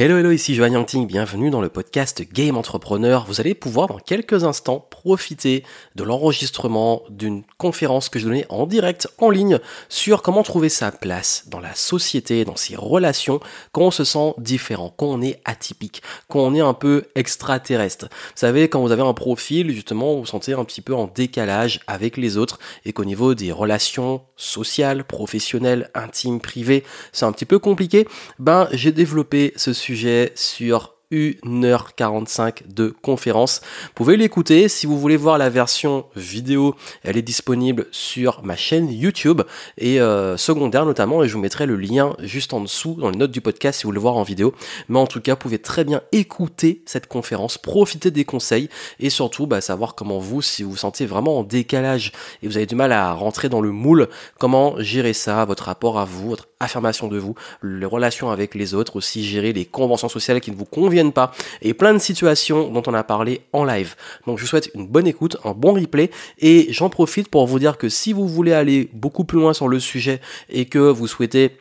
Hello, 0.00 0.16
hello, 0.16 0.30
ici 0.30 0.54
Joanne 0.54 0.74
Yangting, 0.74 1.08
bienvenue 1.08 1.50
dans 1.50 1.60
le 1.60 1.70
podcast 1.70 2.22
Game 2.32 2.56
Entrepreneur. 2.56 3.24
Vous 3.26 3.40
allez 3.40 3.56
pouvoir 3.56 3.88
dans 3.88 3.98
quelques 3.98 4.44
instants 4.44 4.78
profiter 4.78 5.64
de 5.96 6.04
l'enregistrement 6.04 7.02
d'une 7.10 7.42
conférence 7.56 8.08
que 8.08 8.20
je 8.20 8.26
donnais 8.26 8.46
en 8.48 8.66
direct, 8.66 9.08
en 9.18 9.28
ligne, 9.28 9.58
sur 9.88 10.22
comment 10.22 10.44
trouver 10.44 10.68
sa 10.68 10.92
place 10.92 11.46
dans 11.48 11.58
la 11.58 11.74
société, 11.74 12.44
dans 12.44 12.54
ses 12.54 12.76
relations, 12.76 13.40
quand 13.72 13.86
on 13.86 13.90
se 13.90 14.04
sent 14.04 14.34
différent, 14.38 14.94
quand 14.96 15.06
on 15.06 15.20
est 15.20 15.40
atypique, 15.44 16.00
quand 16.28 16.42
on 16.42 16.54
est 16.54 16.60
un 16.60 16.74
peu 16.74 17.06
extraterrestre. 17.16 18.06
Vous 18.08 18.32
savez, 18.36 18.68
quand 18.68 18.80
vous 18.80 18.92
avez 18.92 19.02
un 19.02 19.14
profil, 19.14 19.72
justement, 19.72 20.14
vous 20.14 20.20
vous 20.20 20.26
sentez 20.26 20.52
un 20.52 20.64
petit 20.64 20.80
peu 20.80 20.94
en 20.94 21.08
décalage 21.08 21.80
avec 21.88 22.16
les 22.16 22.36
autres 22.36 22.60
et 22.84 22.92
qu'au 22.92 23.04
niveau 23.04 23.34
des 23.34 23.50
relations 23.50 24.22
sociales, 24.36 25.02
professionnelles, 25.02 25.90
intimes, 25.94 26.40
privées, 26.40 26.84
c'est 27.10 27.24
un 27.24 27.32
petit 27.32 27.46
peu 27.46 27.58
compliqué, 27.58 28.06
ben, 28.38 28.68
j'ai 28.70 28.92
développé 28.92 29.52
ce 29.56 29.72
sujet 29.72 29.87
sujet 29.88 30.32
sur 30.34 30.97
1h45 31.12 32.74
de 32.74 32.94
conférence. 33.02 33.60
Vous 33.62 33.92
pouvez 33.94 34.16
l'écouter. 34.16 34.68
Si 34.68 34.86
vous 34.86 34.98
voulez 34.98 35.16
voir 35.16 35.38
la 35.38 35.48
version 35.48 36.04
vidéo, 36.16 36.74
elle 37.02 37.16
est 37.16 37.22
disponible 37.22 37.86
sur 37.92 38.42
ma 38.44 38.56
chaîne 38.56 38.90
YouTube 38.90 39.42
et 39.78 40.00
euh, 40.00 40.36
secondaire 40.36 40.84
notamment. 40.84 41.24
Et 41.24 41.28
je 41.28 41.34
vous 41.34 41.40
mettrai 41.40 41.64
le 41.64 41.76
lien 41.76 42.14
juste 42.20 42.52
en 42.52 42.60
dessous 42.60 42.94
dans 42.94 43.10
les 43.10 43.16
notes 43.16 43.30
du 43.30 43.40
podcast 43.40 43.80
si 43.80 43.84
vous 43.84 43.88
voulez 43.88 43.96
le 43.96 44.02
voir 44.02 44.16
en 44.16 44.22
vidéo. 44.22 44.54
Mais 44.88 44.98
en 44.98 45.06
tout 45.06 45.20
cas, 45.20 45.32
vous 45.32 45.38
pouvez 45.38 45.58
très 45.58 45.84
bien 45.84 46.02
écouter 46.12 46.82
cette 46.84 47.06
conférence, 47.06 47.56
profiter 47.56 48.10
des 48.10 48.24
conseils 48.24 48.68
et 49.00 49.08
surtout 49.08 49.46
bah, 49.46 49.62
savoir 49.62 49.94
comment 49.94 50.18
vous, 50.18 50.42
si 50.42 50.62
vous 50.62 50.72
vous 50.72 50.76
sentez 50.76 51.06
vraiment 51.06 51.38
en 51.38 51.42
décalage 51.42 52.12
et 52.42 52.48
vous 52.48 52.56
avez 52.58 52.66
du 52.66 52.74
mal 52.74 52.92
à 52.92 53.12
rentrer 53.14 53.48
dans 53.48 53.62
le 53.62 53.70
moule, 53.70 54.08
comment 54.38 54.74
gérer 54.78 55.14
ça, 55.14 55.44
votre 55.46 55.64
rapport 55.64 55.98
à 55.98 56.04
vous, 56.04 56.30
votre 56.30 56.48
affirmation 56.60 57.08
de 57.08 57.18
vous, 57.18 57.34
les 57.62 57.86
relations 57.86 58.30
avec 58.30 58.54
les 58.54 58.74
autres, 58.74 58.96
aussi 58.96 59.24
gérer 59.24 59.52
les 59.52 59.64
conventions 59.64 60.08
sociales 60.08 60.40
qui 60.40 60.50
ne 60.50 60.56
vous 60.56 60.64
conviennent 60.64 60.97
pas 61.12 61.32
et 61.62 61.74
plein 61.74 61.92
de 61.94 61.98
situations 61.98 62.68
dont 62.68 62.82
on 62.86 62.94
a 62.94 63.04
parlé 63.04 63.42
en 63.52 63.64
live. 63.64 63.94
Donc 64.26 64.38
je 64.38 64.42
vous 64.42 64.48
souhaite 64.48 64.70
une 64.74 64.86
bonne 64.86 65.06
écoute, 65.06 65.36
un 65.44 65.52
bon 65.52 65.74
replay 65.74 66.10
et 66.38 66.68
j'en 66.70 66.90
profite 66.90 67.28
pour 67.28 67.46
vous 67.46 67.58
dire 67.58 67.78
que 67.78 67.88
si 67.88 68.12
vous 68.12 68.28
voulez 68.28 68.52
aller 68.52 68.88
beaucoup 68.92 69.24
plus 69.24 69.38
loin 69.38 69.52
sur 69.52 69.68
le 69.68 69.80
sujet 69.80 70.20
et 70.48 70.66
que 70.66 70.78
vous 70.78 71.06
souhaitez 71.06 71.56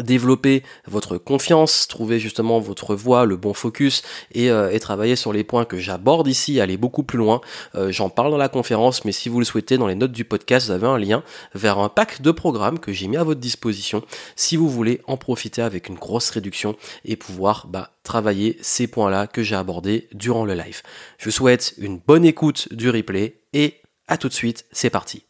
développer 0.00 0.62
votre 0.86 1.18
confiance, 1.18 1.86
trouver 1.86 2.18
justement 2.18 2.58
votre 2.58 2.94
voix, 2.94 3.26
le 3.26 3.36
bon 3.36 3.54
focus 3.54 4.02
et, 4.32 4.50
euh, 4.50 4.76
travailler 4.78 5.16
sur 5.16 5.32
les 5.32 5.44
points 5.44 5.64
que 5.64 5.78
j'aborde 5.78 6.26
ici, 6.28 6.60
aller 6.60 6.76
beaucoup 6.76 7.04
plus 7.04 7.16
loin. 7.16 7.40
Euh, 7.74 7.92
j'en 7.92 8.10
parle 8.10 8.30
dans 8.30 8.36
la 8.36 8.48
conférence, 8.48 9.04
mais 9.04 9.12
si 9.12 9.28
vous 9.28 9.38
le 9.38 9.44
souhaitez, 9.44 9.78
dans 9.78 9.86
les 9.86 9.94
notes 9.94 10.12
du 10.12 10.24
podcast, 10.24 10.66
vous 10.66 10.72
avez 10.72 10.86
un 10.86 10.98
lien 10.98 11.22
vers 11.54 11.78
un 11.78 11.88
pack 11.88 12.20
de 12.20 12.30
programmes 12.32 12.78
que 12.78 12.92
j'ai 12.92 13.06
mis 13.06 13.16
à 13.16 13.24
votre 13.24 13.40
disposition 13.40 14.02
si 14.36 14.56
vous 14.56 14.68
voulez 14.68 15.00
en 15.06 15.16
profiter 15.16 15.62
avec 15.62 15.88
une 15.88 15.94
grosse 15.94 16.30
réduction 16.30 16.76
et 17.04 17.16
pouvoir 17.16 17.66
bah, 17.68 17.90
travailler 18.02 18.58
ces 18.60 18.86
points-là 18.86 19.26
que 19.26 19.42
j'ai 19.42 19.56
abordés 19.56 20.08
durant 20.12 20.44
le 20.44 20.54
live. 20.54 20.82
Je 21.18 21.26
vous 21.26 21.30
souhaite 21.30 21.74
une 21.78 21.98
bonne 21.98 22.24
écoute 22.24 22.72
du 22.72 22.90
replay 22.90 23.40
et 23.52 23.80
à 24.08 24.18
tout 24.18 24.28
de 24.28 24.34
suite, 24.34 24.66
c'est 24.72 24.90
parti. 24.90 25.24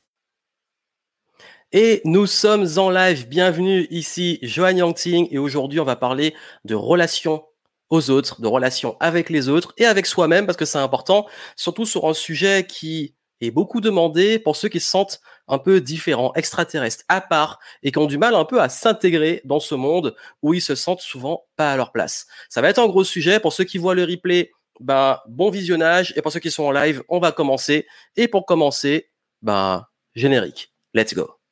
Et 1.76 2.02
nous 2.04 2.26
sommes 2.26 2.68
en 2.76 2.88
live. 2.88 3.26
Bienvenue 3.26 3.88
ici, 3.90 4.38
Joanne 4.42 4.78
Yangting. 4.78 5.26
Et 5.32 5.38
aujourd'hui, 5.38 5.80
on 5.80 5.84
va 5.84 5.96
parler 5.96 6.32
de 6.64 6.76
relations 6.76 7.44
aux 7.90 8.10
autres, 8.10 8.40
de 8.40 8.46
relations 8.46 8.96
avec 9.00 9.28
les 9.28 9.48
autres 9.48 9.74
et 9.76 9.84
avec 9.84 10.06
soi-même 10.06 10.46
parce 10.46 10.56
que 10.56 10.66
c'est 10.66 10.78
important, 10.78 11.26
surtout 11.56 11.84
sur 11.84 12.06
un 12.06 12.14
sujet 12.14 12.64
qui 12.64 13.16
est 13.40 13.50
beaucoup 13.50 13.80
demandé 13.80 14.38
pour 14.38 14.54
ceux 14.54 14.68
qui 14.68 14.78
se 14.78 14.88
sentent 14.88 15.20
un 15.48 15.58
peu 15.58 15.80
différents, 15.80 16.32
extraterrestres, 16.34 17.02
à 17.08 17.20
part 17.20 17.58
et 17.82 17.90
qui 17.90 17.98
ont 17.98 18.06
du 18.06 18.18
mal 18.18 18.36
un 18.36 18.44
peu 18.44 18.60
à 18.60 18.68
s'intégrer 18.68 19.40
dans 19.44 19.58
ce 19.58 19.74
monde 19.74 20.14
où 20.42 20.54
ils 20.54 20.62
se 20.62 20.76
sentent 20.76 21.00
souvent 21.00 21.44
pas 21.56 21.72
à 21.72 21.76
leur 21.76 21.90
place. 21.90 22.28
Ça 22.50 22.60
va 22.60 22.68
être 22.68 22.78
un 22.78 22.86
gros 22.86 23.02
sujet 23.02 23.40
pour 23.40 23.52
ceux 23.52 23.64
qui 23.64 23.78
voient 23.78 23.96
le 23.96 24.04
replay. 24.04 24.52
Ben, 24.78 25.18
bon 25.26 25.50
visionnage 25.50 26.14
et 26.16 26.22
pour 26.22 26.30
ceux 26.30 26.38
qui 26.38 26.52
sont 26.52 26.66
en 26.66 26.70
live, 26.70 27.02
on 27.08 27.18
va 27.18 27.32
commencer. 27.32 27.84
Et 28.14 28.28
pour 28.28 28.46
commencer, 28.46 29.10
ben, 29.42 29.84
générique. 30.14 30.72
Let's 30.94 31.14
go. 31.14 31.43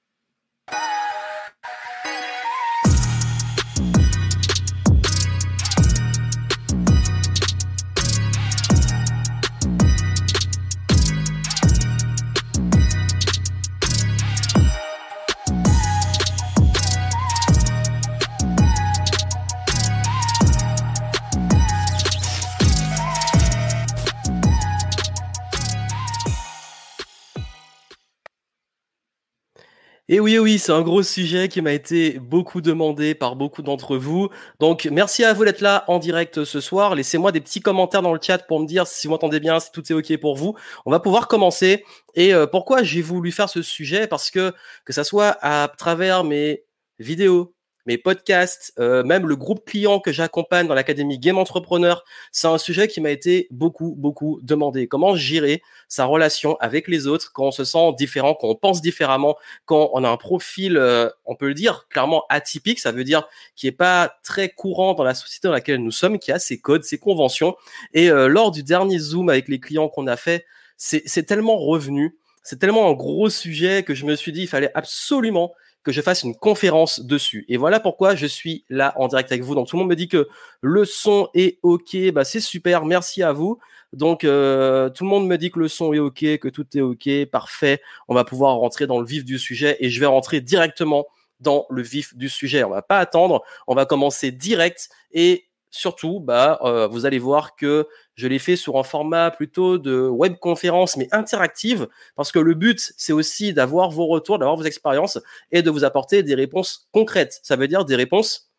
Et 30.13 30.21
oui, 30.21 30.39
oui, 30.39 30.59
c'est 30.59 30.73
un 30.73 30.83
gros 30.83 31.03
sujet 31.03 31.49
qui 31.49 31.63
m'a 31.63 31.73
été 31.73 32.19
beaucoup 32.19 32.61
demandé 32.61 33.15
par 33.15 33.35
beaucoup 33.35 33.63
d'entre 33.63 33.97
vous. 33.97 34.29
Donc, 34.61 34.87
merci 34.93 35.25
à 35.25 35.33
vous 35.33 35.47
d'être 35.47 35.63
là 35.63 35.85
en 35.89 35.99
direct 35.99 36.45
ce 36.45 36.61
soir. 36.61 36.95
Laissez-moi 36.95 37.33
des 37.33 37.41
petits 37.41 37.61
commentaires 37.63 38.03
dans 38.03 38.13
le 38.13 38.21
chat 38.21 38.37
pour 38.47 38.61
me 38.61 38.67
dire 38.67 38.87
si 38.87 39.07
vous 39.07 39.13
m'entendez 39.13 39.41
bien, 39.41 39.59
si 39.59 39.73
tout 39.73 39.83
est 39.91 39.95
OK 39.95 40.15
pour 40.19 40.37
vous. 40.37 40.55
On 40.85 40.91
va 40.91 41.01
pouvoir 41.01 41.29
commencer. 41.29 41.87
Et 42.15 42.35
euh, 42.35 42.47
pourquoi 42.47 42.83
j'ai 42.83 43.01
voulu 43.01 43.33
faire 43.33 43.49
ce 43.49 43.63
sujet? 43.63 44.07
Parce 44.07 44.31
que, 44.31 44.53
que 44.85 44.93
ça 44.93 45.03
soit 45.03 45.39
à 45.41 45.67
travers 45.79 46.25
mes 46.25 46.63
vidéos, 46.99 47.55
mes 47.87 47.99
podcasts, 47.99 48.73
euh, 48.79 49.03
même 49.03 49.27
le 49.27 49.37
groupe 49.37 49.65
client 49.65 50.01
que 50.01 50.13
j'accompagne 50.13 50.67
dans 50.67 50.75
l'académie 50.75 51.19
Game 51.19 51.39
Entrepreneur, 51.39 52.05
c'est 52.31 52.47
un 52.47 52.59
sujet 52.59 52.89
qui 52.89 53.01
m'a 53.01 53.11
été 53.11 53.49
beaucoup, 53.51 53.95
beaucoup 53.97 54.41
demandé. 54.43 54.87
Comment 54.87 55.17
gérer 55.17 55.63
sa 55.89 56.05
relation 56.05 56.57
avec 56.61 56.89
les 56.89 57.07
autres 57.07 57.33
quand 57.33 57.47
on 57.47 57.51
se 57.51 57.65
sent 57.65 57.93
différent, 57.99 58.35
quand 58.35 58.49
on 58.49 58.55
pense 58.55 58.81
différemment, 58.81 59.37
quand 59.65 59.91
on 59.93 60.05
a 60.05 60.09
un 60.09 60.17
profil, 60.17 60.77
euh, 60.77 61.09
on 61.25 61.35
peut 61.35 61.49
le 61.49 61.55
dire, 61.55 61.87
clairement 61.89 62.25
atypique, 62.29 62.79
ça 62.79 62.93
veut 62.93 63.05
dire 63.05 63.29
qui 63.57 63.67
est 63.67 63.73
pas 63.73 64.17
très 64.23 64.49
courant 64.49 64.95
dans 64.95 65.05
la 65.05 65.15
société 65.15 65.49
dans 65.49 65.55
laquelle 65.55 65.83
nous 65.83 65.91
sommes, 65.91 66.19
qui 66.19 66.33
a 66.33 66.39
ses 66.39 66.61
codes, 66.61 66.85
ses 66.85 66.99
conventions. 66.99 67.57
Et 67.95 68.11
euh, 68.11 68.29
lors 68.29 68.51
du 68.51 68.63
dernier 68.63 68.99
Zoom 68.99 69.29
avec 69.29 69.49
les 69.49 69.61
clients 69.61 69.89
qu'on 69.89 70.07
a 70.07 70.17
fait, 70.17 70.47
c'est 70.77 71.27
tellement 71.27 71.59
revenu, 71.59 72.17
c'est 72.43 72.59
tellement 72.59 72.89
un 72.89 72.93
gros 72.93 73.31
sujet 73.31 73.85
que 73.85 73.95
je 73.95 74.05
me 74.05 74.17
suis 74.17 74.33
dit, 74.33 74.43
il 74.43 74.49
fallait 74.49 74.73
absolument 74.75 75.53
que 75.83 75.93
je 75.93 76.01
fasse 76.01 76.23
une 76.23 76.35
conférence 76.35 77.01
dessus. 77.01 77.45
Et 77.49 77.57
voilà 77.57 77.81
pourquoi 77.81 78.15
je 78.15 78.27
suis 78.27 78.65
là 78.69 78.95
en 78.97 79.09
direct 79.09 79.31
avec 79.33 79.43
vous. 79.43 79.55
Donc 79.55 79.69
tout 79.69 79.77
le 79.77 79.81
monde 79.81 79.91
me 79.91 79.97
dit 79.97 80.09
que 80.09 80.29
le 80.61 80.85
son 80.85 81.29
est 81.35 81.59
OK, 81.63 81.97
bah 82.13 82.25
c'est 82.25 82.41
super, 82.41 82.85
merci 82.85 83.23
à 83.23 83.33
vous. 83.33 83.59
Donc 83.93 84.25
euh, 84.25 84.89
tout 84.91 85.05
le 85.05 85.11
monde 85.11 85.27
me 85.27 85.37
dit 85.37 85.51
que 85.51 85.59
le 85.59 85.69
son 85.69 85.93
est 85.93 85.99
OK, 85.99 86.21
que 86.39 86.49
tout 86.49 86.67
est 86.77 86.81
OK, 86.81 87.09
parfait. 87.31 87.81
On 88.09 88.15
va 88.15 88.25
pouvoir 88.25 88.57
rentrer 88.57 88.87
dans 88.87 89.01
le 89.01 89.07
vif 89.07 89.25
du 89.25 89.39
sujet 89.39 89.77
et 89.81 89.91
je 89.91 90.01
vais 90.01 90.07
rentrer 90.07 90.41
directement 90.41 91.07
dans 91.41 91.67
le 91.71 91.83
vif 91.83 92.17
du 92.17 92.29
sujet. 92.29 92.65
On 92.65 92.71
va 92.71 92.83
pas 92.83 92.99
attendre, 92.99 93.43
on 93.67 93.75
va 93.75 93.85
commencer 93.85 94.31
direct 94.31 94.89
et 95.13 95.47
surtout, 95.73 96.21
bah, 96.21 96.61
euh, 96.63 96.87
vous 96.87 97.07
allez 97.07 97.19
voir 97.19 97.57
que 97.57 97.89
je 98.15 98.29
l'ai 98.29 98.39
fait 98.39 98.57
sur 98.57 98.79
un 98.79 98.85
format 98.85 99.31
plutôt 99.33 99.79
de 99.79 100.07
web 100.07 100.37
conférence, 100.39 100.97
mais 100.97 101.09
interactive, 101.13 101.89
parce 102.15 102.31
que 102.31 102.39
le 102.39 102.55
but, 102.55 102.93
c'est 102.97 103.13
aussi 103.13 103.53
d'avoir 103.53 103.91
vos 103.91 104.07
retours, 104.07 104.39
d'avoir 104.39 104.57
vos 104.57 104.65
expériences 104.65 105.19
et 105.51 105.63
de 105.63 105.71
vous 105.71 105.85
apporter 105.85 106.23
des 106.23 106.35
réponses 106.35 106.89
concrètes. 106.93 107.41
Ça 107.43 107.57
veut 107.57 107.69
dire 107.69 107.85
des 107.85 107.97
réponses 107.97 108.53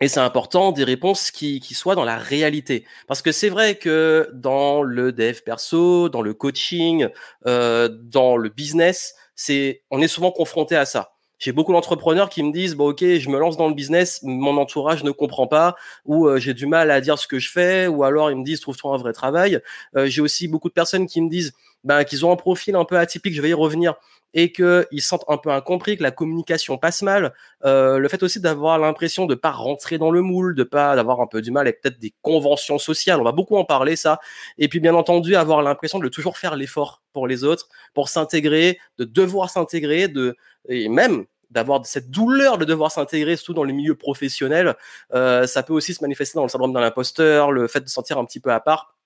et 0.00 0.08
c'est 0.08 0.20
important 0.20 0.72
des 0.72 0.84
réponses 0.84 1.30
qui, 1.30 1.60
qui 1.60 1.74
soient 1.74 1.94
dans 1.94 2.04
la 2.04 2.18
réalité. 2.18 2.84
Parce 3.06 3.22
que 3.22 3.32
c'est 3.32 3.48
vrai 3.48 3.76
que 3.76 4.28
dans 4.34 4.82
le 4.82 5.12
dev 5.12 5.40
perso, 5.42 6.10
dans 6.10 6.20
le 6.20 6.34
coaching, 6.34 7.08
euh, 7.46 7.88
dans 7.88 8.36
le 8.36 8.50
business, 8.50 9.14
c'est, 9.34 9.84
on 9.90 10.02
est 10.02 10.08
souvent 10.08 10.32
confronté 10.32 10.76
à 10.76 10.84
ça. 10.84 11.15
J'ai 11.38 11.52
beaucoup 11.52 11.72
d'entrepreneurs 11.72 12.28
qui 12.28 12.42
me 12.42 12.52
disent 12.52 12.74
bon 12.74 12.90
ok 12.90 13.00
je 13.00 13.28
me 13.28 13.38
lance 13.38 13.56
dans 13.56 13.68
le 13.68 13.74
business 13.74 14.20
mon 14.22 14.56
entourage 14.56 15.04
ne 15.04 15.10
comprend 15.10 15.46
pas 15.46 15.76
ou 16.06 16.26
euh, 16.26 16.38
j'ai 16.38 16.54
du 16.54 16.66
mal 16.66 16.90
à 16.90 17.00
dire 17.00 17.18
ce 17.18 17.26
que 17.28 17.38
je 17.38 17.50
fais 17.50 17.86
ou 17.86 18.04
alors 18.04 18.30
ils 18.30 18.36
me 18.36 18.44
disent 18.44 18.60
trouve-toi 18.60 18.94
un 18.94 18.98
vrai 18.98 19.12
travail. 19.12 19.60
Euh, 19.96 20.06
j'ai 20.06 20.22
aussi 20.22 20.48
beaucoup 20.48 20.68
de 20.68 20.74
personnes 20.74 21.06
qui 21.06 21.20
me 21.20 21.28
disent 21.28 21.52
ben, 21.86 22.02
qu'ils 22.04 22.26
ont 22.26 22.32
un 22.32 22.36
profil 22.36 22.74
un 22.74 22.84
peu 22.84 22.98
atypique, 22.98 23.34
je 23.34 23.40
vais 23.40 23.50
y 23.50 23.54
revenir, 23.54 23.94
et 24.34 24.50
qu'ils 24.52 24.84
se 25.00 25.08
sentent 25.08 25.24
un 25.28 25.38
peu 25.38 25.50
incompris, 25.50 25.96
que 25.96 26.02
la 26.02 26.10
communication 26.10 26.78
passe 26.78 27.00
mal. 27.02 27.32
Euh, 27.64 27.98
le 27.98 28.08
fait 28.08 28.22
aussi 28.24 28.40
d'avoir 28.40 28.78
l'impression 28.78 29.24
de 29.26 29.36
pas 29.36 29.52
rentrer 29.52 29.96
dans 29.96 30.10
le 30.10 30.20
moule, 30.20 30.56
de 30.56 30.64
pas 30.64 30.96
d'avoir 30.96 31.20
un 31.20 31.28
peu 31.28 31.40
du 31.40 31.52
mal 31.52 31.66
avec 31.66 31.80
peut-être 31.80 32.00
des 32.00 32.12
conventions 32.22 32.78
sociales, 32.78 33.20
on 33.20 33.24
va 33.24 33.32
beaucoup 33.32 33.56
en 33.56 33.64
parler 33.64 33.94
ça. 33.94 34.18
Et 34.58 34.68
puis 34.68 34.80
bien 34.80 34.94
entendu 34.94 35.36
avoir 35.36 35.62
l'impression 35.62 36.00
de 36.00 36.08
toujours 36.08 36.38
faire 36.38 36.56
l'effort 36.56 37.02
pour 37.12 37.28
les 37.28 37.44
autres, 37.44 37.68
pour 37.94 38.08
s'intégrer, 38.08 38.78
de 38.98 39.04
devoir 39.04 39.48
s'intégrer, 39.48 40.08
de 40.08 40.36
et 40.68 40.88
même 40.88 41.26
d'avoir 41.50 41.84
cette 41.86 42.10
douleur 42.10 42.58
de 42.58 42.64
devoir 42.64 42.90
s'intégrer, 42.90 43.36
surtout 43.36 43.54
dans 43.54 43.64
les 43.64 43.72
milieux 43.72 43.94
professionnels, 43.94 44.74
euh, 45.14 45.46
ça 45.46 45.62
peut 45.62 45.72
aussi 45.72 45.94
se 45.94 46.02
manifester 46.02 46.36
dans 46.36 46.42
le 46.42 46.48
syndrome 46.48 46.72
de 46.72 46.78
l'imposteur, 46.78 47.52
le 47.52 47.68
fait 47.68 47.80
de 47.80 47.88
se 47.88 47.94
sentir 47.94 48.18
un 48.18 48.24
petit 48.24 48.40
peu 48.40 48.52
à 48.52 48.60
part. 48.60 48.96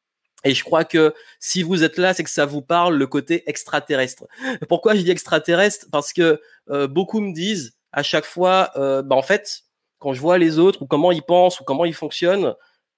Et 0.44 0.54
je 0.54 0.64
crois 0.64 0.84
que 0.84 1.14
si 1.38 1.62
vous 1.62 1.84
êtes 1.84 1.98
là, 1.98 2.14
c'est 2.14 2.24
que 2.24 2.30
ça 2.30 2.46
vous 2.46 2.62
parle 2.62 2.96
le 2.96 3.06
côté 3.06 3.48
extraterrestre. 3.48 4.24
Pourquoi 4.68 4.94
je 4.94 5.02
dis 5.02 5.10
extraterrestre? 5.10 5.86
Parce 5.92 6.12
que 6.12 6.40
euh, 6.70 6.86
beaucoup 6.86 7.20
me 7.20 7.32
disent 7.32 7.76
à 7.92 8.02
chaque 8.02 8.24
fois, 8.24 8.70
euh, 8.76 9.02
bah 9.02 9.16
en 9.16 9.22
fait, 9.22 9.64
quand 9.98 10.14
je 10.14 10.20
vois 10.20 10.38
les 10.38 10.58
autres 10.58 10.80
ou 10.82 10.86
comment 10.86 11.12
ils 11.12 11.22
pensent 11.22 11.60
ou 11.60 11.64
comment 11.64 11.84
ils 11.84 11.94
fonctionnent, 11.94 12.54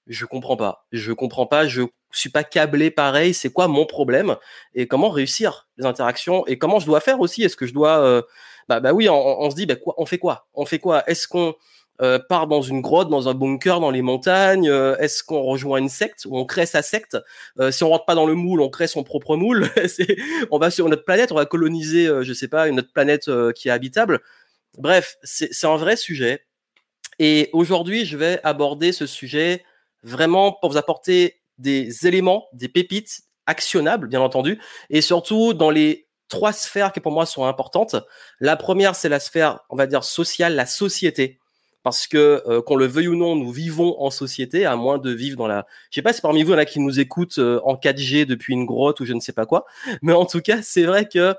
je 0.06 0.25
comprends 0.25 0.56
pas. 0.56 0.87
Je 0.93 1.12
comprends 1.12 1.47
pas. 1.47 1.67
Je 1.67 1.82
suis 2.20 2.31
pas 2.31 2.44
câblé 2.44 2.91
pareil. 2.91 3.35
C'est 3.35 3.50
quoi 3.50 3.69
mon 3.69 3.87
problème 3.87 4.37
et 4.75 4.87
comment 4.87 5.11
réussir 5.11 5.69
les 5.76 5.87
interactions 5.87 6.47
et 6.47 6.59
comment 6.59 6.79
je 6.79 6.87
dois 6.87 7.00
faire 7.00 7.20
aussi? 7.20 7.43
Est-ce 7.43 7.56
que 7.56 7.67
je 7.67 7.75
dois 7.75 8.00
euh, 8.00 8.23
bah, 8.69 8.81
bah 8.81 8.93
oui, 8.93 9.09
on, 9.09 9.50
se 9.50 9.56
dit 9.56 9.67
bah 9.67 9.76
quoi, 9.76 9.94
on 9.99 10.06
fait 10.06 10.19
quoi? 10.19 10.47
On 10.55 10.67
fait 10.67 10.79
quoi? 10.79 11.03
Est-ce 11.09 11.26
qu'on 11.26 11.55
euh, 12.00 12.19
part 12.29 12.47
dans 12.47 12.62
une 12.62 12.81
grotte, 12.81 13.09
dans 13.09 13.29
un 13.29 13.35
bunker, 13.35 13.81
dans 13.81 13.91
les 13.91 14.03
montagnes? 14.03 14.69
Euh, 14.69 14.97
Est-ce 14.99 15.25
qu'on 15.25 15.43
rejoint 15.43 15.79
une 15.79 15.88
secte 15.88 16.26
ou 16.26 16.37
on 16.37 16.44
crée 16.44 16.67
sa 16.67 16.82
secte? 16.82 17.17
Si 17.70 17.85
on 17.85 17.88
rentre 17.88 18.05
pas 18.05 18.14
dans 18.14 18.26
le 18.26 18.35
moule, 18.35 18.61
on 18.61 18.70
crée 18.70 18.87
son 18.87 19.03
propre 19.05 19.37
moule. 19.37 19.69
on 20.50 20.59
va 20.59 20.70
sur 20.70 20.88
notre 20.88 21.05
planète, 21.05 21.32
on 21.32 21.37
va 21.37 21.47
coloniser, 21.47 22.09
je 22.23 22.32
sais 22.32 22.49
pas, 22.49 22.69
une 22.69 22.79
autre 22.79 22.93
planète 22.93 23.31
qui 23.55 23.69
est 23.69 23.73
habitable. 23.73 24.20
Bref, 24.79 25.17
c'est 25.23 25.67
un 25.67 25.76
vrai 25.76 25.97
sujet. 25.97 26.44
Et 27.19 27.50
aujourd'hui, 27.53 28.05
je 28.05 28.17
vais 28.17 28.41
aborder 28.43 28.93
ce 28.93 29.06
sujet 29.06 29.64
vraiment 30.03 30.53
pour 30.53 30.70
vous 30.70 30.76
apporter 30.76 31.42
des 31.62 32.06
éléments, 32.06 32.47
des 32.53 32.69
pépites 32.69 33.23
actionnables, 33.47 34.09
bien 34.09 34.20
entendu, 34.20 34.61
et 34.91 35.00
surtout 35.00 35.55
dans 35.55 35.70
les 35.70 36.06
trois 36.29 36.53
sphères 36.53 36.93
qui 36.93 37.00
pour 37.00 37.12
moi 37.12 37.26
sont 37.26 37.44
importantes. 37.44 37.97
La 38.41 38.56
première, 38.56 38.94
c'est 38.94 39.09
la 39.09 39.20
sphère, 39.20 39.61
on 39.69 39.76
va 39.76 39.87
dire, 39.87 40.05
sociale, 40.05 40.55
la 40.55 40.67
société. 40.67 41.38
Parce 41.82 42.06
que 42.06 42.43
euh, 42.47 42.62
qu'on 42.62 42.76
le 42.76 42.87
veuille 42.87 43.09
ou 43.09 43.17
non, 43.17 43.35
nous 43.35 43.50
vivons 43.50 44.00
en 44.00 44.11
société, 44.11 44.64
à 44.64 44.76
moins 44.76 44.99
de 44.99 45.11
vivre 45.11 45.37
dans 45.37 45.49
la. 45.49 45.67
Je 45.91 45.97
sais 45.97 46.03
pas 46.03 46.12
si 46.12 46.20
parmi 46.20 46.44
vous 46.44 46.50
il 46.50 46.53
y 46.53 46.56
en 46.56 46.59
a 46.59 46.64
qui 46.64 46.79
nous 46.79 47.00
écoutent 47.00 47.38
euh, 47.38 47.61
en 47.64 47.75
4G 47.75 48.25
depuis 48.25 48.53
une 48.53 48.67
grotte 48.67 49.00
ou 49.00 49.05
je 49.05 49.12
ne 49.12 49.20
sais 49.20 49.32
pas 49.32 49.47
quoi, 49.47 49.67
mais 50.00 50.12
en 50.12 50.25
tout 50.25 50.41
cas, 50.41 50.62
c'est 50.62 50.85
vrai 50.85 51.09
que 51.09 51.35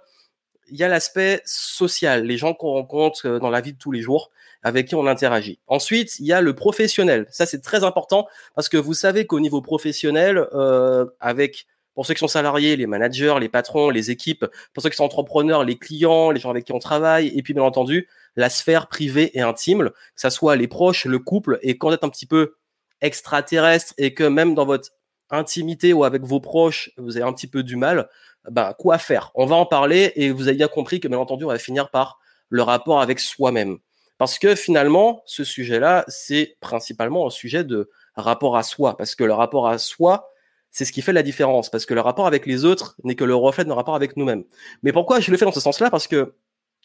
il 0.70 0.78
y 0.78 0.84
a 0.84 0.90
l'aspect 0.90 1.42
social, 1.46 2.26
les 2.26 2.38
gens 2.38 2.54
qu'on 2.54 2.72
rencontre 2.72 3.28
euh, 3.28 3.40
dans 3.40 3.50
la 3.50 3.62
vie 3.62 3.72
de 3.72 3.78
tous 3.78 3.92
les 3.92 4.02
jours 4.02 4.32
avec 4.64 4.88
qui 4.88 4.96
on 4.96 5.06
interagit. 5.06 5.60
Ensuite, 5.68 6.20
il 6.20 6.26
y 6.26 6.34
a 6.34 6.42
le 6.42 6.56
professionnel. 6.56 7.28
Ça, 7.30 7.46
c'est 7.46 7.62
très 7.62 7.84
important 7.84 8.28
parce 8.56 8.70
que 8.70 8.78
vous 8.78 8.94
savez 8.94 9.28
qu'au 9.28 9.40
niveau 9.40 9.62
professionnel, 9.62 10.48
euh, 10.54 11.06
avec 11.20 11.68
pour 11.94 12.06
ceux 12.06 12.14
qui 12.16 12.22
sont 12.22 12.28
salariés, 12.28 12.76
les 12.76 12.88
managers, 12.88 13.36
les 13.40 13.50
patrons, 13.50 13.90
les 13.90 14.10
équipes, 14.10 14.46
pour 14.74 14.82
ceux 14.82 14.90
qui 14.90 14.96
sont 14.96 15.04
entrepreneurs, 15.04 15.64
les 15.64 15.78
clients, 15.78 16.32
les 16.32 16.40
gens 16.40 16.50
avec 16.50 16.66
qui 16.66 16.72
on 16.72 16.80
travaille, 16.80 17.28
et 17.28 17.44
puis 17.44 17.54
bien 17.54 17.64
entendu, 17.64 18.08
la 18.36 18.50
sphère 18.50 18.88
privée 18.88 19.38
et 19.38 19.42
intime, 19.42 19.90
que 19.90 19.94
ça 20.16 20.32
soit 20.32 20.56
les 20.56 20.68
proches, 20.68 21.06
le 21.06 21.20
couple, 21.20 21.60
et 21.62 21.78
quand 21.78 21.90
vous 21.90 21.94
êtes 21.94 22.04
un 22.04 22.10
petit 22.10 22.26
peu 22.26 22.56
extraterrestre 23.02 23.94
et 23.98 24.14
que 24.14 24.24
même 24.24 24.56
dans 24.56 24.66
votre 24.66 24.90
intimité 25.30 25.94
ou 25.94 26.04
avec 26.04 26.24
vos 26.24 26.40
proches, 26.40 26.92
vous 26.98 27.18
avez 27.18 27.26
un 27.26 27.34
petit 27.34 27.48
peu 27.48 27.62
du 27.62 27.76
mal, 27.76 28.10
ben, 28.50 28.74
quoi 28.74 28.98
faire? 28.98 29.32
On 29.36 29.46
va 29.46 29.56
en 29.56 29.66
parler 29.66 30.14
et 30.16 30.32
vous 30.32 30.48
avez 30.48 30.58
bien 30.58 30.68
compris 30.68 31.00
que 31.00 31.08
bien 31.08 31.20
entendu, 31.20 31.44
on 31.44 31.50
va 31.50 31.60
finir 31.60 31.90
par 31.90 32.20
le 32.50 32.62
rapport 32.62 33.02
avec 33.02 33.20
soi-même. 33.20 33.78
Parce 34.18 34.40
que 34.40 34.56
finalement, 34.56 35.24
ce 35.26 35.44
sujet-là, 35.44 36.06
c'est 36.08 36.58
principalement 36.60 37.28
un 37.28 37.30
sujet 37.30 37.64
de 37.64 37.90
rapport 38.16 38.58
à 38.58 38.64
soi. 38.64 38.98
Parce 38.98 39.16
que 39.16 39.24
le 39.24 39.34
rapport 39.34 39.68
à 39.68 39.78
soi, 39.78 40.30
c'est 40.72 40.86
ce 40.86 40.92
qui 40.92 41.02
fait 41.02 41.14
la 41.14 41.24
différence. 41.24 41.70
Parce 41.70 41.86
que 41.86 41.94
le 41.94 42.02
rapport 42.02 42.28
avec 42.28 42.46
les 42.46 42.66
autres 42.66 42.96
n'est 43.04 43.16
que 43.16 43.24
le 43.24 43.36
reflet 43.36 43.64
de 43.64 43.70
notre 43.70 43.78
rapport 43.78 43.96
avec 43.96 44.18
nous-mêmes. 44.18 44.44
Mais 44.84 44.92
pourquoi 44.92 45.20
je 45.20 45.32
le 45.32 45.38
fais 45.38 45.46
dans 45.46 45.52
ce 45.52 45.60
sens-là? 45.60 45.90
Parce 45.90 46.08
que 46.08 46.36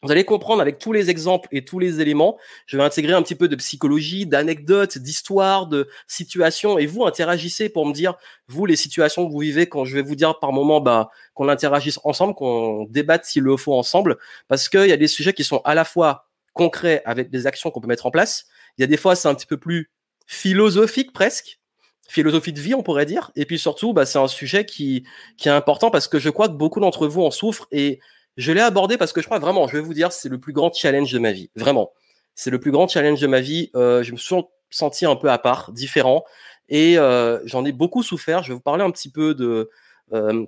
vous 0.02 0.12
allez 0.12 0.24
comprendre 0.24 0.62
avec 0.62 0.78
tous 0.78 0.92
les 0.92 1.10
exemples 1.10 1.48
et 1.50 1.64
tous 1.64 1.80
les 1.80 2.00
éléments, 2.00 2.38
je 2.66 2.76
vais 2.76 2.84
intégrer 2.84 3.14
un 3.14 3.22
petit 3.22 3.34
peu 3.34 3.48
de 3.48 3.56
psychologie, 3.56 4.26
d'anecdotes, 4.26 4.96
d'histoires, 4.96 5.66
de 5.66 5.88
situations, 6.06 6.78
et 6.78 6.86
vous 6.86 7.04
interagissez 7.04 7.68
pour 7.68 7.84
me 7.84 7.92
dire, 7.92 8.14
vous, 8.46 8.64
les 8.64 8.76
situations 8.76 9.26
que 9.26 9.32
vous 9.32 9.40
vivez, 9.40 9.68
quand 9.68 9.84
je 9.84 9.96
vais 9.96 10.02
vous 10.02 10.14
dire 10.14 10.38
par 10.38 10.52
moment, 10.52 10.80
bah, 10.80 11.10
qu'on 11.34 11.48
interagisse 11.48 11.98
ensemble, 12.04 12.34
qu'on 12.34 12.84
débatte 12.84 13.24
s'il 13.24 13.42
le 13.42 13.56
faut 13.56 13.74
ensemble, 13.74 14.18
parce 14.46 14.68
qu'il 14.68 14.86
y 14.86 14.92
a 14.92 14.96
des 14.96 15.08
sujets 15.08 15.32
qui 15.32 15.42
sont 15.42 15.62
à 15.64 15.74
la 15.74 15.84
fois 15.84 16.27
concret 16.58 17.02
avec 17.06 17.30
des 17.30 17.46
actions 17.46 17.70
qu'on 17.70 17.80
peut 17.80 17.86
mettre 17.86 18.04
en 18.04 18.10
place. 18.10 18.46
Il 18.76 18.80
y 18.82 18.84
a 18.84 18.88
des 18.88 18.96
fois, 18.96 19.14
c'est 19.14 19.28
un 19.28 19.34
petit 19.34 19.46
peu 19.46 19.56
plus 19.56 19.92
philosophique 20.26 21.12
presque, 21.12 21.60
philosophie 22.08 22.52
de 22.52 22.60
vie, 22.60 22.74
on 22.74 22.82
pourrait 22.82 23.06
dire. 23.06 23.30
Et 23.36 23.46
puis 23.46 23.60
surtout, 23.60 23.92
bah, 23.92 24.04
c'est 24.04 24.18
un 24.18 24.26
sujet 24.26 24.66
qui, 24.66 25.06
qui 25.36 25.48
est 25.48 25.52
important 25.52 25.90
parce 25.92 26.08
que 26.08 26.18
je 26.18 26.30
crois 26.30 26.48
que 26.48 26.54
beaucoup 26.54 26.80
d'entre 26.80 27.06
vous 27.06 27.22
en 27.22 27.30
souffrent 27.30 27.68
et 27.70 28.00
je 28.36 28.50
l'ai 28.50 28.60
abordé 28.60 28.98
parce 28.98 29.12
que 29.12 29.20
je 29.20 29.26
crois 29.26 29.38
vraiment, 29.38 29.68
je 29.68 29.76
vais 29.76 29.82
vous 29.82 29.94
dire, 29.94 30.10
c'est 30.10 30.28
le 30.28 30.40
plus 30.40 30.52
grand 30.52 30.74
challenge 30.74 31.12
de 31.12 31.20
ma 31.20 31.30
vie. 31.30 31.50
Vraiment. 31.54 31.92
C'est 32.34 32.50
le 32.50 32.58
plus 32.58 32.72
grand 32.72 32.88
challenge 32.88 33.20
de 33.20 33.28
ma 33.28 33.40
vie. 33.40 33.70
Euh, 33.76 34.02
je 34.02 34.10
me 34.12 34.16
suis 34.16 34.34
senti 34.70 35.06
un 35.06 35.16
peu 35.16 35.30
à 35.30 35.38
part, 35.38 35.70
différent. 35.72 36.24
Et 36.68 36.98
euh, 36.98 37.38
j'en 37.44 37.64
ai 37.64 37.72
beaucoup 37.72 38.02
souffert. 38.02 38.42
Je 38.42 38.48
vais 38.48 38.54
vous 38.54 38.60
parler 38.60 38.82
un 38.82 38.90
petit 38.90 39.10
peu 39.10 39.34
de, 39.34 39.70
euh, 40.12 40.44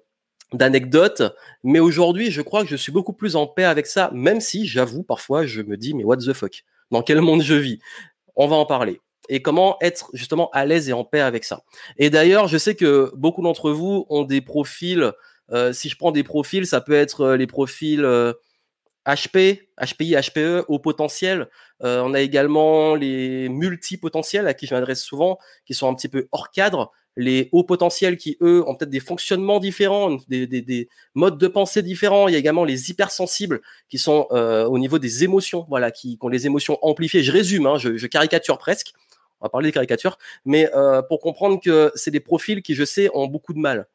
d'anecdotes, 0.52 1.22
mais 1.62 1.80
aujourd'hui, 1.80 2.30
je 2.30 2.42
crois 2.42 2.62
que 2.62 2.68
je 2.68 2.76
suis 2.76 2.92
beaucoup 2.92 3.12
plus 3.12 3.36
en 3.36 3.46
paix 3.46 3.64
avec 3.64 3.86
ça, 3.86 4.10
même 4.12 4.40
si, 4.40 4.66
j'avoue, 4.66 5.02
parfois, 5.02 5.46
je 5.46 5.62
me 5.62 5.76
dis, 5.76 5.94
mais 5.94 6.04
what 6.04 6.18
the 6.18 6.32
fuck? 6.32 6.64
Dans 6.90 7.02
quel 7.02 7.20
monde 7.20 7.42
je 7.42 7.54
vis? 7.54 7.78
On 8.36 8.48
va 8.48 8.56
en 8.56 8.66
parler. 8.66 9.00
Et 9.28 9.42
comment 9.42 9.76
être 9.80 10.10
justement 10.12 10.50
à 10.50 10.66
l'aise 10.66 10.88
et 10.88 10.92
en 10.92 11.04
paix 11.04 11.20
avec 11.20 11.44
ça? 11.44 11.62
Et 11.98 12.10
d'ailleurs, 12.10 12.48
je 12.48 12.58
sais 12.58 12.74
que 12.74 13.12
beaucoup 13.14 13.42
d'entre 13.42 13.70
vous 13.70 14.06
ont 14.08 14.24
des 14.24 14.40
profils, 14.40 15.12
euh, 15.52 15.72
si 15.72 15.88
je 15.88 15.96
prends 15.96 16.10
des 16.10 16.24
profils, 16.24 16.66
ça 16.66 16.80
peut 16.80 16.94
être 16.94 17.20
euh, 17.20 17.36
les 17.36 17.46
profils 17.46 18.04
HP, 19.06 19.68
HPI, 19.78 20.16
HPE, 20.16 20.64
au 20.68 20.78
potentiel. 20.78 21.48
Euh, 21.82 22.02
on 22.04 22.14
a 22.14 22.20
également 22.20 22.94
les 22.94 23.48
multipotentiels 23.48 24.46
à 24.46 24.54
qui 24.54 24.66
je 24.66 24.74
m'adresse 24.74 25.02
souvent, 25.02 25.38
qui 25.64 25.74
sont 25.74 25.88
un 25.88 25.94
petit 25.94 26.08
peu 26.08 26.28
hors 26.32 26.50
cadre 26.50 26.92
les 27.16 27.48
hauts 27.52 27.64
potentiels 27.64 28.16
qui, 28.16 28.36
eux, 28.40 28.62
ont 28.66 28.74
peut-être 28.74 28.90
des 28.90 29.00
fonctionnements 29.00 29.58
différents, 29.58 30.16
des, 30.28 30.88
modes 31.14 31.38
de 31.38 31.48
pensée 31.48 31.82
différents. 31.82 32.28
Il 32.28 32.32
y 32.32 32.34
a 32.36 32.38
également 32.38 32.64
les 32.64 32.90
hypersensibles 32.90 33.60
qui 33.88 33.98
sont 33.98 34.26
euh, 34.30 34.64
au 34.64 34.78
niveau 34.78 34.98
des 34.98 35.24
émotions, 35.24 35.66
voilà, 35.68 35.90
qui, 35.90 36.18
ont 36.20 36.28
les 36.28 36.46
émotions 36.46 36.78
amplifiées. 36.82 37.22
Je 37.22 37.32
résume, 37.32 37.66
hein, 37.66 37.78
je, 37.78 38.06
caricature 38.06 38.58
presque. 38.58 38.92
On 39.40 39.46
va 39.46 39.50
parler 39.50 39.68
des 39.68 39.72
caricatures, 39.72 40.18
mais 40.44 40.70
euh, 40.74 41.00
pour 41.02 41.20
comprendre 41.20 41.60
que 41.62 41.90
c'est 41.94 42.10
des 42.10 42.20
profils 42.20 42.62
qui, 42.62 42.74
je 42.74 42.84
sais, 42.84 43.10
ont 43.14 43.26
beaucoup 43.26 43.54
de 43.54 43.58
mal 43.58 43.86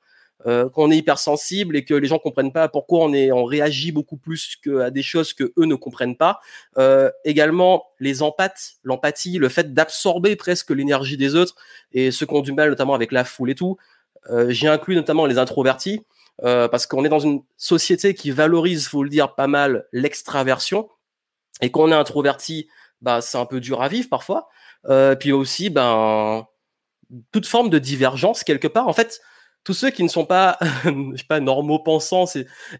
euh, 0.46 0.70
qu'on 0.70 0.92
est 0.92 0.98
hypersensible 0.98 1.76
et 1.76 1.86
que 1.86 1.94
les 1.94 2.08
gens 2.08 2.20
comprennent 2.20 2.52
pas 2.52 2.68
pourquoi 2.68 3.06
on 3.06 3.14
est, 3.14 3.32
on 3.32 3.46
réagit 3.46 3.92
beaucoup 3.92 4.18
plus 4.18 4.58
qu'à 4.58 4.92
des 4.92 5.02
choses 5.02 5.34
que 5.34 5.54
eux 5.58 5.66
ne 5.66 5.76
comprennent 5.76 6.18
pas. 6.18 6.40
Euh, 6.78 7.10
également 7.24 7.86
les 8.00 8.22
empathes, 8.22 8.74
l'empathie, 8.84 9.38
le 9.38 9.50
fait 9.50 9.74
d'absorber 9.74 10.36
presque 10.36 10.72
l'énergie 10.72 11.18
des 11.18 11.36
autres 11.36 11.56
et 11.94 12.12
ceux 12.12 12.26
qui 12.26 12.34
ont 12.34 12.42
du 12.42 12.54
mal 12.54 12.70
notamment 12.70 12.94
avec 12.94 13.12
la 13.12 13.24
foule 13.24 13.50
et 13.50 13.56
tout. 13.56 13.78
Euh, 14.30 14.50
J'ai 14.50 14.68
inclus 14.68 14.96
notamment 14.96 15.26
les 15.26 15.38
introvertis 15.38 16.06
euh, 16.44 16.68
parce 16.68 16.86
qu'on 16.86 17.06
est 17.06 17.10
dans 17.10 17.20
une 17.20 17.42
société 17.58 18.14
qui 18.14 18.32
valorise, 18.32 18.88
faut 18.88 19.04
le 19.04 19.10
dire, 19.10 19.36
pas 19.36 19.48
mal 19.48 19.86
l'extraversion 19.92 20.90
et 21.62 21.72
quand 21.72 21.84
on 21.84 21.92
est 21.92 21.96
introverti, 21.96 22.68
bah 23.02 23.22
c'est 23.22 23.38
un 23.38 23.46
peu 23.46 23.60
dur 23.60 23.82
à 23.82 23.88
vivre 23.88 24.10
parfois. 24.10 24.50
Euh, 24.90 25.16
puis 25.16 25.32
aussi, 25.32 25.70
ben 25.70 26.48
toute 27.32 27.46
forme 27.46 27.70
de 27.70 27.80
divergence 27.80 28.44
quelque 28.44 28.68
part. 28.68 28.88
En 28.88 28.94
fait, 28.94 29.22
tous 29.66 29.74
ceux 29.74 29.90
qui 29.90 30.04
ne 30.04 30.08
sont 30.08 30.26
pas, 30.26 30.58
je 30.86 31.18
sais 31.18 31.26
pas, 31.28 31.42
normaux 31.42 31.80
pensants, 31.80 32.26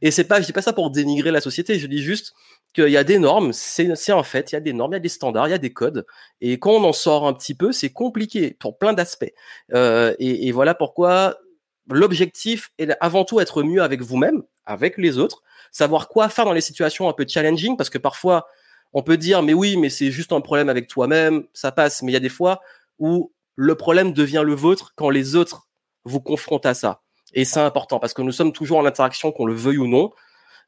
et 0.02 0.12
c'est 0.12 0.24
pas, 0.24 0.40
je 0.40 0.46
dis 0.46 0.54
pas 0.54 0.62
ça 0.62 0.72
pour 0.72 0.92
dénigrer 0.92 1.32
la 1.32 1.42
société, 1.42 1.78
je 1.78 1.88
dis 1.88 2.02
juste 2.02 2.34
qu'il 2.74 2.90
y 2.90 2.98
a 2.98 3.04
des 3.04 3.18
normes, 3.20 3.52
c'est, 3.52 3.90
un 4.12 4.24
fait, 4.24 4.52
il 4.52 4.56
y 4.56 4.58
a 4.58 4.62
des 4.62 4.72
normes, 4.72 4.94
il 4.94 4.96
y 4.96 4.98
a 4.98 5.02
des 5.02 5.10
standards, 5.10 5.48
il 5.48 5.52
y 5.52 5.56
a 5.56 5.58
des 5.58 5.74
codes, 5.74 6.06
et 6.40 6.60
quand 6.60 6.72
on 6.72 6.84
en 6.84 6.94
sort 6.94 7.28
un 7.28 7.34
petit 7.34 7.56
peu, 7.56 7.72
c'est 7.72 7.90
compliqué 7.90 8.56
pour 8.60 8.78
plein 8.78 8.94
d'aspects. 8.94 9.34
Euh, 9.74 10.16
et, 10.20 10.48
et, 10.48 10.52
voilà 10.52 10.76
pourquoi 10.76 11.40
l'objectif 11.90 12.72
est 12.78 12.96
avant 13.02 13.26
tout 13.26 13.40
être 13.40 13.64
mieux 13.64 13.82
avec 13.82 14.02
vous-même, 14.02 14.44
avec 14.66 14.98
les 14.98 15.18
autres, 15.18 15.42
savoir 15.72 16.08
quoi 16.08 16.30
faire 16.30 16.46
dans 16.46 16.54
les 16.54 16.62
situations 16.62 17.10
un 17.10 17.14
peu 17.14 17.26
challenging, 17.28 17.76
parce 17.78 17.90
que 17.90 17.98
parfois 17.98 18.48
on 18.94 19.02
peut 19.02 19.18
dire 19.18 19.42
mais 19.42 19.54
oui, 19.54 19.76
mais 19.76 19.90
c'est 19.90 20.12
juste 20.12 20.32
un 20.32 20.42
problème 20.42 20.70
avec 20.70 20.88
toi-même, 20.88 21.46
ça 21.54 21.72
passe, 21.72 22.04
mais 22.04 22.12
il 22.12 22.14
y 22.14 22.18
a 22.18 22.22
des 22.22 22.30
fois 22.30 22.62
où 23.00 23.34
le 23.56 23.76
problème 23.76 24.14
devient 24.14 24.44
le 24.46 24.54
vôtre 24.54 24.94
quand 24.96 25.10
les 25.10 25.36
autres 25.36 25.68
vous 26.06 26.22
confronte 26.22 26.66
à 26.66 26.74
ça. 26.74 27.02
Et 27.34 27.44
c'est 27.44 27.60
important 27.60 28.00
parce 28.00 28.14
que 28.14 28.22
nous 28.22 28.32
sommes 28.32 28.54
toujours 28.54 28.78
en 28.78 28.86
interaction, 28.86 29.32
qu'on 29.32 29.46
le 29.46 29.54
veuille 29.54 29.78
ou 29.78 29.88
non. 29.88 30.12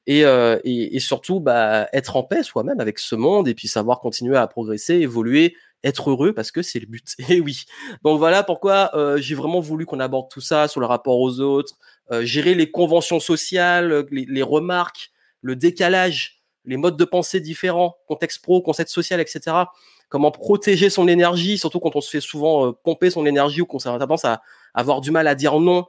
Et, 0.05 0.23
euh, 0.23 0.57
et, 0.63 0.99
surtout, 0.99 1.41
bah, 1.41 1.87
être 1.91 2.15
en 2.15 2.23
paix 2.23 2.41
soi-même 2.41 2.79
avec 2.79 2.97
ce 2.97 3.15
monde 3.15 3.47
et 3.49 3.53
puis 3.53 3.67
savoir 3.67 3.99
continuer 3.99 4.37
à 4.37 4.47
progresser, 4.47 4.95
évoluer, 4.95 5.55
être 5.83 6.09
heureux 6.09 6.33
parce 6.33 6.51
que 6.51 6.61
c'est 6.61 6.79
le 6.79 6.85
but. 6.85 7.13
Et 7.29 7.41
oui. 7.41 7.63
Donc 8.03 8.17
voilà 8.17 8.43
pourquoi 8.43 8.91
euh, 8.95 9.17
j'ai 9.17 9.35
vraiment 9.35 9.59
voulu 9.59 9.85
qu'on 9.85 9.99
aborde 9.99 10.29
tout 10.31 10.39
ça 10.39 10.69
sur 10.69 10.79
le 10.79 10.85
rapport 10.85 11.19
aux 11.19 11.41
autres, 11.41 11.73
euh, 12.11 12.23
gérer 12.23 12.55
les 12.55 12.71
conventions 12.71 13.19
sociales, 13.19 14.05
les, 14.09 14.25
les, 14.25 14.43
remarques, 14.43 15.11
le 15.41 15.57
décalage, 15.57 16.41
les 16.63 16.77
modes 16.77 16.97
de 16.97 17.05
pensée 17.05 17.41
différents, 17.41 17.97
contexte 18.07 18.41
pro, 18.41 18.61
contexte 18.61 18.95
social, 18.95 19.19
etc. 19.19 19.57
Comment 20.07 20.31
protéger 20.31 20.89
son 20.89 21.09
énergie, 21.09 21.57
surtout 21.57 21.81
quand 21.81 21.97
on 21.97 22.01
se 22.01 22.09
fait 22.09 22.21
souvent 22.21 22.71
pomper 22.71 23.09
son 23.09 23.25
énergie 23.25 23.61
ou 23.61 23.65
qu'on 23.65 23.77
a 23.79 23.99
tendance 23.99 24.23
à, 24.23 24.41
avoir 24.77 25.01
du 25.01 25.11
mal 25.11 25.27
à 25.27 25.35
dire 25.35 25.59
non, 25.59 25.87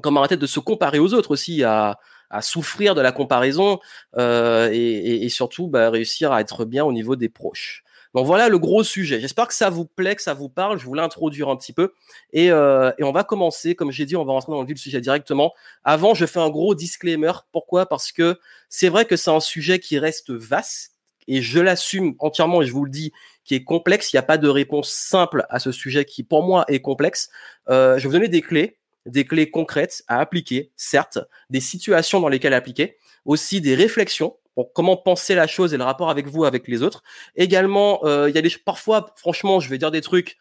comment 0.00 0.20
arrêter 0.20 0.36
de 0.36 0.46
se 0.46 0.60
comparer 0.60 1.00
aux 1.00 1.12
autres 1.12 1.32
aussi, 1.32 1.62
à, 1.64 1.98
souffrir 2.40 2.94
de 2.94 3.02
la 3.02 3.12
comparaison 3.12 3.78
euh, 4.16 4.70
et, 4.72 5.28
surtout 5.28 5.68
bah, 5.68 5.90
réussir 5.90 6.32
à 6.32 6.40
être 6.40 6.64
bien 6.64 6.82
au 6.82 6.92
niveau 6.92 7.14
des 7.14 7.28
proches. 7.28 7.84
Donc 8.14 8.24
voilà 8.24 8.48
le 8.48 8.58
gros 8.58 8.84
sujet. 8.84 9.20
J'espère 9.20 9.46
que 9.48 9.54
ça 9.54 9.68
vous 9.68 9.84
plaît, 9.84 10.16
que 10.16 10.22
ça 10.22 10.32
vous 10.32 10.48
parle. 10.48 10.78
Je 10.78 10.86
voulais 10.86 11.02
introduire 11.02 11.50
un 11.50 11.56
petit 11.56 11.74
peu 11.74 11.92
et, 12.32 12.50
euh, 12.50 12.90
et 12.96 13.04
on 13.04 13.12
va 13.12 13.24
commencer. 13.24 13.74
Comme 13.74 13.90
j'ai 13.90 14.06
dit, 14.06 14.16
on 14.16 14.24
va 14.24 14.32
rentrer 14.32 14.52
dans 14.52 14.62
le 14.62 14.66
vif 14.66 14.76
du 14.76 14.82
sujet 14.82 15.00
directement. 15.02 15.52
Avant, 15.84 16.14
je 16.14 16.24
fais 16.24 16.40
un 16.40 16.48
gros 16.48 16.74
disclaimer. 16.74 17.32
Pourquoi? 17.52 17.84
Parce 17.84 18.12
que 18.12 18.38
c'est 18.70 18.88
vrai 18.88 19.04
que 19.04 19.16
c'est 19.16 19.30
un 19.30 19.40
sujet 19.40 19.78
qui 19.78 19.98
reste 19.98 20.30
vaste 20.30 20.92
et 21.28 21.42
je 21.42 21.60
l'assume 21.60 22.14
entièrement 22.18 22.62
et 22.62 22.66
je 22.66 22.72
vous 22.72 22.84
le 22.84 22.90
dis, 22.90 23.12
qui 23.44 23.54
est 23.54 23.64
complexe. 23.64 24.12
Il 24.12 24.16
n'y 24.16 24.20
a 24.20 24.24
pas 24.24 24.38
de 24.38 24.48
réponse 24.48 24.90
simple 24.90 25.46
à 25.50 25.58
ce 25.58 25.72
sujet 25.72 26.04
qui, 26.04 26.22
pour 26.22 26.42
moi, 26.42 26.64
est 26.68 26.80
complexe. 26.80 27.30
Euh, 27.68 27.98
je 27.98 28.02
vais 28.02 28.08
vous 28.08 28.12
donner 28.14 28.28
des 28.28 28.42
clés, 28.42 28.78
des 29.06 29.24
clés 29.24 29.50
concrètes 29.50 30.02
à 30.08 30.20
appliquer, 30.20 30.72
certes, 30.76 31.18
des 31.50 31.60
situations 31.60 32.20
dans 32.20 32.28
lesquelles 32.28 32.54
appliquer, 32.54 32.96
aussi 33.24 33.60
des 33.60 33.74
réflexions 33.74 34.36
pour 34.54 34.72
comment 34.72 34.96
penser 34.96 35.34
la 35.34 35.46
chose 35.46 35.72
et 35.72 35.76
le 35.78 35.84
rapport 35.84 36.10
avec 36.10 36.26
vous, 36.26 36.44
avec 36.44 36.68
les 36.68 36.82
autres. 36.82 37.02
Également, 37.36 38.04
euh, 38.04 38.28
il 38.28 38.34
y 38.34 38.38
a 38.38 38.42
des 38.42 38.50
parfois, 38.64 39.14
franchement, 39.16 39.60
je 39.60 39.68
vais 39.70 39.78
dire 39.78 39.90
des 39.90 40.02
trucs. 40.02 40.36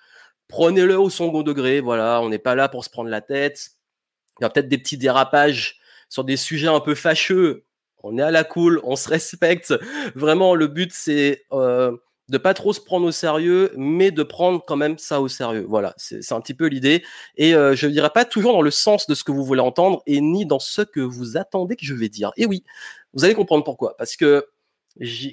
Prenez-le 0.48 1.00
au 1.00 1.10
second 1.10 1.44
degré. 1.44 1.80
Voilà, 1.80 2.22
on 2.22 2.30
n'est 2.30 2.40
pas 2.40 2.56
là 2.56 2.68
pour 2.68 2.84
se 2.84 2.90
prendre 2.90 3.10
la 3.10 3.22
tête. 3.22 3.72
Il 4.40 4.44
y 4.44 4.46
a 4.46 4.50
peut-être 4.50 4.68
des 4.68 4.78
petits 4.78 4.98
dérapages 4.98 5.80
sur 6.10 6.26
des 6.26 6.36
sujets 6.36 6.68
un 6.68 6.82
peu 6.82 6.94
fâcheux 6.94 7.66
on 8.04 8.18
est 8.18 8.22
à 8.22 8.32
la 8.32 8.44
cool, 8.44 8.80
on 8.84 8.96
se 8.96 9.10
respecte. 9.10 9.74
Vraiment, 10.16 10.56
le 10.56 10.68
but, 10.68 10.92
c'est 10.94 11.46
euh, 11.52 11.96
de 12.32 12.38
pas 12.38 12.54
trop 12.54 12.72
se 12.72 12.80
prendre 12.80 13.06
au 13.06 13.12
sérieux, 13.12 13.74
mais 13.76 14.10
de 14.10 14.24
prendre 14.24 14.64
quand 14.66 14.78
même 14.78 14.98
ça 14.98 15.20
au 15.20 15.28
sérieux. 15.28 15.66
Voilà, 15.68 15.94
c'est 15.98 16.32
un 16.32 16.40
petit 16.40 16.54
peu 16.54 16.68
l'idée. 16.68 17.04
Et 17.36 17.54
euh, 17.54 17.76
je 17.76 17.88
ne 17.88 17.92
dirais 17.92 18.10
pas 18.10 18.24
toujours 18.24 18.54
dans 18.54 18.62
le 18.62 18.72
sens 18.72 19.06
de 19.06 19.14
ce 19.16 19.26
que 19.26 19.34
vous 19.34 19.44
voulez 19.44 19.60
entendre, 19.60 20.02
et 20.08 20.22
ni 20.22 20.46
dans 20.46 20.58
ce 20.58 20.82
que 20.82 21.02
vous 21.02 21.36
attendez 21.36 21.76
que 21.76 21.86
je 21.86 21.94
vais 21.94 22.08
dire. 22.08 22.32
Et 22.38 22.46
oui, 22.46 22.64
vous 23.14 23.26
allez 23.26 23.34
comprendre 23.34 23.66
pourquoi. 23.66 23.98
Parce 23.98 24.16
que, 24.16 24.48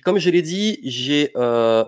comme 0.05 0.19
je 0.19 0.29
l'ai 0.29 0.43
dit, 0.43 0.81
j'ai... 0.83 1.31
Euh, 1.37 1.85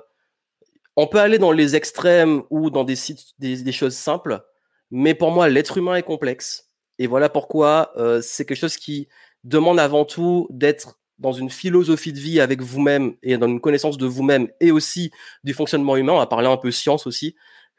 on 0.94 1.08
peut 1.08 1.18
aller 1.18 1.38
dans 1.38 1.50
les 1.50 1.74
extrêmes 1.74 2.44
ou 2.48 2.70
dans 2.70 2.84
des, 2.84 2.94
des 3.38 3.72
choses 3.72 3.96
simples, 3.96 4.44
mais 4.92 5.14
pour 5.14 5.32
moi, 5.32 5.48
l'être 5.48 5.76
humain 5.76 5.96
est 5.96 6.04
complexe. 6.04 6.70
Et 7.00 7.08
voilà 7.08 7.28
pourquoi 7.28 7.92
euh, 7.96 8.20
c'est 8.22 8.44
quelque 8.44 8.58
chose 8.58 8.76
qui 8.76 9.08
demande 9.42 9.80
avant 9.80 10.04
tout 10.04 10.46
d'être 10.50 10.99
dans 11.20 11.32
une 11.32 11.50
philosophie 11.50 12.12
de 12.12 12.18
vie 12.18 12.40
avec 12.40 12.62
vous-même 12.62 13.14
et 13.22 13.36
dans 13.36 13.46
une 13.46 13.60
connaissance 13.60 13.98
de 13.98 14.06
vous-même 14.06 14.48
et 14.58 14.72
aussi 14.72 15.10
du 15.44 15.54
fonctionnement 15.54 15.96
humain, 15.96 16.14
on 16.14 16.18
va 16.18 16.26
parler 16.26 16.48
un 16.48 16.56
peu 16.56 16.70
science 16.70 17.06
aussi, 17.06 17.36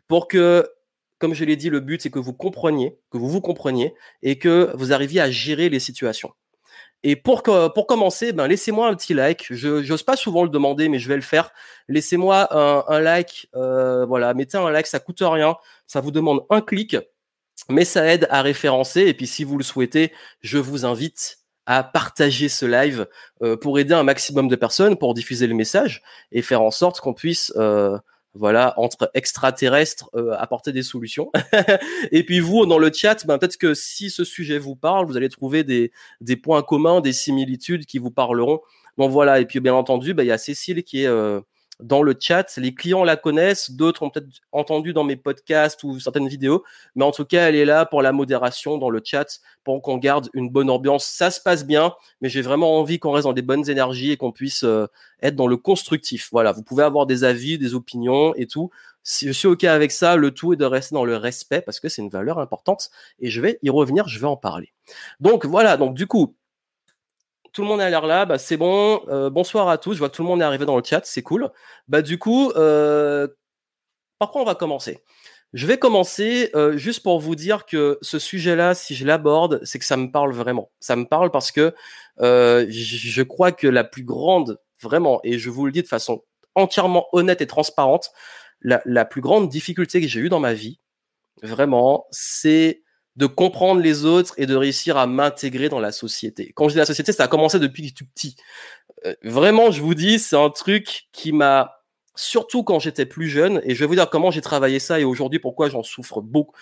pour 0.08 0.28
que, 0.28 0.70
comme 1.18 1.34
je 1.34 1.44
l'ai 1.44 1.56
dit, 1.56 1.70
le 1.70 1.80
but 1.80 2.02
c'est 2.02 2.12
que 2.12 2.20
vous 2.20 2.34
compreniez, 2.34 2.98
que 3.10 3.18
vous 3.18 3.30
vous 3.30 3.42
compreniez 3.42 3.94
et 4.22 4.38
que 4.38 4.72
vous 4.76 4.94
arriviez 4.94 5.22
à 5.22 5.30
gérer 5.30 5.70
les 5.70 5.80
situations. 5.80 6.32
Et 7.04 7.16
pour, 7.16 7.42
pour 7.42 7.88
commencer, 7.88 8.32
ben 8.32 8.48
laissez-moi 8.48 8.88
un 8.88 8.96
petit 8.96 9.16
like. 9.16 9.48
Je 9.50 9.88
n'ose 9.90 10.04
pas 10.04 10.16
souvent 10.16 10.44
le 10.44 10.50
demander, 10.50 10.88
mais 10.88 11.00
je 11.00 11.08
vais 11.08 11.16
le 11.16 11.24
faire. 11.24 11.52
Laissez-moi 11.88 12.48
un, 12.52 13.00
like. 13.00 13.50
Euh, 13.56 14.06
voilà, 14.06 14.36
mettez 14.36 14.58
un 14.58 14.70
like, 14.70 14.86
ça 14.86 15.00
coûte 15.00 15.18
rien. 15.22 15.56
Ça 15.88 16.00
vous 16.00 16.12
demande 16.12 16.46
un 16.52 16.62
clic, 16.62 16.96
mais 17.70 17.86
ça 17.86 18.06
aide 18.06 18.28
à 18.30 18.44
référencer. 18.44 19.02
Et 19.02 19.16
puis, 19.16 19.26
si 19.26 19.44
vous 19.44 19.58
le 19.58 19.64
souhaitez, 19.64 20.14
je 20.42 20.60
vous 20.60 20.86
invite 20.86 21.41
à 21.72 21.84
partager 21.84 22.50
ce 22.50 22.66
live 22.66 23.08
euh, 23.42 23.56
pour 23.56 23.80
aider 23.80 23.94
un 23.94 24.04
maximum 24.04 24.50
de 24.50 24.58
personnes, 24.58 24.98
pour 24.98 25.14
diffuser 25.14 25.48
le 25.48 25.56
message 25.56 26.04
et 26.34 26.42
faire 26.42 26.62
en 26.62 26.70
sorte 26.70 27.00
qu'on 27.00 27.14
puisse, 27.14 27.54
euh, 27.56 27.98
voilà, 28.34 28.74
entre 28.76 29.10
extraterrestres, 29.14 30.10
euh, 30.14 30.36
apporter 30.38 30.74
des 30.74 30.84
solutions. 30.84 31.32
et 32.12 32.26
puis 32.26 32.42
vous, 32.42 32.66
dans 32.66 32.78
le 32.78 32.92
chat, 32.92 33.26
ben, 33.26 33.38
peut-être 33.38 33.56
que 33.56 33.74
si 33.74 34.10
ce 34.10 34.26
sujet 34.26 34.58
vous 34.58 34.76
parle, 34.76 35.06
vous 35.06 35.16
allez 35.16 35.30
trouver 35.30 35.64
des, 35.64 35.94
des 36.20 36.36
points 36.36 36.62
communs, 36.62 37.00
des 37.00 37.14
similitudes 37.14 37.86
qui 37.86 38.00
vous 38.00 38.12
parleront. 38.12 38.60
Donc 38.98 39.12
voilà, 39.12 39.40
et 39.40 39.46
puis 39.46 39.62
bien 39.62 39.74
entendu, 39.74 40.14
ben, 40.14 40.24
il 40.24 40.28
y 40.28 40.34
a 40.34 40.38
Cécile 40.38 40.84
qui 40.84 41.04
est 41.04 41.42
dans 41.82 42.04
le 42.04 42.16
chat. 42.20 42.58
Les 42.58 42.74
clients 42.74 43.04
la 43.04 43.16
connaissent, 43.16 43.72
d'autres 43.72 44.04
ont 44.04 44.10
peut-être 44.10 44.30
entendu 44.52 44.94
dans 44.94 45.04
mes 45.04 45.16
podcasts 45.16 45.84
ou 45.84 46.00
certaines 46.00 46.28
vidéos, 46.28 46.64
mais 46.96 47.04
en 47.04 47.12
tout 47.12 47.26
cas, 47.26 47.50
elle 47.50 47.56
est 47.56 47.66
là 47.66 47.86
pour 47.86 48.02
la 48.02 48.12
modération 48.12 48.78
dans 48.78 48.90
le 48.90 49.02
chat, 49.04 49.40
pour 49.64 49.82
qu'on 49.82 49.98
garde 49.98 50.30
une 50.34 50.50
bonne 50.50 50.70
ambiance. 50.70 51.06
Ça 51.06 51.32
se 51.32 51.42
passe 51.42 51.66
bien, 51.66 51.94
mais 52.22 52.30
j'ai 52.30 52.42
vraiment 52.42 52.80
envie 52.80 53.00
qu'on 53.00 53.12
reste 53.12 53.26
dans 53.26 53.34
des 53.34 53.42
bonnes 53.42 53.70
énergies 53.70 54.12
et 54.12 54.18
qu'on 54.18 54.32
puisse 54.32 54.64
euh, 54.64 54.88
être 55.22 55.36
dans 55.36 55.48
le 55.48 55.58
constructif. 55.58 56.30
Voilà, 56.32 56.52
vous 56.52 56.64
pouvez 56.64 56.84
avoir 56.84 57.06
des 57.06 57.24
avis, 57.24 57.58
des 57.58 57.74
opinions 57.74 58.34
et 58.36 58.48
tout. 58.48 58.70
Si 59.04 59.28
je 59.28 59.32
suis 59.32 59.48
OK 59.48 59.64
avec 59.64 59.92
ça, 59.92 60.16
le 60.16 60.32
tout 60.32 60.54
est 60.54 60.58
de 60.58 60.66
rester 60.66 60.94
dans 60.94 61.06
le 61.06 61.18
respect 61.18 61.62
parce 61.62 61.80
que 61.80 61.90
c'est 61.90 62.04
une 62.04 62.10
valeur 62.10 62.38
importante 62.40 62.92
et 63.20 63.30
je 63.30 63.42
vais 63.42 63.58
y 63.64 63.70
revenir, 63.70 64.08
je 64.08 64.20
vais 64.20 64.28
en 64.28 64.38
parler. 64.38 64.74
Donc 65.20 65.46
voilà, 65.46 65.78
donc 65.78 65.96
du 65.96 66.06
coup, 66.06 66.36
tout 67.54 67.62
le 67.62 67.68
monde 67.68 67.82
a 67.82 67.90
l'air 67.90 68.06
là, 68.06 68.26
bah, 68.26 68.38
c'est 68.38 68.58
bon. 68.58 69.02
Euh, 69.10 69.30
bonsoir 69.30 69.70
à 69.70 69.78
tous, 69.78 69.94
je 69.94 70.00
vois 70.00 70.10
que 70.10 70.16
tout 70.16 70.24
le 70.24 70.28
monde 70.28 70.42
est 70.42 70.46
arrivé 70.46 70.66
dans 70.66 70.78
le 70.78 70.84
chat, 70.84 71.02
c'est 71.06 71.22
cool. 71.22 71.50
Bah, 71.88 72.02
du 72.02 72.18
coup, 72.18 72.52
euh, 72.56 73.28
par 74.20 74.32
quoi 74.32 74.42
on 74.42 74.46
va 74.46 74.56
commencer? 74.56 75.00
Je 75.54 75.68
vais 75.68 75.78
commencer 75.78 76.50
euh, 76.56 76.78
juste 76.78 77.04
pour 77.04 77.20
vous 77.20 77.36
dire 77.36 77.66
que 77.66 77.98
ce 78.02 78.20
sujet-là, 78.20 78.74
si 78.74 78.96
je 78.96 79.06
l'aborde, 79.06 79.60
c'est 79.64 79.80
que 79.80 79.86
ça 79.86 79.98
me 79.98 80.10
parle 80.10 80.32
vraiment. 80.32 80.72
Ça 80.80 80.96
me 80.96 81.06
parle 81.06 81.30
parce 81.32 81.52
que 81.52 81.74
je 82.20 83.22
crois 83.24 83.52
que 83.52 83.68
la 83.68 83.84
plus 83.84 84.04
grande, 84.04 84.60
vraiment, 84.82 85.20
et 85.24 85.40
je 85.40 85.50
vous 85.50 85.66
le 85.66 85.74
dis 85.74 85.82
de 85.82 85.88
façon 85.88 86.24
entièrement 86.56 87.08
honnête 87.12 87.42
et 87.42 87.48
transparente, 87.48 88.12
la, 88.62 88.82
la 88.86 89.04
plus 89.06 89.22
grande 89.22 89.50
difficulté 89.50 90.00
que 90.02 90.08
j'ai 90.08 90.22
eue 90.22 90.30
dans 90.30 90.40
ma 90.40 90.54
vie, 90.54 90.80
vraiment, 91.42 92.06
c'est 92.12 92.84
de 93.16 93.26
comprendre 93.26 93.82
les 93.82 94.06
autres 94.06 94.34
et 94.38 94.46
de 94.46 94.56
réussir 94.56 94.98
à 94.98 95.08
m'intégrer 95.08 95.70
dans 95.70 95.80
la 95.80 95.92
société. 95.92 96.52
Quand 96.56 96.70
je 96.70 96.74
dis 96.74 96.80
la 96.80 96.86
société, 96.86 97.12
ça 97.12 97.26
a 97.26 97.28
commencé 97.28 97.60
depuis 97.60 97.94
tout 97.94 98.06
petit. 98.06 98.36
Euh, 99.06 99.16
vraiment, 99.24 99.72
je 99.72 99.82
vous 99.82 99.96
dis, 99.96 100.20
c'est 100.20 100.38
un 100.38 100.50
truc 100.50 101.08
qui 101.12 101.34
m'a 101.34 101.82
surtout 102.16 102.64
quand 102.64 102.80
j'étais 102.80 103.06
plus 103.06 103.28
jeune, 103.28 103.62
et 103.64 103.74
je 103.74 103.80
vais 103.80 103.86
vous 103.86 103.96
dire 103.96 104.10
comment 104.10 104.32
j'ai 104.32 104.42
travaillé 104.42 104.80
ça 104.80 105.00
et 105.00 105.04
aujourd'hui 105.04 105.40
pourquoi 105.40 105.70
j'en 105.70 105.84
souffre 105.84 106.22
beaucoup, 106.22 106.54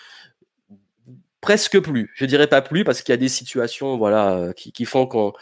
presque 1.42 1.80
plus. 1.80 2.12
Je 2.16 2.26
dirais 2.26 2.48
pas 2.48 2.62
plus 2.62 2.84
parce 2.84 3.02
qu'il 3.02 3.14
y 3.14 3.18
a 3.18 3.18
des 3.18 3.30
situations, 3.30 3.98
voilà, 3.98 4.38
euh, 4.38 4.54
qui, 4.54 4.72
qui 4.72 4.86
font 4.86 5.06
qu'on 5.06 5.34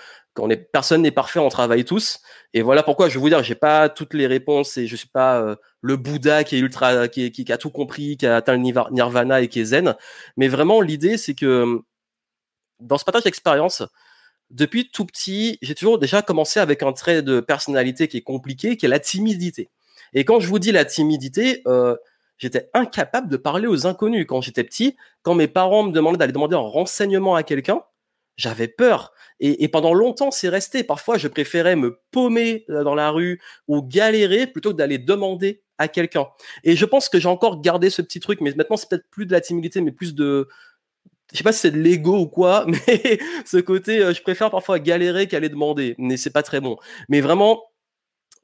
personne 0.72 1.02
n'est 1.02 1.12
parfait, 1.12 1.40
on 1.40 1.50
travaille 1.50 1.86
tous. 1.86 2.20
Et 2.54 2.62
voilà 2.62 2.84
pourquoi 2.84 3.10
je 3.10 3.16
vais 3.16 3.20
vous 3.20 3.30
dire, 3.30 3.44
j'ai 3.44 3.56
pas 3.56 3.90
toutes 3.90 4.14
les 4.14 4.28
réponses 4.28 4.78
et 4.78 4.88
je 4.88 4.96
suis 4.96 5.08
pas 5.08 5.40
euh, 5.42 5.56
le 5.82 5.98
Bouddha 5.98 6.44
qui 6.44 6.56
est 6.56 6.60
ultra, 6.60 7.08
qui, 7.08 7.32
qui, 7.32 7.52
a 7.52 7.58
tout 7.58 7.70
compris, 7.70 8.18
qui 8.18 8.26
a 8.28 8.36
atteint 8.36 8.54
le 8.54 8.60
nirvana 8.60 9.42
et 9.42 9.48
qui 9.48 9.60
est 9.60 9.66
zen. 9.66 9.96
Mais 10.38 10.48
vraiment, 10.48 10.82
l'idée, 10.82 11.18
c'est 11.18 11.36
que 11.36 11.82
dans 12.80 12.98
ce 12.98 13.06
partage 13.06 13.24
d'expérience, 13.24 13.84
depuis 14.50 14.90
tout 14.90 15.06
petit, 15.06 15.58
j'ai 15.62 15.76
toujours 15.76 16.00
déjà 16.00 16.22
commencé 16.22 16.60
avec 16.60 16.84
un 16.84 16.94
trait 16.94 17.22
de 17.22 17.40
personnalité 17.40 18.08
qui 18.08 18.18
est 18.18 18.22
compliqué, 18.22 18.78
qui 18.78 18.86
est 18.86 18.90
la 18.90 19.00
timidité. 19.00 19.70
Et 20.14 20.24
quand 20.24 20.40
je 20.40 20.48
vous 20.48 20.60
dis 20.60 20.72
la 20.72 20.86
timidité, 20.86 21.62
euh, 21.68 21.96
j'étais 22.38 22.70
incapable 22.74 23.30
de 23.30 23.38
parler 23.38 23.68
aux 23.68 23.88
inconnus. 23.88 24.26
Quand 24.28 24.42
j'étais 24.42 24.64
petit, 24.64 24.96
quand 25.22 25.36
mes 25.36 25.48
parents 25.48 25.84
me 25.84 25.92
demandaient 25.92 26.18
d'aller 26.18 26.34
demander 26.34 26.56
un 26.56 26.60
renseignement 26.60 27.36
à 27.36 27.44
quelqu'un, 27.44 27.82
j'avais 28.38 28.68
peur. 28.68 29.12
Et, 29.40 29.68
pendant 29.68 29.94
longtemps, 29.94 30.32
c'est 30.32 30.50
resté. 30.50 30.84
Parfois, 30.84 31.18
je 31.18 31.28
préférais 31.28 31.76
me 31.76 32.00
paumer 32.12 32.66
euh, 32.70 32.84
dans 32.84 32.96
la 32.96 33.12
rue 33.12 33.40
ou 33.68 33.84
galérer 33.84 34.48
plutôt 34.48 34.72
que 34.72 34.78
d'aller 34.78 34.98
demander 34.98 35.62
à 35.78 35.88
quelqu'un. 35.88 36.28
Et 36.64 36.76
je 36.76 36.86
pense 36.86 37.08
que 37.08 37.20
j'ai 37.20 37.28
encore 37.28 37.62
gardé 37.62 37.90
ce 37.92 38.02
petit 38.02 38.20
truc, 38.20 38.42
mais 38.42 38.54
maintenant, 38.56 38.78
c'est 38.78 38.90
peut-être 38.90 39.10
plus 39.12 39.28
de 39.28 39.32
la 39.32 39.42
timidité, 39.42 39.80
mais 39.82 39.92
plus 39.92 40.16
de, 40.16 40.48
je 41.32 41.38
sais 41.38 41.44
pas 41.44 41.52
si 41.52 41.60
c'est 41.60 41.72
de 41.72 41.80
l'ego 41.80 42.18
ou 42.18 42.28
quoi, 42.28 42.66
mais 42.88 43.20
ce 43.46 43.58
côté, 43.58 44.00
euh, 44.02 44.14
je 44.14 44.22
préfère 44.22 44.50
parfois 44.50 44.80
galérer 44.80 45.28
qu'aller 45.28 45.50
demander, 45.50 45.96
mais 46.00 46.18
c'est 46.18 46.32
pas 46.32 46.44
très 46.44 46.62
bon. 46.62 46.78
Mais 47.10 47.22
vraiment, 47.22 47.64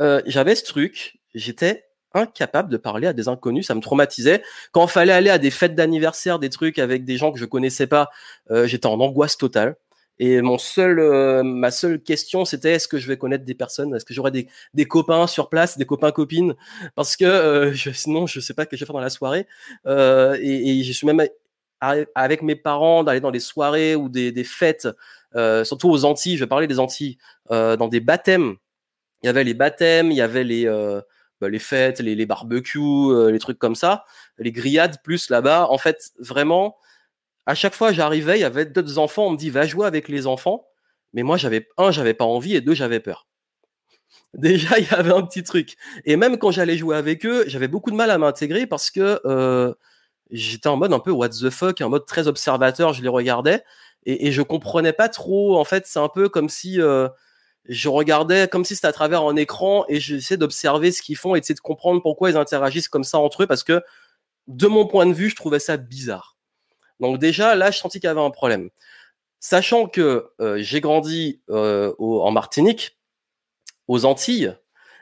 euh, 0.02 0.22
j'avais 0.28 0.56
ce 0.56 0.64
truc, 0.64 1.20
j'étais 1.34 1.86
incapable 2.14 2.70
de 2.70 2.78
parler 2.78 3.08
à 3.08 3.14
des 3.14 3.28
inconnus, 3.28 3.68
ça 3.68 3.76
me 3.76 3.82
traumatisait. 3.82 4.44
Quand 4.72 4.88
fallait 4.88 5.14
aller 5.14 5.30
à 5.30 5.38
des 5.38 5.52
fêtes 5.52 5.76
d'anniversaire, 5.76 6.40
des 6.40 6.50
trucs 6.50 6.80
avec 6.80 7.06
des 7.06 7.18
gens 7.18 7.32
que 7.32 7.40
je 7.40 7.46
connaissais 7.46 7.88
pas, 7.88 8.10
j'étais 8.50 8.88
en 8.88 9.00
angoisse 9.00 9.38
totale. 9.38 9.76
Et 10.20 10.42
mon 10.42 10.58
seul, 10.58 11.00
euh, 11.00 11.42
ma 11.44 11.72
seule 11.72 12.00
question, 12.00 12.46
c'était 12.46 12.74
est-ce 12.74 12.88
que 12.88 12.98
je 13.00 13.08
vais 13.08 13.18
connaître 13.18 13.46
des 13.46 13.56
personnes? 13.56 13.96
Est-ce 13.96 14.06
que 14.06 14.14
j'aurai 14.14 14.32
des, 14.32 14.48
des, 14.74 14.86
copains 14.86 15.26
sur 15.26 15.50
place, 15.50 15.78
des 15.78 15.86
copains 15.86 16.12
copines? 16.12 16.56
Parce 16.96 17.18
que 17.18 17.26
euh, 17.26 17.74
je, 17.74 17.90
sinon, 17.92 18.28
je 18.28 18.40
sais 18.40 18.54
pas 18.54 18.64
ce 18.64 18.70
que 18.70 18.78
je 18.78 18.82
vais 18.82 18.86
faire 18.86 18.94
dans 18.94 19.02
la 19.02 19.10
soirée. 19.10 19.48
Euh, 19.88 20.38
et, 20.40 20.80
et, 20.80 20.84
je 20.84 20.92
suis 20.92 21.08
même 21.08 21.26
avec 22.16 22.44
mes 22.44 22.56
parents 22.56 23.04
d'aller 23.04 23.20
dans 23.20 23.32
des 23.32 23.42
soirées 23.42 23.96
ou 23.96 24.08
des, 24.08 24.32
des 24.32 24.46
fêtes, 24.46 24.88
euh, 25.36 25.66
surtout 25.66 25.90
aux 25.90 26.06
Antilles. 26.06 26.38
Je 26.38 26.44
vais 26.44 26.48
parler 26.48 26.68
des 26.68 26.80
Antilles, 26.80 27.18
euh, 27.52 27.76
dans 27.76 27.90
des 27.90 28.00
baptêmes. 28.00 28.56
Il 29.24 29.26
y 29.26 29.30
avait 29.30 29.44
les 29.44 29.54
baptêmes, 29.54 30.12
il 30.12 30.18
y 30.18 30.22
avait 30.22 30.44
les 30.44 30.66
bah, 31.44 31.50
les 31.50 31.60
fêtes, 31.60 32.00
les, 32.00 32.26
barbecues, 32.26 33.32
les 33.32 33.40
trucs 33.40 33.60
comme 33.60 33.76
ça, 33.76 34.06
les 34.38 34.52
grillades 34.52 34.98
plus 35.04 35.30
là-bas. 35.30 35.68
En 35.70 35.78
fait, 35.78 36.12
vraiment 36.20 36.78
à 37.46 37.56
chaque 37.56 37.74
fois 37.74 37.92
j'arrivais, 37.92 38.38
il 38.38 38.42
y 38.42 38.46
avait 38.46 38.66
d'autres 38.66 38.98
enfants, 38.98 39.28
on 39.28 39.32
me 39.32 39.38
dit 39.38 39.50
va 39.50 39.66
jouer 39.66 39.86
avec 39.86 40.08
les 40.08 40.28
enfants, 40.28 40.68
mais 41.14 41.24
moi 41.24 41.38
j'avais 41.38 41.68
un, 41.78 41.92
j'avais 41.92 42.14
pas 42.14 42.26
envie 42.26 42.56
et 42.56 42.62
deux, 42.62 42.74
j'avais 42.74 43.00
peur. 43.00 43.28
Déjà, 44.34 44.80
il 44.80 44.86
y 44.86 44.94
avait 44.94 45.12
un 45.12 45.24
petit 45.24 45.44
truc. 45.44 45.76
Et 46.06 46.16
même 46.16 46.38
quand 46.38 46.52
j'allais 46.52 46.78
jouer 46.78 46.96
avec 46.96 47.26
eux, 47.26 47.44
j'avais 47.48 47.68
beaucoup 47.68 47.92
de 47.92 47.96
mal 47.96 48.12
à 48.12 48.18
m'intégrer 48.18 48.68
parce 48.68 48.92
que 48.92 49.20
euh, 49.26 49.74
j'étais 50.32 50.68
en 50.68 50.78
mode 50.78 50.94
un 50.94 51.00
peu 51.00 51.12
what 51.12 51.30
the 51.30 51.50
fuck, 51.50 51.82
en 51.82 51.90
mode 51.90 52.06
très 52.06 52.28
observateur, 52.28 52.94
je 52.94 53.02
les 53.02 53.10
regardais 53.10 53.64
et, 54.06 54.28
et 54.28 54.32
je 54.32 54.42
comprenais 54.42 54.94
pas 54.94 55.10
trop. 55.10 55.58
En 55.58 55.66
fait, 55.66 55.86
c'est 55.88 56.00
un 56.00 56.10
peu 56.10 56.30
comme 56.30 56.50
si 56.50 56.82
euh, 56.82 57.10
je 57.66 57.90
regardais 57.90 58.48
comme 58.48 58.66
si 58.66 58.76
c'était 58.76 58.88
à 58.88 58.94
travers 58.94 59.24
un 59.24 59.36
écran 59.36 59.86
et 59.88 60.00
j'essayais 60.00 60.38
d'observer 60.38 60.92
ce 60.92 61.02
qu'ils 61.02 61.18
font 61.18 61.36
et 61.36 61.42
de 61.42 61.60
comprendre 61.60 62.02
pourquoi 62.02 62.30
ils 62.30 62.38
interagissent 62.38 62.90
comme 62.90 63.04
ça 63.04 63.20
entre 63.20 63.44
eux 63.44 63.48
parce 63.48 63.64
que 63.64 63.82
de 64.48 64.68
mon 64.68 64.86
point 64.88 65.06
de 65.06 65.14
vue, 65.14 65.30
je 65.30 65.36
trouvais 65.36 65.60
ça 65.60 65.78
bizarre. 65.78 66.38
Donc 67.00 67.20
déjà, 67.20 67.56
là, 67.56 67.72
je 67.72 67.78
sentis 67.78 68.00
qu'il 68.00 68.08
y 68.08 68.12
avait 68.12 68.22
un 68.22 68.32
problème. 68.32 68.70
Sachant 69.40 69.88
que 69.88 70.32
euh, 70.42 70.58
j'ai 70.60 70.82
grandi 70.82 71.42
euh, 71.50 71.94
en 72.00 72.32
Martinique, 72.32 72.98
aux 73.88 74.06
Antilles, 74.06 74.56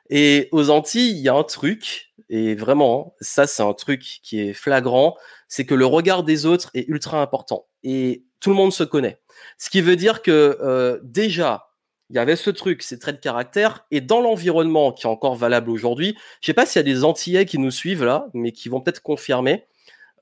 Et 0.10 0.50
aux 0.52 0.70
Antilles, 0.70 1.12
il 1.12 1.20
y 1.20 1.30
a 1.30 1.34
un 1.36 1.44
truc, 1.44 2.14
et 2.30 2.56
vraiment, 2.56 3.16
ça 3.22 3.48
c'est 3.48 3.64
un 3.64 3.74
truc 3.74 4.02
qui 4.24 4.40
est 4.40 4.54
flagrant, 4.54 5.16
c'est 5.48 5.66
que 5.66 5.76
le 5.76 5.86
regard 5.86 6.24
des 6.24 6.46
autres 6.46 6.70
est 6.74 6.88
ultra 6.88 7.22
important. 7.22 7.68
Et 7.84 8.26
tout 8.40 8.50
le 8.50 8.56
monde 8.56 8.74
se 8.74 8.84
connaît. 8.84 9.22
Ce 9.58 9.70
qui 9.70 9.82
veut 9.82 9.96
dire 9.96 10.22
que 10.22 10.58
euh, 10.62 11.00
déjà, 11.04 11.71
il 12.12 12.16
y 12.16 12.20
avait 12.20 12.36
ce 12.36 12.50
truc, 12.50 12.84
ces 12.84 13.00
traits 13.00 13.16
de 13.16 13.22
caractère, 13.22 13.86
et 13.90 14.02
dans 14.02 14.20
l'environnement 14.20 14.92
qui 14.92 15.08
est 15.08 15.10
encore 15.10 15.36
valable 15.36 15.70
aujourd'hui, 15.70 16.18
je 16.42 16.48
sais 16.48 16.54
pas 16.54 16.66
s'il 16.66 16.80
y 16.80 16.82
a 16.82 16.94
des 16.94 17.06
Antillais 17.06 17.46
qui 17.46 17.58
nous 17.58 17.72
suivent 17.72 18.04
là, 18.04 18.28
mais 18.34 18.52
qui 18.52 18.68
vont 18.68 18.82
peut-être 18.82 19.02
confirmer 19.02 19.66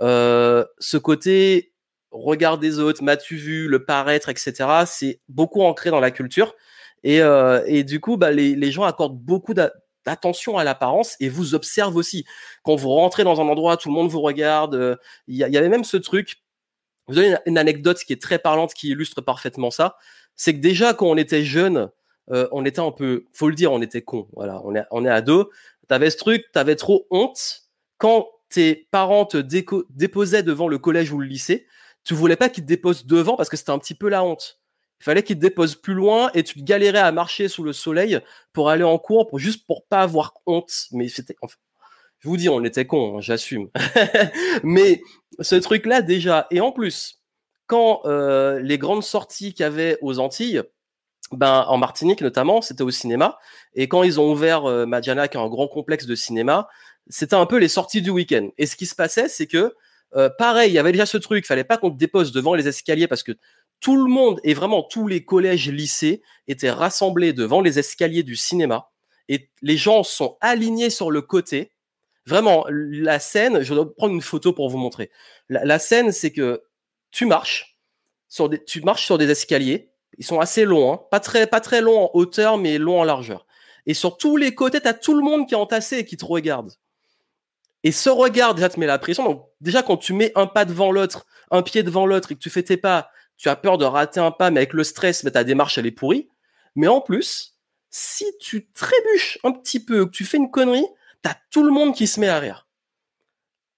euh, 0.02 0.64
ce 0.78 0.98
côté 0.98 1.74
regard 2.12 2.60
des 2.60 2.78
autres, 2.78 3.04
m'as-tu 3.04 3.38
vu, 3.38 3.68
le 3.68 3.86
paraître, 3.86 4.30
etc. 4.30 4.54
C'est 4.86 5.20
beaucoup 5.30 5.64
ancré 5.64 5.90
dans 5.90 6.00
la 6.00 6.12
culture, 6.12 6.54
et, 7.04 7.22
euh, 7.22 7.64
et 7.66 7.84
du 7.84 8.00
coup, 8.00 8.18
bah, 8.18 8.32
les, 8.32 8.72
gens 8.72 8.84
accordent 8.84 9.18
beaucoup 9.18 9.56
d'attention 9.56 10.60
à 10.60 10.64
l'apparence 10.64 11.16
et 11.20 11.28
vous 11.28 11.56
observent 11.56 11.96
aussi. 11.96 12.24
Quand 12.62 12.76
vous 12.76 12.90
rentrez 12.90 13.24
dans 13.24 13.42
un 13.42 13.48
endroit, 13.48 13.78
tout 13.78 13.90
le 13.90 13.96
monde 13.96 14.10
vous 14.10 14.22
regarde. 14.22 14.76
Euh, 14.76 14.96
il 15.28 15.38
y, 15.38 15.58
avait 15.58 15.70
même 15.70 15.84
ce 15.84 15.98
truc. 15.98 16.44
Vous 17.08 17.18
avez 17.18 17.36
une, 17.48 17.58
anecdote 17.58 17.98
qui 18.06 18.14
est 18.14 18.22
très 18.22 18.38
parlante 18.38 18.76
qui 18.76 18.90
illustre 18.90 19.22
parfaitement 19.22 19.72
ça 19.72 19.98
c'est 20.40 20.54
que 20.54 20.60
déjà 20.60 20.94
quand 20.94 21.08
on 21.08 21.18
était 21.18 21.44
jeune, 21.44 21.90
euh, 22.32 22.48
on 22.54 22.64
était 22.64 22.80
un 22.80 22.92
peu, 22.92 23.26
faut 23.34 23.50
le 23.50 23.56
dire, 23.56 23.74
on 23.74 23.82
était 23.82 24.02
con. 24.02 24.30
Voilà, 24.34 24.62
on 24.64 24.74
est, 24.74 24.86
on 24.90 25.04
est 25.06 25.10
ado. 25.10 25.52
T'avais 25.90 26.10
ce 26.10 26.16
truc, 26.16 26.46
t'avais 26.54 26.78
trop 26.78 27.06
honte 27.12 27.64
quand 27.98 28.30
tes 28.48 28.88
parents 28.90 29.26
te 29.26 29.38
déposaient 29.38 30.44
devant 30.44 30.70
le 30.70 30.78
collège 30.78 31.12
ou 31.12 31.20
le 31.20 31.28
lycée. 31.28 31.68
Tu 32.06 32.14
voulais 32.14 32.38
pas 32.38 32.48
qu'ils 32.48 32.64
te 32.64 32.70
déposent 32.70 33.06
devant 33.06 33.36
parce 33.36 33.50
que 33.50 33.58
c'était 33.58 33.72
un 33.72 33.80
petit 33.80 33.96
peu 33.96 34.08
la 34.08 34.24
honte. 34.24 34.62
Il 35.02 35.04
fallait 35.04 35.24
qu'ils 35.24 35.36
te 35.36 35.42
déposent 35.42 35.76
plus 35.76 35.94
loin 35.94 36.32
et 36.34 36.44
tu 36.44 36.62
galérais 36.62 37.00
à 37.00 37.12
marcher 37.12 37.50
sous 37.50 37.64
le 37.64 37.74
soleil 37.74 38.22
pour 38.54 38.70
aller 38.70 38.86
en 38.86 38.98
cours, 38.98 39.28
pour 39.28 39.40
juste 39.40 39.68
pour 39.68 39.86
pas 39.88 40.00
avoir 40.00 40.36
honte. 40.46 40.88
Mais 40.94 41.10
c'était, 41.10 41.36
enfin, 41.42 41.58
je 42.20 42.30
vous 42.30 42.38
dis, 42.38 42.48
on 42.48 42.64
était 42.64 42.86
con, 42.86 43.18
hein, 43.18 43.22
j'assume. 43.22 43.70
Mais 44.64 45.02
ce 45.42 45.56
truc-là 45.56 46.02
déjà, 46.02 46.48
et 46.50 46.62
en 46.62 46.72
plus, 46.72 47.19
quand 47.70 48.02
euh, 48.06 48.60
les 48.60 48.80
grandes 48.80 49.04
sorties 49.04 49.54
qu'il 49.54 49.64
y 49.64 49.68
avait 49.68 50.00
aux 50.02 50.18
Antilles, 50.18 50.64
ben, 51.32 51.66
en 51.68 51.78
Martinique 51.78 52.22
notamment, 52.22 52.64
c'était 52.64 52.82
au 52.82 52.90
cinéma. 52.90 53.38
Et 53.76 53.88
quand 53.88 54.02
ils 54.02 54.20
ont 54.20 54.32
ouvert 54.32 54.66
euh, 54.66 54.88
Madjana, 54.88 55.28
qui 55.28 55.38
est 55.38 55.40
un 55.40 55.48
grand 55.48 55.68
complexe 55.68 56.08
de 56.08 56.16
cinéma, 56.16 56.68
c'était 57.10 57.36
un 57.36 57.46
peu 57.46 57.58
les 57.58 57.68
sorties 57.68 58.02
du 58.02 58.10
week-end. 58.10 58.50
Et 58.58 58.66
ce 58.66 58.76
qui 58.76 58.88
se 58.88 58.96
passait, 58.96 59.30
c'est 59.30 59.46
que, 59.46 59.76
euh, 60.16 60.30
pareil, 60.36 60.72
il 60.72 60.74
y 60.74 60.80
avait 60.80 60.92
déjà 60.92 61.06
ce 61.06 61.20
truc, 61.20 61.46
il 61.46 61.48
fallait 61.48 61.64
pas 61.64 61.78
qu'on 61.78 61.92
te 61.92 61.98
dépose 61.98 62.32
devant 62.32 62.56
les 62.56 62.68
escaliers 62.68 63.08
parce 63.08 63.22
que 63.22 63.34
tout 63.82 64.04
le 64.04 64.12
monde 64.12 64.40
et 64.44 64.56
vraiment 64.56 64.82
tous 64.82 65.08
les 65.08 65.24
collèges, 65.24 65.70
lycées 65.70 66.24
étaient 66.48 66.72
rassemblés 66.72 67.34
devant 67.34 67.62
les 67.62 67.78
escaliers 67.78 68.24
du 68.24 68.36
cinéma. 68.36 68.90
Et 69.28 69.52
les 69.62 69.78
gens 69.78 70.02
sont 70.02 70.38
alignés 70.42 70.90
sur 70.90 71.12
le 71.12 71.22
côté. 71.22 71.72
Vraiment, 72.26 72.66
la 72.72 73.20
scène, 73.20 73.62
je 73.62 73.76
dois 73.76 73.94
prendre 73.94 74.16
une 74.16 74.24
photo 74.24 74.54
pour 74.54 74.70
vous 74.72 74.80
montrer. 74.80 75.12
La, 75.50 75.64
la 75.66 75.78
scène, 75.78 76.12
c'est 76.12 76.32
que 76.32 76.64
tu 77.12 77.26
marches 77.26 77.78
sur 78.28 78.50
des, 78.50 78.64
tu 78.64 78.82
marches 78.82 79.06
sur 79.06 79.18
des 79.18 79.30
escaliers. 79.30 79.92
Ils 80.18 80.26
sont 80.26 80.40
assez 80.40 80.66
longs, 80.66 80.94
hein. 80.94 81.02
pas 81.12 81.20
très, 81.20 81.48
pas 81.48 81.62
très 81.62 81.82
longs 81.82 82.06
en 82.06 82.12
hauteur, 82.14 82.58
mais 82.58 82.78
longs 82.78 83.02
en 83.02 83.04
largeur. 83.04 83.46
Et 83.86 83.94
sur 83.94 84.18
tous 84.18 84.38
les 84.38 84.54
côtés, 84.54 84.82
tu 84.82 84.88
as 84.88 84.94
tout 84.94 85.14
le 85.14 85.24
monde 85.24 85.48
qui 85.48 85.54
est 85.54 85.58
entassé 85.58 86.00
et 86.00 86.06
qui 86.06 86.18
te 86.18 86.26
regarde. 86.26 86.72
Et 87.84 87.92
ce 87.92 88.10
regard, 88.10 88.54
déjà, 88.54 88.70
te 88.70 88.80
met 88.80 88.86
la 88.86 89.00
pression. 89.00 89.24
Donc, 89.24 89.46
déjà, 89.62 89.84
quand 89.84 89.98
tu 89.98 90.14
mets 90.14 90.32
un 90.36 90.48
pas 90.48 90.66
devant 90.66 90.92
l'autre, 90.92 91.26
un 91.50 91.62
pied 91.62 91.84
devant 91.84 92.06
l'autre 92.06 92.32
et 92.32 92.36
que 92.36 92.40
tu 92.40 92.50
fais 92.50 92.64
tes 92.64 92.78
pas, 92.78 93.10
tu 93.38 93.48
as 93.48 93.56
peur 93.56 93.78
de 93.78 93.86
rater 93.86 94.20
un 94.20 94.32
pas, 94.32 94.52
mais 94.52 94.60
avec 94.60 94.74
le 94.74 94.84
stress, 94.84 95.24
mais 95.24 95.32
ta 95.32 95.46
démarche, 95.46 95.78
elle 95.78 95.86
est 95.86 95.92
pourrie. 95.92 96.30
Mais 96.76 96.88
en 96.88 97.00
plus, 97.00 97.58
si 97.90 98.26
tu 98.40 98.70
trébuches 98.72 99.40
un 99.44 99.54
petit 99.54 99.84
peu, 99.84 100.06
que 100.06 100.12
tu 100.12 100.26
fais 100.26 100.38
une 100.38 100.52
connerie, 100.52 100.86
tu 101.24 101.30
as 101.30 101.38
tout 101.50 101.64
le 101.64 101.72
monde 101.72 101.96
qui 101.96 102.06
se 102.06 102.20
met 102.20 102.28
à 102.28 102.40
rire. 102.40 102.68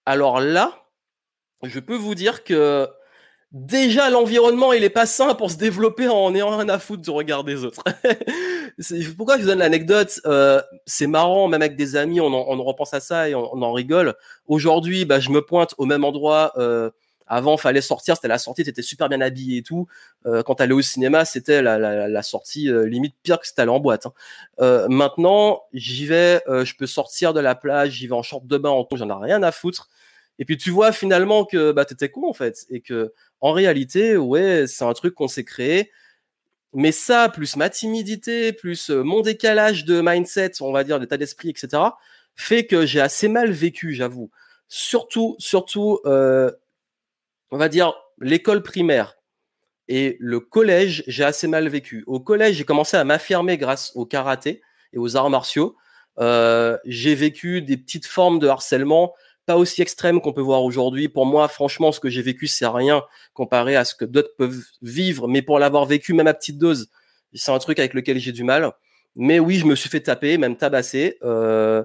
Alors 0.05 0.41
là, 0.41 0.88
je 1.63 1.79
peux 1.79 1.95
vous 1.95 2.15
dire 2.15 2.43
que 2.43 2.89
déjà 3.51 4.10
l'environnement 4.10 4.74
il 4.74 4.84
est 4.84 4.89
pas 4.89 5.05
sain 5.05 5.33
pour 5.35 5.51
se 5.51 5.57
développer 5.57 6.07
en 6.07 6.33
ayant 6.33 6.57
rien 6.57 6.70
à 6.70 6.79
foutre 6.79 7.01
du 7.01 7.09
regard 7.09 7.44
des 7.44 7.64
autres. 7.64 7.83
pourquoi 9.18 9.37
je 9.37 9.42
vous 9.42 9.48
donne 9.48 9.59
l'anecdote 9.59 10.20
euh, 10.25 10.61
C'est 10.85 11.07
marrant, 11.07 11.48
même 11.48 11.61
avec 11.61 11.75
des 11.75 11.96
amis, 11.96 12.22
on, 12.22 12.27
en, 12.27 12.59
on 12.59 12.64
repense 12.64 12.94
à 12.94 13.00
ça 13.00 13.29
et 13.29 13.35
on, 13.35 13.53
on 13.53 13.61
en 13.61 13.74
rigole. 13.74 14.16
Aujourd'hui, 14.48 15.05
bah, 15.05 15.20
je 15.20 15.29
me 15.29 15.42
pointe 15.42 15.74
au 15.77 15.85
même 15.85 16.03
endroit. 16.03 16.53
Euh, 16.57 16.90
avant, 17.31 17.55
fallait 17.55 17.79
sortir, 17.79 18.16
c'était 18.16 18.27
la 18.27 18.37
sortie, 18.37 18.66
t'étais 18.66 18.81
super 18.81 19.07
bien 19.07 19.22
habillé 19.22 19.59
et 19.59 19.64
tout. 19.64 19.87
Euh, 20.25 20.44
quand 20.44 20.55
t'allais 20.55 20.74
au 20.74 20.81
cinéma, 20.81 21.24
c'était 21.24 21.61
la, 21.61 21.77
la, 21.77 22.09
la, 22.09 22.24
sortie 22.24 22.70
euh, 22.70 22.85
limite 22.85 23.16
pire 23.24 23.40
que 23.40 23.48
si 23.48 23.55
t'allais 23.55 23.72
en 23.72 23.79
boîte. 23.79 24.05
Hein. 24.05 24.14
Euh, 24.59 24.87
maintenant, 24.90 25.64
j'y 25.72 26.05
vais, 26.05 26.42
euh, 26.50 26.66
je 26.66 26.75
peux 26.75 26.87
sortir 26.87 27.33
de 27.33 27.40
la 27.40 27.55
plage, 27.55 27.92
j'y 27.92 28.07
vais 28.07 28.16
en 28.16 28.22
short 28.22 28.46
de 28.46 28.57
bain, 28.57 28.70
en 28.70 28.85
j'en 28.92 29.09
ai 29.09 29.24
rien 29.24 29.44
à 29.44 29.53
foutre. 29.53 29.87
Et 30.39 30.46
puis 30.46 30.57
tu 30.57 30.72
vois 30.72 30.91
finalement 30.91 31.46
que 31.46 31.72
bah, 31.72 31.85
t'étais 31.85 32.09
con 32.09 32.27
en 32.27 32.33
fait 32.33 32.65
et 32.70 32.81
que 32.81 33.13
en 33.41 33.51
réalité, 33.51 34.17
ouais, 34.17 34.65
c'est 34.67 34.83
un 34.83 34.94
truc 34.94 35.15
qu'on 35.15 35.27
s'est 35.27 35.44
créé. 35.44 35.91
Mais 36.74 36.91
ça, 36.91 37.29
plus 37.29 37.57
ma 37.57 37.70
timidité, 37.70 38.53
plus 38.53 38.89
euh, 38.89 39.03
mon 39.03 39.22
décalage 39.22 39.83
de 39.83 40.01
mindset, 40.01 40.61
on 40.61 40.72
va 40.72 40.83
dire, 40.83 41.00
d'état 41.00 41.17
d'esprit, 41.17 41.50
etc., 41.50 41.83
fait 42.35 42.65
que 42.65 42.85
j'ai 42.85 43.01
assez 43.01 43.27
mal 43.27 43.51
vécu, 43.51 43.94
j'avoue. 43.94 44.31
Surtout, 44.70 45.35
surtout, 45.37 46.00
euh, 46.05 46.50
on 47.51 47.57
va 47.57 47.67
dire, 47.67 47.94
l'école 48.20 48.63
primaire 48.63 49.17
et 49.89 50.15
le 50.22 50.39
collège, 50.39 51.03
j'ai 51.07 51.25
assez 51.25 51.48
mal 51.48 51.67
vécu. 51.67 52.05
Au 52.07 52.22
collège, 52.22 52.55
j'ai 52.55 52.63
commencé 52.63 52.96
à 52.96 53.03
m'affirmer 53.03 53.57
grâce 53.57 53.91
au 53.96 54.05
karaté 54.05 54.61
et 54.94 54.98
aux 54.98 55.17
arts 55.17 55.29
martiaux. 55.29 55.75
Euh, 56.20 56.77
j'ai 56.85 57.15
vécu 57.15 57.61
des 57.61 57.75
petites 57.75 58.05
formes 58.05 58.39
de 58.39 58.48
harcèlement 58.48 59.13
pas 59.46 59.58
aussi 59.58 59.82
extrême 59.82 60.22
qu'on 60.22 60.34
peut 60.34 60.42
voir 60.42 60.64
aujourd'hui. 60.64 61.10
Pour 61.10 61.25
moi, 61.25 61.48
franchement, 61.48 61.92
ce 61.92 62.00
que 62.00 62.10
j'ai 62.10 62.22
vécu, 62.22 62.48
c'est 62.48 62.68
rien 62.68 63.04
comparé 63.34 63.75
à 63.75 63.86
ce 63.86 63.96
que 63.96 64.06
d'autres 64.06 64.36
peuvent 64.38 64.64
vivre. 64.82 65.27
Mais 65.27 65.42
pour 65.42 65.60
l'avoir 65.60 65.86
vécu, 65.86 66.14
même 66.14 66.27
à 66.27 66.34
petite 66.34 66.58
dose, 66.58 66.90
c'est 67.34 67.51
un 67.51 67.60
truc 67.60 67.80
avec 67.80 67.94
lequel 67.94 68.20
j'ai 68.20 68.32
du 68.32 68.44
mal. 68.44 68.72
Mais 69.16 69.40
oui, 69.40 69.58
je 69.58 69.66
me 69.66 69.75
suis 69.75 69.90
fait 69.90 70.01
taper, 70.01 70.38
même 70.38 70.56
tabasser. 70.56 71.18
Euh, 71.24 71.84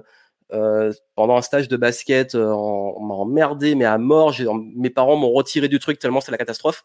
euh, 0.53 0.93
pendant 1.15 1.35
un 1.35 1.41
stage 1.41 1.67
de 1.67 1.75
basket, 1.75 2.35
euh, 2.35 2.45
on 2.47 3.01
m'a 3.01 3.15
emmerdé, 3.15 3.75
mais 3.75 3.85
à 3.85 3.97
mort. 3.97 4.33
Mes 4.75 4.89
parents 4.89 5.17
m'ont 5.17 5.31
retiré 5.31 5.67
du 5.67 5.79
truc 5.79 5.99
tellement 5.99 6.21
c'est 6.21 6.31
la 6.31 6.37
catastrophe. 6.37 6.83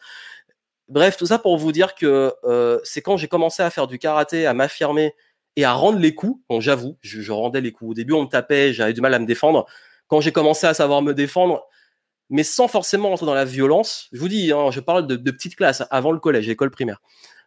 Bref, 0.89 1.17
tout 1.17 1.27
ça 1.27 1.39
pour 1.39 1.57
vous 1.57 1.73
dire 1.73 1.95
que 1.95 2.35
euh, 2.45 2.81
c'est 2.85 3.03
quand 3.03 3.17
j'ai 3.17 3.29
commencé 3.29 3.63
à 3.63 3.71
faire 3.71 3.87
du 3.87 3.99
karaté, 3.99 4.47
à 4.47 4.55
m'affirmer 4.55 5.15
et 5.57 5.65
à 5.65 5.73
rendre 5.73 5.99
les 5.99 6.15
coups. 6.15 6.41
Bon, 6.49 6.61
j'avoue, 6.61 6.99
je, 7.03 7.21
je, 7.21 7.33
rendais 7.33 7.61
les 7.61 7.73
coups. 7.73 7.93
Au 7.93 7.95
début, 7.95 8.15
on 8.15 8.23
me 8.23 8.29
tapait, 8.29 8.73
j'avais 8.73 8.93
du 8.93 9.01
mal 9.01 9.15
à 9.15 9.19
me 9.19 9.27
défendre 9.27 9.67
quand 10.12 10.20
j'ai 10.20 10.31
commencé 10.31 10.66
à 10.66 10.75
savoir 10.75 11.01
me 11.01 11.14
défendre, 11.14 11.66
mais 12.29 12.42
sans 12.42 12.68
forcément 12.68 13.14
entrer 13.14 13.25
dans 13.25 13.33
la 13.33 13.46
violence. 13.46 14.11
Je 14.12 14.20
vous 14.20 14.29
dis, 14.29 14.53
hein, 14.53 14.70
je 14.70 14.81
parle 14.81 15.07
de, 15.07 15.16
de 15.16 15.31
petites 15.31 15.57
classes 15.57 15.85
avant 15.88 16.12
le 16.12 16.18
collège, 16.18 16.51
école 16.51 16.70
primaire. 16.70 17.01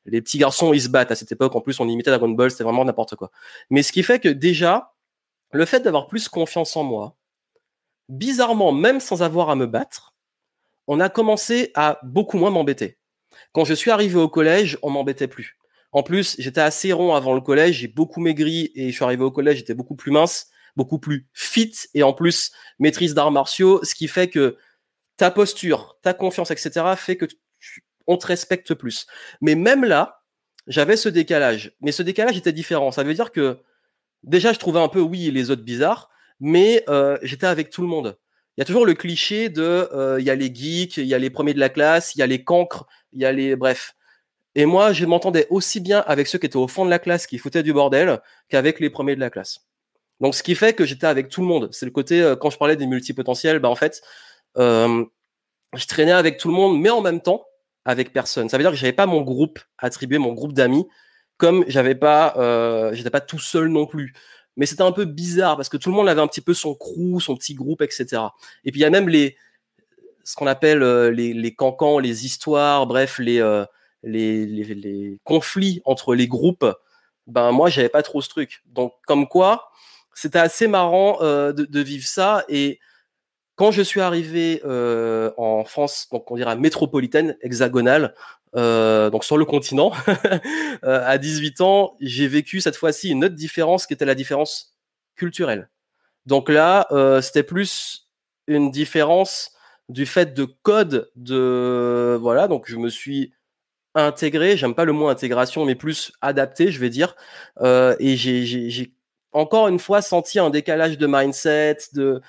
Les 0.08 0.20
petits 0.20 0.40
garçons, 0.40 0.74
ils 0.74 0.82
se 0.82 0.90
battent 0.90 1.12
à 1.12 1.16
cette 1.16 1.32
époque. 1.32 1.56
En 1.56 1.62
plus, 1.62 1.80
on 1.80 1.88
imitait 1.88 2.10
Dragon 2.10 2.28
Ball, 2.28 2.50
c'était 2.50 2.64
vraiment 2.64 2.84
n'importe 2.84 3.16
quoi. 3.18 3.30
Mais 3.70 3.84
ce 3.84 3.92
qui 3.92 4.02
fait 4.02 4.18
que 4.18 4.30
déjà, 4.30 4.96
le 5.52 5.64
fait 5.66 5.82
d'avoir 5.82 6.08
plus 6.08 6.28
confiance 6.28 6.76
en 6.76 6.84
moi, 6.84 7.16
bizarrement, 8.10 8.72
même 8.72 9.00
sans 9.00 9.22
avoir 9.22 9.52
à 9.52 9.56
me 9.56 9.68
battre, 9.68 10.16
on 10.88 11.00
a 11.00 11.08
commencé 11.08 11.70
à 11.76 12.00
beaucoup 12.02 12.40
moins 12.40 12.50
m'embêter. 12.50 12.98
Quand 13.52 13.64
je 13.64 13.76
suis 13.76 13.92
arrivé 13.92 14.18
au 14.18 14.28
collège, 14.28 14.80
on 14.82 14.90
m'embêtait 14.90 15.28
plus. 15.28 15.60
En 15.92 16.02
plus, 16.02 16.36
j'étais 16.40 16.62
assez 16.62 16.94
rond 16.94 17.14
avant 17.14 17.36
le 17.36 17.42
collège, 17.42 17.76
j'ai 17.82 17.88
beaucoup 17.88 18.22
maigri 18.22 18.72
et 18.74 18.90
je 18.90 18.96
suis 18.96 19.04
arrivé 19.04 19.24
au 19.24 19.30
collège, 19.30 19.58
j'étais 19.58 19.76
beaucoup 19.76 19.96
plus 19.96 20.12
mince 20.12 20.50
beaucoup 20.76 21.00
plus 21.00 21.28
fit 21.34 21.74
et 21.94 22.04
en 22.04 22.14
plus 22.14 22.52
maîtrise 22.80 23.14
d'arts 23.14 23.32
martiaux, 23.32 23.84
ce 23.84 23.96
qui 23.96 24.08
fait 24.08 24.30
que 24.30 24.58
ta 25.18 25.32
posture, 25.32 25.98
ta 26.02 26.14
confiance, 26.14 26.52
etc., 26.52 26.86
fait 26.98 27.18
que 27.18 27.26
on 28.08 28.18
te 28.18 28.28
respecte 28.28 28.74
plus. 28.74 29.08
Mais 29.42 29.56
même 29.56 29.84
là, 29.84 30.22
j'avais 30.68 30.98
ce 30.98 31.10
décalage. 31.10 31.74
Mais 31.82 31.92
ce 31.92 32.04
décalage 32.04 32.38
était 32.38 32.54
différent. 32.54 32.92
Ça 32.92 33.04
veut 33.04 33.14
dire 33.14 33.32
que 33.32 33.60
déjà, 34.24 34.54
je 34.54 34.60
trouvais 34.60 34.80
un 34.80 34.90
peu, 34.90 35.00
oui, 35.00 35.32
les 35.32 35.50
autres 35.52 35.64
bizarres, 35.64 36.10
mais 36.40 36.84
euh, 36.90 37.18
j'étais 37.24 37.48
avec 37.48 37.70
tout 37.70 37.82
le 37.82 37.88
monde. 37.88 38.18
Il 38.58 38.62
y 38.62 38.64
a 38.64 38.66
toujours 38.66 38.86
le 38.86 38.94
cliché 38.94 39.50
de, 39.50 39.90
euh, 39.94 40.18
il 40.20 40.26
y 40.26 40.30
a 40.30 40.36
les 40.36 40.54
geeks, 40.54 40.98
il 40.98 41.06
y 41.06 41.14
a 41.14 41.20
les 41.20 41.30
premiers 41.30 41.54
de 41.54 41.60
la 41.60 41.70
classe, 41.70 42.16
il 42.16 42.20
y 42.20 42.22
a 42.22 42.28
les 42.28 42.44
cancres, 42.44 42.86
il 43.12 43.22
y 43.22 43.26
a 43.26 43.32
les, 43.32 43.56
bref. 43.56 43.96
Et 44.56 44.66
moi, 44.66 44.94
je 44.94 45.06
m'entendais 45.06 45.48
aussi 45.50 45.82
bien 45.82 46.00
avec 46.08 46.28
ceux 46.28 46.40
qui 46.40 46.46
étaient 46.46 46.56
au 46.56 46.68
fond 46.68 46.86
de 46.86 46.90
la 46.90 47.00
classe, 47.00 47.28
qui 47.28 47.38
foutaient 47.38 47.64
du 47.64 47.74
bordel, 47.74 48.22
qu'avec 48.48 48.80
les 48.80 48.90
premiers 48.90 49.16
de 49.16 49.20
la 49.20 49.30
classe. 49.30 49.68
Donc, 50.22 50.36
ce 50.36 50.44
qui 50.44 50.56
fait 50.56 50.74
que 50.74 50.86
j'étais 50.86 51.08
avec 51.08 51.30
tout 51.30 51.42
le 51.42 51.48
monde. 51.48 51.70
C'est 51.72 51.86
le 51.86 51.92
côté, 51.92 52.22
euh, 52.22 52.36
quand 52.36 52.50
je 52.50 52.58
parlais 52.58 52.76
des 52.76 52.88
multipotentiels, 52.88 53.60
bah, 53.60 53.70
en 53.70 53.76
fait, 53.76 54.02
euh, 54.58 55.04
je 55.74 55.86
traînais 55.88 56.14
avec 56.14 56.38
tout 56.38 56.48
le 56.48 56.54
monde, 56.54 56.80
mais 56.80 56.90
en 56.90 57.02
même 57.02 57.22
temps, 57.22 57.46
avec 57.84 58.14
personne. 58.14 58.50
Ça 58.50 58.58
veut 58.58 58.64
dire 58.64 58.72
que 58.72 58.78
j'avais 58.78 58.94
pas 58.94 59.06
mon 59.06 59.22
groupe 59.22 59.60
attribué, 59.78 60.18
mon 60.18 60.34
groupe 60.34 60.54
d'amis, 60.54 60.88
comme 61.38 61.66
j'avais 61.68 61.96
pas, 61.96 62.34
euh, 62.38 62.96
pas 63.12 63.22
tout 63.22 63.40
seul 63.40 63.68
non 63.68 63.86
plus. 63.86 64.14
Mais 64.58 64.66
c'était 64.66 64.84
un 64.84 64.94
peu 64.94 65.06
bizarre 65.06 65.58
parce 65.58 65.68
que 65.68 65.78
tout 65.78 65.90
le 65.90 65.96
monde 65.96 66.08
avait 66.08 66.22
un 66.22 66.28
petit 66.28 66.42
peu 66.42 66.54
son 66.54 66.76
crew, 66.76 67.20
son 67.20 67.36
petit 67.36 67.54
groupe, 67.54 67.82
etc. 67.82 68.22
Et 68.64 68.72
puis 68.72 68.80
il 68.80 68.84
y 68.84 68.86
a 68.86 68.90
même 68.90 69.10
les, 69.10 69.36
ce 70.24 70.36
qu'on 70.36 70.48
appelle 70.48 70.80
les, 71.10 71.56
cancans, 71.56 72.00
les 72.00 72.26
histoires, 72.26 72.88
bref, 72.88 73.20
les, 73.20 73.44
les, 74.02 74.46
les, 74.46 74.64
les 74.76 75.20
conflits 75.26 75.82
entre 75.84 76.16
les 76.16 76.28
groupes. 76.30 76.66
Ben 77.28 77.52
moi, 77.52 77.70
j'avais 77.70 77.90
pas 77.90 78.02
trop 78.02 78.22
ce 78.22 78.30
truc. 78.30 78.64
Donc 78.66 78.94
comme 79.06 79.28
quoi, 79.28 79.70
c'était 80.16 80.40
assez 80.40 80.68
marrant 80.68 81.20
de, 81.20 81.52
de, 81.52 81.80
vivre 81.82 82.08
ça. 82.08 82.44
Et 82.50 82.80
quand 83.56 83.70
je 83.72 83.84
suis 83.84 84.02
arrivé 84.02 84.62
en 84.66 85.64
France, 85.66 86.08
donc 86.12 86.32
on 86.32 86.36
dirait 86.36 86.56
métropolitaine, 86.56 87.38
hexagonale, 87.42 88.16
donc 88.56 89.24
sur 89.24 89.38
le 89.38 89.46
continent, 89.46 89.92
à 90.82 91.18
18 91.20 91.62
ans, 91.62 91.96
j'ai 92.02 92.28
vécu 92.28 92.62
cette 92.62 92.76
fois-ci 92.76 93.12
une 93.12 93.26
autre 93.26 93.36
différence 93.36 93.86
qui 93.86 93.94
était 93.94 94.06
la 94.06 94.16
différence 94.16 94.76
culturelle. 95.16 95.70
Donc 96.26 96.50
là, 96.50 96.88
c'était 97.22 97.44
plus 97.44 98.10
une 98.48 98.72
différence 98.72 99.52
du 99.90 100.06
fait 100.06 100.34
de 100.34 100.46
code 100.46 101.12
de 101.16 102.18
voilà 102.20 102.48
donc 102.48 102.66
je 102.68 102.78
me 102.78 102.90
suis 102.90 103.34
intégré 103.94 104.58
j'aime 104.58 104.74
pas 104.74 104.86
le 104.86 104.94
mot 104.94 105.08
intégration 105.08 105.66
mais 105.66 105.76
plus 105.76 106.12
adapté 106.22 106.72
je 106.72 106.80
vais 106.80 106.90
dire 106.90 107.16
euh, 107.62 107.96
et 108.00 108.18
j'ai 108.18 108.94
encore 109.36 109.68
une 109.68 109.80
fois 109.80 110.02
senti 110.02 110.40
un 110.40 110.50
décalage 110.50 110.98
de 110.98 111.08
mindset 111.08 111.78
de 111.94 112.22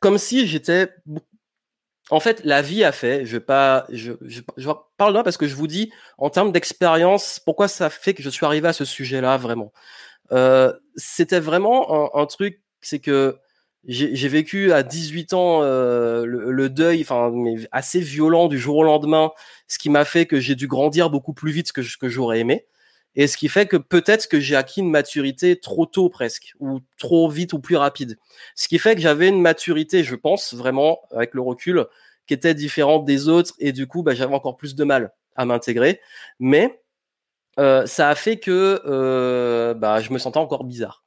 comme 0.00 0.16
si 0.16 0.46
j'étais 0.46 0.94
en 2.10 2.20
fait 2.20 2.44
la 2.44 2.62
vie 2.62 2.84
a 2.84 2.92
fait 2.92 3.26
je 3.26 3.36
pas 3.36 3.84
je, 3.90 4.12
je, 4.22 4.40
parle 4.96 5.12
là 5.12 5.24
parce 5.24 5.36
que 5.36 5.48
je 5.48 5.56
vous 5.56 5.66
dis 5.66 5.92
en 6.18 6.30
termes 6.30 6.52
d'expérience 6.52 7.40
pourquoi 7.44 7.66
ça 7.66 7.90
fait 7.90 8.14
que 8.14 8.22
je 8.22 8.30
suis 8.30 8.46
arrivé 8.46 8.68
à 8.68 8.72
ce 8.72 8.84
sujet 8.84 9.20
là 9.20 9.36
vraiment. 9.36 9.72
Euh, 10.32 10.72
c'était 10.96 11.40
vraiment 11.40 12.16
un, 12.16 12.26
truc 12.26 12.60
c'est 12.80 12.98
que 13.00 13.38
j'ai 13.84 14.28
vécu 14.28 14.72
à 14.72 14.82
18 14.82 15.32
ans 15.32 15.62
euh, 15.62 16.24
le, 16.26 16.68
deuil, 16.68 17.02
enfin, 17.02 17.32
assez 17.70 18.00
violent 18.00 18.48
du 18.48 18.58
jour 18.58 18.76
au 18.78 18.82
lendemain, 18.82 19.30
ce 19.68 19.78
qui 19.78 19.90
m'a 19.90 20.04
fait 20.04 20.26
que 20.26 20.40
j'ai 20.40 20.56
dû 20.56 20.66
grandir 20.66 21.08
beaucoup 21.08 21.32
plus 21.32 21.52
vite 21.52 21.70
que, 21.70 21.82
que 22.00 22.08
j'aurais 22.08 22.40
aimé, 22.40 22.66
et 23.16 23.26
ce 23.26 23.36
qui 23.36 23.48
fait 23.48 23.66
que 23.66 23.76
peut-être 23.76 24.28
que 24.28 24.38
j'ai 24.38 24.56
acquis 24.56 24.80
une 24.80 24.90
maturité 24.90 25.58
trop 25.58 25.86
tôt 25.86 26.10
presque, 26.10 26.54
ou 26.60 26.80
trop 26.98 27.28
vite 27.28 27.54
ou 27.54 27.58
plus 27.58 27.76
rapide. 27.76 28.18
Ce 28.54 28.68
qui 28.68 28.78
fait 28.78 28.94
que 28.94 29.00
j'avais 29.00 29.28
une 29.28 29.40
maturité, 29.40 30.04
je 30.04 30.14
pense 30.14 30.54
vraiment, 30.54 31.00
avec 31.10 31.34
le 31.34 31.40
recul, 31.40 31.86
qui 32.26 32.34
était 32.34 32.54
différente 32.54 33.04
des 33.04 33.28
autres, 33.28 33.54
et 33.58 33.72
du 33.72 33.86
coup, 33.86 34.02
bah, 34.02 34.14
j'avais 34.14 34.34
encore 34.34 34.56
plus 34.56 34.74
de 34.74 34.84
mal 34.84 35.12
à 35.34 35.46
m'intégrer, 35.46 36.00
mais 36.38 36.82
euh, 37.58 37.86
ça 37.86 38.10
a 38.10 38.14
fait 38.14 38.38
que 38.38 38.82
euh, 38.84 39.72
bah, 39.74 40.00
je 40.00 40.12
me 40.12 40.18
sentais 40.18 40.38
encore 40.38 40.64
bizarre. 40.64 41.04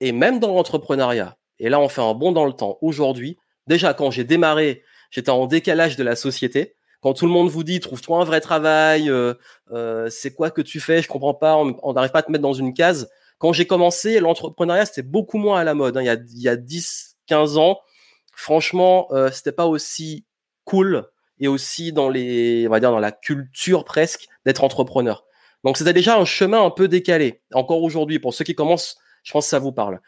Et 0.00 0.12
même 0.12 0.40
dans 0.40 0.54
l'entrepreneuriat, 0.54 1.36
et 1.58 1.68
là, 1.68 1.80
on 1.80 1.88
fait 1.88 2.02
un 2.02 2.14
bond 2.14 2.32
dans 2.32 2.46
le 2.46 2.52
temps. 2.52 2.78
Aujourd'hui, 2.80 3.38
déjà, 3.66 3.94
quand 3.94 4.10
j'ai 4.10 4.24
démarré, 4.24 4.82
j'étais 5.10 5.30
en 5.30 5.46
décalage 5.46 5.96
de 5.96 6.04
la 6.04 6.16
société. 6.16 6.76
Quand 7.02 7.14
tout 7.14 7.26
le 7.26 7.32
monde 7.32 7.48
vous 7.48 7.64
dit, 7.64 7.80
trouve-toi 7.80 8.20
un 8.20 8.24
vrai 8.24 8.40
travail, 8.40 9.10
euh, 9.10 9.34
euh, 9.72 10.08
c'est 10.10 10.34
quoi 10.34 10.50
que 10.50 10.62
tu 10.62 10.80
fais, 10.80 11.02
je 11.02 11.08
comprends 11.08 11.34
pas, 11.34 11.56
on 11.56 11.92
n'arrive 11.92 12.10
pas 12.10 12.20
à 12.20 12.22
te 12.22 12.30
mettre 12.32 12.42
dans 12.42 12.52
une 12.52 12.74
case. 12.74 13.08
Quand 13.38 13.52
j'ai 13.52 13.66
commencé, 13.66 14.18
l'entrepreneuriat, 14.20 14.86
c'était 14.86 15.02
beaucoup 15.02 15.38
moins 15.38 15.60
à 15.60 15.64
la 15.64 15.74
mode. 15.74 15.96
Hein. 15.96 16.02
Il, 16.02 16.06
y 16.06 16.10
a, 16.10 16.14
il 16.14 16.42
y 16.42 16.48
a 16.48 16.56
10, 16.56 17.16
15 17.26 17.58
ans, 17.58 17.80
franchement, 18.34 19.08
euh, 19.12 19.30
c'était 19.30 19.52
pas 19.52 19.66
aussi 19.66 20.24
cool 20.64 21.08
et 21.38 21.48
aussi 21.48 21.92
dans 21.92 22.08
les, 22.08 22.66
on 22.66 22.70
va 22.70 22.80
dire, 22.80 22.90
dans 22.90 22.98
la 22.98 23.12
culture 23.12 23.84
presque 23.84 24.26
d'être 24.44 24.64
entrepreneur. 24.64 25.24
Donc, 25.64 25.76
c'était 25.76 25.92
déjà 25.92 26.16
un 26.16 26.24
chemin 26.24 26.64
un 26.64 26.70
peu 26.70 26.88
décalé. 26.88 27.42
Encore 27.52 27.82
aujourd'hui, 27.82 28.18
pour 28.18 28.32
ceux 28.32 28.44
qui 28.44 28.54
commencent, 28.54 28.96
je 29.22 29.32
pense 29.32 29.46
que 29.46 29.50
ça 29.50 29.58
vous 29.58 29.72
parle. 29.72 30.00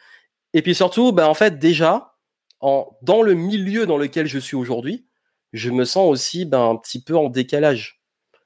Et 0.55 0.63
puis 0.63 0.75
surtout, 0.75 1.13
bah, 1.13 1.29
en 1.29 1.35
fait, 1.35 1.59
déjà, 1.59 2.15
en, 2.61 2.97
dans 3.03 3.23
le 3.23 3.35
milieu 3.35 3.87
dans 3.87 3.99
lequel 3.99 4.27
je 4.27 4.39
suis 4.39 4.57
aujourd'hui, 4.57 5.08
je 5.53 5.71
me 5.71 5.85
sens 5.85 6.11
aussi 6.11 6.45
ben, 6.45 6.71
un 6.71 6.77
petit 6.77 7.03
peu 7.03 7.17
en 7.17 7.29
décalage. 7.29 8.01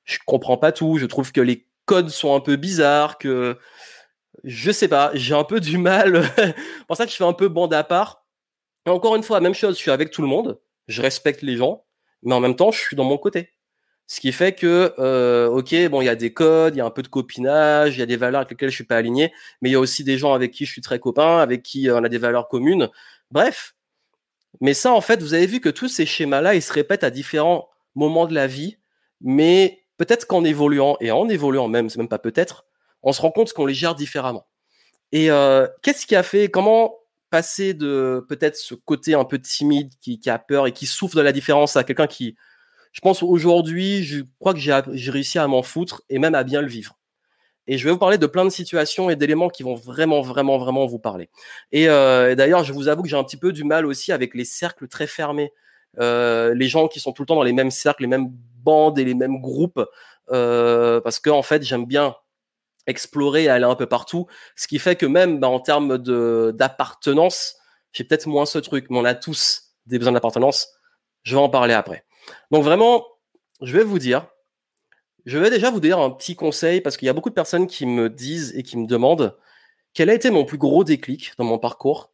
Je 0.05 0.19
comprends 0.27 0.59
pas 0.59 0.73
tout, 0.73 0.99
je 0.99 1.07
trouve 1.07 1.33
que 1.33 1.41
les 1.41 1.67
codes 1.87 2.11
sont 2.11 2.35
un 2.35 2.41
peu 2.41 2.57
bizarres, 2.57 3.19
que 3.19 3.59
je 4.45 4.71
sais 4.71 4.89
pas, 4.89 5.11
j'ai 5.15 5.35
un 5.35 5.45
peu 5.45 5.61
du 5.61 5.79
mal. 5.79 6.25
C'est 6.37 6.55
pour 6.87 6.97
ça 6.97 7.07
que 7.07 7.13
je 7.13 7.17
fais 7.17 7.25
un 7.25 7.33
peu 7.33 7.49
bande 7.49 7.75
à 7.75 7.85
part. 7.85 8.25
Encore 8.87 9.17
une 9.17 9.23
fois, 9.23 9.41
même 9.41 9.55
chose, 9.55 9.77
je 9.77 9.81
suis 9.81 9.91
avec 9.91 10.11
tout 10.11 10.23
le 10.23 10.29
monde, 10.29 10.61
je 10.89 11.03
respecte 11.03 11.43
les 11.43 11.57
gens, 11.57 11.85
mais 12.23 12.35
en 12.35 12.41
même 12.41 12.57
temps, 12.57 12.73
je 12.73 12.81
suis 12.81 12.97
dans 12.97 13.05
mon 13.05 13.19
côté. 13.19 13.51
Ce 14.09 14.21
qui 14.21 14.33
fait 14.33 14.53
que, 14.55 14.95
euh, 14.99 15.49
ok, 15.49 15.75
bon, 15.89 16.03
il 16.03 16.07
y 16.07 16.09
a 16.09 16.17
des 16.17 16.33
codes, 16.33 16.75
il 16.75 16.79
y 16.79 16.81
a 16.81 16.85
un 16.85 16.91
peu 16.91 17.03
de 17.03 17.09
copinage, 17.09 17.97
il 17.97 18.01
y 18.01 18.03
a 18.03 18.07
des 18.07 18.17
valeurs 18.17 18.41
avec 18.41 18.51
lesquelles 18.51 18.71
je 18.71 18.75
suis 18.75 18.85
pas 18.85 18.97
aligné, 18.97 19.33
mais 19.61 19.71
il 19.71 19.73
y 19.73 19.77
a 19.77 19.81
aussi 19.81 20.05
des 20.05 20.19
gens 20.19 20.35
avec 20.35 20.51
qui 20.51 20.67
je 20.67 20.73
suis 20.73 20.83
très 20.83 20.99
copain, 20.99 21.39
avec 21.39 21.63
qui 21.63 21.89
on 21.91 22.03
a 22.05 22.09
des 22.09 22.19
valeurs 22.19 22.49
communes. 22.49 22.91
Bref. 23.31 23.75
Mais 24.61 24.75
ça, 24.75 24.93
en 24.93 25.01
fait, 25.01 25.23
vous 25.23 25.35
avez 25.35 25.47
vu 25.47 25.61
que 25.61 25.69
tous 25.69 25.89
ces 25.89 26.07
schémas-là, 26.07 26.55
ils 26.55 26.63
se 26.63 26.73
répètent 26.73 27.05
à 27.05 27.11
différents 27.11 27.69
moments 27.95 28.27
de 28.27 28.35
la 28.35 28.47
vie, 28.47 28.79
mais 29.21 29.85
peut-être 29.97 30.27
qu'en 30.27 30.45
évoluant, 30.45 30.97
et 31.01 31.11
en 31.11 31.29
évoluant 31.29 31.69
même, 31.69 31.89
c'est 31.89 31.99
même 31.99 32.09
pas 32.09 32.19
peut-être, 32.19 32.67
on 33.03 33.13
se 33.13 33.21
rend 33.21 33.31
compte 33.31 33.53
qu'on 33.53 33.67
les 33.67 33.75
gère 33.75 33.95
différemment. 33.95 34.47
Et 35.11 35.31
euh, 35.31 35.67
qu'est-ce 35.83 36.07
qui 36.07 36.17
a 36.17 36.23
fait, 36.23 36.49
comment 36.49 36.95
passer 37.31 37.75
de 37.75 38.25
peut-être 38.29 38.57
ce 38.57 38.75
côté 38.75 39.15
un 39.15 39.25
peu 39.25 39.41
timide, 39.41 39.93
qui, 40.01 40.21
qui 40.21 40.31
a 40.31 40.39
peur 40.39 40.67
et 40.67 40.73
qui 40.73 40.87
souffre 40.87 41.17
de 41.17 41.23
la 41.23 41.33
différence 41.33 41.77
à 41.77 41.85
quelqu'un 41.85 42.07
qui, 42.07 42.37
je 42.93 43.01
pense 43.01 43.23
aujourd'hui, 43.23 44.05
je 44.05 44.21
crois 44.39 44.53
que 44.53 44.61
j'ai 44.61 45.11
réussi 45.11 45.39
à 45.39 45.47
m'en 45.49 45.63
foutre 45.63 46.03
et 46.11 46.19
même 46.19 46.35
à 46.35 46.45
bien 46.45 46.61
le 46.61 46.69
vivre? 46.69 46.99
Et 47.73 47.79
je 47.79 47.87
vais 47.87 47.91
vous 47.91 47.99
parler 47.99 48.19
de 48.19 48.27
plein 48.27 48.45
de 48.45 48.51
situations 48.51 49.09
et 49.09 49.17
d'éléments 49.17 49.49
qui 49.49 49.63
vont 49.63 49.75
vraiment, 49.75 50.21
vraiment, 50.21 50.59
vraiment 50.59 50.85
vous 50.85 50.99
parler. 50.99 51.31
Et, 51.71 51.89
euh, 51.89 52.35
d'ailleurs, 52.35 52.65
je 52.65 52.73
vous 52.75 52.89
avoue 52.89 53.03
que 53.03 53.09
j'ai 53.09 53.17
un 53.17 53.25
petit 53.25 53.39
peu 53.39 53.51
du 53.51 53.65
mal 53.65 53.87
aussi 53.87 54.13
avec 54.13 54.35
les 54.35 54.45
cercles 54.45 54.89
très 54.89 55.07
fermés. 55.07 55.55
Euh, 55.99 56.53
les 56.53 56.69
gens 56.69 56.87
qui 56.87 57.01
sont 57.01 57.13
tout 57.13 57.23
le 57.23 57.27
temps 57.29 57.35
dans 57.35 57.43
les 57.43 57.55
mêmes 57.55 57.71
cercles, 57.71 58.03
les 58.03 58.09
mêmes 58.09 58.29
bandes 58.63 58.99
et 58.99 59.07
les 59.07 59.15
mêmes 59.15 59.41
groupes. 59.41 59.83
Euh, 60.31 61.01
parce 61.01 61.19
que, 61.19 61.31
en 61.31 61.41
fait, 61.41 61.63
j'aime 61.63 61.87
bien 61.87 62.15
explorer 62.87 63.45
et 63.45 63.49
aller 63.49 63.65
un 63.65 63.75
peu 63.75 63.87
partout. 63.87 64.27
Ce 64.55 64.69
qui 64.69 64.79
fait 64.79 64.97
que 64.97 65.07
même 65.07 65.41
bah, 65.41 65.49
en 65.49 65.59
termes 65.59 65.97
d'appartenance, 66.53 67.57
j'ai 67.93 68.05
peut-être 68.05 68.27
moins 68.27 68.45
ce 68.45 68.59
truc, 68.59 68.89
mais 68.91 68.99
on 68.99 69.07
a 69.07 69.15
tous 69.15 69.73
des 69.87 69.99
besoins 69.99 70.13
d'appartenance. 70.13 70.69
Je 71.23 71.35
vais 71.35 71.41
en 71.41 71.49
parler 71.49 71.73
après. 71.73 72.05
Donc 72.51 72.65
vraiment, 72.65 73.07
je 73.63 73.75
vais 73.75 73.83
vous 73.83 73.99
dire, 73.99 74.27
je 75.27 75.39
vais 75.39 75.51
déjà 75.51 75.71
vous 75.71 75.81
dire 75.81 75.99
un 75.99 76.11
petit 76.11 76.37
conseil 76.37 76.81
parce 76.81 76.97
qu'il 76.97 77.07
y 77.07 77.09
a 77.09 77.13
beaucoup 77.13 77.31
de 77.31 77.35
personnes 77.35 77.67
qui 77.67 77.87
me 77.87 78.11
disent 78.11 78.53
et 78.57 78.63
qui 78.63 78.77
me 78.77 78.87
demandent 78.87 79.37
quel 79.95 80.11
a 80.11 80.15
été 80.15 80.31
mon 80.31 80.45
plus 80.45 80.59
gros 80.59 80.85
déclic 80.85 81.33
dans 81.39 81.45
mon 81.45 81.59
parcours 81.59 82.13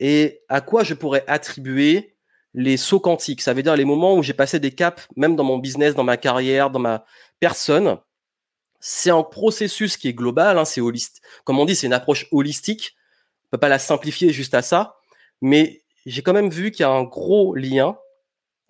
et 0.00 0.42
à 0.48 0.60
quoi 0.60 0.82
je 0.82 0.94
pourrais 0.94 1.24
attribuer 1.26 2.16
les 2.54 2.76
sauts 2.76 3.00
quantiques? 3.00 3.42
Ça 3.42 3.52
veut 3.52 3.62
dire 3.62 3.76
les 3.76 3.84
moments 3.84 4.16
où 4.16 4.22
j'ai 4.22 4.32
passé 4.32 4.58
des 4.58 4.72
caps, 4.72 5.06
même 5.16 5.36
dans 5.36 5.44
mon 5.44 5.58
business, 5.58 5.94
dans 5.94 6.04
ma 6.04 6.16
carrière, 6.16 6.70
dans 6.70 6.78
ma 6.80 7.04
personne. 7.38 7.98
C'est 8.80 9.10
un 9.10 9.22
processus 9.22 9.96
qui 9.96 10.08
est 10.08 10.14
global, 10.14 10.58
hein, 10.58 10.64
c'est 10.64 10.80
holistique. 10.80 11.22
Comme 11.44 11.58
on 11.58 11.66
dit, 11.66 11.76
c'est 11.76 11.86
une 11.86 11.92
approche 11.92 12.26
holistique. 12.32 12.96
On 13.46 13.50
peut 13.52 13.58
pas 13.58 13.68
la 13.68 13.78
simplifier 13.78 14.32
juste 14.32 14.54
à 14.54 14.62
ça, 14.62 14.96
mais 15.42 15.82
j'ai 16.06 16.22
quand 16.22 16.32
même 16.32 16.50
vu 16.50 16.70
qu'il 16.70 16.80
y 16.80 16.86
a 16.86 16.90
un 16.90 17.04
gros 17.04 17.54
lien 17.54 17.96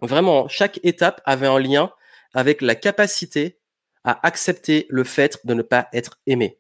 Vraiment, 0.03 0.49
chaque 0.49 0.81
étape 0.83 1.21
avait 1.25 1.47
un 1.47 1.59
lien 1.59 1.93
avec 2.33 2.63
la 2.63 2.75
capacité 2.75 3.60
à 4.05 4.27
accepter 4.27 4.87
le 4.89 5.05
fait 5.05 5.39
de 5.45 5.55
ne 5.55 5.63
pas 5.63 5.89
être 5.93 6.19
aimé. 6.27 6.59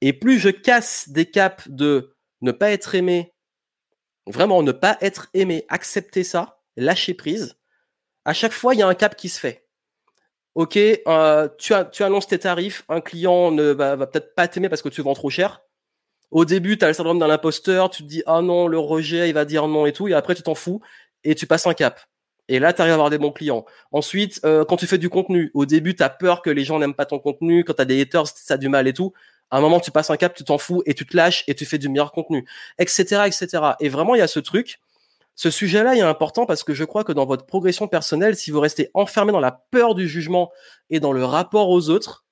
Et 0.00 0.12
plus 0.12 0.38
je 0.38 0.50
casse 0.50 1.08
des 1.08 1.26
caps 1.26 1.68
de 1.68 2.14
ne 2.42 2.52
pas 2.52 2.70
être 2.70 2.94
aimé, 2.94 3.34
vraiment 4.26 4.62
ne 4.62 4.72
pas 4.72 4.98
être 5.00 5.28
aimé, 5.34 5.64
accepter 5.68 6.24
ça, 6.24 6.60
lâcher 6.76 7.14
prise, 7.14 7.56
à 8.26 8.32
chaque 8.32 8.52
fois, 8.52 8.74
il 8.74 8.78
y 8.78 8.82
a 8.82 8.88
un 8.88 8.94
cap 8.94 9.16
qui 9.16 9.28
se 9.28 9.38
fait. 9.38 9.68
Ok, 10.56 10.76
euh, 10.76 11.48
tu, 11.58 12.02
annonces 12.02 12.26
tes 12.26 12.38
tarifs, 12.38 12.84
un 12.88 13.00
client 13.00 13.52
ne 13.52 13.64
va, 13.70 13.94
va 13.94 14.06
peut-être 14.06 14.34
pas 14.34 14.48
t'aimer 14.48 14.68
parce 14.68 14.82
que 14.82 14.88
tu 14.88 15.00
vends 15.00 15.14
trop 15.14 15.30
cher. 15.30 15.62
Au 16.30 16.44
début, 16.44 16.76
tu 16.76 16.84
as 16.84 16.88
le 16.88 16.94
syndrome 16.94 17.18
d'un 17.20 17.30
imposteur, 17.30 17.88
tu 17.88 18.02
te 18.02 18.08
dis 18.08 18.22
ah 18.26 18.42
non, 18.42 18.66
le 18.66 18.78
rejet, 18.78 19.28
il 19.28 19.32
va 19.32 19.44
dire 19.44 19.68
non 19.68 19.86
et 19.86 19.92
tout, 19.92 20.08
et 20.08 20.14
après 20.14 20.34
tu 20.34 20.42
t'en 20.42 20.54
fous 20.54 20.80
et 21.22 21.34
tu 21.34 21.46
passes 21.46 21.66
un 21.66 21.74
cap. 21.74 22.00
Et 22.48 22.58
là, 22.58 22.72
tu 22.72 22.80
arrives 22.80 22.92
à 22.92 22.94
avoir 22.94 23.10
des 23.10 23.18
bons 23.18 23.32
clients. 23.32 23.64
Ensuite, 23.92 24.40
euh, 24.44 24.64
quand 24.64 24.76
tu 24.76 24.86
fais 24.86 24.98
du 24.98 25.08
contenu, 25.08 25.50
au 25.54 25.66
début, 25.66 25.96
tu 25.96 26.02
as 26.02 26.10
peur 26.10 26.42
que 26.42 26.50
les 26.50 26.64
gens 26.64 26.78
n'aiment 26.78 26.94
pas 26.94 27.06
ton 27.06 27.18
contenu. 27.18 27.64
Quand 27.64 27.74
tu 27.74 27.82
as 27.82 27.86
des 27.86 28.00
haters, 28.00 28.26
ça 28.28 28.54
a 28.54 28.56
du 28.56 28.68
mal 28.68 28.86
et 28.86 28.92
tout. 28.92 29.12
À 29.50 29.58
un 29.58 29.60
moment, 29.60 29.80
tu 29.80 29.90
passes 29.90 30.10
un 30.10 30.16
cap, 30.16 30.34
tu 30.34 30.44
t'en 30.44 30.58
fous 30.58 30.82
et 30.86 30.94
tu 30.94 31.06
te 31.06 31.16
lâches 31.16 31.44
et 31.46 31.54
tu 31.54 31.64
fais 31.64 31.78
du 31.78 31.88
meilleur 31.88 32.12
contenu, 32.12 32.44
etc., 32.78 33.22
etc. 33.26 33.48
Et 33.80 33.88
vraiment, 33.88 34.14
il 34.14 34.18
y 34.18 34.22
a 34.22 34.28
ce 34.28 34.40
truc. 34.40 34.80
Ce 35.34 35.50
sujet-là 35.50 35.94
est 35.94 36.00
important 36.00 36.46
parce 36.46 36.64
que 36.64 36.72
je 36.72 36.84
crois 36.84 37.04
que 37.04 37.12
dans 37.12 37.26
votre 37.26 37.46
progression 37.46 37.88
personnelle, 37.88 38.36
si 38.36 38.50
vous 38.50 38.60
restez 38.60 38.90
enfermé 38.94 39.32
dans 39.32 39.40
la 39.40 39.52
peur 39.52 39.94
du 39.94 40.08
jugement 40.08 40.50
et 40.88 40.98
dans 40.98 41.12
le 41.12 41.24
rapport 41.24 41.68
aux 41.68 41.90
autres, 41.90 42.24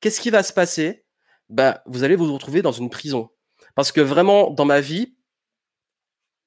qu'est-ce 0.00 0.20
qui 0.20 0.30
va 0.30 0.42
se 0.42 0.52
passer? 0.52 1.04
Bah, 1.48 1.82
Vous 1.86 2.02
allez 2.02 2.16
vous 2.16 2.32
retrouver 2.32 2.60
dans 2.60 2.72
une 2.72 2.90
prison. 2.90 3.30
Parce 3.74 3.92
que 3.92 4.00
vraiment, 4.00 4.50
dans 4.50 4.64
ma 4.64 4.80
vie, 4.80 5.14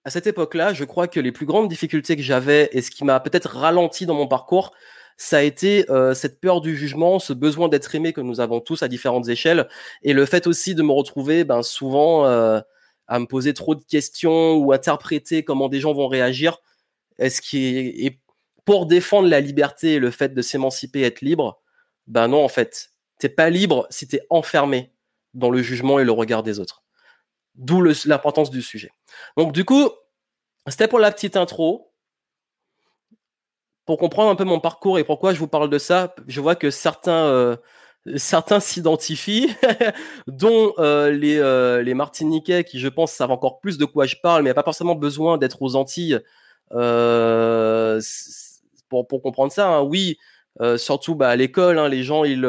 à 0.05 0.09
cette 0.09 0.27
époque-là, 0.27 0.73
je 0.73 0.83
crois 0.83 1.07
que 1.07 1.19
les 1.19 1.31
plus 1.31 1.45
grandes 1.45 1.69
difficultés 1.69 2.15
que 2.15 2.21
j'avais 2.21 2.69
et 2.73 2.81
ce 2.81 2.91
qui 2.91 3.05
m'a 3.05 3.19
peut-être 3.19 3.55
ralenti 3.55 4.05
dans 4.05 4.15
mon 4.15 4.27
parcours, 4.27 4.73
ça 5.17 5.37
a 5.37 5.41
été 5.41 5.89
euh, 5.89 6.13
cette 6.13 6.41
peur 6.41 6.59
du 6.59 6.75
jugement, 6.75 7.19
ce 7.19 7.33
besoin 7.33 7.69
d'être 7.69 7.93
aimé 7.95 8.13
que 8.13 8.21
nous 8.21 8.39
avons 8.39 8.59
tous 8.59 8.83
à 8.83 8.87
différentes 8.87 9.29
échelles, 9.29 9.67
et 10.01 10.13
le 10.13 10.25
fait 10.25 10.47
aussi 10.47 10.75
de 10.75 10.83
me 10.83 10.91
retrouver 10.91 11.43
ben, 11.43 11.61
souvent 11.63 12.25
euh, 12.25 12.59
à 13.07 13.19
me 13.19 13.25
poser 13.25 13.53
trop 13.53 13.75
de 13.75 13.83
questions 13.83 14.55
ou 14.55 14.73
interpréter 14.73 15.43
comment 15.43 15.69
des 15.69 15.79
gens 15.79 15.93
vont 15.93 16.07
réagir. 16.07 16.59
Est-ce 17.19 17.41
qui 17.41 17.77
est... 17.77 18.19
Pour 18.65 18.85
défendre 18.85 19.27
la 19.27 19.41
liberté 19.41 19.95
et 19.95 19.99
le 19.99 20.09
fait 20.09 20.33
de 20.33 20.41
s'émanciper, 20.41 21.01
être 21.01 21.19
libre, 21.21 21.61
ben 22.07 22.29
non 22.29 22.43
en 22.43 22.47
fait, 22.47 22.91
t'es 23.19 23.29
pas 23.29 23.49
libre 23.49 23.87
si 23.89 24.07
t'es 24.07 24.21
enfermé 24.29 24.93
dans 25.33 25.49
le 25.49 25.61
jugement 25.61 25.99
et 25.99 26.05
le 26.05 26.13
regard 26.13 26.43
des 26.43 26.59
autres. 26.59 26.82
D'où 27.55 27.83
l'importance 28.05 28.49
du 28.49 28.61
sujet. 28.61 28.91
Donc 29.37 29.53
du 29.53 29.63
coup, 29.63 29.89
c'était 30.67 30.87
pour 30.87 30.99
la 30.99 31.11
petite 31.11 31.37
intro. 31.37 31.91
Pour 33.85 33.97
comprendre 33.97 34.31
un 34.31 34.35
peu 34.35 34.45
mon 34.45 34.61
parcours 34.61 34.97
et 34.97 35.03
pourquoi 35.03 35.33
je 35.33 35.39
vous 35.39 35.47
parle 35.47 35.69
de 35.69 35.77
ça, 35.77 36.15
je 36.25 36.39
vois 36.39 36.55
que 36.55 36.71
certains, 36.71 37.25
euh, 37.25 37.57
certains 38.15 38.61
s'identifient, 38.61 39.53
dont 40.27 40.73
euh, 40.79 41.11
les, 41.11 41.37
euh, 41.37 41.83
les 41.83 41.93
Martiniquais 41.93 42.63
qui, 42.63 42.79
je 42.79 42.87
pense, 42.87 43.11
savent 43.11 43.31
encore 43.31 43.59
plus 43.59 43.77
de 43.77 43.83
quoi 43.83 44.05
je 44.05 44.15
parle, 44.23 44.43
mais 44.43 44.51
a 44.51 44.53
pas 44.53 44.63
forcément 44.63 44.95
besoin 44.95 45.37
d'être 45.37 45.61
aux 45.61 45.75
Antilles 45.75 46.19
pour, 48.89 49.05
pour, 49.07 49.21
comprendre 49.21 49.51
ça. 49.51 49.67
Hein. 49.67 49.81
Oui, 49.81 50.17
surtout 50.77 51.15
bah, 51.15 51.27
à 51.29 51.35
l'école, 51.35 51.77
hein, 51.77 51.89
les 51.89 52.03
gens, 52.03 52.23
ils 52.23 52.45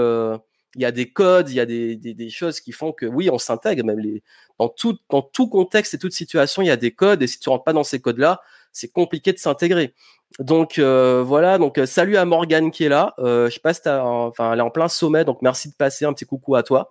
il 0.76 0.82
y 0.82 0.84
a 0.84 0.92
des 0.92 1.10
codes, 1.12 1.50
il 1.50 1.54
y 1.54 1.60
a 1.60 1.66
des, 1.66 1.96
des, 1.96 2.14
des, 2.14 2.30
choses 2.30 2.60
qui 2.60 2.72
font 2.72 2.92
que 2.92 3.06
oui, 3.06 3.30
on 3.30 3.38
s'intègre. 3.38 3.84
Même 3.84 3.98
les, 3.98 4.22
dans 4.58 4.68
tout, 4.68 4.98
dans 5.08 5.22
tout 5.22 5.48
contexte 5.48 5.94
et 5.94 5.98
toute 5.98 6.12
situation, 6.12 6.62
il 6.62 6.66
y 6.66 6.70
a 6.70 6.76
des 6.76 6.92
codes. 6.92 7.22
Et 7.22 7.26
si 7.26 7.38
tu 7.38 7.48
rentres 7.48 7.64
pas 7.64 7.72
dans 7.72 7.84
ces 7.84 8.00
codes-là, 8.00 8.40
c'est 8.72 8.88
compliqué 8.88 9.32
de 9.32 9.38
s'intégrer. 9.38 9.94
Donc 10.40 10.78
euh, 10.78 11.22
voilà. 11.22 11.58
Donc 11.58 11.78
euh, 11.78 11.86
salut 11.86 12.16
à 12.16 12.24
Morgane 12.24 12.70
qui 12.70 12.84
est 12.84 12.88
là. 12.88 13.14
Euh, 13.18 13.48
je 13.48 13.54
sais 13.54 13.88
enfin, 13.88 14.52
elle 14.52 14.58
est 14.58 14.62
en 14.62 14.70
plein 14.70 14.88
sommet. 14.88 15.24
Donc 15.24 15.42
merci 15.42 15.68
de 15.68 15.74
passer 15.74 16.04
un 16.04 16.12
petit 16.12 16.26
coucou 16.26 16.56
à 16.56 16.62
toi. 16.62 16.90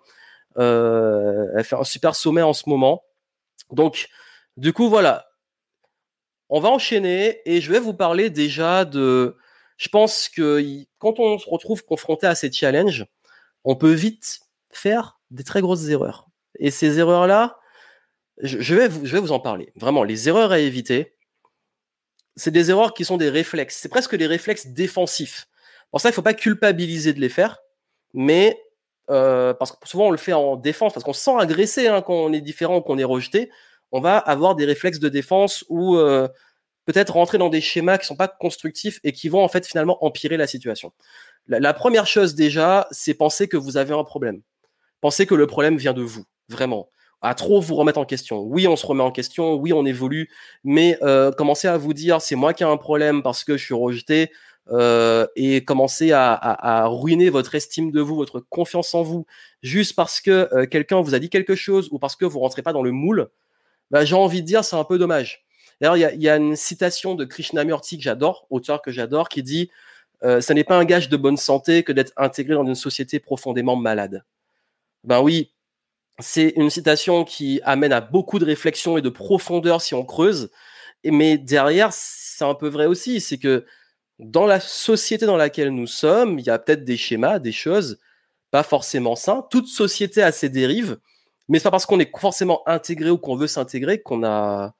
Euh, 0.57 1.47
elle 1.57 1.63
fait 1.63 1.75
un 1.75 1.83
super 1.83 2.15
sommet 2.15 2.41
en 2.41 2.53
ce 2.53 2.69
moment. 2.69 3.03
Donc 3.71 4.07
du 4.57 4.73
coup 4.73 4.89
voilà. 4.89 5.27
On 6.49 6.59
va 6.59 6.69
enchaîner 6.69 7.41
et 7.45 7.61
je 7.61 7.71
vais 7.71 7.79
vous 7.79 7.93
parler 7.93 8.29
déjà 8.29 8.85
de. 8.85 9.35
Je 9.77 9.89
pense 9.89 10.29
que 10.29 10.63
quand 10.99 11.19
on 11.19 11.37
se 11.37 11.49
retrouve 11.49 11.83
confronté 11.83 12.27
à 12.27 12.35
ces 12.35 12.51
challenges, 12.51 13.07
on 13.63 13.75
peut 13.75 13.93
vite 13.93 14.41
faire 14.71 15.19
des 15.31 15.43
très 15.43 15.61
grosses 15.61 15.87
erreurs. 15.87 16.27
Et 16.59 16.71
ces 16.71 16.99
erreurs-là, 16.99 17.59
je, 18.41 18.75
vais 18.75 18.87
vous, 18.87 19.05
je 19.05 19.13
vais 19.13 19.21
vous 19.21 19.31
en 19.31 19.39
parler. 19.39 19.71
Vraiment, 19.75 20.03
les 20.03 20.27
erreurs 20.27 20.51
à 20.51 20.59
éviter, 20.59 21.15
c'est 22.35 22.51
des 22.51 22.69
erreurs 22.69 22.93
qui 22.93 23.05
sont 23.05 23.17
des 23.17 23.29
réflexes. 23.29 23.77
C'est 23.77 23.89
presque 23.89 24.15
des 24.15 24.27
réflexes 24.27 24.67
défensifs. 24.67 25.47
Pour 25.91 26.01
ça, 26.01 26.09
il 26.09 26.11
ne 26.11 26.15
faut 26.15 26.21
pas 26.21 26.33
culpabiliser 26.33 27.13
de 27.13 27.19
les 27.19 27.29
faire, 27.29 27.59
mais 28.13 28.59
euh, 29.09 29.53
parce 29.53 29.73
que 29.73 29.87
souvent 29.87 30.07
on 30.07 30.11
le 30.11 30.17
fait 30.17 30.33
en 30.33 30.55
défense, 30.55 30.93
parce 30.93 31.03
qu'on 31.03 31.13
se 31.13 31.21
sent 31.21 31.35
agressé 31.37 31.87
hein, 31.87 32.01
quand 32.01 32.13
on 32.13 32.33
est 32.33 32.41
différent 32.41 32.77
ou 32.77 32.81
qu'on 32.81 32.97
est 32.97 33.03
rejeté, 33.03 33.51
on 33.91 33.99
va 33.99 34.17
avoir 34.17 34.55
des 34.55 34.65
réflexes 34.65 34.99
de 34.99 35.09
défense 35.09 35.65
ou 35.69 35.97
euh, 35.97 36.27
peut-être 36.85 37.13
rentrer 37.13 37.37
dans 37.37 37.49
des 37.49 37.61
schémas 37.61 37.97
qui 37.97 38.03
ne 38.03 38.07
sont 38.07 38.15
pas 38.15 38.27
constructifs 38.27 38.99
et 39.03 39.11
qui 39.11 39.29
vont 39.29 39.43
en 39.43 39.47
fait 39.47 39.67
finalement 39.67 40.03
empirer 40.03 40.37
la 40.37 40.47
situation. 40.47 40.93
La, 41.47 41.73
première 41.73 42.07
chose 42.07 42.35
déjà, 42.35 42.87
c'est 42.91 43.13
penser 43.13 43.47
que 43.47 43.57
vous 43.57 43.77
avez 43.77 43.93
un 43.93 44.03
problème. 44.03 44.41
Pensez 45.01 45.25
que 45.25 45.35
le 45.35 45.47
problème 45.47 45.77
vient 45.77 45.93
de 45.93 46.01
vous, 46.01 46.23
vraiment. 46.49 46.89
À 47.21 47.35
trop 47.35 47.61
vous 47.61 47.75
remettre 47.75 47.99
en 47.99 48.05
question. 48.05 48.41
Oui, 48.41 48.67
on 48.67 48.75
se 48.75 48.85
remet 48.85 49.03
en 49.03 49.11
question, 49.11 49.55
oui, 49.55 49.73
on 49.73 49.85
évolue, 49.85 50.29
mais 50.63 50.97
euh, 51.01 51.31
commencez 51.31 51.67
à 51.67 51.77
vous 51.77 51.93
dire 51.93 52.21
c'est 52.21 52.35
moi 52.35 52.53
qui 52.53 52.63
ai 52.63 52.65
un 52.65 52.77
problème 52.77 53.23
parce 53.23 53.43
que 53.43 53.57
je 53.57 53.63
suis 53.63 53.73
rejeté, 53.73 54.31
euh, 54.71 55.27
et 55.35 55.65
commencez 55.65 56.11
à, 56.13 56.85
ruiner 56.87 57.29
votre 57.29 57.55
estime 57.55 57.91
de 57.91 58.01
vous, 58.01 58.15
votre 58.15 58.39
confiance 58.39 58.93
en 58.93 59.03
vous, 59.03 59.25
juste 59.61 59.95
parce 59.95 60.21
que 60.21 60.49
euh, 60.53 60.65
quelqu'un 60.65 61.01
vous 61.01 61.15
a 61.15 61.19
dit 61.19 61.29
quelque 61.29 61.55
chose 61.55 61.89
ou 61.91 61.99
parce 61.99 62.15
que 62.15 62.25
vous 62.25 62.39
rentrez 62.39 62.61
pas 62.61 62.73
dans 62.73 62.83
le 62.83 62.91
moule, 62.91 63.29
bah, 63.91 64.05
j'ai 64.05 64.15
envie 64.15 64.41
de 64.41 64.47
dire 64.47 64.63
c'est 64.63 64.75
un 64.77 64.85
peu 64.85 64.97
dommage. 64.97 65.45
D'ailleurs, 65.81 65.97
il 66.15 66.21
y, 66.21 66.29
a, 66.29 66.37
une 66.37 66.55
citation 66.55 67.15
de 67.15 67.25
Krishnamurti 67.25 67.97
que 67.97 68.03
j'adore, 68.03 68.47
auteur 68.49 68.81
que 68.81 68.91
j'adore, 68.91 69.27
qui 69.27 69.43
dit 69.43 69.69
euh, 70.23 70.41
ça 70.41 70.53
n'est 70.53 70.63
pas 70.63 70.77
un 70.77 70.85
gage 70.85 71.09
de 71.09 71.17
bonne 71.17 71.37
santé 71.37 71.83
que 71.83 71.91
d'être 71.91 72.13
intégré 72.17 72.55
dans 72.55 72.65
une 72.65 72.75
société 72.75 73.19
profondément 73.19 73.75
malade. 73.75 74.23
Ben 75.03 75.21
oui, 75.21 75.51
c'est 76.19 76.53
une 76.55 76.69
citation 76.69 77.25
qui 77.25 77.59
amène 77.63 77.93
à 77.93 78.01
beaucoup 78.01 78.39
de 78.39 78.45
réflexion 78.45 78.97
et 78.97 79.01
de 79.01 79.09
profondeur 79.09 79.81
si 79.81 79.93
on 79.95 80.05
creuse. 80.05 80.51
Mais 81.03 81.37
derrière, 81.37 81.89
c'est 81.91 82.45
un 82.45 82.55
peu 82.55 82.69
vrai 82.69 82.85
aussi, 82.85 83.19
c'est 83.21 83.37
que 83.37 83.65
dans 84.19 84.45
la 84.45 84.59
société 84.59 85.25
dans 85.25 85.37
laquelle 85.37 85.69
nous 85.69 85.87
sommes, 85.87 86.39
il 86.39 86.45
y 86.45 86.49
a 86.49 86.59
peut-être 86.59 86.85
des 86.85 86.97
schémas, 86.97 87.39
des 87.39 87.51
choses 87.51 87.99
pas 88.51 88.63
forcément 88.63 89.15
sains. 89.15 89.45
Toute 89.49 89.67
société 89.67 90.21
a 90.21 90.31
ses 90.31 90.49
dérives, 90.49 90.99
mais 91.49 91.57
c'est 91.59 91.63
pas 91.63 91.71
parce 91.71 91.87
qu'on 91.87 91.99
est 91.99 92.15
forcément 92.17 92.61
intégré 92.67 93.09
ou 93.09 93.17
qu'on 93.17 93.35
veut 93.35 93.47
s'intégrer 93.47 94.01
qu'on 94.01 94.23
a 94.23 94.75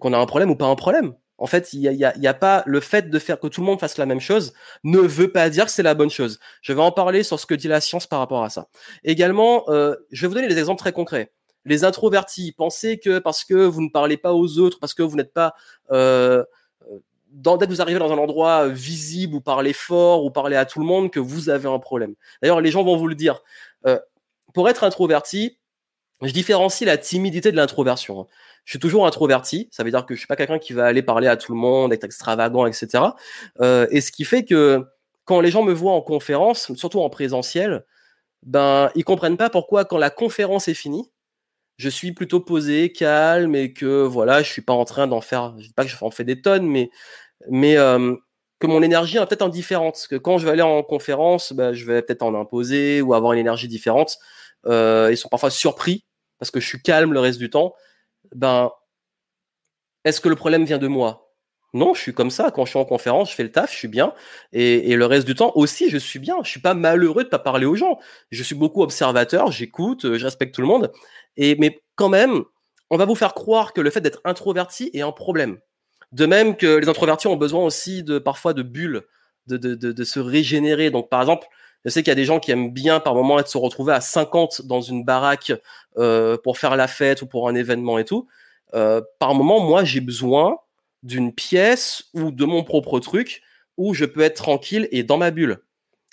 qu'on 0.00 0.12
a 0.12 0.18
un 0.18 0.26
problème 0.26 0.50
ou 0.50 0.56
pas 0.56 0.66
un 0.66 0.74
problème. 0.76 1.14
En 1.38 1.46
fait, 1.46 1.72
il 1.72 1.80
n'y 1.80 2.04
a, 2.04 2.16
y 2.16 2.26
a, 2.26 2.34
pas 2.34 2.64
le 2.66 2.80
fait 2.80 3.10
de 3.10 3.18
faire 3.18 3.38
que 3.38 3.46
tout 3.46 3.60
le 3.60 3.66
monde 3.66 3.78
fasse 3.78 3.96
la 3.96 4.06
même 4.06 4.20
chose 4.20 4.52
ne 4.82 4.98
veut 4.98 5.30
pas 5.30 5.48
dire 5.50 5.66
que 5.66 5.70
c'est 5.70 5.84
la 5.84 5.94
bonne 5.94 6.10
chose. 6.10 6.40
Je 6.62 6.72
vais 6.72 6.82
en 6.82 6.92
parler 6.92 7.22
sur 7.22 7.38
ce 7.38 7.46
que 7.46 7.54
dit 7.54 7.68
la 7.68 7.80
science 7.80 8.06
par 8.06 8.18
rapport 8.18 8.42
à 8.42 8.50
ça. 8.50 8.68
Également, 9.04 9.64
euh, 9.68 9.94
je 10.10 10.22
vais 10.22 10.28
vous 10.28 10.34
donner 10.34 10.48
des 10.48 10.58
exemples 10.58 10.80
très 10.80 10.92
concrets. 10.92 11.32
Les 11.64 11.84
introvertis, 11.84 12.52
pensez 12.52 12.98
que 12.98 13.18
parce 13.18 13.44
que 13.44 13.54
vous 13.54 13.82
ne 13.82 13.88
parlez 13.88 14.16
pas 14.16 14.34
aux 14.34 14.58
autres, 14.58 14.78
parce 14.80 14.94
que 14.94 15.02
vous 15.02 15.16
n'êtes 15.16 15.32
pas 15.32 15.54
euh, 15.92 16.44
dans, 17.30 17.56
dès 17.56 17.66
que 17.66 17.70
vous 17.70 17.82
arrivez 17.82 17.98
dans 17.98 18.12
un 18.12 18.18
endroit 18.18 18.68
visible 18.68 19.34
ou 19.34 19.40
parlez 19.40 19.72
fort 19.72 20.24
ou 20.24 20.30
parlez 20.30 20.56
à 20.56 20.64
tout 20.64 20.80
le 20.80 20.86
monde, 20.86 21.10
que 21.10 21.20
vous 21.20 21.48
avez 21.50 21.68
un 21.68 21.78
problème. 21.78 22.14
D'ailleurs, 22.42 22.60
les 22.60 22.70
gens 22.70 22.82
vont 22.82 22.96
vous 22.96 23.06
le 23.06 23.14
dire. 23.14 23.42
Euh, 23.86 23.98
pour 24.54 24.68
être 24.68 24.84
introverti, 24.84 25.58
je 26.22 26.32
différencie 26.32 26.86
la 26.86 26.98
timidité 26.98 27.52
de 27.52 27.56
l'introversion. 27.56 28.20
Hein 28.20 28.26
je 28.68 28.72
suis 28.72 28.78
toujours 28.80 29.06
introverti. 29.06 29.66
Ça 29.70 29.82
veut 29.82 29.90
dire 29.90 30.04
que 30.04 30.14
je 30.14 30.18
suis 30.18 30.26
pas 30.26 30.36
quelqu'un 30.36 30.58
qui 30.58 30.74
va 30.74 30.84
aller 30.84 31.02
parler 31.02 31.26
à 31.26 31.38
tout 31.38 31.52
le 31.52 31.58
monde, 31.58 31.90
être 31.94 32.04
extravagant, 32.04 32.66
etc. 32.66 33.02
Euh, 33.62 33.86
et 33.90 34.02
ce 34.02 34.12
qui 34.12 34.26
fait 34.26 34.44
que 34.44 34.84
quand 35.24 35.40
les 35.40 35.50
gens 35.50 35.62
me 35.62 35.72
voient 35.72 35.94
en 35.94 36.02
conférence, 36.02 36.70
surtout 36.74 37.00
en 37.00 37.08
présentiel, 37.08 37.86
ben 38.42 38.90
ils 38.94 39.04
comprennent 39.04 39.38
pas 39.38 39.48
pourquoi 39.48 39.86
quand 39.86 39.96
la 39.96 40.10
conférence 40.10 40.68
est 40.68 40.74
finie, 40.74 41.10
je 41.78 41.88
suis 41.88 42.12
plutôt 42.12 42.40
posé, 42.40 42.92
calme 42.92 43.54
et 43.54 43.72
que 43.72 44.02
voilà, 44.02 44.42
je 44.42 44.50
suis 44.52 44.60
pas 44.62 44.74
en 44.74 44.84
train 44.84 45.06
d'en 45.06 45.22
faire. 45.22 45.54
Je 45.58 45.68
dis 45.68 45.72
pas 45.72 45.84
que 45.84 45.90
j'en 45.90 46.10
fais 46.10 46.24
des 46.24 46.42
tonnes, 46.42 46.66
mais 46.66 46.90
mais 47.50 47.78
euh, 47.78 48.14
que 48.58 48.66
mon 48.66 48.82
énergie 48.82 49.16
est 49.16 49.26
peut-être 49.26 49.40
indifférente. 49.40 50.06
Que 50.10 50.16
quand 50.16 50.36
je 50.36 50.44
vais 50.44 50.52
aller 50.52 50.62
en 50.62 50.82
conférence, 50.82 51.54
ben, 51.54 51.72
je 51.72 51.86
vais 51.86 52.02
peut-être 52.02 52.22
en 52.22 52.34
imposer 52.38 53.00
ou 53.00 53.14
avoir 53.14 53.32
une 53.32 53.40
énergie 53.40 53.68
différente. 53.68 54.18
Euh, 54.66 55.08
ils 55.10 55.16
sont 55.16 55.30
parfois 55.30 55.50
surpris 55.50 56.04
parce 56.38 56.50
que 56.50 56.60
je 56.60 56.66
suis 56.66 56.82
calme 56.82 57.12
le 57.12 57.20
reste 57.20 57.38
du 57.38 57.50
temps 57.50 57.74
ben, 58.34 58.70
est-ce 60.04 60.20
que 60.20 60.28
le 60.28 60.36
problème 60.36 60.64
vient 60.64 60.78
de 60.78 60.86
moi? 60.86 61.34
Non, 61.74 61.92
je 61.92 62.00
suis 62.00 62.14
comme 62.14 62.30
ça. 62.30 62.50
Quand 62.50 62.64
je 62.64 62.70
suis 62.70 62.78
en 62.78 62.84
conférence, 62.84 63.30
je 63.30 63.34
fais 63.34 63.42
le 63.42 63.52
taf, 63.52 63.70
je 63.72 63.76
suis 63.76 63.88
bien. 63.88 64.14
Et, 64.52 64.96
le 64.96 65.04
reste 65.04 65.26
du 65.26 65.34
temps 65.34 65.52
aussi, 65.54 65.90
je 65.90 65.98
suis 65.98 66.18
bien. 66.18 66.36
Je 66.42 66.48
suis 66.48 66.60
pas 66.60 66.74
malheureux 66.74 67.24
de 67.24 67.28
pas 67.28 67.38
parler 67.38 67.66
aux 67.66 67.74
gens. 67.74 67.98
Je 68.30 68.42
suis 68.42 68.54
beaucoup 68.54 68.82
observateur, 68.82 69.52
j'écoute, 69.52 70.16
je 70.16 70.24
respecte 70.24 70.54
tout 70.54 70.62
le 70.62 70.66
monde. 70.66 70.90
Et, 71.36 71.56
mais 71.56 71.82
quand 71.94 72.08
même, 72.08 72.44
on 72.90 72.96
va 72.96 73.04
vous 73.04 73.14
faire 73.14 73.34
croire 73.34 73.74
que 73.74 73.82
le 73.82 73.90
fait 73.90 74.00
d'être 74.00 74.20
introverti 74.24 74.90
est 74.94 75.02
un 75.02 75.12
problème. 75.12 75.58
De 76.12 76.24
même 76.24 76.56
que 76.56 76.78
les 76.78 76.88
introvertis 76.88 77.26
ont 77.26 77.36
besoin 77.36 77.64
aussi 77.64 78.02
de 78.02 78.18
parfois 78.18 78.54
de 78.54 78.62
bulles, 78.62 79.02
de, 79.46 79.58
de, 79.58 79.74
de, 79.74 79.92
de 79.92 80.04
se 80.04 80.20
régénérer. 80.20 80.90
Donc, 80.90 81.10
par 81.10 81.20
exemple, 81.20 81.48
je 81.84 81.90
sais 81.90 82.02
qu'il 82.02 82.10
y 82.10 82.12
a 82.12 82.16
des 82.16 82.24
gens 82.24 82.40
qui 82.40 82.50
aiment 82.50 82.70
bien 82.70 83.00
par 83.00 83.14
moment 83.14 83.38
être 83.38 83.48
se 83.48 83.58
retrouver 83.58 83.92
à 83.92 84.00
50 84.00 84.62
dans 84.66 84.80
une 84.80 85.04
baraque 85.04 85.52
euh, 85.96 86.36
pour 86.42 86.58
faire 86.58 86.76
la 86.76 86.88
fête 86.88 87.22
ou 87.22 87.26
pour 87.26 87.48
un 87.48 87.54
événement 87.54 87.98
et 87.98 88.04
tout. 88.04 88.28
Euh, 88.74 89.00
par 89.18 89.34
moment, 89.34 89.60
moi, 89.60 89.84
j'ai 89.84 90.00
besoin 90.00 90.58
d'une 91.02 91.32
pièce 91.32 92.04
ou 92.14 92.30
de 92.30 92.44
mon 92.44 92.64
propre 92.64 93.00
truc 93.00 93.42
où 93.76 93.94
je 93.94 94.04
peux 94.04 94.22
être 94.22 94.36
tranquille 94.36 94.88
et 94.90 95.04
dans 95.04 95.16
ma 95.16 95.30
bulle. 95.30 95.60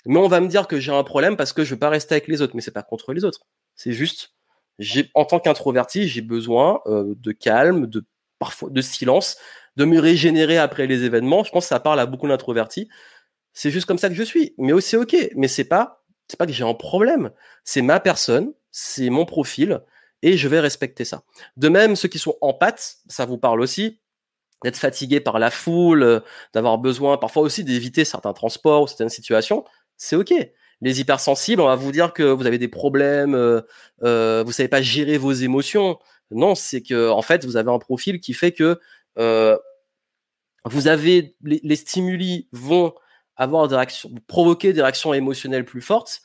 Mais 0.06 0.18
on 0.18 0.28
va 0.28 0.40
me 0.40 0.46
dire 0.46 0.68
que 0.68 0.78
j'ai 0.78 0.92
un 0.92 1.02
problème 1.02 1.36
parce 1.36 1.52
que 1.52 1.64
je 1.64 1.74
veux 1.74 1.78
pas 1.78 1.90
rester 1.90 2.14
avec 2.14 2.28
les 2.28 2.40
autres. 2.40 2.54
Mais 2.54 2.62
c'est 2.62 2.70
pas 2.70 2.84
contre 2.84 3.12
les 3.12 3.24
autres. 3.24 3.40
C'est 3.74 3.92
juste, 3.92 4.32
en 5.14 5.24
tant 5.24 5.40
qu'introverti, 5.40 6.06
j'ai 6.06 6.22
besoin 6.22 6.80
euh, 6.86 7.14
de 7.18 7.32
calme, 7.32 7.86
de 7.86 8.04
parfois 8.38 8.70
de 8.70 8.80
silence, 8.80 9.36
de 9.76 9.84
me 9.84 9.98
régénérer 9.98 10.58
après 10.58 10.86
les 10.86 11.02
événements. 11.02 11.42
Je 11.42 11.50
pense 11.50 11.64
que 11.64 11.68
ça 11.68 11.80
parle 11.80 11.98
à 11.98 12.06
beaucoup 12.06 12.28
d'introvertis. 12.28 12.88
C'est 13.56 13.70
juste 13.70 13.86
comme 13.86 13.96
ça 13.96 14.10
que 14.10 14.14
je 14.14 14.22
suis. 14.22 14.54
Mais 14.58 14.74
aussi 14.74 14.96
ok. 14.96 15.16
Mais 15.34 15.48
c'est 15.48 15.64
pas, 15.64 16.04
c'est 16.28 16.38
pas 16.38 16.46
que 16.46 16.52
j'ai 16.52 16.62
un 16.62 16.74
problème. 16.74 17.30
C'est 17.64 17.80
ma 17.80 18.00
personne, 18.00 18.52
c'est 18.70 19.08
mon 19.08 19.24
profil, 19.24 19.80
et 20.20 20.36
je 20.36 20.46
vais 20.46 20.60
respecter 20.60 21.06
ça. 21.06 21.22
De 21.56 21.70
même, 21.70 21.96
ceux 21.96 22.08
qui 22.08 22.18
sont 22.18 22.36
en 22.42 22.52
pâte, 22.52 22.96
ça 23.08 23.24
vous 23.24 23.38
parle 23.38 23.62
aussi 23.62 23.98
d'être 24.62 24.76
fatigué 24.76 25.20
par 25.20 25.38
la 25.38 25.50
foule, 25.50 26.02
euh, 26.02 26.20
d'avoir 26.52 26.76
besoin 26.76 27.16
parfois 27.16 27.42
aussi 27.42 27.64
d'éviter 27.64 28.04
certains 28.04 28.34
transports 28.34 28.82
ou 28.82 28.86
certaines 28.86 29.08
situations, 29.08 29.64
c'est 29.96 30.16
ok. 30.16 30.34
Les 30.82 31.00
hypersensibles, 31.00 31.62
on 31.62 31.66
va 31.66 31.76
vous 31.76 31.92
dire 31.92 32.12
que 32.12 32.22
vous 32.22 32.46
avez 32.46 32.58
des 32.58 32.68
problèmes, 32.68 33.34
euh, 33.34 33.62
euh, 34.02 34.42
vous 34.44 34.52
savez 34.52 34.68
pas 34.68 34.82
gérer 34.82 35.16
vos 35.16 35.32
émotions. 35.32 35.98
Non, 36.30 36.54
c'est 36.54 36.82
que 36.82 37.08
en 37.08 37.22
fait, 37.22 37.46
vous 37.46 37.56
avez 37.56 37.70
un 37.70 37.78
profil 37.78 38.20
qui 38.20 38.34
fait 38.34 38.52
que 38.52 38.78
euh, 39.18 39.56
vous 40.66 40.88
avez 40.88 41.36
les, 41.42 41.60
les, 41.62 41.76
stimuli 41.76 42.48
vont 42.52 42.92
avoir 43.36 43.68
des 43.68 43.76
réactions, 43.76 44.10
provoquer 44.26 44.72
des 44.72 44.82
réactions 44.82 45.14
émotionnelles 45.14 45.64
plus 45.64 45.82
fortes, 45.82 46.22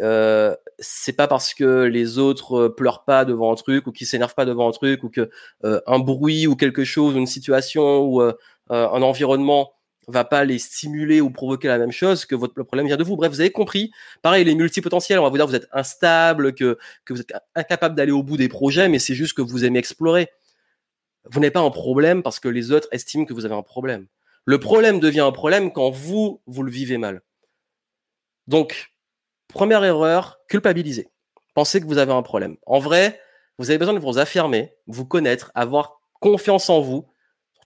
euh, 0.00 0.54
c'est 0.78 1.12
pas 1.12 1.28
parce 1.28 1.54
que 1.54 1.84
les 1.84 2.18
autres 2.18 2.66
euh, 2.66 2.74
pleurent 2.74 3.04
pas 3.04 3.24
devant 3.24 3.52
un 3.52 3.54
truc 3.54 3.86
ou 3.86 3.92
qu'ils 3.92 4.06
s'énervent 4.06 4.34
pas 4.34 4.44
devant 4.44 4.68
un 4.68 4.72
truc 4.72 5.04
ou 5.04 5.08
que 5.08 5.30
euh, 5.64 5.80
un 5.86 5.98
bruit 5.98 6.46
ou 6.46 6.56
quelque 6.56 6.84
chose, 6.84 7.14
une 7.14 7.26
situation 7.26 8.00
ou 8.00 8.20
euh, 8.20 8.32
un 8.70 9.02
environnement 9.02 9.72
va 10.08 10.24
pas 10.24 10.44
les 10.44 10.58
stimuler 10.58 11.20
ou 11.20 11.30
provoquer 11.30 11.68
la 11.68 11.78
même 11.78 11.92
chose 11.92 12.26
que 12.26 12.34
votre 12.34 12.62
problème 12.62 12.86
vient 12.86 12.96
de 12.96 13.04
vous. 13.04 13.16
Bref, 13.16 13.32
vous 13.32 13.40
avez 13.40 13.50
compris. 13.50 13.90
Pareil, 14.22 14.44
les 14.44 14.54
multipotentiels, 14.54 15.18
on 15.18 15.22
va 15.22 15.30
vous 15.30 15.36
dire 15.36 15.46
que 15.46 15.50
vous 15.50 15.56
êtes 15.56 15.68
instable, 15.72 16.54
que, 16.54 16.78
que 17.04 17.14
vous 17.14 17.20
êtes 17.20 17.32
incapable 17.54 17.94
d'aller 17.94 18.12
au 18.12 18.22
bout 18.22 18.36
des 18.36 18.48
projets, 18.48 18.88
mais 18.88 18.98
c'est 18.98 19.14
juste 19.14 19.34
que 19.34 19.42
vous 19.42 19.64
aimez 19.64 19.78
explorer. 19.78 20.28
Vous 21.30 21.40
n'avez 21.40 21.50
pas 21.50 21.60
un 21.60 21.70
problème 21.70 22.22
parce 22.22 22.38
que 22.38 22.48
les 22.48 22.70
autres 22.70 22.88
estiment 22.92 23.24
que 23.24 23.32
vous 23.32 23.46
avez 23.46 23.54
un 23.54 23.62
problème. 23.62 24.06
Le 24.44 24.58
problème 24.58 25.00
devient 25.00 25.20
un 25.20 25.32
problème 25.32 25.72
quand 25.72 25.90
vous, 25.90 26.42
vous 26.46 26.62
le 26.62 26.70
vivez 26.70 26.98
mal. 26.98 27.22
Donc, 28.46 28.92
première 29.48 29.84
erreur, 29.84 30.38
culpabiliser. 30.48 31.08
Pensez 31.54 31.80
que 31.80 31.86
vous 31.86 31.98
avez 31.98 32.12
un 32.12 32.22
problème. 32.22 32.56
En 32.66 32.78
vrai, 32.78 33.20
vous 33.58 33.70
avez 33.70 33.78
besoin 33.78 33.94
de 33.94 34.00
vous 34.00 34.18
affirmer, 34.18 34.74
vous 34.86 35.06
connaître, 35.06 35.50
avoir 35.54 36.00
confiance 36.20 36.68
en 36.68 36.80
vous, 36.80 37.06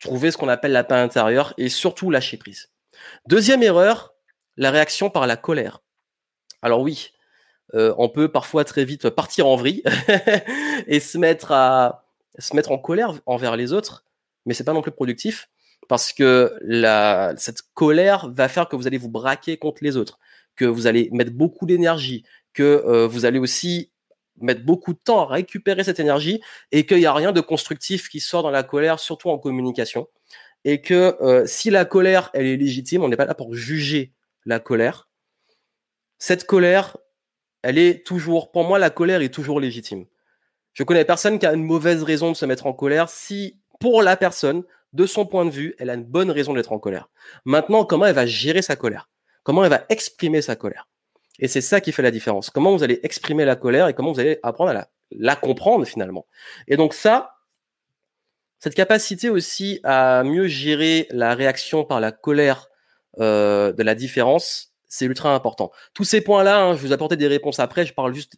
trouver 0.00 0.30
ce 0.30 0.36
qu'on 0.36 0.48
appelle 0.48 0.72
la 0.72 0.84
paix 0.84 0.94
intérieure 0.94 1.54
et 1.58 1.68
surtout 1.68 2.10
lâcher 2.10 2.36
prise. 2.36 2.70
Deuxième 3.26 3.62
erreur, 3.62 4.14
la 4.56 4.70
réaction 4.70 5.10
par 5.10 5.26
la 5.26 5.36
colère. 5.36 5.82
Alors 6.62 6.80
oui, 6.80 7.12
euh, 7.74 7.94
on 7.98 8.08
peut 8.08 8.30
parfois 8.30 8.64
très 8.64 8.84
vite 8.84 9.10
partir 9.10 9.46
en 9.46 9.56
vrille 9.56 9.82
et 10.86 11.00
se 11.00 11.18
mettre 11.18 11.52
se 12.38 12.54
mettre 12.54 12.70
en 12.70 12.78
colère 12.78 13.14
envers 13.26 13.56
les 13.56 13.72
autres, 13.72 14.04
mais 14.46 14.54
c'est 14.54 14.64
pas 14.64 14.72
non 14.72 14.82
plus 14.82 14.92
productif 14.92 15.48
parce 15.88 16.12
que 16.12 16.54
la, 16.60 17.34
cette 17.36 17.62
colère 17.74 18.30
va 18.30 18.48
faire 18.48 18.68
que 18.68 18.76
vous 18.76 18.86
allez 18.86 18.98
vous 18.98 19.08
braquer 19.08 19.56
contre 19.56 19.82
les 19.82 19.96
autres, 19.96 20.18
que 20.54 20.66
vous 20.66 20.86
allez 20.86 21.08
mettre 21.12 21.32
beaucoup 21.32 21.66
d'énergie, 21.66 22.24
que 22.52 22.62
euh, 22.62 23.06
vous 23.06 23.24
allez 23.24 23.38
aussi 23.38 23.90
mettre 24.40 24.64
beaucoup 24.64 24.92
de 24.92 24.98
temps 24.98 25.22
à 25.22 25.26
récupérer 25.26 25.82
cette 25.82 25.98
énergie 25.98 26.40
et 26.70 26.86
qu'il 26.86 26.98
n'y 26.98 27.06
a 27.06 27.12
rien 27.12 27.32
de 27.32 27.40
constructif 27.40 28.08
qui 28.08 28.20
sort 28.20 28.42
dans 28.42 28.50
la 28.50 28.62
colère, 28.62 29.00
surtout 29.00 29.30
en 29.30 29.38
communication. 29.38 30.06
Et 30.64 30.82
que 30.82 31.16
euh, 31.22 31.46
si 31.46 31.70
la 31.70 31.84
colère, 31.84 32.30
elle 32.34 32.46
est 32.46 32.56
légitime, 32.56 33.02
on 33.02 33.08
n'est 33.08 33.16
pas 33.16 33.24
là 33.24 33.34
pour 33.34 33.54
juger 33.54 34.12
la 34.44 34.60
colère. 34.60 35.08
Cette 36.18 36.44
colère, 36.44 36.96
elle 37.62 37.78
est 37.78 38.04
toujours, 38.06 38.50
pour 38.50 38.64
moi, 38.64 38.78
la 38.78 38.90
colère 38.90 39.22
est 39.22 39.32
toujours 39.32 39.60
légitime. 39.60 40.04
Je 40.74 40.82
connais 40.82 41.04
personne 41.04 41.38
qui 41.38 41.46
a 41.46 41.54
une 41.54 41.64
mauvaise 41.64 42.02
raison 42.02 42.30
de 42.30 42.36
se 42.36 42.44
mettre 42.44 42.66
en 42.66 42.72
colère 42.72 43.08
si, 43.08 43.58
pour 43.80 44.02
la 44.02 44.16
personne, 44.16 44.64
de 44.92 45.06
son 45.06 45.26
point 45.26 45.44
de 45.44 45.50
vue, 45.50 45.74
elle 45.78 45.90
a 45.90 45.94
une 45.94 46.04
bonne 46.04 46.30
raison 46.30 46.54
d'être 46.54 46.72
en 46.72 46.78
colère. 46.78 47.08
Maintenant, 47.44 47.84
comment 47.84 48.06
elle 48.06 48.14
va 48.14 48.26
gérer 48.26 48.62
sa 48.62 48.76
colère? 48.76 49.08
Comment 49.42 49.64
elle 49.64 49.70
va 49.70 49.84
exprimer 49.88 50.42
sa 50.42 50.56
colère? 50.56 50.88
Et 51.38 51.48
c'est 51.48 51.60
ça 51.60 51.80
qui 51.80 51.92
fait 51.92 52.02
la 52.02 52.10
différence. 52.10 52.50
Comment 52.50 52.72
vous 52.76 52.82
allez 52.82 53.00
exprimer 53.02 53.44
la 53.44 53.56
colère 53.56 53.88
et 53.88 53.94
comment 53.94 54.12
vous 54.12 54.20
allez 54.20 54.40
apprendre 54.42 54.70
à 54.70 54.88
la, 55.10 55.36
comprendre 55.36 55.84
finalement? 55.84 56.26
Et 56.66 56.76
donc 56.76 56.94
ça, 56.94 57.36
cette 58.58 58.74
capacité 58.74 59.30
aussi 59.30 59.80
à 59.84 60.24
mieux 60.24 60.48
gérer 60.48 61.06
la 61.10 61.34
réaction 61.34 61.84
par 61.84 62.00
la 62.00 62.10
colère 62.10 62.68
euh, 63.20 63.72
de 63.72 63.82
la 63.82 63.94
différence, 63.94 64.74
c'est 64.88 65.04
ultra 65.04 65.34
important. 65.34 65.70
Tous 65.94 66.04
ces 66.04 66.20
points-là, 66.20 66.62
hein, 66.62 66.76
je 66.76 66.80
vous 66.80 66.92
apporter 66.92 67.16
des 67.16 67.28
réponses 67.28 67.60
après. 67.60 67.86
Je 67.86 67.94
parle 67.94 68.14
juste, 68.14 68.36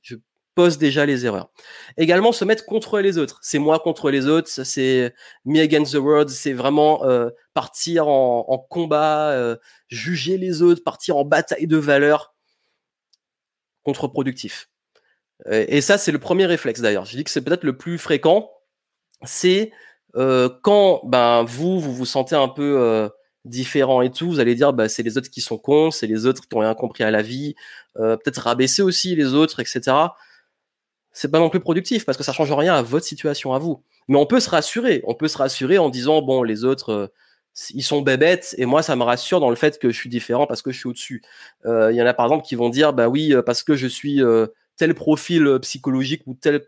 déjà 0.69 1.07
les 1.07 1.27
erreurs. 1.27 1.51
Également, 1.97 2.33
se 2.33 2.45
mettre 2.45 2.65
contre 2.65 3.01
les 3.01 3.19
autres. 3.19 3.39
C'est 3.43 3.59
moi 3.59 3.79
contre 3.79 4.11
les 4.11 4.27
autres. 4.27 4.49
C'est 4.49 5.15
me 5.45 5.61
against 5.61 5.93
the 5.93 5.99
world. 5.99 6.29
C'est 6.29 6.53
vraiment 6.53 7.05
euh, 7.05 7.31
partir 7.55 8.09
en, 8.09 8.59
combat, 8.71 9.31
euh, 9.31 9.57
juger 9.89 10.37
les 10.37 10.63
autres, 10.63 10.83
partir 10.83 11.17
en 11.17 11.25
bataille 11.25 11.67
de 11.67 11.77
valeurs 11.77 12.35
contre-productif. 13.85 14.69
Et 15.51 15.81
ça, 15.81 15.97
c'est 15.97 16.13
le 16.13 16.19
premier 16.19 16.45
réflexe 16.45 16.83
d'ailleurs. 16.83 17.07
Je 17.07 17.17
dis 17.17 17.25
que 17.25 17.31
c'est 17.31 17.41
peut-être 17.41 17.65
le 17.65 17.77
plus 17.77 17.97
fréquent. 17.97 18.51
C'est 19.25 19.73
euh, 20.17 20.51
quand 20.63 21.01
ben, 21.05 21.45
vous, 21.45 21.81
vous 21.81 21.95
vous 21.95 22.05
sentez 22.05 22.37
un 22.37 22.49
peu 22.49 23.11
différent 23.47 24.03
et 24.03 24.11
tout, 24.11 24.29
vous 24.29 24.41
allez 24.41 24.55
dire 24.55 24.75
bah, 24.75 24.91
c'est 24.91 25.03
les 25.03 25.17
autres 25.17 25.31
qui 25.31 25.41
sont 25.41 25.57
cons, 25.57 25.91
c'est 25.91 26.07
les 26.07 26.27
autres 26.27 26.47
qui 26.47 26.55
ont 26.57 26.61
rien 26.61 26.75
compris 26.75 27.05
à 27.05 27.11
la 27.11 27.23
vie, 27.23 27.55
peut-être 27.95 28.43
rabaisser 28.43 28.83
aussi 28.83 29.17
les 29.17 29.33
autres, 29.33 29.61
etc. 29.61 29.81
C'est 31.21 31.31
pas 31.31 31.39
non 31.39 31.51
plus 31.51 31.61
productif 31.61 32.07
parce 32.07 32.17
que 32.17 32.25
ça 32.25 32.33
change 32.33 32.51
rien 32.51 32.75
à 32.75 32.81
votre 32.81 33.05
situation 33.05 33.53
à 33.53 33.59
vous. 33.59 33.83
Mais 34.09 34.17
on 34.17 34.25
peut 34.25 34.41
se 34.41 34.49
rassurer, 34.49 35.03
on 35.05 35.15
peut 35.15 35.29
se 35.29 35.37
rassurer 35.37 35.77
en 35.77 35.91
disant 35.91 36.23
bon 36.23 36.43
les 36.43 36.65
autres 36.65 37.13
ils 37.75 37.83
sont 37.83 38.01
bébêtes 38.01 38.55
et 38.57 38.65
moi 38.65 38.83
ça 38.83 38.97
me 38.97 39.03
rassure 39.03 39.39
dans 39.39 39.51
le 39.51 39.57
fait 39.57 39.79
que 39.79 39.91
je 39.91 39.99
suis 39.99 40.09
différent 40.09 40.47
parce 40.47 40.63
que 40.63 40.73
je 40.73 40.79
suis 40.79 40.89
au-dessus. 40.89 41.21
Euh, 41.67 41.93
il 41.93 41.97
y 41.99 42.03
en 42.03 42.07
a 42.07 42.15
par 42.15 42.25
exemple 42.25 42.47
qui 42.47 42.55
vont 42.55 42.71
dire 42.71 42.95
bah 42.95 43.09
oui 43.09 43.35
euh, 43.35 43.43
parce 43.43 43.63
que 43.63 43.77
je 43.77 43.87
suis 43.87 44.23
euh, 44.23 44.47
tel 44.79 44.95
profil 44.95 45.59
psychologique 45.61 46.23
ou 46.25 46.33
tel 46.33 46.63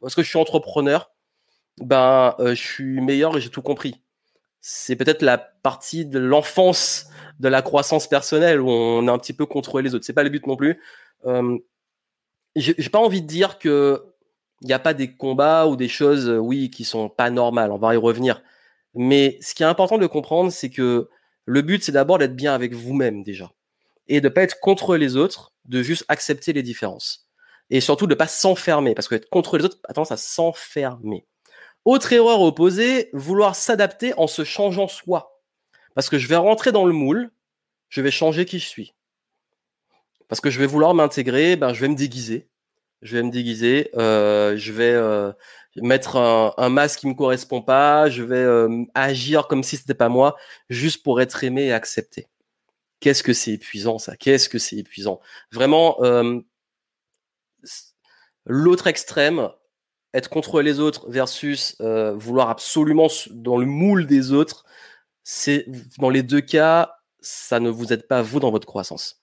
parce 0.00 0.14
que 0.14 0.22
je 0.22 0.28
suis 0.30 0.38
entrepreneur, 0.38 1.10
ben 1.82 2.34
je 2.38 2.54
suis 2.54 3.02
meilleur 3.02 3.36
et 3.36 3.42
j'ai 3.42 3.50
tout 3.50 3.60
compris. 3.60 4.00
C'est 4.62 4.96
peut-être 4.96 5.20
la 5.20 5.36
partie 5.36 6.06
de 6.06 6.18
l'enfance 6.18 7.08
de 7.40 7.48
la 7.48 7.60
croissance 7.60 8.08
personnelle 8.08 8.62
où 8.62 8.70
on 8.70 9.06
est 9.06 9.10
un 9.10 9.18
petit 9.18 9.34
peu 9.34 9.44
contrôlé 9.44 9.86
les 9.86 9.94
autres. 9.94 10.06
C'est 10.06 10.14
pas 10.14 10.22
le 10.22 10.30
but 10.30 10.46
non 10.46 10.56
plus. 10.56 10.80
J'ai 12.60 12.90
pas 12.90 12.98
envie 12.98 13.22
de 13.22 13.26
dire 13.26 13.58
que 13.58 14.04
il 14.60 14.66
n'y 14.66 14.72
a 14.72 14.78
pas 14.78 14.94
des 14.94 15.14
combats 15.14 15.66
ou 15.66 15.76
des 15.76 15.88
choses 15.88 16.28
oui 16.28 16.70
qui 16.70 16.84
sont 16.84 17.08
pas 17.08 17.30
normales. 17.30 17.70
On 17.70 17.78
va 17.78 17.94
y 17.94 17.96
revenir 17.96 18.42
mais 18.94 19.38
ce 19.40 19.54
qui 19.54 19.62
est 19.62 19.66
important 19.66 19.98
de 19.98 20.06
comprendre, 20.06 20.50
c'est 20.50 20.70
que 20.70 21.08
le 21.44 21.62
but, 21.62 21.82
c'est 21.84 21.92
d'abord 21.92 22.18
d'être 22.18 22.36
bien 22.36 22.54
avec 22.54 22.74
vous-même 22.74 23.22
déjà. 23.22 23.52
Et 24.08 24.20
de 24.20 24.28
pas 24.28 24.42
être 24.42 24.60
contre 24.60 24.96
les 24.96 25.16
autres, 25.16 25.52
de 25.66 25.82
juste 25.82 26.04
accepter 26.08 26.52
les 26.52 26.62
différences. 26.62 27.28
Et 27.70 27.80
surtout 27.80 28.06
de 28.06 28.14
pas 28.14 28.26
s'enfermer, 28.26 28.94
parce 28.94 29.08
que 29.08 29.14
être 29.14 29.28
contre 29.28 29.58
les 29.58 29.64
autres 29.64 29.78
a 29.84 29.92
tendance 29.92 30.12
à 30.12 30.16
s'enfermer. 30.16 31.26
Autre 31.84 32.12
erreur 32.12 32.40
opposée, 32.40 33.10
vouloir 33.12 33.54
s'adapter 33.54 34.14
en 34.18 34.26
se 34.26 34.44
changeant 34.44 34.88
soi. 34.88 35.42
Parce 35.94 36.08
que 36.08 36.18
je 36.18 36.26
vais 36.26 36.36
rentrer 36.36 36.72
dans 36.72 36.84
le 36.84 36.92
moule, 36.92 37.30
je 37.90 38.00
vais 38.00 38.10
changer 38.10 38.46
qui 38.46 38.58
je 38.58 38.66
suis. 38.66 38.94
Parce 40.28 40.40
que 40.40 40.50
je 40.50 40.58
vais 40.58 40.66
vouloir 40.66 40.94
m'intégrer, 40.94 41.56
ben, 41.56 41.72
je 41.72 41.80
vais 41.80 41.88
me 41.88 41.96
déguiser. 41.96 42.48
Je 43.02 43.16
vais 43.16 43.22
me 43.22 43.30
déguiser, 43.30 43.90
euh, 43.96 44.56
je 44.56 44.72
vais 44.72 44.92
euh, 44.92 45.32
mettre 45.76 46.16
un, 46.16 46.68
masque 46.68 47.00
qui 47.00 47.06
me 47.06 47.14
correspond 47.14 47.62
pas, 47.62 48.10
je 48.10 48.22
vais 48.22 48.36
euh, 48.36 48.84
agir 48.94 49.46
comme 49.46 49.62
si 49.62 49.76
c'était 49.76 49.94
pas 49.94 50.08
moi, 50.08 50.36
juste 50.68 51.02
pour 51.02 51.20
être 51.20 51.44
aimé 51.44 51.66
et 51.66 51.72
accepté. 51.72 52.28
Qu'est-ce 53.00 53.22
que 53.22 53.32
c'est 53.32 53.52
épuisant 53.52 53.98
ça? 53.98 54.16
Qu'est-ce 54.16 54.48
que 54.48 54.58
c'est 54.58 54.76
épuisant? 54.76 55.20
Vraiment, 55.52 56.02
euh, 56.02 56.40
l'autre 58.46 58.86
extrême, 58.88 59.50
être 60.14 60.30
contre 60.30 60.62
les 60.62 60.80
autres 60.80 61.08
versus 61.10 61.76
euh, 61.80 62.14
vouloir 62.14 62.50
absolument 62.50 63.08
dans 63.30 63.58
le 63.58 63.66
moule 63.66 64.06
des 64.06 64.32
autres, 64.32 64.64
c'est 65.22 65.66
dans 65.98 66.10
les 66.10 66.22
deux 66.22 66.40
cas, 66.40 66.96
ça 67.20 67.60
ne 67.60 67.70
vous 67.70 67.92
aide 67.92 68.06
pas 68.08 68.22
vous 68.22 68.40
dans 68.40 68.50
votre 68.50 68.66
croissance. 68.66 69.22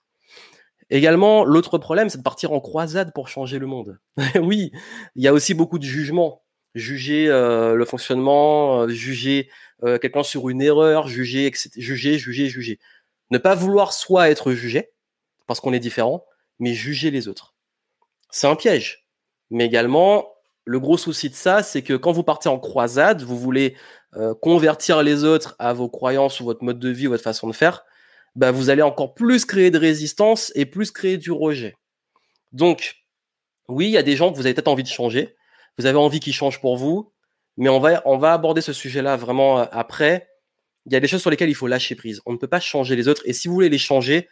Également, 0.90 1.46
l'autre 1.46 1.78
problème, 1.78 2.10
c'est 2.10 2.20
de 2.20 2.24
partir 2.24 2.52
en 2.52 2.60
croisade 2.60 3.12
pour 3.14 3.28
changer 3.28 3.60
le 3.60 3.66
monde. 3.66 4.00
oui, 4.42 4.72
il 5.16 5.24
y 5.24 5.28
a 5.28 5.34
aussi 5.34 5.54
beaucoup 5.54 5.80
de 5.80 5.84
jugements 5.84 6.46
juger 6.76 7.28
euh, 7.30 7.74
le 7.74 7.86
fonctionnement, 7.86 8.82
euh, 8.82 8.88
juger 8.90 9.50
euh, 9.84 9.98
quelqu'un 9.98 10.24
sur 10.24 10.50
une 10.50 10.62
erreur, 10.62 11.08
juger, 11.08 11.52
juger, 11.78 12.20
juger, 12.20 12.50
juger. 12.50 12.80
Ne 13.32 13.38
pas 13.38 13.56
vouloir 13.56 13.94
soit 13.94 14.30
être 14.30 14.52
jugé, 14.52 14.92
parce 15.48 15.60
qu'on 15.60 15.74
est 15.74 15.80
différent, 15.80 16.26
mais 16.60 16.74
juger 16.74 17.10
les 17.10 17.28
autres. 17.28 17.56
C'est 18.30 18.48
un 18.48 18.56
piège. 18.56 19.08
Mais 19.50 19.66
également, 19.66 20.28
le 20.66 20.80
gros 20.80 20.98
souci 20.98 21.30
de 21.30 21.36
ça, 21.36 21.64
c'est 21.64 21.82
que 21.82 21.94
quand 21.94 22.12
vous 22.12 22.24
partez 22.24 22.50
en 22.50 22.60
croisade, 22.60 23.22
vous 23.24 23.38
voulez 23.38 23.76
convertir 24.42 25.04
les 25.04 25.26
autres 25.26 25.56
à 25.60 25.74
vos 25.74 25.90
croyances 25.90 26.40
ou 26.40 26.46
votre 26.46 26.64
mode 26.64 26.80
de 26.80 26.90
vie 26.90 27.08
ou 27.08 27.12
votre 27.12 27.24
façon 27.24 27.48
de 27.48 27.54
faire, 27.54 27.84
bah, 28.36 28.52
vous 28.52 28.70
allez 28.70 28.82
encore 28.82 29.14
plus 29.14 29.46
créer 29.46 29.72
de 29.72 29.78
résistance 29.78 30.52
et 30.56 30.66
plus 30.66 30.92
créer 30.92 31.18
du 31.18 31.32
rejet. 31.32 31.76
Donc, 32.52 32.96
oui, 33.68 33.88
il 33.88 33.92
y 33.92 33.98
a 33.98 34.04
des 34.04 34.16
gens 34.16 34.32
que 34.32 34.36
vous 34.38 34.46
avez 34.46 34.54
peut-être 34.54 34.68
envie 34.68 34.84
de 34.84 34.88
changer, 34.88 35.36
vous 35.78 35.86
avez 35.86 35.98
envie 35.98 36.20
qu'il 36.20 36.34
change 36.34 36.60
pour 36.60 36.78
vous, 36.78 37.14
mais 37.58 37.70
on 37.70 37.80
va, 37.80 38.02
on 38.06 38.18
va 38.18 38.34
aborder 38.34 38.62
ce 38.62 38.74
sujet-là 38.74 39.16
vraiment 39.16 39.60
euh, 39.60 39.66
après. 39.72 40.30
Il 40.86 40.94
y 40.94 40.96
a 40.96 41.00
des 41.00 41.08
choses 41.08 41.22
sur 41.22 41.30
lesquelles 41.30 41.50
il 41.50 41.56
faut 41.56 41.68
lâcher 41.68 41.96
prise. 41.96 42.22
On 42.26 42.34
ne 42.34 42.38
peut 42.38 42.48
pas 42.48 42.60
changer 42.60 42.96
les 42.96 43.08
autres, 43.08 43.24
et 43.26 43.34
si 43.34 43.48
vous 43.48 43.54
voulez 43.54 43.70
les 43.70 43.78
changer, 43.78 44.30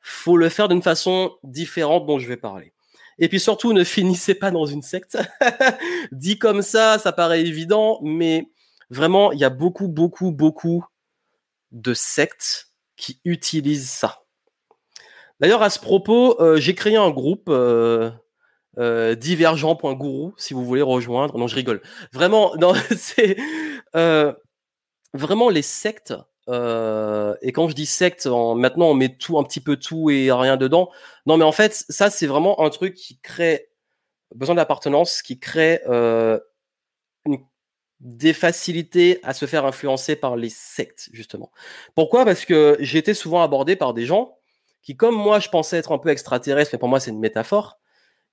faut 0.00 0.36
le 0.36 0.48
faire 0.48 0.68
d'une 0.68 0.82
façon 0.82 1.36
différente 1.44 2.06
dont 2.06 2.18
je 2.18 2.26
vais 2.26 2.36
parler. 2.36 2.72
Et 3.18 3.28
puis 3.28 3.38
surtout, 3.38 3.72
ne 3.72 3.84
finissez 3.84 4.34
pas 4.34 4.50
dans 4.50 4.66
une 4.66 4.82
secte. 4.82 5.18
Dit 6.12 6.38
comme 6.38 6.62
ça, 6.62 6.98
ça 6.98 7.12
paraît 7.12 7.42
évident, 7.42 8.00
mais 8.02 8.48
vraiment, 8.90 9.30
il 9.32 9.38
y 9.38 9.44
a 9.44 9.50
beaucoup, 9.50 9.88
beaucoup, 9.88 10.32
beaucoup 10.32 10.84
de 11.70 11.94
sectes 11.94 12.71
qui 13.02 13.20
utilisent 13.24 13.90
ça. 13.90 14.22
D'ailleurs, 15.40 15.62
à 15.62 15.70
ce 15.70 15.80
propos, 15.80 16.40
euh, 16.40 16.58
j'ai 16.58 16.76
créé 16.76 16.96
un 16.96 17.10
groupe 17.10 17.48
euh, 17.48 18.12
euh, 18.78 19.16
divergent.guru 19.16 20.30
si 20.36 20.54
vous 20.54 20.64
voulez 20.64 20.82
rejoindre. 20.82 21.36
Non, 21.36 21.48
je 21.48 21.56
rigole. 21.56 21.82
Vraiment, 22.12 22.54
non, 22.60 22.74
c'est 22.96 23.36
euh, 23.96 24.32
vraiment 25.14 25.48
les 25.48 25.62
sectes. 25.62 26.14
Euh, 26.48 27.34
et 27.42 27.50
quand 27.50 27.68
je 27.68 27.74
dis 27.74 27.86
secte, 27.86 28.26
maintenant 28.26 28.86
on 28.86 28.94
met 28.94 29.16
tout 29.16 29.36
un 29.38 29.42
petit 29.42 29.60
peu 29.60 29.76
tout 29.76 30.08
et 30.08 30.30
rien 30.30 30.56
dedans. 30.56 30.88
Non, 31.26 31.36
mais 31.36 31.44
en 31.44 31.52
fait, 31.52 31.84
ça 31.88 32.08
c'est 32.08 32.28
vraiment 32.28 32.60
un 32.60 32.70
truc 32.70 32.94
qui 32.94 33.18
crée 33.18 33.68
besoin 34.32 34.54
d'appartenance, 34.54 35.22
qui 35.22 35.40
crée 35.40 35.80
une 35.88 37.38
des 38.02 38.32
facilités 38.32 39.20
à 39.22 39.32
se 39.32 39.46
faire 39.46 39.64
influencer 39.64 40.16
par 40.16 40.36
les 40.36 40.50
sectes, 40.50 41.08
justement. 41.12 41.52
Pourquoi? 41.94 42.24
Parce 42.24 42.44
que 42.44 42.76
été 42.96 43.14
souvent 43.14 43.42
abordé 43.42 43.76
par 43.76 43.94
des 43.94 44.04
gens 44.04 44.36
qui, 44.82 44.96
comme 44.96 45.14
moi, 45.14 45.38
je 45.38 45.48
pensais 45.48 45.78
être 45.78 45.92
un 45.92 45.98
peu 45.98 46.08
extraterrestre, 46.10 46.70
mais 46.72 46.80
pour 46.80 46.88
moi, 46.88 46.98
c'est 46.98 47.12
une 47.12 47.20
métaphore. 47.20 47.78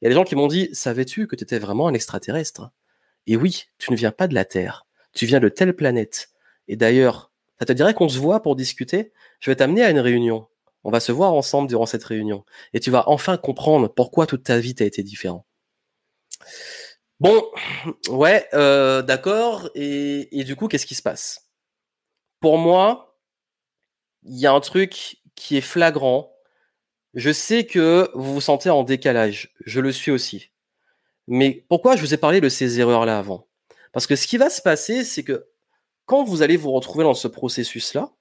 Il 0.02 0.06
y 0.06 0.08
a 0.08 0.10
des 0.10 0.16
gens 0.16 0.24
qui 0.24 0.36
m'ont 0.36 0.48
dit 0.48 0.70
Savais-tu 0.74 1.28
que 1.28 1.36
tu 1.36 1.44
étais 1.44 1.60
vraiment 1.60 1.88
un 1.88 1.94
extraterrestre? 1.94 2.72
Et 3.28 3.38
oui, 3.38 3.66
tu 3.78 3.92
ne 3.92 3.98
viens 3.98 4.12
pas 4.12 4.28
de 4.28 4.34
la 4.34 4.44
Terre, 4.44 4.88
tu 5.14 5.28
viens 5.28 5.40
de 5.40 5.50
telle 5.50 5.76
planète. 5.76 6.30
Et 6.68 6.76
d'ailleurs, 6.76 7.32
ça 7.60 7.66
te 7.66 7.74
dirait 7.74 7.94
qu'on 7.94 8.10
se 8.10 8.18
voit 8.18 8.42
pour 8.42 8.56
discuter? 8.56 9.12
Je 9.40 9.52
vais 9.52 9.56
t'amener 9.56 9.84
à 9.84 9.92
une 9.92 10.00
réunion. 10.00 10.48
On 10.84 10.90
va 10.90 11.00
se 11.00 11.12
voir 11.12 11.34
ensemble 11.34 11.68
durant 11.68 11.86
cette 11.86 12.04
réunion. 12.04 12.44
Et 12.74 12.80
tu 12.80 12.90
vas 12.90 13.08
enfin 13.08 13.38
comprendre 13.38 13.88
pourquoi 13.88 14.26
toute 14.26 14.44
ta 14.44 14.60
vie 14.60 14.74
t'a 14.74 14.86
été 14.86 15.04
différente. 15.04 15.46
Bon, 17.20 17.44
ouais, 18.10 18.48
euh, 18.54 19.02
d'accord. 19.02 19.70
Et, 19.76 20.44
du 20.46 20.56
coup, 20.56 20.68
qu'est-ce 20.68 20.86
qui 20.86 20.96
se 20.96 21.02
passe? 21.02 21.50
Pour 22.40 22.58
moi, 22.58 23.20
il 24.24 24.38
y 24.38 24.48
a 24.48 24.54
un 24.54 24.60
truc 24.62 25.18
qui 25.36 25.58
est 25.58 25.62
flagrant. 25.62 26.34
Je 27.14 27.32
sais 27.32 27.66
que 27.66 28.10
vous 28.14 28.36
vous 28.36 28.42
sentez 28.42 28.70
en 28.70 28.84
décalage. 28.84 29.54
Je 29.66 29.82
le 29.82 29.92
suis 29.92 30.12
aussi. 30.12 30.52
Mais 31.28 31.66
pourquoi 31.70 31.98
je 31.98 32.02
vous 32.02 32.14
ai 32.14 32.18
parlé 32.18 32.40
de 32.40 32.50
ces 32.50 32.80
erreurs-là 32.80 33.20
avant? 33.20 33.48
Parce 33.92 34.08
que 34.08 34.16
ce 34.16 34.28
qui 34.28 34.38
va 34.38 34.50
se 34.50 34.62
passer, 34.62 35.04
c'est 35.04 35.24
que 35.24 35.50
quand 36.06 36.24
vous 36.24 36.42
allez 36.42 36.58
vous 36.58 36.72
retrouver 36.72 37.04
dans 37.04 37.14
ce 37.14 37.28
processus-là, 37.28 38.12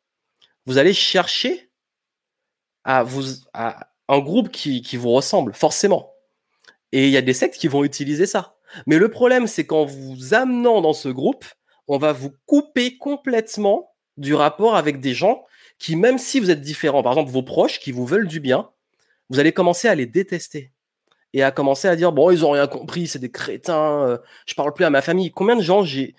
vous 0.67 0.79
allez 0.79 0.93
chercher 0.93 1.71
à 2.85 3.05
vous 3.05 3.23
à 3.53 3.93
un 4.09 4.19
groupe 4.19 4.51
qui 4.51 4.97
vous 4.97 5.11
ressemble, 5.11 5.55
forcément. 5.55 6.15
Et 6.93 7.07
il 7.07 7.11
y 7.11 7.17
a 7.17 7.23
des 7.23 7.35
sectes 7.35 7.57
qui 7.59 7.69
vont 7.69 7.85
utiliser 7.85 8.27
ça. 8.27 8.58
Mais 8.87 8.99
le 8.99 9.09
problème, 9.09 9.47
c'est 9.47 9.67
qu'en 9.67 9.85
vous 9.85 10.35
amenant 10.35 10.81
dans 10.81 10.93
ce 10.93 11.09
groupe, 11.09 11.45
on 11.89 11.99
va 11.99 12.13
vous 12.13 12.33
couper 12.47 12.99
complètement 12.99 13.91
du 14.17 14.35
rapport 14.35 14.77
avec 14.77 15.01
des 15.01 15.15
gens 15.15 15.45
qui, 15.79 15.97
même 15.97 16.19
si 16.19 16.41
vous 16.41 16.51
êtes 16.51 16.61
différents, 16.61 17.03
par 17.03 17.13
exemple 17.13 17.31
vos 17.31 17.43
proches 17.43 17.79
qui 17.81 17.93
vous 17.93 18.05
veulent 18.05 18.27
du 18.27 18.41
bien, 18.41 18.71
vous 19.31 19.39
allez 19.39 19.53
commencer 19.53 19.89
à 19.89 19.95
les 19.95 20.07
détester 20.07 20.73
et 21.33 21.43
à 21.43 21.51
commencer 21.51 21.89
à 21.89 21.97
dire 21.97 22.13
bon 22.13 22.31
ils 22.31 22.45
ont 22.45 22.51
rien 22.51 22.67
compris, 22.67 23.07
c'est 23.07 23.19
des 23.19 23.31
crétins, 23.31 24.03
euh, 24.07 24.19
je 24.47 24.55
parle 24.55 24.73
plus 24.75 24.85
à 24.85 24.91
ma 24.91 25.03
famille. 25.03 25.31
Combien 25.31 25.57
de 25.57 25.63
gens 25.63 25.85
j'ai, 25.85 26.15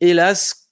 hélas 0.00 0.70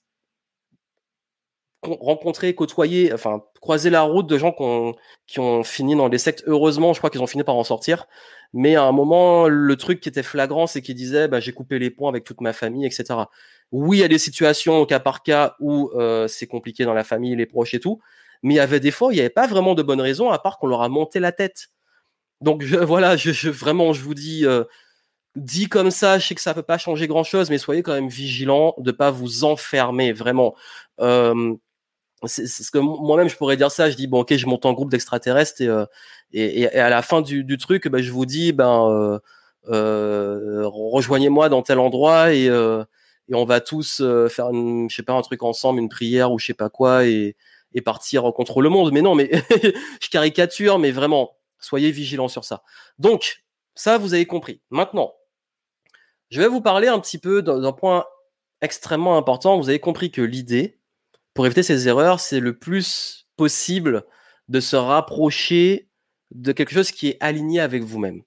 rencontré, 1.83 2.55
côtoyé, 2.55 3.13
enfin 3.13 3.43
croisé 3.61 3.91
la 3.91 4.03
route 4.03 4.27
de 4.27 4.39
gens 4.39 4.53
qui 4.53 4.63
ont, 4.63 4.95
qui 5.27 5.41
ont 5.41 5.63
fini 5.63 5.95
dans 5.95 6.09
des 6.09 6.19
sectes. 6.19 6.43
Heureusement, 6.47 6.95
je 6.95 6.99
crois 6.99 7.11
qu'ils 7.11 7.23
ont 7.23 7.27
fini 7.27 7.45
par 7.45 7.57
en 7.57 7.65
sortir. 7.65 8.07
Mais 8.53 8.77
à 8.77 8.85
un 8.85 8.93
moment, 8.93 9.49
le 9.49 9.77
truc 9.77 10.01
qui 10.01 10.09
était 10.09 10.23
flagrant, 10.23 10.67
c'est 10.67 10.83
qu'ils 10.83 10.95
disaient 10.95 11.29
bah, 11.29 11.41
j'ai 11.41 11.53
coupé 11.53 11.79
les 11.79 11.91
ponts 11.91 12.09
avec 12.09 12.25
toute 12.25 12.41
ma 12.41 12.53
famille, 12.53 12.87
etc. 12.87 13.05
Oui, 13.73 13.99
il 13.99 14.01
y 14.01 14.05
a 14.05 14.09
des 14.09 14.19
situations 14.19 14.79
au 14.79 14.87
cas 14.87 15.01
par 15.01 15.23
cas 15.23 15.57
où 15.61 15.91
euh, 15.95 16.29
c'est 16.29 16.47
compliqué 16.47 16.85
dans 16.85 16.95
la 16.95 17.05
famille, 17.05 17.35
les 17.35 17.47
proches 17.47 17.75
et 17.75 17.81
tout. 17.81 18.01
Mais 18.43 18.55
il 18.55 18.57
y 18.59 18.61
avait 18.61 18.81
des 18.81 18.91
fois, 18.91 19.13
il 19.13 19.17
n'y 19.17 19.21
avait 19.21 19.31
pas 19.31 19.47
vraiment 19.47 19.75
de 19.75 19.83
bonnes 19.83 20.01
raisons 20.01 20.31
à 20.31 20.39
part 20.39 20.59
qu'on 20.59 20.67
leur 20.67 20.83
a 20.83 20.89
monté 20.89 21.19
la 21.19 21.33
tête. 21.33 21.69
Donc 22.41 22.63
voilà, 22.63 23.17
je, 23.17 23.49
vraiment, 23.51 23.93
je 23.93 24.03
vous 24.03 24.15
dis, 24.15 24.47
euh, 24.47 24.65
dit 25.37 25.69
comme 25.69 25.91
ça, 25.91 26.19
je 26.19 26.29
sais 26.29 26.35
que 26.35 26.41
ça 26.41 26.55
peut 26.55 26.63
pas 26.63 26.79
changer 26.79 27.09
grand 27.09 27.25
chose, 27.25 27.51
mais 27.51 27.59
soyez 27.59 27.83
quand 27.83 27.95
même 27.95 28.09
vigilants 28.09 28.75
de 28.79 28.93
pas 28.93 29.11
vous 29.11 29.45
enfermer 29.45 30.13
vraiment. 30.13 30.55
Euh, 31.01 31.55
c'est 32.27 32.47
ce 32.47 32.71
que 32.71 32.79
moi-même 32.79 33.29
je 33.29 33.37
pourrais 33.37 33.57
dire 33.57 33.71
ça. 33.71 33.91
Je 33.91 33.97
dis 33.97 34.07
bon 34.07 34.21
ok, 34.21 34.37
je 34.37 34.47
monte 34.47 34.67
en 34.67 34.73
groupe 34.73 34.91
d'extraterrestres 34.91 35.61
et, 35.61 35.69
euh, 35.69 35.87
et, 36.33 36.63
et, 36.63 36.69
à 36.79 36.91
la 36.91 37.03
fin 37.03 37.23
du, 37.23 37.45
du 37.45 37.59
truc, 37.59 37.89
ben, 37.89 38.03
je 38.03 38.11
vous 38.13 38.27
dis 38.27 38.53
ben 38.53 38.89
euh, 38.91 39.19
euh, 39.69 40.63
rejoignez-moi 40.67 41.49
dans 41.49 41.63
tel 41.63 41.79
endroit 41.79 42.33
et, 42.35 42.49
euh, 42.49 42.85
et 43.29 43.35
on 43.35 43.45
va 43.45 43.61
tous 43.61 44.01
euh, 44.01 44.29
faire 44.29 44.51
une, 44.51 44.91
je 44.91 44.97
sais 44.97 45.03
pas 45.03 45.15
un 45.15 45.23
truc 45.23 45.43
ensemble, 45.43 45.81
une 45.81 45.89
prière 45.89 46.33
ou 46.33 46.39
je 46.39 46.47
sais 46.47 46.55
pas 46.55 46.69
quoi 46.69 47.07
et, 47.07 47.37
et 47.73 47.81
partir 47.81 48.31
contre 48.35 48.61
le 48.61 48.69
monde. 48.69 48.93
Mais 48.93 49.03
non, 49.03 49.15
mais 49.15 49.31
je 50.03 50.09
caricature, 50.11 50.79
mais 50.79 50.91
vraiment 50.91 51.37
soyez 51.61 51.91
vigilants 51.91 52.29
sur 52.29 52.45
ça. 52.45 52.63
Donc 52.99 53.43
ça 53.75 53.99
vous 53.99 54.15
avez 54.15 54.27
compris. 54.27 54.61
Maintenant, 54.71 55.15
je 56.31 56.41
vais 56.41 56.49
vous 56.49 56.61
parler 56.61 56.89
un 56.89 56.99
petit 57.01 57.19
peu 57.19 57.43
d'un 57.43 57.73
point 57.73 58.05
extrêmement 58.61 59.17
important. 59.17 59.59
Vous 59.59 59.69
avez 59.69 59.81
compris 59.81 60.11
que 60.11 60.23
l'idée 60.23 60.79
pour 61.35 61.47
éviter 61.47 61.63
ces 61.63 61.89
erreurs, 61.89 62.21
c'est 62.21 62.41
le 62.41 62.57
plus 62.57 63.27
possible 63.37 64.05
de 64.49 64.61
se 64.61 64.77
rapprocher 64.77 65.89
de 66.31 66.53
quelque 66.53 66.73
chose 66.73 66.91
qui 66.91 67.09
est 67.09 67.17
aligné 67.21 67.61
avec 67.61 67.83
vous-même. 67.83 68.23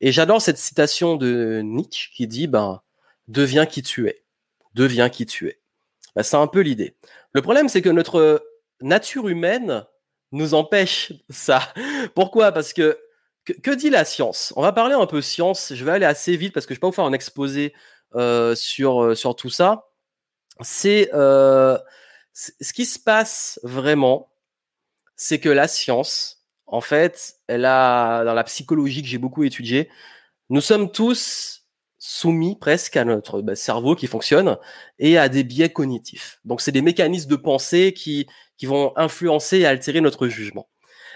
Et 0.00 0.12
j'adore 0.12 0.42
cette 0.42 0.58
citation 0.58 1.16
de 1.16 1.60
Nietzsche 1.64 2.10
qui 2.14 2.26
dit 2.26 2.46
ben 2.46 2.82
deviens 3.28 3.66
qui 3.66 3.82
tu 3.82 4.08
es, 4.08 4.24
deviens 4.74 5.08
qui 5.08 5.26
tu 5.26 5.48
es. 5.48 5.60
Ben, 6.14 6.22
c'est 6.22 6.36
un 6.36 6.46
peu 6.46 6.60
l'idée. 6.60 6.96
Le 7.32 7.42
problème, 7.42 7.68
c'est 7.68 7.82
que 7.82 7.88
notre 7.88 8.44
nature 8.80 9.28
humaine 9.28 9.84
nous 10.32 10.54
empêche 10.54 11.12
ça. 11.30 11.60
Pourquoi? 12.14 12.52
Parce 12.52 12.72
que, 12.72 12.98
que, 13.44 13.70
dit 13.70 13.90
la 13.90 14.04
science? 14.04 14.52
On 14.56 14.62
va 14.62 14.72
parler 14.72 14.94
un 14.94 15.06
peu 15.06 15.20
science. 15.20 15.72
Je 15.74 15.84
vais 15.84 15.92
aller 15.92 16.06
assez 16.06 16.36
vite 16.36 16.52
parce 16.52 16.66
que 16.66 16.74
je 16.74 16.78
vais 16.78 16.80
pas 16.80 16.88
vous 16.88 16.94
faire 16.94 17.04
un 17.04 17.12
exposé 17.12 17.74
euh, 18.14 18.54
sur 18.54 19.02
euh, 19.02 19.14
sur 19.14 19.36
tout 19.36 19.50
ça. 19.50 19.88
C'est 20.60 21.10
euh, 21.14 21.78
ce 22.32 22.72
qui 22.72 22.86
se 22.86 22.98
passe 22.98 23.60
vraiment, 23.62 24.30
c'est 25.16 25.38
que 25.38 25.48
la 25.48 25.68
science, 25.68 26.44
en 26.66 26.80
fait, 26.80 27.36
elle 27.46 27.64
a, 27.64 28.24
dans 28.24 28.34
la 28.34 28.44
psychologie 28.44 29.02
que 29.02 29.08
j'ai 29.08 29.18
beaucoup 29.18 29.44
étudiée, 29.44 29.88
nous 30.50 30.60
sommes 30.60 30.90
tous 30.90 31.66
soumis 31.98 32.56
presque 32.56 32.96
à 32.96 33.04
notre 33.04 33.42
bah, 33.42 33.54
cerveau 33.54 33.94
qui 33.94 34.08
fonctionne 34.08 34.58
et 34.98 35.18
à 35.18 35.28
des 35.28 35.44
biais 35.44 35.70
cognitifs. 35.70 36.40
Donc, 36.44 36.60
c'est 36.60 36.72
des 36.72 36.82
mécanismes 36.82 37.30
de 37.30 37.36
pensée 37.36 37.92
qui, 37.92 38.26
qui 38.56 38.66
vont 38.66 38.92
influencer 38.96 39.58
et 39.58 39.66
altérer 39.66 40.00
notre 40.00 40.26
jugement. 40.28 40.68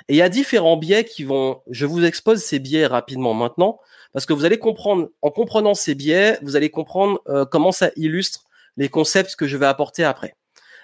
Et 0.09 0.15
il 0.15 0.17
y 0.17 0.23
a 0.23 0.29
différents 0.29 0.77
biais 0.77 1.05
qui 1.05 1.25
vont, 1.25 1.63
je 1.69 1.87
vous 1.87 2.05
expose 2.05 2.43
ces 2.43 2.59
biais 2.59 2.87
rapidement 2.87 3.35
maintenant, 3.35 3.81
parce 4.13 4.27
que 4.27 4.33
vous 4.33 4.45
allez 4.45 4.59
comprendre, 4.59 5.09
en 5.23 5.31
comprenant 5.31 5.75
ces 5.75 5.95
biais, 5.95 6.39
vous 6.43 6.55
allez 6.55 6.71
comprendre 6.71 7.21
euh, 7.29 7.45
comment 7.45 7.73
ça 7.73 7.91
illustre 7.97 8.45
les 8.77 8.89
concepts 8.89 9.35
que 9.35 9.47
je 9.47 9.57
vais 9.57 9.67
apporter 9.67 10.05
après. 10.05 10.37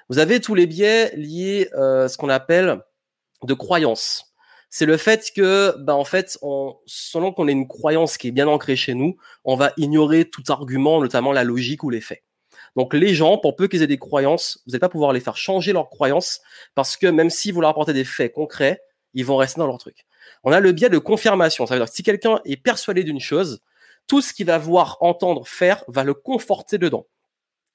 Vous 0.09 0.19
avez 0.19 0.41
tous 0.41 0.55
les 0.55 0.67
biais 0.67 1.15
liés 1.17 1.69
euh, 1.75 2.09
ce 2.09 2.17
qu'on 2.17 2.29
appelle 2.29 2.81
de 3.43 3.55
croyance. 3.55 4.35
C'est 4.71 4.87
le 4.87 4.97
fait 4.97 5.33
que, 5.35 5.77
ben 5.79 5.95
en 5.95 6.05
fait, 6.05 6.39
on, 6.43 6.77
selon 6.87 7.33
qu'on 7.33 7.49
ait 7.49 7.53
une 7.53 7.69
croyance 7.69 8.17
qui 8.17 8.29
est 8.29 8.33
bien 8.33 8.49
ancrée 8.49 8.77
chez 8.77 8.95
nous, 8.95 9.17
on 9.45 9.55
va 9.55 9.73
ignorer 9.77 10.25
tout 10.25 10.43
argument, 10.49 11.01
notamment 11.01 11.33
la 11.33 11.45
logique 11.45 11.85
ou 11.85 11.91
les 11.91 12.01
faits. 12.01 12.23
Donc 12.75 12.95
les 12.95 13.15
gens, 13.15 13.37
pour 13.37 13.55
peu 13.55 13.69
qu'ils 13.69 13.83
aient 13.83 13.87
des 13.87 13.99
croyances, 13.99 14.63
vous 14.65 14.73
n'allez 14.73 14.81
pas 14.81 14.89
pouvoir 14.89 15.13
les 15.13 15.21
faire 15.21 15.37
changer 15.37 15.73
leurs 15.73 15.91
croyances 15.91 16.41
parce 16.75 16.97
que 16.97 17.07
même 17.07 17.29
si 17.29 17.53
vous 17.53 17.61
leur 17.61 17.71
apportez 17.71 17.93
des 17.93 18.05
faits 18.05 18.33
concrets, 18.33 18.81
ils 19.15 19.27
vont 19.27 19.37
rester 19.37 19.61
dans 19.61 19.67
leur 19.67 19.79
truc. 19.79 20.07
On 20.43 20.53
a 20.53 20.61
le 20.61 20.73
biais 20.73 20.89
de 20.89 20.99
confirmation. 20.99 21.67
Ça 21.67 21.75
veut 21.75 21.81
dire 21.81 21.89
que 21.89 21.95
si 21.95 22.03
quelqu'un 22.03 22.41
est 22.45 22.57
persuadé 22.57 23.05
d'une 23.05 23.21
chose, 23.21 23.61
tout 24.07 24.21
ce 24.21 24.33
qu'il 24.33 24.47
va 24.47 24.59
voir, 24.59 24.97
entendre, 25.01 25.47
faire 25.47 25.85
va 25.89 26.05
le 26.05 26.15
conforter 26.15 26.79
dedans. 26.79 27.07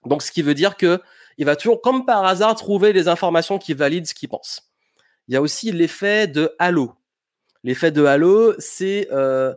Donc, 0.05 0.21
ce 0.21 0.31
qui 0.31 0.41
veut 0.41 0.53
dire 0.53 0.77
que 0.77 1.01
il 1.37 1.45
va 1.45 1.55
toujours, 1.55 1.81
comme 1.81 2.05
par 2.05 2.25
hasard, 2.25 2.55
trouver 2.55 2.93
des 2.93 3.07
informations 3.07 3.57
qui 3.57 3.73
valident 3.73 4.07
ce 4.07 4.13
qu'il 4.13 4.29
pense. 4.29 4.71
Il 5.27 5.33
y 5.33 5.37
a 5.37 5.41
aussi 5.41 5.71
l'effet 5.71 6.27
de 6.27 6.55
halo. 6.59 6.93
L'effet 7.63 7.91
de 7.91 8.05
halo, 8.05 8.53
c'est 8.59 9.07
euh, 9.11 9.53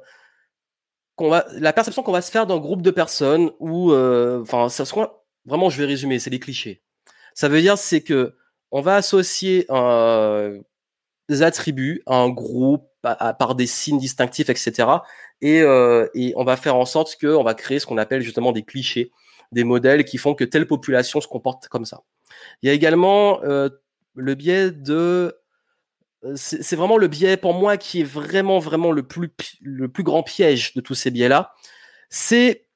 la 1.19 1.73
perception 1.73 2.03
qu'on 2.03 2.13
va 2.13 2.23
se 2.23 2.31
faire 2.31 2.47
d'un 2.47 2.59
groupe 2.59 2.83
de 2.83 2.91
personnes 2.91 3.51
ou, 3.59 3.93
euh, 3.93 4.41
enfin, 4.43 4.69
ça 4.69 4.85
vraiment, 5.45 5.71
je 5.71 5.79
vais 5.79 5.87
résumer, 5.87 6.19
c'est 6.19 6.31
des 6.31 6.41
clichés. 6.41 6.83
Ça 7.35 7.49
veut 7.49 7.61
dire, 7.61 7.79
c'est 7.79 8.03
que 8.03 8.35
on 8.71 8.81
va 8.81 8.97
associer 8.97 9.67
euh, 9.71 10.61
des 11.29 11.43
attributs 11.43 12.03
à 12.07 12.17
un 12.17 12.29
groupe 12.29 12.87
par 13.03 13.55
des 13.55 13.67
signes 13.67 13.99
distinctifs, 13.99 14.51
etc. 14.51 14.89
Et, 15.41 15.63
euh, 15.63 16.07
et 16.15 16.35
on 16.37 16.45
va 16.45 16.57
faire 16.57 16.77
en 16.77 16.85
sorte 16.85 17.17
qu'on 17.19 17.43
va 17.43 17.55
créer 17.55 17.79
ce 17.79 17.87
qu'on 17.87 17.97
appelle 17.99 18.21
justement 18.21 18.53
des 18.53 18.63
clichés 18.63 19.11
des 19.53 19.65
modèles 19.65 20.05
qui 20.05 20.19
font 20.19 20.35
que 20.35 20.45
telle 20.45 20.67
population 20.67 21.21
se 21.21 21.29
comporte 21.29 21.69
comme 21.69 21.85
ça. 21.85 22.03
Il 22.63 22.69
y 22.69 22.71
a 22.71 22.73
également 22.73 23.43
euh, 23.43 23.69
le 24.15 24.35
biais 24.35 24.71
de 24.71 25.37
euh, 26.25 26.33
c'est 26.37 26.77
vraiment 26.77 26.99
le 26.99 27.09
biais 27.09 27.37
pour 27.37 27.55
moi 27.55 27.77
qui 27.77 28.01
est 28.01 28.05
vraiment 28.05 28.59
vraiment 28.59 28.93
le 28.93 29.03
plus 29.03 29.31
le 29.63 29.89
plus 29.89 30.03
grand 30.03 30.23
piège 30.23 30.75
de 30.75 30.81
tous 30.81 30.95
ces 30.95 31.11
biais 31.11 31.29
là 31.29 31.55
c'est 32.11 32.67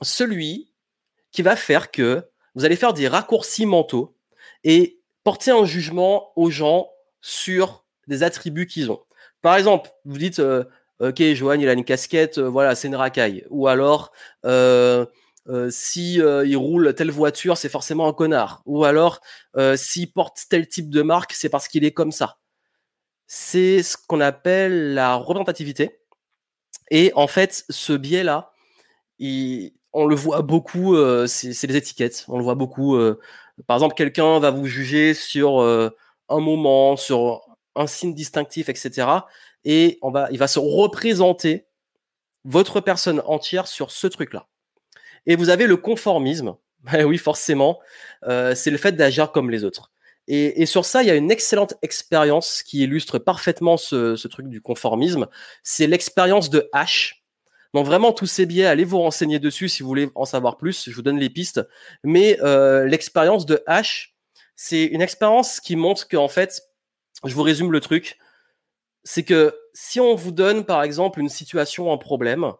celui 0.00 0.72
qui 1.30 1.42
va 1.42 1.56
faire 1.56 1.90
que 1.90 2.24
vous 2.54 2.64
allez 2.64 2.76
faire 2.76 2.94
des 2.94 3.08
raccourcis 3.08 3.66
mentaux 3.66 4.16
et 4.64 5.00
porter 5.24 5.50
un 5.50 5.64
jugement 5.64 6.32
aux 6.36 6.50
gens 6.50 6.88
sur 7.20 7.84
des 8.06 8.22
attributs 8.22 8.66
qu'ils 8.66 8.90
ont. 8.90 9.00
Par 9.42 9.56
exemple, 9.56 9.90
vous 10.04 10.16
dites 10.16 10.38
euh, 10.38 10.64
OK, 11.00 11.22
Joanne, 11.34 11.60
il 11.60 11.68
a 11.68 11.72
une 11.72 11.84
casquette, 11.84 12.38
voilà, 12.38 12.74
c'est 12.74 12.88
une 12.88 12.96
racaille 12.96 13.44
ou 13.50 13.66
alors 13.66 14.12
euh, 15.48 15.70
si 15.70 16.20
euh, 16.20 16.44
il 16.46 16.56
roule 16.56 16.94
telle 16.94 17.10
voiture, 17.10 17.56
c'est 17.56 17.68
forcément 17.68 18.08
un 18.08 18.12
connard. 18.12 18.62
Ou 18.66 18.84
alors, 18.84 19.20
euh, 19.56 19.76
s'il 19.76 20.12
porte 20.12 20.38
tel 20.48 20.68
type 20.68 20.90
de 20.90 21.02
marque, 21.02 21.32
c'est 21.32 21.48
parce 21.48 21.68
qu'il 21.68 21.84
est 21.84 21.92
comme 21.92 22.12
ça. 22.12 22.38
C'est 23.26 23.82
ce 23.82 23.96
qu'on 23.96 24.20
appelle 24.20 24.94
la 24.94 25.16
représentativité. 25.16 26.00
Et 26.90 27.12
en 27.14 27.26
fait, 27.26 27.64
ce 27.70 27.92
biais-là, 27.92 28.52
on 29.92 30.06
le 30.06 30.14
voit 30.14 30.42
beaucoup, 30.42 30.96
euh, 30.96 31.26
c'est 31.26 31.66
les 31.66 31.76
étiquettes. 31.76 32.24
On 32.28 32.38
le 32.38 32.44
voit 32.44 32.54
beaucoup. 32.54 32.98
Par 33.66 33.76
exemple, 33.76 33.94
quelqu'un 33.94 34.38
va 34.38 34.50
vous 34.50 34.66
juger 34.66 35.14
sur 35.14 35.60
un 35.60 36.40
moment, 36.40 36.96
sur 36.96 37.42
un 37.74 37.86
signe 37.86 38.14
distinctif, 38.14 38.68
etc. 38.68 39.08
Et 39.64 39.98
on 40.02 40.10
va, 40.10 40.28
il 40.30 40.38
va 40.38 40.48
se 40.48 40.60
représenter 40.60 41.66
votre 42.44 42.80
personne 42.80 43.22
entière 43.26 43.66
sur 43.66 43.90
ce 43.90 44.06
truc-là. 44.06 44.46
Et 45.26 45.36
vous 45.36 45.50
avez 45.50 45.66
le 45.66 45.76
conformisme. 45.76 46.56
Ben 46.84 47.04
oui, 47.06 47.18
forcément, 47.18 47.80
c'est 48.22 48.70
le 48.70 48.78
fait 48.78 48.92
d'agir 48.92 49.32
comme 49.32 49.50
les 49.50 49.64
autres. 49.64 49.90
Et, 50.28 50.66
sur 50.66 50.84
ça, 50.84 51.02
il 51.02 51.06
y 51.06 51.10
a 51.10 51.14
une 51.14 51.30
excellente 51.30 51.74
expérience 51.82 52.64
qui 52.64 52.82
illustre 52.82 53.18
parfaitement 53.18 53.76
ce, 53.76 54.16
ce 54.16 54.26
truc 54.26 54.48
du 54.48 54.60
conformisme. 54.60 55.28
C'est 55.62 55.86
l'expérience 55.86 56.50
de 56.50 56.68
H. 56.74 57.12
Donc 57.74 57.86
vraiment, 57.86 58.12
tous 58.12 58.26
ces 58.26 58.46
biais, 58.46 58.66
allez 58.66 58.84
vous 58.84 58.98
renseigner 58.98 59.38
dessus 59.38 59.68
si 59.68 59.82
vous 59.82 59.88
voulez 59.88 60.08
en 60.14 60.24
savoir 60.24 60.56
plus. 60.56 60.90
Je 60.90 60.94
vous 60.94 61.02
donne 61.02 61.18
les 61.18 61.30
pistes. 61.30 61.60
Mais 62.02 62.40
euh, 62.42 62.86
l'expérience 62.86 63.46
de 63.46 63.62
H, 63.68 64.14
c'est 64.56 64.84
une 64.84 65.02
expérience 65.02 65.60
qui 65.60 65.76
montre 65.76 66.08
qu'en 66.08 66.28
fait, 66.28 66.62
je 67.24 67.34
vous 67.34 67.42
résume 67.42 67.70
le 67.70 67.80
truc, 67.80 68.18
c'est 69.04 69.22
que 69.22 69.54
si 69.74 70.00
on 70.00 70.14
vous 70.14 70.32
donne 70.32 70.64
par 70.64 70.82
exemple 70.82 71.20
une 71.20 71.28
situation, 71.28 71.92
un 71.92 71.98
problème, 71.98 72.52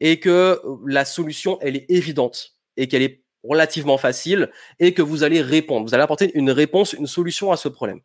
et 0.00 0.20
que 0.20 0.60
la 0.86 1.04
solution, 1.04 1.58
elle 1.60 1.76
est 1.76 1.90
évidente, 1.90 2.56
et 2.76 2.88
qu'elle 2.88 3.02
est 3.02 3.24
relativement 3.44 3.98
facile 3.98 4.50
et 4.78 4.94
que 4.94 5.02
vous 5.02 5.22
allez 5.22 5.42
répondre. 5.42 5.86
Vous 5.86 5.94
allez 5.94 6.02
apporter 6.02 6.32
une 6.34 6.50
réponse, 6.50 6.94
une 6.94 7.06
solution 7.06 7.52
à 7.52 7.56
ce 7.56 7.68
problème. 7.68 8.00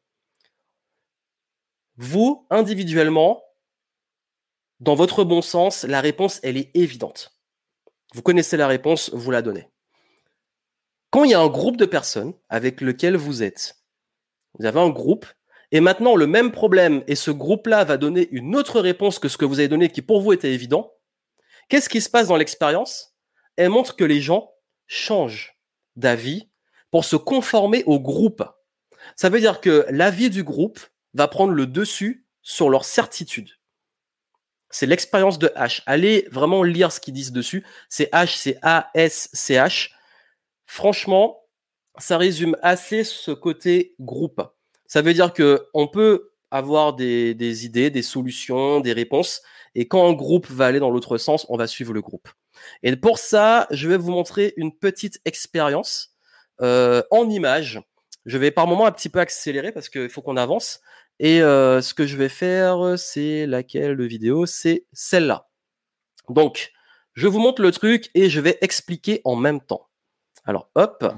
Vous, 1.97 2.45
individuellement, 2.49 3.43
dans 4.79 4.95
votre 4.95 5.23
bon 5.23 5.41
sens, 5.41 5.83
la 5.83 6.01
réponse, 6.01 6.39
elle 6.43 6.57
est 6.57 6.71
évidente. 6.75 7.37
Vous 8.13 8.21
connaissez 8.21 8.57
la 8.57 8.67
réponse, 8.67 9.11
vous 9.13 9.31
la 9.31 9.41
donnez. 9.41 9.67
Quand 11.09 11.23
il 11.23 11.31
y 11.31 11.33
a 11.33 11.41
un 11.41 11.47
groupe 11.47 11.77
de 11.77 11.85
personnes 11.85 12.33
avec 12.49 12.81
lequel 12.81 13.17
vous 13.17 13.43
êtes, 13.43 13.77
vous 14.57 14.65
avez 14.65 14.79
un 14.79 14.89
groupe, 14.89 15.25
et 15.71 15.81
maintenant 15.81 16.15
le 16.15 16.27
même 16.27 16.51
problème, 16.51 17.03
et 17.07 17.15
ce 17.15 17.31
groupe-là 17.31 17.83
va 17.83 17.97
donner 17.97 18.27
une 18.31 18.55
autre 18.55 18.79
réponse 18.79 19.19
que 19.19 19.27
ce 19.27 19.37
que 19.37 19.45
vous 19.45 19.59
avez 19.59 19.67
donné 19.67 19.89
qui 19.89 20.01
pour 20.01 20.21
vous 20.21 20.33
était 20.33 20.53
évident, 20.53 20.93
qu'est-ce 21.69 21.89
qui 21.89 22.01
se 22.01 22.09
passe 22.09 22.27
dans 22.27 22.35
l'expérience? 22.35 23.15
Elle 23.55 23.69
montre 23.69 23.95
que 23.95 24.03
les 24.03 24.21
gens 24.21 24.51
changent 24.87 25.57
d'avis 25.95 26.49
pour 26.91 27.05
se 27.05 27.15
conformer 27.15 27.83
au 27.85 27.99
groupe. 27.99 28.43
Ça 29.15 29.29
veut 29.29 29.39
dire 29.39 29.61
que 29.61 29.85
l'avis 29.89 30.29
du 30.29 30.43
groupe 30.43 30.79
va 31.13 31.27
prendre 31.27 31.53
le 31.53 31.67
dessus 31.67 32.25
sur 32.41 32.69
leur 32.69 32.85
certitude. 32.85 33.51
C'est 34.69 34.85
l'expérience 34.85 35.39
de 35.39 35.47
H. 35.55 35.81
Allez 35.85 36.27
vraiment 36.31 36.63
lire 36.63 36.91
ce 36.91 36.99
qu'ils 36.99 37.13
disent 37.13 37.31
dessus. 37.31 37.65
C'est 37.89 38.11
H, 38.13 38.37
c'est 38.37 38.57
A-S-C-H. 38.61 39.91
Franchement, 40.65 41.43
ça 41.97 42.17
résume 42.17 42.55
assez 42.61 43.03
ce 43.03 43.31
côté 43.31 43.95
groupe. 43.99 44.41
Ça 44.85 45.01
veut 45.01 45.13
dire 45.13 45.33
que 45.33 45.67
on 45.73 45.87
peut 45.87 46.31
avoir 46.51 46.93
des, 46.93 47.33
des 47.33 47.65
idées, 47.65 47.89
des 47.89 48.01
solutions, 48.01 48.79
des 48.79 48.93
réponses. 48.93 49.41
Et 49.75 49.87
quand 49.87 50.09
un 50.09 50.13
groupe 50.13 50.47
va 50.49 50.65
aller 50.65 50.79
dans 50.79 50.89
l'autre 50.89 51.17
sens, 51.17 51.45
on 51.49 51.57
va 51.57 51.67
suivre 51.67 51.93
le 51.93 52.01
groupe. 52.01 52.29
Et 52.83 52.95
pour 52.95 53.19
ça, 53.19 53.67
je 53.71 53.87
vais 53.87 53.97
vous 53.97 54.11
montrer 54.11 54.53
une 54.57 54.75
petite 54.75 55.19
expérience 55.25 56.15
euh, 56.61 57.03
en 57.11 57.29
image. 57.29 57.81
Je 58.25 58.37
vais 58.37 58.51
par 58.51 58.67
moment 58.67 58.85
un 58.85 58.91
petit 58.91 59.09
peu 59.09 59.19
accélérer 59.19 59.71
parce 59.71 59.89
qu'il 59.89 60.09
faut 60.09 60.21
qu'on 60.21 60.37
avance. 60.37 60.81
Et 61.19 61.41
euh, 61.41 61.81
ce 61.81 61.93
que 61.93 62.05
je 62.05 62.17
vais 62.17 62.29
faire, 62.29 62.97
c'est 62.97 63.45
laquelle 63.45 64.01
vidéo? 64.05 64.45
C'est 64.45 64.85
celle-là. 64.93 65.47
Donc, 66.29 66.71
je 67.13 67.27
vous 67.27 67.39
montre 67.39 67.61
le 67.61 67.71
truc 67.71 68.09
et 68.13 68.29
je 68.29 68.39
vais 68.39 68.57
expliquer 68.61 69.21
en 69.25 69.35
même 69.35 69.61
temps. 69.61 69.87
Alors, 70.45 70.69
hop, 70.75 71.13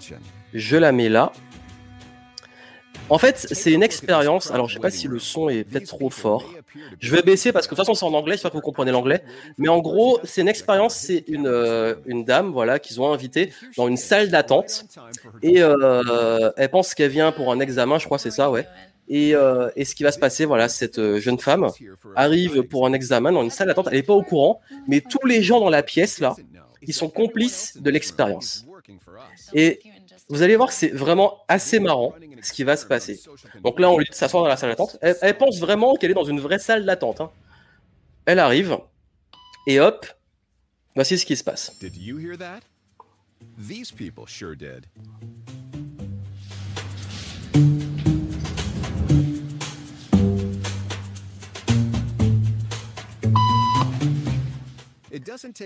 je 0.54 0.78
la 0.78 0.92
mets 0.92 1.10
là. 1.10 1.32
En 3.12 3.18
fait, 3.18 3.46
c'est 3.52 3.74
une 3.74 3.84
expérience. 3.84 4.52
Alors, 4.52 4.70
je 4.70 4.76
sais 4.76 4.80
pas 4.80 4.90
si 4.90 5.10
le 5.10 5.20
son 5.20 5.50
est 5.50 5.66
peut-être 5.66 5.88
trop 5.88 6.10
fort. 6.10 6.50
Je 7.02 7.14
vais 7.14 7.22
baisser 7.22 7.52
parce 7.52 7.68
que 7.68 7.72
de 7.72 7.76
toute 7.76 7.86
façon, 7.86 7.94
c'est 7.94 8.06
en 8.06 8.14
anglais. 8.14 8.36
J'espère 8.36 8.52
que 8.52 8.56
vous 8.56 8.62
comprenez 8.62 8.92
l'anglais. 8.92 9.22
Mais 9.58 9.68
en 9.68 9.80
gros, 9.80 10.22
c'est 10.24 10.40
une 10.40 10.48
expérience. 10.48 10.96
C'est 10.96 11.26
une, 11.28 11.46
euh, 11.46 11.96
une 12.06 12.24
dame, 12.24 12.54
voilà, 12.54 12.80
qu'ils 12.80 13.02
ont 13.02 13.12
invitée 13.12 13.52
dans 13.76 13.90
une 13.90 13.98
salle 13.98 14.30
d'attente. 14.30 14.86
Et 15.44 15.62
euh, 15.62 16.52
elle 16.56 16.70
pense 16.70 16.94
qu'elle 16.94 17.12
vient 17.12 17.34
pour 17.34 17.52
un 17.52 17.60
examen. 17.60 18.00
Je 18.00 18.06
crois 18.06 18.18
c'est 18.18 18.32
ça, 18.32 18.50
ouais. 18.50 18.66
Et, 19.10 19.36
euh, 19.36 19.70
et, 19.76 19.84
ce 19.84 19.94
qui 19.94 20.04
va 20.04 20.14
se 20.14 20.20
passer, 20.20 20.46
voilà, 20.46 20.70
cette 20.70 21.18
jeune 21.18 21.38
femme 21.38 21.68
arrive 22.16 22.64
pour 22.64 22.88
un 22.88 22.94
examen 22.94 23.34
dans 23.34 23.44
une 23.44 23.50
salle 23.50 23.68
d'attente. 23.68 23.90
Elle 23.92 23.98
n'est 23.98 24.04
pas 24.04 24.14
au 24.14 24.24
courant, 24.24 24.62
mais 24.88 25.02
tous 25.02 25.28
les 25.28 25.44
gens 25.44 25.60
dans 25.60 25.70
la 25.70 25.84
pièce 25.84 26.22
là, 26.22 26.34
ils 26.82 26.94
sont 26.94 27.10
complices 27.10 27.78
de 27.78 27.90
l'expérience. 27.90 28.66
Et 29.54 29.82
vous 30.32 30.42
allez 30.42 30.56
voir 30.56 30.70
que 30.70 30.74
c'est 30.74 30.88
vraiment 30.88 31.44
assez 31.50 31.80
marrant 31.80 32.14
ce 32.42 32.54
qui 32.54 32.64
va 32.64 32.78
se 32.78 32.86
passer. 32.86 33.20
Donc 33.64 33.80
là, 33.82 33.92
on 33.92 33.98
lui 33.98 34.06
dit 34.06 34.12
de 34.12 34.16
s'asseoir 34.16 34.44
dans 34.44 34.50
la 34.50 34.56
salle 34.56 34.70
d'attente. 34.70 34.98
Elle, 35.02 35.38
pense 35.38 35.60
vraiment 35.60 35.96
qu'elle 35.96 36.12
est 36.12 36.16
dans 36.16 36.24
une 36.24 36.40
vraie 36.40 36.58
salle 36.58 36.86
d'attente. 36.86 37.20
Hein. 37.20 37.32
Elle 38.26 38.40
arrive 38.40 38.78
et 39.68 39.82
hop, 39.82 40.06
voici 40.96 41.18
ce 41.18 41.26
qui 41.26 41.36
se 41.36 41.44
passe. 41.44 41.78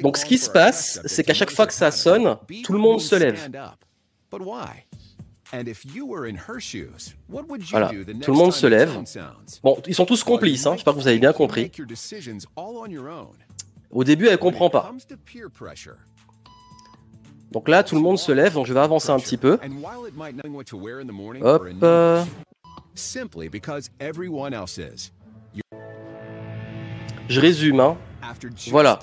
Donc 0.01 0.17
ce 0.17 0.25
qui 0.25 0.39
se 0.39 0.49
passe, 0.49 1.01
c'est 1.05 1.23
qu'à 1.23 1.35
chaque 1.35 1.51
fois 1.51 1.67
que 1.67 1.73
ça 1.73 1.91
sonne, 1.91 2.37
tout 2.63 2.73
le 2.73 2.79
monde 2.79 2.99
se 2.99 3.15
lève. 3.15 3.47
Voilà, 7.69 7.89
tout 8.21 8.31
le 8.31 8.37
monde 8.37 8.51
se 8.51 8.67
lève. 8.67 8.89
Bon, 9.63 9.77
ils 9.87 9.93
sont 9.95 10.05
tous 10.05 10.23
complices, 10.23 10.65
hein. 10.65 10.73
j'espère 10.73 10.93
que 10.93 10.99
vous 10.99 11.07
avez 11.07 11.19
bien 11.19 11.33
compris. 11.33 11.69
Au 13.91 14.03
début, 14.03 14.27
elle 14.27 14.37
comprend 14.37 14.69
pas. 14.69 14.91
Donc 17.51 17.69
là, 17.69 17.83
tout 17.83 17.95
le 17.95 18.01
monde 18.01 18.17
se 18.17 18.31
lève, 18.31 18.53
donc 18.55 18.65
je 18.65 18.73
vais 18.73 18.79
avancer 18.79 19.11
un 19.11 19.19
petit 19.19 19.37
peu. 19.37 19.57
Hop. 21.43 21.63
Je 27.29 27.39
résume, 27.39 27.79
hein. 27.79 27.97
Voilà. 28.69 28.99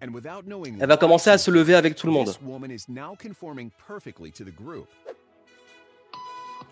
Elle 0.00 0.88
va 0.88 0.96
commencer 0.96 1.30
à 1.30 1.38
se 1.38 1.50
lever 1.50 1.74
avec 1.74 1.94
tout 1.94 2.06
le 2.06 2.12
monde. 2.12 2.34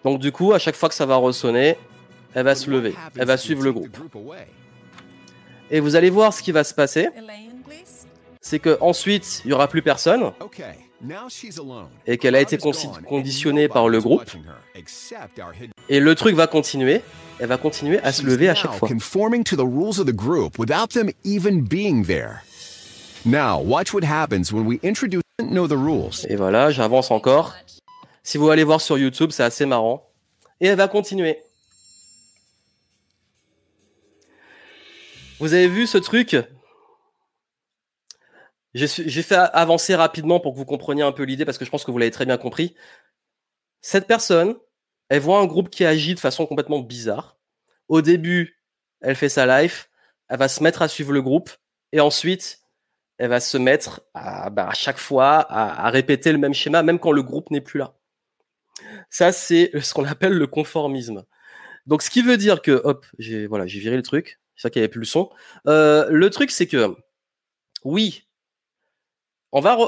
Donc 0.04 0.20
du 0.20 0.32
coup, 0.32 0.52
à 0.52 0.58
chaque 0.58 0.76
fois 0.76 0.88
que 0.88 0.94
ça 0.94 1.06
va 1.06 1.16
ressonner, 1.16 1.76
elle 2.34 2.44
va 2.44 2.54
se 2.54 2.70
lever. 2.70 2.94
Elle 3.16 3.26
va 3.26 3.36
suivre 3.36 3.62
le 3.62 3.72
groupe. 3.72 3.96
Et 5.70 5.80
vous 5.80 5.96
allez 5.96 6.10
voir 6.10 6.32
ce 6.32 6.42
qui 6.42 6.52
va 6.52 6.64
se 6.64 6.74
passer. 6.74 7.08
C'est 8.40 8.60
que 8.60 8.78
ensuite, 8.80 9.42
il 9.44 9.50
y 9.50 9.54
aura 9.54 9.66
plus 9.66 9.82
personne 9.82 10.32
et 12.06 12.18
qu'elle 12.18 12.36
a 12.36 12.40
été 12.40 12.58
conditionnée 12.58 13.68
par 13.68 13.88
le 13.88 14.00
groupe. 14.00 14.24
Et 15.88 16.00
le 16.00 16.14
truc 16.14 16.36
va 16.36 16.46
continuer. 16.46 17.02
Elle 17.38 17.48
va 17.48 17.58
continuer 17.58 17.98
à 18.00 18.12
se 18.12 18.22
lever 18.22 18.48
à 18.48 18.54
chaque 18.54 18.72
fois. 18.72 18.88
Et 26.28 26.36
voilà, 26.36 26.70
j'avance 26.70 27.10
encore. 27.10 27.54
Si 28.22 28.38
vous 28.38 28.48
allez 28.48 28.64
voir 28.64 28.80
sur 28.80 28.96
YouTube, 28.96 29.30
c'est 29.32 29.42
assez 29.42 29.66
marrant. 29.66 30.08
Et 30.60 30.66
elle 30.66 30.76
va 30.78 30.88
continuer. 30.88 31.38
Vous 35.38 35.52
avez 35.52 35.68
vu 35.68 35.86
ce 35.86 35.98
truc? 35.98 36.36
J'ai 38.72 39.22
fait 39.22 39.36
avancer 39.36 39.94
rapidement 39.94 40.40
pour 40.40 40.52
que 40.52 40.58
vous 40.58 40.64
compreniez 40.64 41.02
un 41.02 41.12
peu 41.12 41.24
l'idée 41.24 41.44
parce 41.44 41.58
que 41.58 41.64
je 41.64 41.70
pense 41.70 41.84
que 41.84 41.90
vous 41.90 41.98
l'avez 41.98 42.10
très 42.10 42.26
bien 42.26 42.36
compris. 42.36 42.74
Cette 43.80 44.06
personne, 44.06 44.54
elle 45.08 45.20
voit 45.20 45.38
un 45.38 45.46
groupe 45.46 45.70
qui 45.70 45.84
agit 45.84 46.14
de 46.14 46.20
façon 46.20 46.46
complètement 46.46 46.80
bizarre. 46.80 47.38
Au 47.88 48.02
début, 48.02 48.60
elle 49.00 49.16
fait 49.16 49.28
sa 49.28 49.60
life, 49.60 49.90
elle 50.28 50.38
va 50.38 50.48
se 50.48 50.62
mettre 50.62 50.82
à 50.82 50.88
suivre 50.88 51.12
le 51.12 51.22
groupe 51.22 51.50
et 51.92 52.00
ensuite, 52.00 52.60
elle 53.18 53.30
va 53.30 53.40
se 53.40 53.56
mettre 53.56 54.02
à, 54.14 54.50
bah, 54.50 54.70
chaque 54.74 54.98
fois 54.98 55.46
à, 55.50 55.88
répéter 55.90 56.32
le 56.32 56.38
même 56.38 56.54
schéma, 56.54 56.82
même 56.82 56.98
quand 56.98 57.12
le 57.12 57.22
groupe 57.22 57.50
n'est 57.50 57.60
plus 57.60 57.78
là. 57.78 57.94
Ça, 59.10 59.32
c'est 59.32 59.70
ce 59.80 59.94
qu'on 59.94 60.04
appelle 60.04 60.34
le 60.34 60.46
conformisme. 60.46 61.24
Donc, 61.86 62.02
ce 62.02 62.10
qui 62.10 62.20
veut 62.20 62.36
dire 62.36 62.60
que, 62.62 62.72
hop, 62.84 63.06
j'ai 63.18 63.46
voilà, 63.46 63.66
j'ai 63.66 63.80
viré 63.80 63.96
le 63.96 64.02
truc. 64.02 64.40
C'est 64.56 64.62
ça 64.62 64.70
qu'il 64.70 64.80
n'y 64.80 64.84
avait 64.84 64.90
plus 64.90 65.00
le 65.00 65.06
son. 65.06 65.30
Euh, 65.66 66.08
le 66.10 66.30
truc, 66.30 66.50
c'est 66.50 66.66
que, 66.66 66.96
oui, 67.84 68.26
on 69.52 69.60
va 69.60 69.78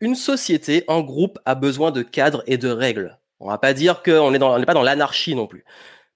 une 0.00 0.14
société, 0.14 0.84
un 0.88 1.00
groupe 1.00 1.38
a 1.44 1.54
besoin 1.54 1.90
de 1.90 2.02
cadres 2.02 2.42
et 2.46 2.58
de 2.58 2.68
règles. 2.68 3.17
On 3.40 3.48
va 3.48 3.58
pas 3.58 3.74
dire 3.74 4.02
qu'on 4.02 4.30
n'est 4.30 4.38
pas 4.66 4.74
dans 4.74 4.82
l'anarchie 4.82 5.34
non 5.34 5.46
plus. 5.46 5.64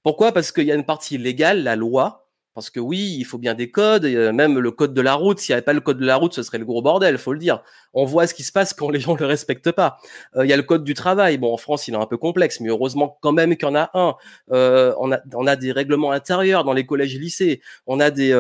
Pourquoi? 0.02 0.32
Parce 0.32 0.50
qu'il 0.52 0.64
y 0.64 0.72
a 0.72 0.74
une 0.74 0.84
partie 0.84 1.18
légale, 1.18 1.62
la 1.62 1.76
loi, 1.76 2.21
Parce 2.55 2.68
que 2.68 2.80
oui, 2.80 3.16
il 3.18 3.24
faut 3.24 3.38
bien 3.38 3.55
des 3.55 3.70
codes, 3.70 4.05
et 4.05 4.30
même 4.32 4.59
le 4.59 4.70
code 4.70 4.92
de 4.92 5.00
la 5.00 5.14
route. 5.14 5.38
S'il 5.38 5.53
n'y 5.53 5.55
avait 5.55 5.64
pas 5.64 5.72
le 5.72 5.80
code 5.80 5.98
de 5.98 6.05
la 6.05 6.16
route, 6.16 6.34
ce 6.34 6.42
serait 6.42 6.59
le 6.59 6.66
gros 6.66 6.82
bordel, 6.82 7.16
faut 7.16 7.32
le 7.32 7.38
dire. 7.38 7.62
On 7.94 8.05
voit 8.05 8.26
ce 8.26 8.34
qui 8.34 8.42
se 8.42 8.53
passe 8.53 8.74
quand 8.74 8.90
les 8.90 9.00
gens 9.00 9.14
ne 9.14 9.20
le 9.20 9.26
respectent 9.26 9.72
pas. 9.72 9.98
Il 10.36 10.46
y 10.46 10.53
a 10.53 10.57
le 10.57 10.62
code 10.62 10.84
du 10.84 10.92
travail. 10.92 11.38
Bon, 11.38 11.53
en 11.53 11.57
France, 11.57 11.88
il 11.88 11.94
est 11.94 11.96
un 11.96 12.07
peu 12.07 12.18
complexe, 12.18 12.61
mais 12.61 12.68
heureusement 12.68 13.18
quand 13.22 13.32
même 13.32 13.57
qu'il 13.57 13.66
y 13.68 13.70
en 13.70 13.74
a 13.74 13.90
un. 13.94 14.16
on, 14.50 15.12
a, 15.12 15.20
on 15.34 15.46
a 15.46 15.57
des 15.57 15.72
règlements 15.72 16.12
intérieurs 16.12 16.64
dans 16.64 16.74
les 16.74 16.84
collèges 16.84 17.14
et 17.14 17.18
lycées. 17.18 17.62
On 17.86 18.00
a 18.00 18.11
des, 18.11 18.32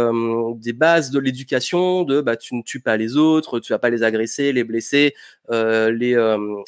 bases 0.74 1.10
de 1.10 1.18
l'éducation, 1.18 2.02
de 2.02 2.20
bah, 2.20 2.36
tu 2.36 2.54
ne 2.54 2.62
tues 2.62 2.80
pas 2.80 2.98
les 2.98 3.16
autres, 3.16 3.60
tu 3.60 3.72
vas 3.72 3.78
pas 3.78 3.90
les 3.90 4.02
agresser, 4.02 4.52
les 4.52 4.64
blesser, 4.64 5.14
les 5.50 6.16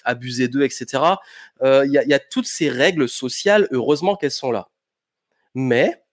abuser 0.04 0.48
d'eux, 0.48 0.62
etc. 0.62 1.02
Il 1.62 1.90
y 1.92 2.14
a 2.14 2.18
toutes 2.18 2.46
ces 2.46 2.70
règles 2.70 3.08
sociales, 3.08 3.68
heureusement 3.70 4.16
qu'elles 4.16 4.30
sont 4.30 4.50
là. 4.50 4.68
Mais 5.54 6.03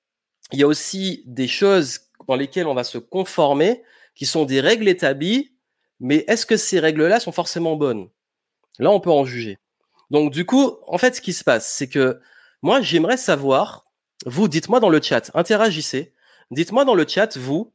il 0.51 0.59
y 0.59 0.63
a 0.63 0.67
aussi 0.67 1.23
des 1.25 1.47
choses 1.47 2.01
dans 2.27 2.35
lesquelles 2.35 2.67
on 2.67 2.73
va 2.73 2.83
se 2.83 2.97
conformer, 2.97 3.83
qui 4.15 4.25
sont 4.25 4.45
des 4.45 4.61
règles 4.61 4.87
établies, 4.87 5.53
mais 5.99 6.25
est-ce 6.27 6.45
que 6.45 6.57
ces 6.57 6.79
règles-là 6.79 7.19
sont 7.19 7.31
forcément 7.31 7.75
bonnes? 7.75 8.09
Là, 8.79 8.91
on 8.91 8.99
peut 8.99 9.11
en 9.11 9.25
juger. 9.25 9.57
Donc, 10.09 10.31
du 10.31 10.45
coup, 10.45 10.77
en 10.87 10.97
fait, 10.97 11.15
ce 11.15 11.21
qui 11.21 11.33
se 11.33 11.43
passe, 11.43 11.71
c'est 11.71 11.87
que 11.87 12.19
moi, 12.61 12.81
j'aimerais 12.81 13.17
savoir, 13.17 13.85
vous, 14.25 14.47
dites-moi 14.47 14.79
dans 14.79 14.89
le 14.89 15.01
chat, 15.01 15.31
interagissez, 15.33 16.13
dites-moi 16.51 16.85
dans 16.85 16.95
le 16.95 17.07
chat, 17.07 17.37
vous, 17.37 17.73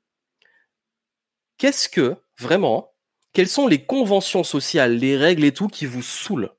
qu'est-ce 1.58 1.88
que, 1.88 2.16
vraiment, 2.38 2.92
quelles 3.32 3.48
sont 3.48 3.66
les 3.66 3.84
conventions 3.84 4.44
sociales, 4.44 4.96
les 4.96 5.16
règles 5.16 5.44
et 5.44 5.52
tout 5.52 5.68
qui 5.68 5.86
vous 5.86 6.02
saoulent? 6.02 6.52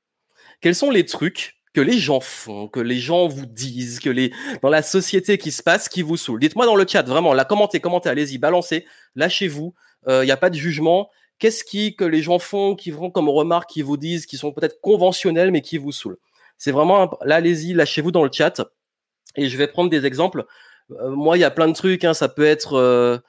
Quels 0.62 0.76
sont 0.76 0.90
les 0.90 1.06
trucs 1.06 1.57
que 1.78 1.82
les 1.84 2.00
gens 2.00 2.22
font, 2.22 2.68
que 2.68 2.80
les 2.80 2.98
gens 2.98 3.28
vous 3.28 3.46
disent, 3.46 4.00
que 4.00 4.10
les 4.10 4.34
dans 4.64 4.70
la 4.70 4.82
société 4.82 5.38
qui 5.38 5.52
se 5.52 5.62
passe, 5.62 5.88
qui 5.88 6.02
vous 6.02 6.18
saoule. 6.18 6.40
Dites-moi 6.40 6.66
dans 6.66 6.76
le 6.76 6.88
chat, 6.88 7.04
vraiment, 7.04 7.36
là, 7.36 7.46
commentez, 7.46 7.80
commentez, 7.80 8.10
allez-y, 8.10 8.40
balancez, 8.40 8.88
lâchez-vous. 9.16 9.76
Il 10.08 10.12
euh, 10.12 10.26
n'y 10.26 10.32
a 10.32 10.38
pas 10.38 10.50
de 10.50 10.56
jugement. 10.56 11.12
Qu'est-ce 11.38 11.64
qui 11.64 11.96
que 11.96 12.04
les 12.04 12.24
gens 12.24 12.40
font, 12.40 12.76
qui 12.76 12.90
font 12.90 13.12
comme 13.12 13.30
remarques, 13.30 13.70
qui 13.70 13.84
vous 13.84 13.96
disent, 13.96 14.26
qui 14.26 14.38
sont 14.38 14.52
peut-être 14.52 14.82
conventionnels, 14.82 15.52
mais 15.52 15.62
qui 15.62 15.78
vous 15.78 15.92
saoulent? 15.92 16.18
C'est 16.58 16.72
vraiment 16.72 17.12
là, 17.24 17.36
allez-y, 17.36 17.74
lâchez-vous 17.74 18.12
dans 18.12 18.24
le 18.24 18.32
chat. 18.34 18.60
Et 19.36 19.48
je 19.48 19.56
vais 19.56 19.68
prendre 19.68 19.92
des 19.92 20.08
exemples. 20.08 20.46
Euh, 20.90 21.12
moi, 21.12 21.38
il 21.38 21.42
y 21.42 21.44
a 21.44 21.52
plein 21.52 21.68
de 21.68 21.74
trucs. 21.74 22.06
Hein, 22.06 22.16
ça 22.16 22.28
peut 22.28 22.46
être, 22.46 22.74
euh 22.74 23.20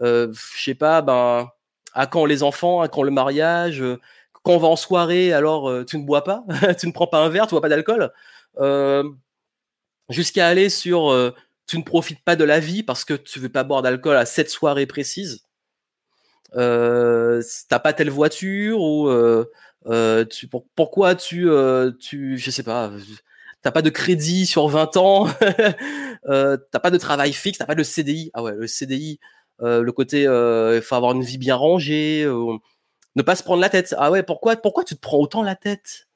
je 0.00 0.34
sais 0.60 0.74
pas, 0.74 1.02
ben, 1.02 1.50
à 1.94 2.08
quand 2.08 2.24
les 2.24 2.42
enfants, 2.42 2.80
à 2.80 2.88
quand 2.88 3.04
le 3.04 3.12
mariage 3.12 3.80
quand 4.42 4.52
on 4.52 4.58
va 4.58 4.68
en 4.68 4.76
soirée, 4.76 5.32
alors 5.32 5.68
euh, 5.68 5.84
tu 5.84 5.98
ne 5.98 6.04
bois 6.04 6.24
pas, 6.24 6.44
tu 6.78 6.86
ne 6.86 6.92
prends 6.92 7.06
pas 7.06 7.18
un 7.18 7.28
verre, 7.28 7.46
tu 7.46 7.52
bois 7.52 7.60
pas 7.60 7.68
d'alcool, 7.68 8.12
euh, 8.60 9.08
jusqu'à 10.08 10.48
aller 10.48 10.68
sur 10.68 11.10
euh, 11.10 11.34
tu 11.66 11.78
ne 11.78 11.82
profites 11.82 12.22
pas 12.24 12.36
de 12.36 12.44
la 12.44 12.60
vie 12.60 12.82
parce 12.82 13.04
que 13.04 13.14
tu 13.14 13.38
veux 13.38 13.48
pas 13.48 13.64
boire 13.64 13.82
d'alcool 13.82 14.16
à 14.16 14.26
cette 14.26 14.50
soirée 14.50 14.86
précise. 14.86 15.44
Euh, 16.54 17.42
t'as 17.68 17.78
pas 17.78 17.92
telle 17.92 18.10
voiture 18.10 18.80
ou 18.80 19.08
pourquoi 20.74 21.14
tu, 21.14 21.48
tu, 22.00 22.38
je 22.38 22.50
sais 22.50 22.62
pas, 22.62 22.90
t'as 23.62 23.70
pas 23.70 23.82
de 23.82 23.90
crédit 23.90 24.46
sur 24.46 24.68
20 24.68 24.96
ans, 24.96 25.26
t'as 26.26 26.80
pas 26.82 26.90
de 26.90 26.98
travail 26.98 27.32
fixe, 27.32 27.58
t'as 27.58 27.66
pas 27.66 27.74
de 27.74 27.84
CDI. 27.84 28.30
Ah 28.34 28.42
ouais, 28.42 28.54
le 28.54 28.66
CDI, 28.66 29.18
le 29.60 29.90
côté, 29.92 30.22
il 30.22 30.82
faut 30.82 30.96
avoir 30.96 31.12
une 31.12 31.22
vie 31.22 31.38
bien 31.38 31.56
rangée 31.56 32.26
ne 33.16 33.22
pas 33.22 33.36
se 33.36 33.42
prendre 33.42 33.60
la 33.60 33.68
tête. 33.68 33.94
Ah 33.98 34.10
ouais, 34.10 34.22
pourquoi, 34.22 34.56
pourquoi 34.56 34.84
tu 34.84 34.94
te 34.94 35.00
prends 35.00 35.18
autant 35.18 35.42
la 35.42 35.56
tête? 35.56 36.08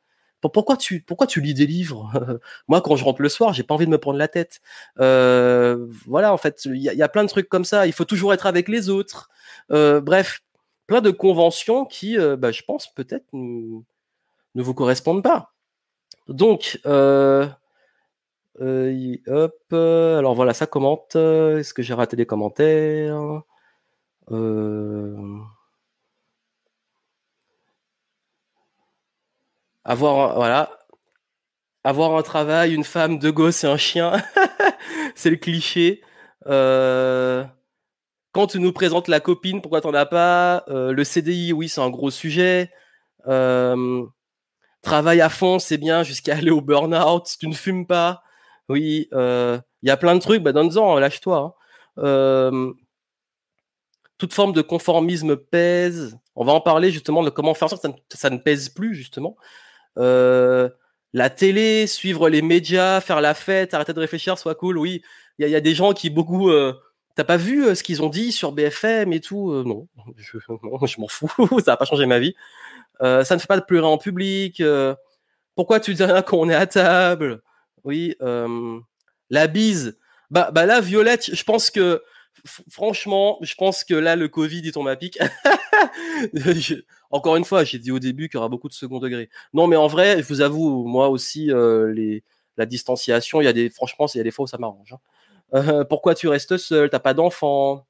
Pourquoi 0.52 0.76
tu, 0.76 1.00
pourquoi 1.00 1.26
tu 1.26 1.40
lis 1.40 1.54
des 1.54 1.66
livres? 1.66 2.10
Moi, 2.68 2.80
quand 2.80 2.96
je 2.96 3.04
rentre 3.04 3.22
le 3.22 3.28
soir, 3.28 3.52
j'ai 3.52 3.62
pas 3.62 3.74
envie 3.74 3.86
de 3.86 3.90
me 3.90 3.98
prendre 3.98 4.18
la 4.18 4.28
tête. 4.28 4.60
Euh, 5.00 5.86
voilà, 6.06 6.32
en 6.32 6.36
fait, 6.36 6.64
il 6.66 6.76
y, 6.76 7.02
a 7.02 7.08
plein 7.08 7.24
de 7.24 7.28
trucs 7.28 7.48
comme 7.48 7.64
ça. 7.64 7.86
Il 7.86 7.92
faut 7.92 8.04
toujours 8.04 8.34
être 8.34 8.46
avec 8.46 8.68
les 8.68 8.88
autres. 8.88 9.30
Euh, 9.70 10.00
bref, 10.00 10.42
plein 10.86 11.00
de 11.00 11.10
conventions 11.10 11.84
qui, 11.84 12.18
euh, 12.18 12.36
bah, 12.36 12.52
je 12.52 12.62
pense, 12.62 12.92
peut-être 12.92 13.26
ne 13.32 13.82
vous 14.54 14.74
correspondent 14.74 15.22
pas. 15.22 15.52
Donc, 16.28 16.80
hop, 16.84 17.52
alors 19.72 20.34
voilà, 20.34 20.54
ça 20.54 20.66
commente. 20.66 21.16
Est-ce 21.16 21.74
que 21.74 21.82
j'ai 21.82 21.94
raté 21.94 22.16
des 22.16 22.26
commentaires? 22.26 23.42
Avoir 29.86 30.34
voilà 30.34 30.76
avoir 31.86 32.16
un 32.16 32.22
travail, 32.22 32.74
une 32.74 32.82
femme, 32.82 33.20
deux 33.20 33.30
gosses 33.30 33.62
et 33.62 33.68
un 33.68 33.76
chien, 33.76 34.20
c'est 35.14 35.30
le 35.30 35.36
cliché. 35.36 36.02
Euh, 36.48 37.44
quand 38.32 38.48
tu 38.48 38.58
nous 38.58 38.72
présentes 38.72 39.06
la 39.06 39.20
copine, 39.20 39.62
pourquoi 39.62 39.80
t'en 39.80 39.94
as 39.94 40.04
pas? 40.04 40.64
Euh, 40.68 40.92
Le 40.92 41.04
CDI, 41.04 41.52
oui, 41.52 41.68
c'est 41.68 41.80
un 41.80 41.90
gros 41.90 42.10
sujet. 42.10 42.72
Euh, 43.28 44.04
travail 44.82 45.20
à 45.20 45.28
fond, 45.28 45.60
c'est 45.60 45.78
bien 45.78 46.02
jusqu'à 46.02 46.34
aller 46.34 46.50
au 46.50 46.60
burn-out. 46.60 47.28
Tu 47.38 47.46
ne 47.46 47.54
fumes 47.54 47.86
pas. 47.86 48.22
Oui, 48.68 49.08
il 49.12 49.62
y 49.82 49.90
a 49.90 49.96
plein 49.96 50.16
de 50.16 50.20
trucs. 50.20 50.42
Bah, 50.42 50.52
donne-en, 50.52 50.98
lâche-toi. 50.98 51.56
Hein. 51.98 52.72
toute 54.18 54.34
forme 54.34 54.52
de 54.52 54.62
conformisme 54.62 55.36
pèse. 55.36 56.18
On 56.34 56.44
va 56.44 56.52
en 56.52 56.60
parler 56.60 56.90
justement 56.90 57.22
de 57.22 57.30
comment 57.30 57.54
faire 57.54 57.70
ça 57.70 57.76
que 57.76 58.16
ça 58.18 58.28
ne 58.30 58.38
pèse 58.38 58.70
plus 58.70 58.96
justement. 58.96 59.36
Euh, 59.98 60.68
la 61.12 61.30
télé, 61.30 61.86
suivre 61.86 62.28
les 62.28 62.42
médias, 62.42 63.00
faire 63.00 63.20
la 63.20 63.32
fête, 63.34 63.72
arrêter 63.72 63.94
de 63.94 64.00
réfléchir, 64.00 64.38
soit 64.38 64.54
cool. 64.54 64.76
Oui, 64.76 65.02
il 65.38 65.48
y, 65.48 65.54
a 65.54 65.60
des 65.60 65.74
gens 65.74 65.92
qui 65.92 66.10
beaucoup. 66.10 66.50
Euh, 66.50 66.74
T'as 67.14 67.24
pas 67.24 67.38
vu 67.38 67.64
euh, 67.64 67.74
ce 67.74 67.82
qu'ils 67.82 68.02
ont 68.02 68.10
dit 68.10 68.30
sur 68.30 68.52
BFM 68.52 69.14
et 69.14 69.20
tout? 69.20 69.50
Euh, 69.50 69.64
Non, 69.64 69.88
je, 70.86 71.00
m'en 71.00 71.08
fous. 71.08 71.30
ça 71.64 71.72
va 71.72 71.76
pas 71.78 71.86
changer 71.86 72.04
ma 72.04 72.18
vie. 72.18 72.34
ça 73.00 73.24
ne 73.30 73.38
fait 73.38 73.46
pas 73.46 73.58
de 73.58 73.64
pleurer 73.64 73.86
en 73.86 73.96
public. 73.96 74.62
pourquoi 75.54 75.80
tu 75.80 75.94
dis 75.94 76.04
rien 76.04 76.20
quand 76.20 76.36
on 76.36 76.50
est 76.50 76.54
à 76.54 76.66
table? 76.66 77.40
Oui, 77.84 78.14
la 79.30 79.46
bise. 79.46 79.98
Bah, 80.30 80.50
bah 80.52 80.66
là, 80.66 80.80
Violette, 80.80 81.34
je 81.34 81.44
pense 81.44 81.70
que 81.70 82.02
franchement, 82.70 83.38
je 83.42 83.54
pense 83.54 83.84
que 83.84 83.94
là, 83.94 84.16
le 84.16 84.28
Covid, 84.28 84.60
il 84.64 84.72
tombe 84.72 84.88
à 84.88 84.96
pic. 84.96 85.18
Encore 87.10 87.36
une 87.36 87.44
fois, 87.44 87.64
j'ai 87.64 87.78
dit 87.78 87.92
au 87.92 87.98
début 87.98 88.28
qu'il 88.28 88.36
y 88.36 88.38
aura 88.38 88.48
beaucoup 88.48 88.68
de 88.68 88.74
second 88.74 88.98
degré. 88.98 89.28
Non, 89.52 89.66
mais 89.66 89.76
en 89.76 89.86
vrai, 89.86 90.22
je 90.22 90.26
vous 90.28 90.40
avoue, 90.40 90.84
moi 90.86 91.08
aussi, 91.08 91.50
euh, 91.52 92.20
la 92.56 92.66
distanciation, 92.66 93.40
il 93.40 93.44
y 93.44 93.48
a 93.48 93.52
des, 93.52 93.70
franchement, 93.70 94.06
il 94.14 94.18
y 94.18 94.20
a 94.20 94.24
des 94.24 94.30
fois 94.30 94.44
où 94.44 94.46
ça 94.46 94.58
m'arrange. 94.58 94.92
Hein. 94.92 94.98
Euh, 95.54 95.84
pourquoi 95.84 96.14
tu 96.14 96.28
restes 96.28 96.56
seul? 96.56 96.90
T'as 96.90 96.98
pas 96.98 97.14
d'enfant? 97.14 97.86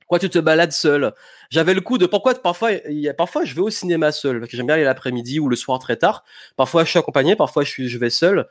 Pourquoi 0.00 0.18
tu 0.20 0.30
te 0.30 0.38
balades 0.38 0.72
seul? 0.72 1.12
J'avais 1.50 1.74
le 1.74 1.80
coup 1.80 1.98
de 1.98 2.06
pourquoi 2.06 2.34
parfois, 2.34 2.70
parfois 3.18 3.44
je 3.44 3.54
vais 3.54 3.60
au 3.60 3.70
cinéma 3.70 4.12
seul 4.12 4.38
parce 4.38 4.50
que 4.50 4.56
j'aime 4.56 4.66
bien 4.66 4.76
aller 4.76 4.84
l'après-midi 4.84 5.40
ou 5.40 5.48
le 5.48 5.56
soir 5.56 5.80
très 5.80 5.96
tard. 5.96 6.24
Parfois 6.56 6.84
je 6.84 6.90
suis 6.90 6.98
accompagné, 6.98 7.34
parfois 7.34 7.64
je 7.64 7.70
suis, 7.70 7.88
je 7.88 7.98
vais 7.98 8.10
seul. 8.10 8.46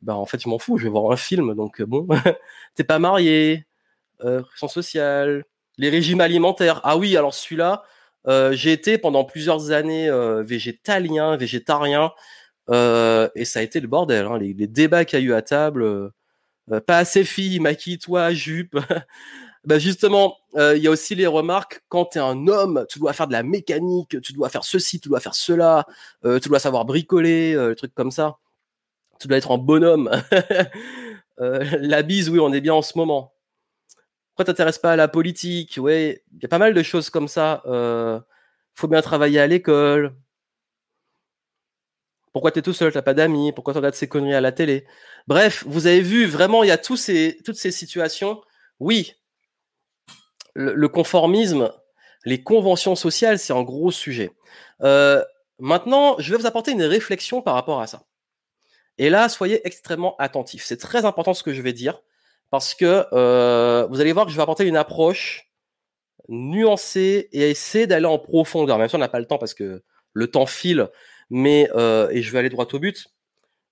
Bah 0.00 0.14
en 0.16 0.24
fait 0.24 0.40
je 0.42 0.48
m'en 0.48 0.58
fous, 0.58 0.78
je 0.78 0.84
vais 0.84 0.90
voir 0.90 1.12
un 1.12 1.16
film 1.16 1.54
donc 1.54 1.82
bon. 1.82 2.08
T'es 2.74 2.84
pas 2.84 2.98
marié, 2.98 3.65
euh, 4.24 4.42
sociale, 4.56 5.44
les 5.78 5.90
régimes 5.90 6.20
alimentaires. 6.20 6.80
Ah 6.84 6.96
oui, 6.96 7.16
alors 7.16 7.34
celui-là, 7.34 7.84
euh, 8.28 8.52
j'ai 8.52 8.72
été 8.72 8.98
pendant 8.98 9.24
plusieurs 9.24 9.70
années 9.70 10.08
euh, 10.08 10.42
végétalien, 10.42 11.36
végétarien, 11.36 12.12
euh, 12.70 13.28
et 13.34 13.44
ça 13.44 13.60
a 13.60 13.62
été 13.62 13.80
le 13.80 13.88
bordel. 13.88 14.26
Hein, 14.26 14.38
les, 14.38 14.54
débats 14.66 15.04
qu'il 15.04 15.20
y 15.20 15.22
a 15.22 15.24
eu 15.24 15.32
à 15.32 15.42
table, 15.42 16.10
pas 16.86 16.98
assez 16.98 17.24
fille, 17.24 17.60
maquille-toi, 17.60 18.32
jupe. 18.32 18.78
bah 19.64 19.78
justement, 19.78 20.36
il 20.56 20.78
y 20.78 20.88
a 20.88 20.90
aussi 20.90 21.14
les 21.14 21.26
remarques 21.26 21.82
quand 21.88 22.06
tu 22.06 22.18
es 22.18 22.20
un 22.20 22.48
homme, 22.48 22.86
tu 22.88 22.98
dois 22.98 23.12
faire 23.12 23.28
de 23.28 23.32
la 23.32 23.42
mécanique, 23.42 24.20
tu 24.22 24.32
dois 24.32 24.48
faire 24.48 24.64
ceci, 24.64 25.00
tu 25.00 25.08
dois 25.08 25.20
faire 25.20 25.34
cela, 25.34 25.86
tu 26.24 26.48
dois 26.48 26.58
savoir 26.58 26.84
bricoler, 26.84 27.74
trucs 27.76 27.94
comme 27.94 28.10
ça. 28.10 28.38
Tu 29.20 29.28
dois 29.28 29.38
être 29.38 29.52
un 29.52 29.58
bonhomme. 29.58 30.10
la 31.38 32.02
bise, 32.02 32.28
oui, 32.30 32.40
on 32.40 32.52
est 32.52 32.60
bien 32.60 32.74
en 32.74 32.82
ce 32.82 32.98
moment. 32.98 33.35
Pourquoi 34.36 34.52
t'intéresses 34.52 34.78
pas 34.78 34.92
à 34.92 34.96
la 34.96 35.08
politique 35.08 35.78
Ouais, 35.80 36.22
il 36.34 36.42
y 36.42 36.44
a 36.44 36.48
pas 36.48 36.58
mal 36.58 36.74
de 36.74 36.82
choses 36.82 37.08
comme 37.08 37.26
ça. 37.26 37.62
Euh, 37.64 38.20
faut 38.74 38.86
bien 38.86 39.00
travailler 39.00 39.40
à 39.40 39.46
l'école. 39.46 40.14
Pourquoi 42.34 42.52
tu 42.52 42.58
es 42.58 42.62
tout 42.62 42.74
seul, 42.74 42.92
t'as 42.92 43.00
pas 43.00 43.14
d'amis 43.14 43.52
Pourquoi 43.52 43.72
tu 43.72 43.78
regardes 43.78 43.94
ces 43.94 44.08
conneries 44.08 44.34
à 44.34 44.42
la 44.42 44.52
télé? 44.52 44.86
Bref, 45.26 45.64
vous 45.66 45.86
avez 45.86 46.02
vu, 46.02 46.26
vraiment, 46.26 46.64
il 46.64 46.66
y 46.66 46.70
a 46.70 46.76
tous 46.76 46.98
ces, 46.98 47.38
toutes 47.46 47.56
ces 47.56 47.70
situations. 47.70 48.42
Oui, 48.78 49.14
le, 50.52 50.86
conformisme, 50.88 51.72
les 52.26 52.42
conventions 52.42 52.94
sociales, 52.94 53.38
c'est 53.38 53.54
un 53.54 53.62
gros 53.62 53.90
sujet. 53.90 54.32
Euh, 54.82 55.24
maintenant, 55.58 56.16
je 56.18 56.30
vais 56.30 56.38
vous 56.38 56.46
apporter 56.46 56.72
une 56.72 56.82
réflexion 56.82 57.40
par 57.40 57.54
rapport 57.54 57.80
à 57.80 57.86
ça. 57.86 58.02
Et 58.98 59.08
là, 59.08 59.30
soyez 59.30 59.66
extrêmement 59.66 60.14
attentifs. 60.18 60.64
C'est 60.66 60.76
très 60.76 61.06
important 61.06 61.32
ce 61.32 61.42
que 61.42 61.54
je 61.54 61.62
vais 61.62 61.72
dire 61.72 62.02
parce 62.50 62.74
que 62.74 63.06
euh, 63.12 63.86
vous 63.90 64.00
allez 64.00 64.12
voir 64.12 64.26
que 64.26 64.32
je 64.32 64.36
vais 64.36 64.42
apporter 64.42 64.66
une 64.66 64.76
approche 64.76 65.50
nuancée 66.28 67.28
et 67.32 67.50
essayer 67.50 67.86
d'aller 67.86 68.06
en 68.06 68.18
profondeur. 68.18 68.78
Même 68.78 68.88
si 68.88 68.94
on 68.94 68.98
n'a 68.98 69.08
pas 69.08 69.20
le 69.20 69.26
temps 69.26 69.38
parce 69.38 69.54
que 69.54 69.82
le 70.12 70.26
temps 70.28 70.46
file, 70.46 70.88
mais 71.30 71.68
euh, 71.74 72.08
et 72.10 72.22
je 72.22 72.32
vais 72.32 72.38
aller 72.38 72.48
droit 72.48 72.66
au 72.72 72.78
but. 72.78 73.06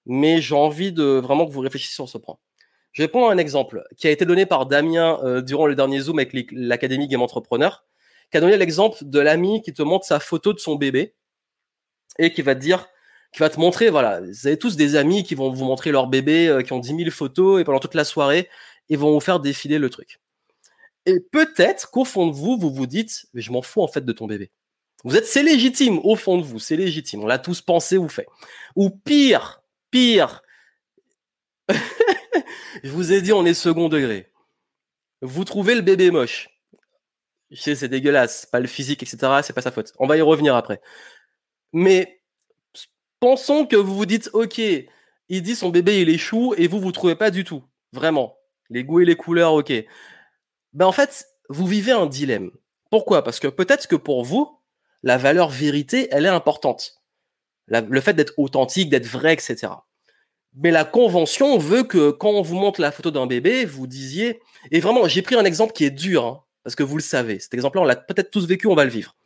Mais 0.07 0.41
j'ai 0.41 0.55
envie 0.55 0.93
de 0.93 1.05
vraiment 1.05 1.47
que 1.47 1.53
vous 1.53 1.61
réfléchissiez 1.61 1.95
sur 1.95 2.09
ce 2.09 2.18
point. 2.18 2.37
Je 2.93 3.03
vais 3.03 3.09
prendre 3.09 3.31
un 3.31 3.39
exemple 3.39 3.83
qui 3.97 4.07
a 4.07 4.11
été 4.11 4.25
donné 4.25 4.47
par 4.47 4.66
Damien 4.66 5.18
euh, 5.25 5.41
durant 5.41 5.66
le 5.66 5.75
dernier 5.75 6.01
Zoom 6.01 6.18
avec 6.18 6.33
l'Académie 6.53 7.09
Game 7.09 7.22
Entrepreneur, 7.22 7.85
qui 8.31 8.37
a 8.37 8.41
donné 8.41 8.57
l'exemple 8.57 8.99
de 9.03 9.18
l'ami 9.18 9.62
qui 9.62 9.72
te 9.72 9.83
montre 9.83 10.07
sa 10.07 10.20
photo 10.20 10.53
de 10.53 10.61
son 10.61 10.77
bébé 10.77 11.14
et 12.18 12.33
qui 12.33 12.43
va 12.43 12.55
te 12.55 12.61
dire, 12.61 12.87
qui 13.35 13.41
va 13.41 13.51
te 13.51 13.59
montrer, 13.59 13.91
voilà, 13.91 14.20
vous 14.20 14.47
avez 14.47 14.57
tous 14.57 14.76
des 14.76 14.95
amis 14.95 15.24
qui 15.24 15.35
vont 15.35 15.51
vous 15.51 15.64
montrer 15.64 15.91
leur 15.91 16.07
bébé, 16.07 16.47
euh, 16.47 16.62
qui 16.62 16.72
ont 16.72 16.78
10 16.78 16.97
000 16.97 17.11
photos 17.11 17.61
et 17.61 17.64
pendant 17.64 17.80
toute 17.80 17.95
la 17.95 18.05
soirée, 18.05 18.49
ils 18.89 18.97
vont 18.97 19.12
vous 19.12 19.18
faire 19.18 19.41
défiler 19.41 19.78
le 19.78 19.91
truc. 19.91 20.20
Et 21.05 21.18
peut-être 21.18 21.91
qu'au 21.91 22.05
fond 22.05 22.28
de 22.28 22.32
vous, 22.32 22.57
vous 22.57 22.72
vous 22.72 22.87
dites, 22.87 23.26
je 23.35 23.51
m'en 23.51 23.61
fous 23.61 23.82
en 23.82 23.89
fait 23.89 24.05
de 24.05 24.12
ton 24.12 24.28
bébé. 24.28 24.53
Vous 25.03 25.16
êtes, 25.16 25.26
c'est 25.26 25.43
légitime 25.43 25.99
au 26.05 26.14
fond 26.14 26.39
de 26.39 26.45
vous, 26.45 26.61
c'est 26.61 26.76
légitime. 26.76 27.24
On 27.24 27.26
l'a 27.26 27.41
tous 27.41 27.61
pensé 27.61 27.97
ou 27.97 28.09
fait. 28.09 28.28
Ou 28.76 28.91
pire, 28.91 29.64
pire, 29.91 30.41
je 32.85 32.91
vous 32.91 33.12
ai 33.12 33.20
dit, 33.20 33.32
on 33.32 33.45
est 33.45 33.53
second 33.53 33.89
degré. 33.89 34.30
Vous 35.22 35.45
trouvez 35.45 35.74
le 35.74 35.80
bébé 35.80 36.12
moche. 36.12 36.51
Je 37.51 37.61
sais, 37.61 37.74
c'est 37.74 37.89
dégueulasse, 37.89 38.47
pas 38.47 38.61
le 38.61 38.68
physique, 38.68 39.03
etc. 39.03 39.41
C'est 39.43 39.53
pas 39.55 39.62
sa 39.62 39.72
faute. 39.72 39.93
On 39.99 40.07
va 40.07 40.16
y 40.16 40.20
revenir 40.20 40.55
après. 40.55 40.80
Mais 41.72 42.20
pensons 43.25 43.64
que 43.64 43.77
vous 43.77 43.95
vous 43.95 44.05
dites, 44.05 44.29
ok, 44.35 44.59
il 44.59 45.43
dit 45.43 45.57
son 45.57 45.70
bébé 45.70 46.03
il 46.03 46.18
chou 46.18 46.55
et 46.59 46.66
vous 46.66 46.79
vous 46.79 46.93
trouvez 46.93 47.14
pas 47.14 47.31
du 47.31 47.43
tout, 47.43 47.64
vraiment. 47.91 48.37
Les 48.68 48.85
goûts 48.85 49.01
et 49.01 49.07
les 49.07 49.16
couleurs, 49.16 49.55
ok. 49.55 49.72
Ben 50.75 50.85
en 50.85 50.93
fait, 50.93 51.27
vous 51.49 51.66
vivez 51.66 51.93
un 51.93 52.05
dilemme. 52.05 52.51
Pourquoi? 52.91 53.25
Parce 53.25 53.41
que 53.41 53.49
peut-être 53.49 53.87
que 53.87 53.97
pour 53.97 54.25
vous, 54.25 54.59
la 55.03 55.16
valeur 55.16 55.49
vérité, 55.49 56.07
elle 56.11 56.27
est 56.27 56.37
importante. 56.41 57.03
le 57.68 58.01
fait 58.03 58.12
d'être 58.12 58.35
authentique, 58.37 58.91
d'être 58.91 59.07
vrai, 59.07 59.33
etc. 59.33 59.72
Mais 60.53 60.70
la 60.70 60.85
convention 60.85 61.57
veut 61.57 61.85
que 61.85 62.11
quand 62.11 62.29
on 62.31 62.43
vous 62.43 62.57
montre 62.57 62.83
la 62.83 62.93
photo 62.93 63.11
d'un 63.11 63.27
bébé, 63.27 63.64
vous 63.64 63.87
disiez, 63.87 64.43
et 64.70 64.81
vraiment, 64.81 65.09
j'ai 65.09 65.22
pris 65.22 65.35
un 65.35 65.47
exemple 65.47 65.72
qui 65.72 65.87
est 65.87 65.91
dur, 65.91 66.27
hein, 66.27 66.45
parce 66.62 66.77
que 66.77 66.83
vous 66.83 66.97
le 66.97 67.03
savez, 67.03 67.39
cet 67.39 67.55
exemple-là, 67.55 67.83
on 67.83 67.87
l'a 67.87 67.97
peut-être 67.97 68.31
tous 68.31 68.47
vécu, 68.47 68.66
on 68.66 68.75
va 68.75 68.85
le 68.85 68.91
vivre. 68.91 69.16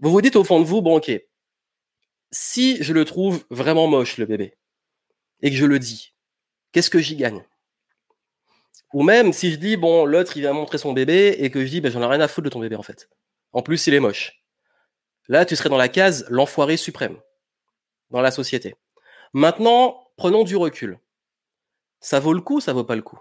Vous 0.00 0.10
vous 0.10 0.22
dites 0.22 0.36
au 0.36 0.44
fond 0.44 0.60
de 0.60 0.64
vous, 0.64 0.80
bon, 0.80 0.96
ok, 0.96 1.12
si 2.32 2.82
je 2.82 2.92
le 2.92 3.04
trouve 3.04 3.44
vraiment 3.50 3.86
moche, 3.86 4.16
le 4.16 4.26
bébé, 4.26 4.56
et 5.42 5.50
que 5.50 5.56
je 5.56 5.66
le 5.66 5.78
dis, 5.78 6.14
qu'est-ce 6.72 6.90
que 6.90 6.98
j'y 6.98 7.16
gagne? 7.16 7.44
Ou 8.92 9.02
même 9.02 9.32
si 9.32 9.50
je 9.50 9.56
dis, 9.56 9.76
bon, 9.76 10.04
l'autre, 10.04 10.36
il 10.36 10.40
vient 10.40 10.52
montrer 10.52 10.78
son 10.78 10.92
bébé, 10.92 11.36
et 11.38 11.50
que 11.50 11.64
je 11.64 11.70
dis, 11.70 11.80
ben, 11.80 11.92
j'en 11.92 12.02
ai 12.02 12.06
rien 12.06 12.20
à 12.20 12.28
foutre 12.28 12.46
de 12.46 12.50
ton 12.50 12.60
bébé, 12.60 12.76
en 12.76 12.82
fait. 12.82 13.08
En 13.52 13.62
plus, 13.62 13.86
il 13.86 13.94
est 13.94 14.00
moche. 14.00 14.42
Là, 15.28 15.44
tu 15.44 15.54
serais 15.56 15.68
dans 15.68 15.76
la 15.76 15.88
case 15.88 16.26
l'enfoiré 16.28 16.76
suprême 16.76 17.18
dans 18.10 18.20
la 18.20 18.30
société. 18.30 18.74
Maintenant, 19.32 20.10
prenons 20.16 20.44
du 20.44 20.56
recul. 20.56 20.98
Ça 22.00 22.20
vaut 22.20 22.34
le 22.34 22.40
coup, 22.40 22.60
ça 22.60 22.72
vaut 22.72 22.84
pas 22.84 22.96
le 22.96 23.02
coup? 23.02 23.18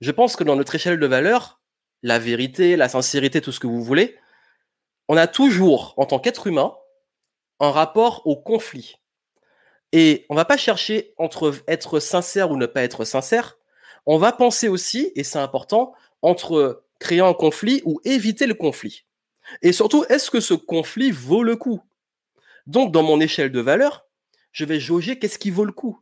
Je 0.00 0.10
pense 0.10 0.36
que 0.36 0.44
dans 0.44 0.56
notre 0.56 0.74
échelle 0.74 1.00
de 1.00 1.06
valeur, 1.06 1.60
la 2.02 2.18
vérité, 2.18 2.76
la 2.76 2.88
sincérité, 2.88 3.40
tout 3.40 3.52
ce 3.52 3.60
que 3.60 3.66
vous 3.66 3.82
voulez, 3.82 4.16
on 5.08 5.16
a 5.16 5.26
toujours, 5.26 5.94
en 5.96 6.06
tant 6.06 6.18
qu'être 6.18 6.46
humain, 6.46 6.76
un 7.60 7.70
rapport 7.70 8.26
au 8.26 8.36
conflit. 8.36 8.96
Et 9.92 10.26
on 10.28 10.34
va 10.34 10.44
pas 10.44 10.56
chercher 10.56 11.14
entre 11.16 11.54
être 11.66 11.98
sincère 11.98 12.50
ou 12.50 12.56
ne 12.56 12.66
pas 12.66 12.82
être 12.82 13.04
sincère. 13.04 13.58
On 14.06 14.18
va 14.18 14.32
penser 14.32 14.68
aussi, 14.68 15.12
et 15.16 15.24
c'est 15.24 15.38
important, 15.38 15.94
entre 16.22 16.84
créer 16.98 17.20
un 17.20 17.34
conflit 17.34 17.82
ou 17.84 18.00
éviter 18.04 18.46
le 18.46 18.54
conflit. 18.54 19.04
Et 19.62 19.72
surtout, 19.72 20.04
est-ce 20.08 20.30
que 20.30 20.40
ce 20.40 20.54
conflit 20.54 21.10
vaut 21.10 21.42
le 21.42 21.56
coup? 21.56 21.80
Donc, 22.66 22.92
dans 22.92 23.02
mon 23.02 23.20
échelle 23.20 23.50
de 23.50 23.60
valeur, 23.60 24.06
je 24.52 24.64
vais 24.64 24.80
jauger 24.80 25.18
qu'est-ce 25.18 25.38
qui 25.38 25.50
vaut 25.50 25.64
le 25.64 25.72
coup. 25.72 26.00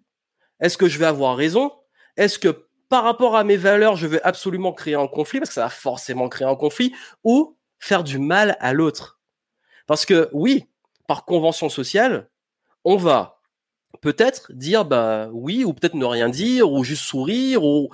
Est-ce 0.61 0.79
que 0.79 0.89
je 0.89 0.99
vais 0.99 1.07
avoir 1.07 1.37
raison? 1.37 1.73
Est-ce 2.17 2.39
que 2.39 2.67
par 2.89 3.05
rapport 3.05 3.37
à 3.37 3.45
mes 3.45 3.57
valeurs, 3.57 3.97
je 3.97 4.07
vais 4.07 4.23
absolument 4.23 4.73
créer 4.73 4.95
un 4.95 5.07
conflit? 5.07 5.39
Parce 5.39 5.51
que 5.51 5.55
ça 5.55 5.65
va 5.65 5.71
forcément 5.71 6.29
créer 6.29 6.47
un 6.47 6.57
conflit 6.57 6.95
ou 7.25 7.57
faire 7.79 8.03
du 8.03 8.19
mal 8.19 8.57
à 8.61 8.73
l'autre? 8.73 9.21
Parce 9.87 10.07
que 10.07 10.29
oui, 10.33 10.67
par 11.07 11.25
convention 11.25 11.69
sociale, 11.69 12.31
on 12.85 12.97
va 12.97 13.41
peut-être 14.01 14.53
dire 14.53 14.85
bah 14.85 15.29
oui 15.33 15.65
ou 15.65 15.73
peut-être 15.73 15.95
ne 15.95 16.05
rien 16.05 16.29
dire 16.29 16.71
ou 16.71 16.85
juste 16.85 17.05
sourire 17.05 17.65
ou 17.65 17.91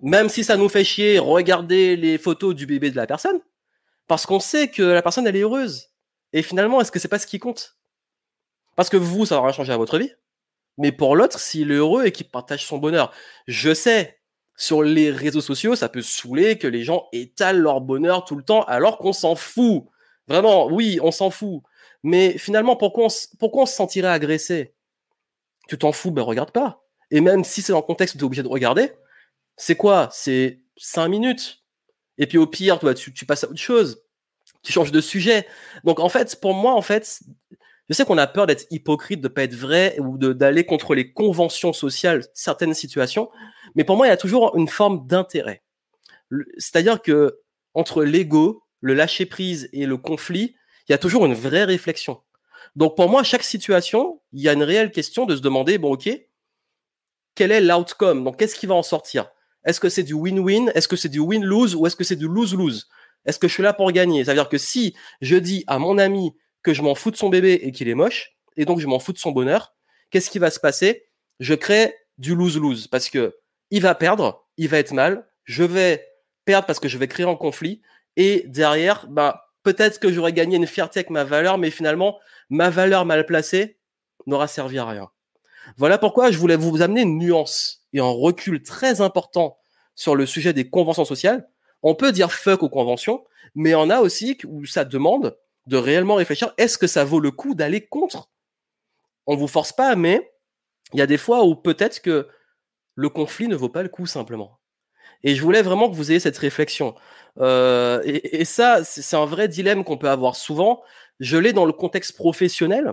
même 0.00 0.28
si 0.28 0.44
ça 0.44 0.56
nous 0.56 0.68
fait 0.68 0.84
chier, 0.84 1.18
regarder 1.18 1.96
les 1.96 2.18
photos 2.18 2.54
du 2.54 2.66
bébé 2.66 2.90
de 2.90 2.96
la 2.96 3.06
personne 3.06 3.40
parce 4.08 4.26
qu'on 4.26 4.40
sait 4.40 4.68
que 4.68 4.82
la 4.82 5.02
personne 5.02 5.26
elle 5.26 5.36
est 5.36 5.42
heureuse. 5.42 5.90
Et 6.32 6.42
finalement, 6.42 6.80
est-ce 6.80 6.90
que 6.90 6.98
c'est 6.98 7.08
pas 7.08 7.18
ce 7.18 7.26
qui 7.26 7.38
compte? 7.38 7.76
Parce 8.76 8.88
que 8.88 8.96
vous, 8.96 9.26
ça 9.26 9.36
va 9.36 9.42
rien 9.42 9.52
changer 9.52 9.72
à 9.72 9.76
votre 9.76 9.98
vie. 9.98 10.12
Mais 10.78 10.92
pour 10.92 11.16
l'autre, 11.16 11.38
s'il 11.38 11.70
est 11.70 11.76
heureux 11.76 12.06
et 12.06 12.12
qu'il 12.12 12.28
partage 12.28 12.66
son 12.66 12.78
bonheur, 12.78 13.12
je 13.46 13.74
sais, 13.74 14.20
sur 14.56 14.82
les 14.82 15.10
réseaux 15.10 15.40
sociaux, 15.40 15.76
ça 15.76 15.88
peut 15.88 16.02
saouler 16.02 16.58
que 16.58 16.66
les 16.66 16.82
gens 16.82 17.08
étalent 17.12 17.60
leur 17.60 17.80
bonheur 17.80 18.24
tout 18.24 18.36
le 18.36 18.42
temps 18.42 18.64
alors 18.64 18.98
qu'on 18.98 19.12
s'en 19.12 19.34
fout. 19.34 19.84
Vraiment, 20.28 20.66
oui, 20.66 20.98
on 21.02 21.10
s'en 21.10 21.30
fout. 21.30 21.62
Mais 22.02 22.36
finalement, 22.38 22.76
pourquoi 22.76 23.06
on, 23.06 23.66
se 23.66 23.74
sentirait 23.74 24.08
agressé? 24.08 24.74
Tu 25.68 25.78
t'en 25.78 25.92
fous, 25.92 26.10
ben 26.10 26.22
regarde 26.22 26.50
pas. 26.50 26.84
Et 27.10 27.20
même 27.20 27.44
si 27.44 27.62
c'est 27.62 27.72
dans 27.72 27.78
le 27.78 27.84
contexte 27.84 28.14
où 28.14 28.18
tu 28.18 28.24
es 28.24 28.26
obligé 28.26 28.42
de 28.42 28.48
regarder, 28.48 28.92
c'est 29.56 29.76
quoi? 29.76 30.08
C'est 30.12 30.60
cinq 30.76 31.08
minutes. 31.08 31.62
Et 32.18 32.26
puis 32.26 32.38
au 32.38 32.46
pire, 32.46 32.78
toi, 32.78 32.94
tu, 32.94 33.12
tu 33.12 33.26
passes 33.26 33.44
à 33.44 33.48
autre 33.48 33.60
chose. 33.60 34.02
Tu 34.62 34.72
changes 34.72 34.92
de 34.92 35.00
sujet. 35.00 35.46
Donc 35.84 36.00
en 36.00 36.08
fait, 36.08 36.40
pour 36.40 36.54
moi, 36.54 36.74
en 36.74 36.82
fait, 36.82 37.22
je 37.88 37.94
sais 37.94 38.04
qu'on 38.04 38.18
a 38.18 38.26
peur 38.26 38.46
d'être 38.46 38.66
hypocrite, 38.70 39.20
de 39.20 39.28
pas 39.28 39.44
être 39.44 39.54
vrai 39.54 39.96
ou 39.98 40.16
d'aller 40.18 40.64
contre 40.64 40.94
les 40.94 41.12
conventions 41.12 41.72
sociales, 41.72 42.24
certaines 42.32 42.74
situations, 42.74 43.30
mais 43.74 43.84
pour 43.84 43.96
moi, 43.96 44.06
il 44.06 44.10
y 44.10 44.12
a 44.12 44.16
toujours 44.16 44.56
une 44.56 44.68
forme 44.68 45.06
d'intérêt. 45.06 45.62
C'est-à-dire 46.58 47.02
que 47.02 47.38
entre 47.74 48.04
l'ego, 48.04 48.64
le 48.80 48.94
lâcher 48.94 49.26
prise 49.26 49.68
et 49.72 49.86
le 49.86 49.96
conflit, 49.96 50.56
il 50.92 50.94
y 50.94 50.96
a 50.96 50.98
toujours 50.98 51.24
une 51.24 51.32
vraie 51.32 51.64
réflexion. 51.64 52.20
Donc 52.76 52.96
pour 52.96 53.08
moi, 53.08 53.22
chaque 53.22 53.44
situation, 53.44 54.20
il 54.34 54.42
y 54.42 54.48
a 54.50 54.52
une 54.52 54.62
réelle 54.62 54.90
question 54.90 55.24
de 55.24 55.34
se 55.34 55.40
demander, 55.40 55.78
bon 55.78 55.94
ok, 55.94 56.10
quel 57.34 57.50
est 57.50 57.62
l'outcome? 57.62 58.24
Donc 58.24 58.38
qu'est-ce 58.38 58.54
qui 58.54 58.66
va 58.66 58.74
en 58.74 58.82
sortir? 58.82 59.30
Est-ce 59.64 59.80
que 59.80 59.88
c'est 59.88 60.02
du 60.02 60.12
win-win? 60.12 60.70
Est-ce 60.74 60.88
que 60.88 60.96
c'est 60.96 61.08
du 61.08 61.18
win-lose? 61.18 61.74
Ou 61.76 61.86
est-ce 61.86 61.96
que 61.96 62.04
c'est 62.04 62.16
du 62.16 62.28
lose-lose? 62.28 62.90
Est-ce 63.24 63.38
que 63.38 63.48
je 63.48 63.54
suis 63.54 63.62
là 63.62 63.72
pour 63.72 63.90
gagner? 63.90 64.22
C'est-à-dire 64.22 64.50
que 64.50 64.58
si 64.58 64.94
je 65.22 65.36
dis 65.36 65.64
à 65.66 65.78
mon 65.78 65.96
ami, 65.96 66.36
que 66.62 66.74
je 66.74 66.82
m'en 66.82 66.94
fous 66.94 67.10
de 67.10 67.16
son 67.16 67.30
bébé 67.30 67.54
et 67.62 67.72
qu'il 67.72 67.88
est 67.88 67.94
moche, 67.94 68.36
et 68.58 68.66
donc 68.66 68.78
je 68.78 68.86
m'en 68.86 68.98
fous 68.98 69.14
de 69.14 69.18
son 69.18 69.32
bonheur, 69.32 69.74
qu'est-ce 70.10 70.28
qui 70.28 70.38
va 70.38 70.50
se 70.50 70.60
passer? 70.60 71.06
Je 71.40 71.54
crée 71.54 71.94
du 72.18 72.34
lose-lose 72.34 72.86
parce 72.86 73.08
que 73.08 73.38
il 73.70 73.80
va 73.80 73.94
perdre, 73.94 74.46
il 74.58 74.68
va 74.68 74.76
être 74.76 74.92
mal, 74.92 75.26
je 75.44 75.64
vais 75.64 76.06
perdre 76.44 76.66
parce 76.66 76.80
que 76.80 76.88
je 76.88 76.98
vais 76.98 77.08
créer 77.08 77.24
un 77.24 77.34
conflit, 77.34 77.80
et 78.16 78.44
derrière, 78.46 79.06
bah, 79.08 79.51
peut-être 79.62 79.98
que 79.98 80.12
j'aurais 80.12 80.32
gagné 80.32 80.56
une 80.56 80.66
fierté 80.66 81.00
avec 81.00 81.10
ma 81.10 81.24
valeur, 81.24 81.58
mais 81.58 81.70
finalement, 81.70 82.18
ma 82.50 82.70
valeur 82.70 83.04
mal 83.04 83.26
placée 83.26 83.78
n'aura 84.26 84.48
servi 84.48 84.78
à 84.78 84.86
rien. 84.86 85.10
Voilà 85.76 85.98
pourquoi 85.98 86.30
je 86.30 86.38
voulais 86.38 86.56
vous 86.56 86.82
amener 86.82 87.02
une 87.02 87.18
nuance 87.18 87.86
et 87.92 88.00
un 88.00 88.04
recul 88.04 88.62
très 88.62 89.00
important 89.00 89.58
sur 89.94 90.16
le 90.16 90.26
sujet 90.26 90.52
des 90.52 90.68
conventions 90.68 91.04
sociales. 91.04 91.48
On 91.82 91.94
peut 91.94 92.12
dire 92.12 92.32
fuck 92.32 92.62
aux 92.62 92.68
conventions, 92.68 93.24
mais 93.54 93.74
on 93.74 93.90
a 93.90 94.00
aussi 94.00 94.38
où 94.46 94.64
ça 94.64 94.84
demande 94.84 95.36
de 95.66 95.76
réellement 95.76 96.16
réfléchir, 96.16 96.52
est-ce 96.58 96.78
que 96.78 96.86
ça 96.86 97.04
vaut 97.04 97.20
le 97.20 97.30
coup 97.30 97.54
d'aller 97.54 97.86
contre? 97.86 98.30
On 99.26 99.36
vous 99.36 99.46
force 99.46 99.72
pas, 99.72 99.94
mais 99.94 100.32
il 100.92 100.98
y 100.98 101.02
a 101.02 101.06
des 101.06 101.18
fois 101.18 101.44
où 101.44 101.54
peut-être 101.54 102.00
que 102.00 102.28
le 102.94 103.08
conflit 103.08 103.48
ne 103.48 103.56
vaut 103.56 103.68
pas 103.68 103.82
le 103.82 103.88
coup 103.88 104.06
simplement. 104.06 104.58
Et 105.22 105.34
je 105.36 105.42
voulais 105.42 105.62
vraiment 105.62 105.88
que 105.88 105.94
vous 105.94 106.10
ayez 106.10 106.20
cette 106.20 106.38
réflexion. 106.38 106.94
Euh, 107.40 108.00
et, 108.04 108.44
ça, 108.44 108.84
c'est 108.84 109.16
un 109.16 109.24
vrai 109.24 109.48
dilemme 109.48 109.84
qu'on 109.84 109.96
peut 109.98 110.10
avoir 110.10 110.36
souvent. 110.36 110.82
Je 111.20 111.36
l'ai 111.36 111.52
dans 111.52 111.64
le 111.64 111.72
contexte 111.72 112.16
professionnel. 112.16 112.92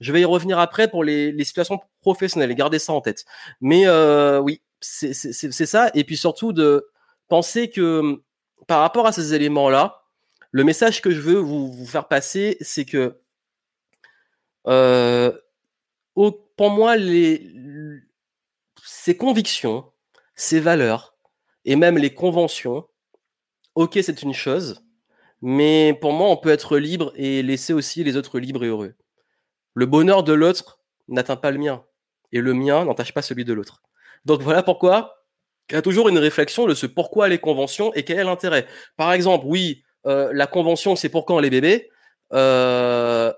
Je 0.00 0.12
vais 0.12 0.20
y 0.22 0.24
revenir 0.24 0.58
après 0.58 0.88
pour 0.88 1.04
les, 1.04 1.44
situations 1.44 1.80
professionnelles. 2.00 2.54
Gardez 2.54 2.78
ça 2.78 2.92
en 2.92 3.00
tête. 3.00 3.24
Mais 3.60 3.86
euh, 3.86 4.40
oui, 4.40 4.60
c'est 4.80 5.12
ça. 5.12 5.90
Et 5.94 6.04
puis 6.04 6.16
surtout 6.16 6.52
de 6.52 6.88
penser 7.28 7.70
que 7.70 8.22
par 8.66 8.80
rapport 8.80 9.06
à 9.06 9.12
ces 9.12 9.34
éléments-là, 9.34 10.02
le 10.50 10.64
message 10.64 11.02
que 11.02 11.10
je 11.10 11.20
veux 11.20 11.38
vous, 11.38 11.86
faire 11.86 12.08
passer, 12.08 12.56
c'est 12.60 12.84
que 12.84 13.20
euh, 14.66 15.32
pour 16.14 16.70
moi, 16.70 16.96
ces 18.82 19.16
convictions, 19.16 19.92
ces 20.34 20.60
valeurs 20.60 21.16
et 21.64 21.76
même 21.76 21.98
les 21.98 22.14
conventions, 22.14 22.86
ok, 23.76 23.98
c'est 24.02 24.22
une 24.22 24.34
chose, 24.34 24.82
mais 25.40 25.96
pour 26.00 26.12
moi, 26.12 26.28
on 26.28 26.36
peut 26.36 26.50
être 26.50 26.76
libre 26.78 27.12
et 27.14 27.44
laisser 27.44 27.72
aussi 27.72 28.02
les 28.02 28.16
autres 28.16 28.40
libres 28.40 28.64
et 28.64 28.68
heureux. 28.68 28.94
Le 29.74 29.86
bonheur 29.86 30.24
de 30.24 30.32
l'autre 30.32 30.80
n'atteint 31.06 31.36
pas 31.36 31.52
le 31.52 31.58
mien, 31.58 31.84
et 32.32 32.40
le 32.40 32.52
mien 32.52 32.84
n'entache 32.84 33.14
pas 33.14 33.22
celui 33.22 33.44
de 33.44 33.52
l'autre. 33.52 33.82
Donc 34.24 34.42
voilà 34.42 34.64
pourquoi 34.64 35.22
il 35.70 35.74
y 35.74 35.76
a 35.76 35.82
toujours 35.82 36.08
une 36.08 36.18
réflexion 36.18 36.66
de 36.66 36.74
ce 36.74 36.86
pourquoi 36.86 37.28
les 37.28 37.38
conventions 37.38 37.92
et 37.94 38.04
quel 38.04 38.18
est 38.18 38.24
l'intérêt. 38.24 38.66
Par 38.96 39.12
exemple, 39.12 39.44
oui, 39.46 39.84
euh, 40.06 40.30
la 40.32 40.48
convention, 40.48 40.96
c'est 40.96 41.08
pour 41.08 41.24
quand 41.26 41.38
les 41.38 41.50
bébés? 41.50 41.90
Euh, 42.32 43.32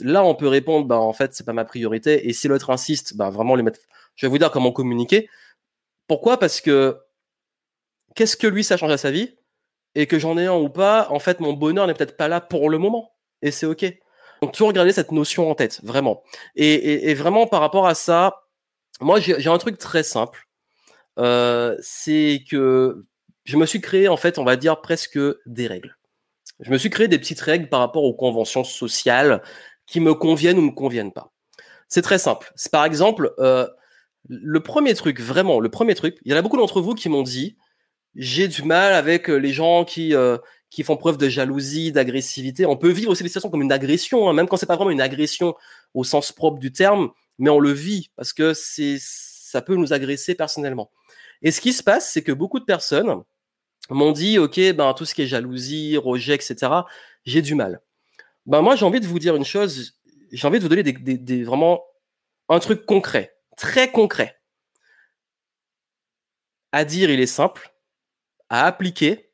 Là, 0.00 0.24
on 0.24 0.34
peut 0.34 0.48
répondre, 0.48 0.86
bah, 0.86 0.98
en 0.98 1.12
fait, 1.12 1.34
c'est 1.34 1.44
pas 1.44 1.52
ma 1.52 1.64
priorité. 1.64 2.28
Et 2.28 2.32
si 2.32 2.48
l'autre 2.48 2.70
insiste, 2.70 3.16
bah, 3.16 3.30
vraiment 3.30 3.54
les 3.54 3.62
mettre. 3.62 3.80
Je 4.16 4.26
vais 4.26 4.30
vous 4.30 4.38
dire 4.38 4.50
comment 4.50 4.72
communiquer. 4.72 5.28
Pourquoi? 6.06 6.38
Parce 6.38 6.60
que 6.60 6.98
qu'est-ce 8.14 8.36
que 8.36 8.46
lui, 8.46 8.64
ça 8.64 8.76
change 8.76 8.92
à 8.92 8.96
sa 8.98 9.10
vie? 9.10 9.34
Et 9.94 10.06
que 10.06 10.18
j'en 10.18 10.38
ai 10.38 10.46
un 10.46 10.56
ou 10.56 10.68
pas, 10.68 11.08
en 11.10 11.18
fait, 11.18 11.40
mon 11.40 11.52
bonheur 11.52 11.86
n'est 11.86 11.94
peut-être 11.94 12.16
pas 12.16 12.28
là 12.28 12.40
pour 12.40 12.70
le 12.70 12.78
moment. 12.78 13.12
Et 13.42 13.50
c'est 13.50 13.66
OK. 13.66 13.84
Donc, 14.40 14.52
toujours 14.52 14.72
garder 14.72 14.92
cette 14.92 15.12
notion 15.12 15.50
en 15.50 15.54
tête, 15.54 15.80
vraiment. 15.82 16.22
Et, 16.56 17.14
vraiment, 17.14 17.46
par 17.46 17.60
rapport 17.60 17.86
à 17.86 17.94
ça, 17.94 18.42
moi, 19.00 19.20
j'ai 19.20 19.48
un 19.48 19.58
truc 19.58 19.78
très 19.78 20.02
simple. 20.02 20.48
Euh, 21.18 21.76
c'est 21.80 22.42
que 22.50 23.04
je 23.44 23.56
me 23.56 23.66
suis 23.66 23.80
créé, 23.80 24.08
en 24.08 24.16
fait, 24.16 24.38
on 24.38 24.44
va 24.44 24.56
dire 24.56 24.80
presque 24.80 25.18
des 25.46 25.66
règles. 25.66 25.96
Je 26.60 26.70
me 26.70 26.78
suis 26.78 26.90
créé 26.90 27.08
des 27.08 27.18
petites 27.18 27.40
règles 27.40 27.68
par 27.68 27.80
rapport 27.80 28.04
aux 28.04 28.14
conventions 28.14 28.64
sociales 28.64 29.42
qui 29.86 30.00
me 30.00 30.14
conviennent 30.14 30.58
ou 30.58 30.62
me 30.62 30.70
conviennent 30.70 31.12
pas. 31.12 31.32
C'est 31.88 32.02
très 32.02 32.18
simple. 32.18 32.52
Par 32.70 32.84
exemple, 32.84 33.34
euh, 33.38 33.68
le 34.28 34.60
premier 34.60 34.94
truc, 34.94 35.20
vraiment, 35.20 35.60
le 35.60 35.68
premier 35.68 35.94
truc, 35.94 36.18
il 36.24 36.32
y 36.32 36.34
en 36.34 36.38
a 36.38 36.42
beaucoup 36.42 36.56
d'entre 36.56 36.80
vous 36.80 36.94
qui 36.94 37.08
m'ont 37.08 37.22
dit, 37.22 37.56
j'ai 38.14 38.48
du 38.48 38.62
mal 38.62 38.92
avec 38.92 39.30
euh, 39.30 39.36
les 39.36 39.52
gens 39.52 39.84
qui, 39.84 40.14
euh, 40.14 40.38
qui 40.70 40.82
font 40.82 40.96
preuve 40.96 41.18
de 41.18 41.28
jalousie, 41.28 41.92
d'agressivité. 41.92 42.66
On 42.66 42.76
peut 42.76 42.90
vivre 42.90 43.10
aussi 43.10 43.22
des 43.22 43.28
situations 43.28 43.50
comme 43.50 43.62
une 43.62 43.72
agression, 43.72 44.28
hein, 44.28 44.32
même 44.32 44.48
quand 44.48 44.56
c'est 44.56 44.66
pas 44.66 44.76
vraiment 44.76 44.90
une 44.90 45.00
agression 45.00 45.54
au 45.94 46.04
sens 46.04 46.32
propre 46.32 46.58
du 46.58 46.72
terme, 46.72 47.10
mais 47.38 47.50
on 47.50 47.58
le 47.58 47.72
vit 47.72 48.10
parce 48.16 48.32
que 48.32 48.54
c'est, 48.54 48.96
ça 49.00 49.62
peut 49.62 49.76
nous 49.76 49.92
agresser 49.92 50.34
personnellement. 50.34 50.90
Et 51.42 51.50
ce 51.50 51.60
qui 51.60 51.72
se 51.72 51.82
passe, 51.82 52.10
c'est 52.10 52.22
que 52.22 52.32
beaucoup 52.32 52.60
de 52.60 52.64
personnes 52.64 53.22
m'ont 53.90 54.12
dit, 54.12 54.38
OK, 54.38 54.58
ben, 54.72 54.94
tout 54.94 55.04
ce 55.04 55.14
qui 55.14 55.22
est 55.22 55.26
jalousie, 55.26 55.96
rejet, 55.96 56.34
etc., 56.34 56.72
j'ai 57.24 57.42
du 57.42 57.54
mal. 57.54 57.80
Ben, 58.46 58.62
moi, 58.62 58.76
j'ai 58.76 58.86
envie 58.86 59.00
de 59.00 59.06
vous 59.06 59.18
dire 59.18 59.36
une 59.36 59.44
chose, 59.44 59.98
j'ai 60.30 60.46
envie 60.46 60.58
de 60.58 60.62
vous 60.62 60.68
donner 60.68 60.82
des, 60.82 60.92
des, 60.92 61.44
vraiment 61.44 61.84
un 62.48 62.58
truc 62.58 62.86
concret, 62.86 63.36
très 63.56 63.90
concret. 63.90 64.40
À 66.72 66.84
dire, 66.84 67.10
il 67.10 67.20
est 67.20 67.26
simple. 67.26 67.71
À 68.52 68.66
appliquer, 68.66 69.32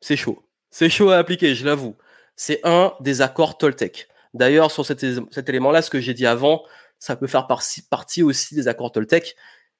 c'est 0.00 0.16
chaud. 0.16 0.42
C'est 0.70 0.88
chaud 0.88 1.10
à 1.10 1.18
appliquer, 1.18 1.54
je 1.54 1.66
l'avoue. 1.66 1.96
C'est 2.34 2.60
un 2.64 2.94
des 3.00 3.20
accords 3.20 3.58
Toltec. 3.58 4.08
D'ailleurs, 4.32 4.70
sur 4.70 4.86
cet, 4.86 5.02
élément-là, 5.48 5.82
ce 5.82 5.90
que 5.90 6.00
j'ai 6.00 6.14
dit 6.14 6.24
avant, 6.24 6.64
ça 6.98 7.14
peut 7.14 7.26
faire 7.26 7.46
partie 7.46 8.22
aussi 8.22 8.54
des 8.54 8.68
accords 8.68 8.90
Toltec. 8.90 9.36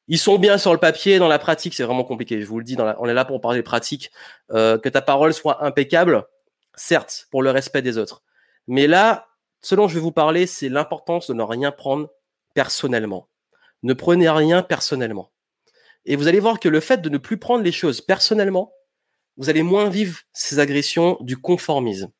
Ils 0.06 0.18
sont 0.18 0.38
bien 0.38 0.58
sur 0.58 0.74
le 0.74 0.78
papier, 0.78 1.18
dans 1.18 1.28
la 1.28 1.38
pratique, 1.38 1.72
c'est 1.72 1.82
vraiment 1.82 2.04
compliqué. 2.04 2.42
Je 2.42 2.46
vous 2.46 2.58
le 2.58 2.64
dis, 2.64 2.76
on 2.78 3.08
est 3.08 3.14
là 3.14 3.24
pour 3.24 3.40
parler 3.40 3.62
pratique. 3.62 4.10
Euh, 4.50 4.76
que 4.76 4.90
ta 4.90 5.00
parole 5.00 5.32
soit 5.32 5.64
impeccable, 5.64 6.26
certes, 6.74 7.28
pour 7.30 7.42
le 7.42 7.50
respect 7.50 7.80
des 7.80 7.96
autres. 7.96 8.22
Mais 8.66 8.86
là, 8.86 9.28
ce 9.62 9.74
dont 9.74 9.88
je 9.88 9.94
vais 9.94 10.00
vous 10.00 10.12
parler, 10.12 10.46
c'est 10.46 10.68
l'importance 10.68 11.26
de 11.28 11.32
ne 11.32 11.42
rien 11.42 11.70
prendre 11.70 12.10
personnellement. 12.52 13.30
Ne 13.82 13.94
prenez 13.94 14.28
rien 14.28 14.62
personnellement. 14.62 15.30
Et 16.04 16.16
vous 16.16 16.28
allez 16.28 16.40
voir 16.40 16.60
que 16.60 16.68
le 16.68 16.80
fait 16.80 17.00
de 17.00 17.08
ne 17.08 17.18
plus 17.18 17.38
prendre 17.38 17.62
les 17.64 17.72
choses 17.72 18.00
personnellement, 18.00 18.72
vous 19.36 19.50
allez 19.50 19.62
moins 19.62 19.88
vivre 19.88 20.20
ces 20.32 20.58
agressions 20.58 21.16
du 21.20 21.36
conformisme. 21.36 22.10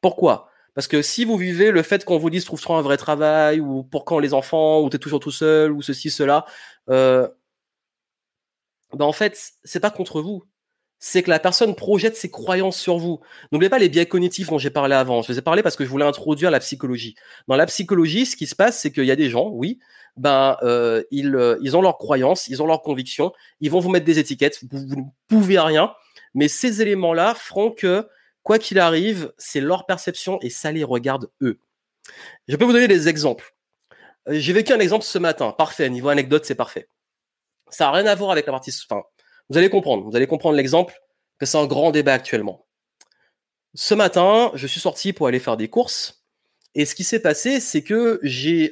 Pourquoi? 0.00 0.48
Parce 0.74 0.88
que 0.88 1.02
si 1.02 1.24
vous 1.24 1.36
vivez 1.36 1.70
le 1.70 1.82
fait 1.82 2.04
qu'on 2.04 2.18
vous 2.18 2.30
dise 2.30 2.44
trouve-toi 2.44 2.78
un 2.78 2.82
vrai 2.82 2.96
travail, 2.96 3.60
ou 3.60 3.82
pour 3.84 4.04
quand 4.04 4.18
les 4.18 4.32
enfants, 4.32 4.80
ou 4.82 4.88
tu 4.88 4.96
es 4.96 4.98
toujours 4.98 5.20
tout 5.20 5.30
seul, 5.30 5.72
ou 5.72 5.82
ceci, 5.82 6.10
cela, 6.10 6.46
euh, 6.88 7.28
ben 8.94 9.04
en 9.04 9.12
fait, 9.12 9.52
c'est 9.64 9.80
pas 9.80 9.90
contre 9.90 10.20
vous. 10.22 10.44
C'est 11.04 11.24
que 11.24 11.30
la 11.30 11.40
personne 11.40 11.74
projette 11.74 12.16
ses 12.16 12.30
croyances 12.30 12.78
sur 12.78 12.96
vous. 12.96 13.18
N'oubliez 13.50 13.68
pas 13.68 13.80
les 13.80 13.88
biais 13.88 14.06
cognitifs 14.06 14.46
dont 14.46 14.58
j'ai 14.58 14.70
parlé 14.70 14.94
avant. 14.94 15.20
Je 15.20 15.32
vous 15.32 15.38
ai 15.38 15.42
parlé 15.42 15.60
parce 15.60 15.74
que 15.74 15.84
je 15.84 15.90
voulais 15.90 16.04
introduire 16.04 16.52
la 16.52 16.60
psychologie. 16.60 17.16
Dans 17.48 17.56
la 17.56 17.66
psychologie, 17.66 18.24
ce 18.24 18.36
qui 18.36 18.46
se 18.46 18.54
passe, 18.54 18.78
c'est 18.78 18.92
qu'il 18.92 19.02
y 19.02 19.10
a 19.10 19.16
des 19.16 19.28
gens, 19.28 19.48
oui, 19.48 19.80
ben 20.16 20.56
euh, 20.62 21.02
ils, 21.10 21.34
euh, 21.34 21.58
ils 21.60 21.76
ont 21.76 21.82
leurs 21.82 21.98
croyances, 21.98 22.46
ils 22.46 22.62
ont 22.62 22.66
leurs 22.68 22.82
convictions, 22.82 23.32
ils 23.60 23.68
vont 23.68 23.80
vous 23.80 23.90
mettre 23.90 24.06
des 24.06 24.20
étiquettes, 24.20 24.60
vous, 24.70 24.94
ne 24.94 25.02
pouvez 25.26 25.58
rien, 25.58 25.92
mais 26.34 26.46
ces 26.46 26.82
éléments-là 26.82 27.34
feront 27.34 27.72
que, 27.72 28.06
quoi 28.44 28.60
qu'il 28.60 28.78
arrive, 28.78 29.32
c'est 29.38 29.60
leur 29.60 29.86
perception 29.86 30.38
et 30.40 30.50
ça 30.50 30.70
les 30.70 30.84
regarde 30.84 31.32
eux. 31.40 31.58
Je 32.46 32.54
peux 32.54 32.64
vous 32.64 32.72
donner 32.72 32.86
des 32.86 33.08
exemples. 33.08 33.56
Euh, 34.28 34.34
j'ai 34.34 34.52
vécu 34.52 34.72
un 34.72 34.78
exemple 34.78 35.04
ce 35.04 35.18
matin. 35.18 35.50
Parfait. 35.50 35.90
Niveau 35.90 36.10
anecdote, 36.10 36.44
c'est 36.44 36.54
parfait. 36.54 36.86
Ça 37.70 37.86
n'a 37.86 37.90
rien 37.90 38.06
à 38.06 38.14
voir 38.14 38.30
avec 38.30 38.46
la 38.46 38.52
partie. 38.52 38.72
Vous 39.52 39.58
allez 39.58 39.68
comprendre. 39.68 40.08
Vous 40.08 40.16
allez 40.16 40.26
comprendre 40.26 40.56
l'exemple 40.56 40.98
que 41.38 41.44
c'est 41.44 41.58
un 41.58 41.66
grand 41.66 41.90
débat 41.90 42.14
actuellement. 42.14 42.64
Ce 43.74 43.94
matin, 43.94 44.50
je 44.54 44.66
suis 44.66 44.80
sorti 44.80 45.12
pour 45.12 45.26
aller 45.26 45.40
faire 45.40 45.58
des 45.58 45.68
courses. 45.68 46.24
Et 46.74 46.86
ce 46.86 46.94
qui 46.94 47.04
s'est 47.04 47.20
passé, 47.20 47.60
c'est 47.60 47.82
que 47.82 48.18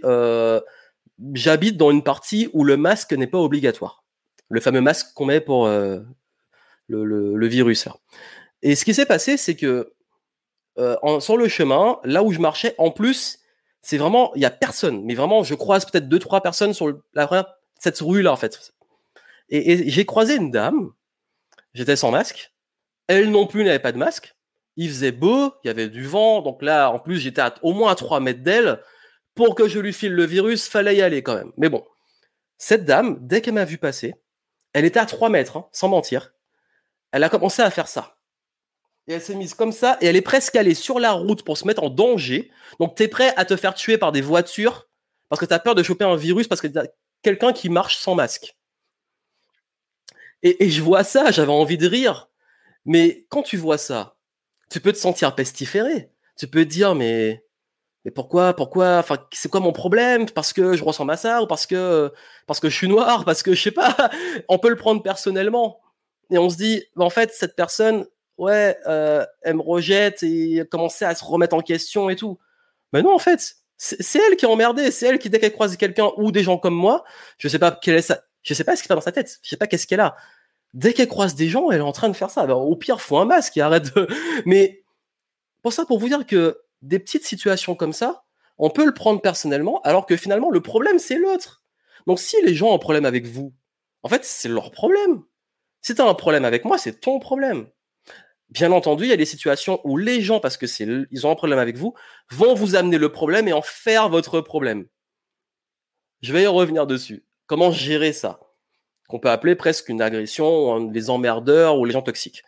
euh, 0.05 0.61
j'habite 1.35 1.77
dans 1.77 1.91
une 1.91 2.03
partie 2.03 2.49
où 2.55 2.65
le 2.65 2.79
masque 2.79 3.13
n'est 3.13 3.27
pas 3.27 3.39
obligatoire. 3.39 4.05
Le 4.49 4.61
fameux 4.61 4.81
masque 4.81 5.13
qu'on 5.15 5.27
met 5.27 5.43
pour 5.43 5.67
euh, 5.67 6.01
le, 6.89 7.47
virus. 7.47 7.87
Et 8.63 8.75
ce 8.75 8.87
qui 8.87 8.95
s'est 8.95 9.05
passé, 9.05 9.37
c'est 9.37 9.57
que 9.57 9.93
sur 11.19 11.37
le 11.37 11.47
chemin, 11.47 11.99
là 12.05 12.23
où 12.23 12.33
je 12.33 12.39
marchais, 12.39 12.75
en 12.79 12.91
plus, 12.91 13.41
c'est 13.83 13.99
vraiment, 13.99 14.33
il 14.35 14.41
y 14.41 14.47
a 14.47 14.51
personne, 14.51 15.05
mais 15.05 15.15
vraiment, 15.15 15.43
je 15.43 15.55
croise 15.55 15.85
peut-être 15.85 16.09
deux, 16.09 16.19
trois 16.19 16.43
personnes 16.43 16.73
sur 16.73 17.03
cette 17.79 18.01
rue-là, 18.01 18.33
en 18.33 18.37
fait. 18.37 18.73
Et, 19.51 19.91
j'ai 19.91 20.07
croisé 20.07 20.37
une 20.37 20.51
dame, 20.51 20.93
j'étais 21.75 21.97
sans 21.97 22.11
masque, 22.11 22.55
elle 23.09 23.31
non 23.31 23.47
plus 23.47 23.65
n'avait 23.65 23.81
pas 23.81 23.93
de 23.93 23.99
masque, 23.99 24.35
il 24.77 24.89
faisait 24.89 25.13
beau, 25.13 25.53
il 25.65 25.69
y 25.69 25.71
avait 25.71 25.89
du 25.89 26.05
vent, 26.05 26.41
donc 26.43 26.63
là, 26.63 26.91
en 26.91 26.99
plus, 26.99 27.19
j'étais 27.19 27.43
au 27.63 27.73
moins 27.73 27.93
à 27.93 27.95
3 27.95 28.21
mètres 28.21 28.43
d'elle, 28.43 28.81
pour 29.35 29.55
que 29.55 29.69
je 29.69 29.79
lui 29.81 29.93
file 29.93 30.13
le 30.13 30.25
virus, 30.25 30.69
fallait 30.69 30.97
y 30.97 31.03
aller 31.03 31.23
quand 31.23 31.35
même. 31.35 31.53
Mais 31.57 31.69
bon, 31.69 31.85
cette 32.59 32.85
dame, 32.85 33.19
dès 33.21 33.41
qu'elle 33.41 33.55
m'a 33.55 33.65
vu 33.65 33.79
passer, 33.79 34.15
elle 34.73 34.85
était 34.85 35.01
à 35.01 35.07
3 35.07 35.29
mètres, 35.29 35.57
hein, 35.57 35.69
sans 35.73 35.89
mentir, 35.89 36.33
elle 37.13 37.25
a 37.25 37.29
commencé 37.29 37.63
à 37.63 37.71
faire 37.71 37.89
ça 37.89 38.17
et 39.11 39.15
elle 39.15 39.21
s'est 39.21 39.35
mise 39.35 39.55
comme 39.55 39.73
ça 39.73 39.99
et 40.01 40.07
elle 40.07 40.17
est 40.17 40.23
presque 40.23 40.55
allée 40.55 40.75
sur 40.75 41.01
la 41.01 41.13
route 41.13 41.43
pour 41.43 41.59
se 41.59 41.67
mettre 41.67 41.83
en 41.83 41.91
danger. 41.91 42.51
Donc 42.79 42.95
tu 42.95 43.03
es 43.03 43.09
prêt 43.09 43.35
à 43.37 43.45
te 43.45 43.57
faire 43.57 43.75
tuer 43.75 43.99
par 43.99 44.13
des 44.13 44.21
voitures 44.21 44.89
parce 45.29 45.41
que 45.41 45.47
tu 45.47 45.53
as 45.53 45.59
peur 45.59 45.75
de 45.75 45.83
choper 45.83 46.05
un 46.05 46.15
virus 46.17 46.47
parce 46.47 46.61
que 46.61 46.69
tu 46.69 46.79
quelqu'un 47.23 47.53
qui 47.53 47.69
marche 47.69 47.97
sans 47.99 48.15
masque. 48.15 48.57
Et, 50.43 50.71
je 50.71 50.83
vois 50.83 51.05
ça, 51.05 51.31
j'avais 51.31 51.53
envie 51.53 51.79
de 51.79 51.87
rire. 51.87 52.31
Mais 52.87 53.27
quand 53.29 53.43
tu 53.43 53.57
vois 53.57 53.79
ça, 53.79 54.17
tu 54.71 54.81
peux 54.81 54.93
te 54.93 54.99
sentir 54.99 55.35
pestiféré. 55.35 56.11
Tu 56.37 56.49
peux 56.49 56.65
te 56.65 56.71
dire 56.71 56.95
mais 56.95 57.45
mais 58.05 58.11
pourquoi 58.11 58.55
pourquoi 58.55 58.99
enfin 58.99 59.19
c'est 59.33 59.51
quoi 59.51 59.61
mon 59.61 59.73
problème? 59.73 60.27
Parce 60.31 60.53
que 60.55 60.75
je 60.75 60.85
ressemble 60.85 61.13
à 61.13 61.19
ça 61.19 61.43
ou 61.43 61.47
parce 61.47 61.67
que 61.67 62.13
parce 62.47 62.61
que 62.61 62.71
je 62.71 62.77
suis 62.77 62.89
noir 62.89 63.25
parce 63.27 63.43
que 63.43 63.55
je 63.55 63.63
sais 63.63 63.71
pas 63.71 64.11
on 64.49 64.59
peut 64.59 64.71
le 64.71 64.77
prendre 64.77 65.03
personnellement 65.03 65.81
et 66.31 66.39
on 66.39 66.49
se 66.49 66.57
dit 66.57 66.83
en 66.97 67.11
fait 67.11 67.33
cette 67.35 67.57
personne 67.57 68.07
ouais, 68.41 68.77
euh, 68.89 69.25
elle 69.43 69.57
me 69.57 69.63
rejette 69.63 70.23
et 70.23 70.65
commençait 70.71 71.05
à 71.05 71.15
se 71.15 71.25
remettre 71.25 71.55
en 71.55 71.61
question 71.61 72.11
et 72.11 72.17
tout. 72.17 72.39
Mais 72.93 73.03
non, 73.03 73.15
en 73.15 73.19
fait, 73.19 73.57
c'est 73.77 74.19
elle 74.19 74.37
qui 74.37 74.47
est 74.47 74.49
emmerdée. 74.49 74.91
C'est 74.91 75.07
elle 75.07 75.19
qui, 75.19 75.31
dès 75.31 75.39
qu'elle 75.39 75.53
croise 75.53 75.77
quelqu'un 75.77 76.11
ou 76.17 76.33
des 76.33 76.43
gens 76.43 76.59
comme 76.59 76.75
moi, 76.75 77.05
je 77.39 77.49
sais 77.49 77.59
pas 77.59 77.71
quelle 77.71 77.97
est 77.97 78.03
sa, 78.03 78.23
je 78.43 78.55
sais 78.55 78.65
pas 78.65 78.77
ce 78.77 78.83
qui 78.83 78.89
passe 78.89 78.97
dans 78.97 79.03
sa 79.03 79.13
tête. 79.13 79.39
Je 79.43 79.49
sais 79.49 79.57
pas 79.57 79.67
qu'est-ce 79.67 79.87
qu'elle 79.87 80.01
a. 80.01 80.17
Dès 80.73 80.93
qu'elle 80.93 81.09
croise 81.09 81.35
des 81.35 81.49
gens, 81.49 81.71
elle 81.71 81.79
est 81.79 81.83
en 81.83 81.93
train 81.93 82.09
de 82.09 82.17
faire 82.17 82.31
ça. 82.31 82.45
au 82.45 82.77
pire, 82.77 83.01
faut 83.01 83.19
un 83.19 83.25
masque 83.25 83.57
et 83.57 83.61
arrête 83.61 83.95
de. 83.95 84.07
Mais 84.47 84.85
pour 85.63 85.73
ça, 85.73 85.85
pour 85.85 85.99
vous 85.99 86.09
dire 86.09 86.27
que 86.27 86.61
des 86.83 86.99
petites 86.99 87.25
situations 87.25 87.75
comme 87.75 87.93
ça, 87.93 88.25
on 88.59 88.71
peut 88.71 88.85
le 88.85 88.95
prendre 88.95 89.21
personnellement, 89.21 89.81
alors 89.83 90.07
que 90.07 90.17
finalement, 90.17 90.51
le 90.51 90.61
problème, 90.61 90.99
c'est 90.99 91.17
l'autre. 91.17 91.65
Donc, 92.07 92.19
si 92.19 92.37
les 92.43 92.55
gens 92.55 92.71
ont 92.71 92.75
un 92.75 92.79
problème 92.79 93.05
avec 93.05 93.27
vous, 93.27 93.55
en 94.03 94.09
fait, 94.09 94.25
c'est 94.25 94.49
leur 94.49 94.71
problème. 94.71 95.23
Si 95.83 95.95
tu 95.95 96.01
as 96.03 96.07
un 96.07 96.15
problème 96.15 96.45
avec 96.45 96.65
moi, 96.65 96.79
c'est 96.79 97.01
ton 97.01 97.19
problème. 97.19 97.69
Bien 98.51 98.73
entendu, 98.73 99.05
il 99.05 99.11
y 99.11 99.13
a 99.13 99.17
des 99.17 99.25
situations 99.25 99.81
où 99.85 99.97
les 99.97 100.21
gens, 100.23 100.41
parce 100.41 100.57
que 100.57 100.67
ils 101.11 101.27
ont 101.27 101.31
un 101.31 101.37
problème 101.37 101.59
avec 101.59 101.77
vous, 101.77 101.95
vont 102.31 102.55
vous 102.55 102.75
amener 102.75 102.99
le 102.99 103.11
problème 103.11 103.49
et 103.49 103.53
en 103.53 103.63
faire 103.63 104.09
votre 104.09 104.41
problème. 104.41 104.87
Je 106.21 106.33
vais 106.33 106.43
y 106.43 106.47
revenir 106.47 106.87
dessus. 106.87 107.25
Comment 107.51 107.73
gérer 107.73 108.13
ça? 108.13 108.39
Qu'on 109.09 109.19
peut 109.19 109.29
appeler 109.29 109.57
presque 109.57 109.89
une 109.89 110.01
agression, 110.01 110.89
les 110.89 111.11
emmerdeurs 111.11 111.81
ou 111.81 111.85
les 111.85 111.91
gens 111.91 112.01
toxiques. 112.01 112.45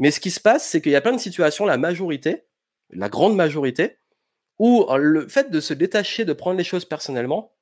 Mais 0.00 0.10
ce 0.10 0.18
qui 0.18 0.32
se 0.32 0.40
passe, 0.40 0.66
c'est 0.66 0.82
qu'il 0.82 0.90
y 0.90 0.96
a 0.96 1.00
plein 1.00 1.12
de 1.12 1.20
situations, 1.20 1.64
la 1.64 1.76
majorité, 1.76 2.42
la 2.90 3.08
grande 3.08 3.36
majorité, 3.36 3.98
où 4.58 4.84
euh, 4.90 4.96
le 4.96 5.28
fait 5.28 5.52
de 5.52 5.60
se 5.60 5.74
détacher, 5.74 6.24
de 6.24 6.32
prendre 6.32 6.58
les 6.58 6.64
choses 6.64 6.84
personnellement, 6.84 7.54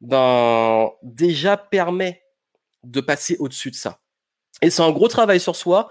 ben 0.00 0.92
déjà 1.02 1.56
permet 1.56 2.22
de 2.84 3.00
passer 3.00 3.36
au-dessus 3.40 3.72
de 3.72 3.76
ça. 3.76 3.98
Et 4.62 4.70
c'est 4.70 4.82
un 4.82 4.92
gros 4.92 5.08
travail 5.08 5.40
sur 5.40 5.56
soi 5.56 5.90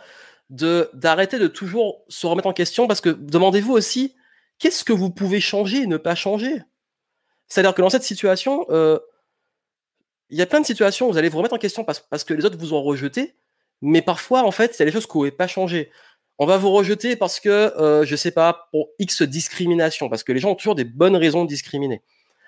d'arrêter 0.50 1.40
de 1.40 1.48
toujours 1.48 2.06
se 2.08 2.26
remettre 2.26 2.48
en 2.48 2.54
question 2.54 2.88
parce 2.88 3.02
que 3.02 3.10
demandez-vous 3.10 3.74
aussi 3.74 4.16
qu'est-ce 4.60 4.86
que 4.86 4.94
vous 4.94 5.10
pouvez 5.10 5.42
changer 5.42 5.82
et 5.82 5.88
ne 5.88 5.98
pas 5.98 6.16
changer? 6.16 6.64
C'est-à-dire 7.50 7.74
que 7.74 7.82
dans 7.82 7.90
cette 7.90 8.04
situation, 8.04 8.66
euh, 8.70 8.98
il 10.32 10.38
y 10.38 10.42
a 10.42 10.46
plein 10.46 10.62
de 10.62 10.66
situations 10.66 11.08
où 11.08 11.12
vous 11.12 11.18
allez 11.18 11.30
vous 11.30 11.38
remettre 11.38 11.54
en 11.54 11.60
question 11.60 11.84
parce, 11.84 12.24
que 12.24 12.34
les 12.34 12.46
autres 12.46 12.58
vous 12.58 12.74
ont 12.74 12.82
rejeté, 12.82 13.36
mais 13.82 14.02
parfois 14.02 14.44
en 14.44 14.52
fait, 14.52 14.76
il 14.80 14.82
y 14.82 14.86
des 14.86 14.92
choses 14.92 15.04
vous 15.04 15.12
pouvez 15.12 15.32
pas 15.32 15.48
changer. 15.48 15.92
On 16.40 16.46
va 16.46 16.58
vous 16.58 16.72
rejeter 16.72 17.16
parce 17.16 17.40
que 17.40 17.50
euh, 17.50 18.06
je 18.06 18.16
sais 18.16 18.32
pas 18.32 18.70
pour 18.72 18.90
X 18.98 19.22
discrimination, 19.24 20.10
parce 20.10 20.24
que 20.24 20.32
les 20.32 20.40
gens 20.40 20.52
ont 20.52 20.56
toujours 20.56 20.76
des 20.76 20.86
bonnes 20.86 21.18
raisons 21.18 21.44
de 21.44 21.50
discriminer. 21.50 22.02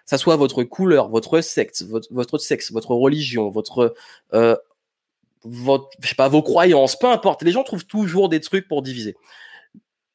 Ça 0.06 0.18
soit 0.18 0.38
votre 0.38 0.64
couleur, 0.64 1.10
votre 1.10 1.42
sexe, 1.42 1.84
votre, 1.84 2.38
sexe, 2.38 2.72
votre 2.72 2.92
religion, 2.92 3.50
votre 3.50 3.94
euh, 4.34 4.56
sais 6.02 6.16
pas, 6.16 6.30
vos 6.30 6.42
croyances, 6.42 6.98
peu 6.98 7.08
importe. 7.08 7.44
Les 7.44 7.52
gens 7.52 7.64
trouvent 7.64 7.86
toujours 7.86 8.30
des 8.30 8.40
trucs 8.40 8.68
pour 8.68 8.82
diviser. 8.82 9.16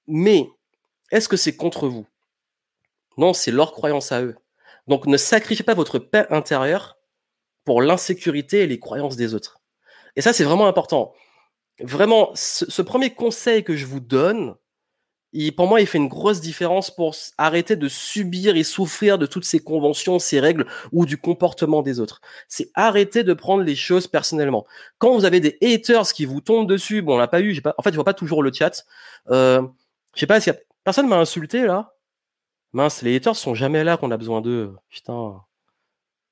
Mais 0.07 0.49
est-ce 1.11 1.29
que 1.29 1.37
c'est 1.37 1.55
contre 1.55 1.87
vous? 1.87 2.07
Non, 3.19 3.35
c'est 3.35 3.51
leur 3.51 3.73
croyance 3.73 4.11
à 4.13 4.23
eux. 4.23 4.37
Donc 4.87 5.07
ne 5.07 5.17
sacrifiez 5.17 5.65
pas 5.65 5.75
votre 5.75 5.99
paix 5.99 6.27
intérieure 6.31 6.98
pour 7.69 7.83
l'insécurité 7.83 8.63
et 8.63 8.67
les 8.67 8.79
croyances 8.79 9.17
des 9.17 9.35
autres. 9.35 9.61
Et 10.17 10.23
ça, 10.23 10.33
c'est 10.33 10.43
vraiment 10.43 10.67
important. 10.67 11.13
Vraiment, 11.81 12.31
ce, 12.35 12.81
premier 12.81 13.11
conseil 13.11 13.63
que 13.63 13.77
je 13.77 13.85
vous 13.85 14.01
donne, 14.01 14.55
pour 15.55 15.67
moi, 15.69 15.83
il 15.83 15.87
fait 15.87 15.99
une 15.99 16.09
grosse 16.09 16.41
différence 16.41 16.91
pour 16.91 17.15
arrêter 17.37 17.77
de 17.77 17.87
subir 17.87 18.57
et 18.57 18.63
souffrir 18.63 19.19
de 19.19 19.27
toutes 19.27 19.45
ces 19.45 19.59
conventions, 19.61 20.19
ces 20.19 20.41
règles 20.41 20.67
ou 20.93 21.05
du 21.05 21.19
comportement 21.19 21.83
des 21.83 22.01
autres. 22.01 22.23
C'est 22.49 22.71
arrêter 22.73 23.23
de 23.23 23.35
prendre 23.35 23.63
les 23.63 23.77
choses 23.77 24.07
personnellement. 24.07 24.65
Quand 24.97 25.13
vous 25.13 25.27
avez 25.27 25.41
des 25.41 25.59
haters 25.61 26.11
qui 26.15 26.25
vous 26.25 26.41
tombent 26.41 26.67
dessus, 26.67 27.03
bon, 27.03 27.17
on 27.17 27.19
l'a 27.19 27.29
pas 27.29 27.43
eu, 27.43 27.61
pas, 27.61 27.75
en 27.77 27.83
fait, 27.83 27.91
je 27.91 27.97
vois 27.97 28.05
pas 28.05 28.15
toujours 28.15 28.43
le 28.43 28.51
chat. 28.51 28.87
Euh, 29.29 29.61
je 30.15 30.21
sais 30.21 30.27
pas, 30.27 30.41
si 30.41 30.51
personne 30.85 31.07
m'a 31.07 31.19
insulté 31.19 31.67
là? 31.67 31.95
Mince, 32.73 33.03
les 33.03 33.17
haters 33.17 33.37
sont 33.37 33.55
jamais 33.55 33.85
là 33.85 33.99
qu'on 33.99 34.11
a 34.11 34.17
besoin 34.17 34.41
d'eux. 34.41 34.75
Putain. 34.89 35.43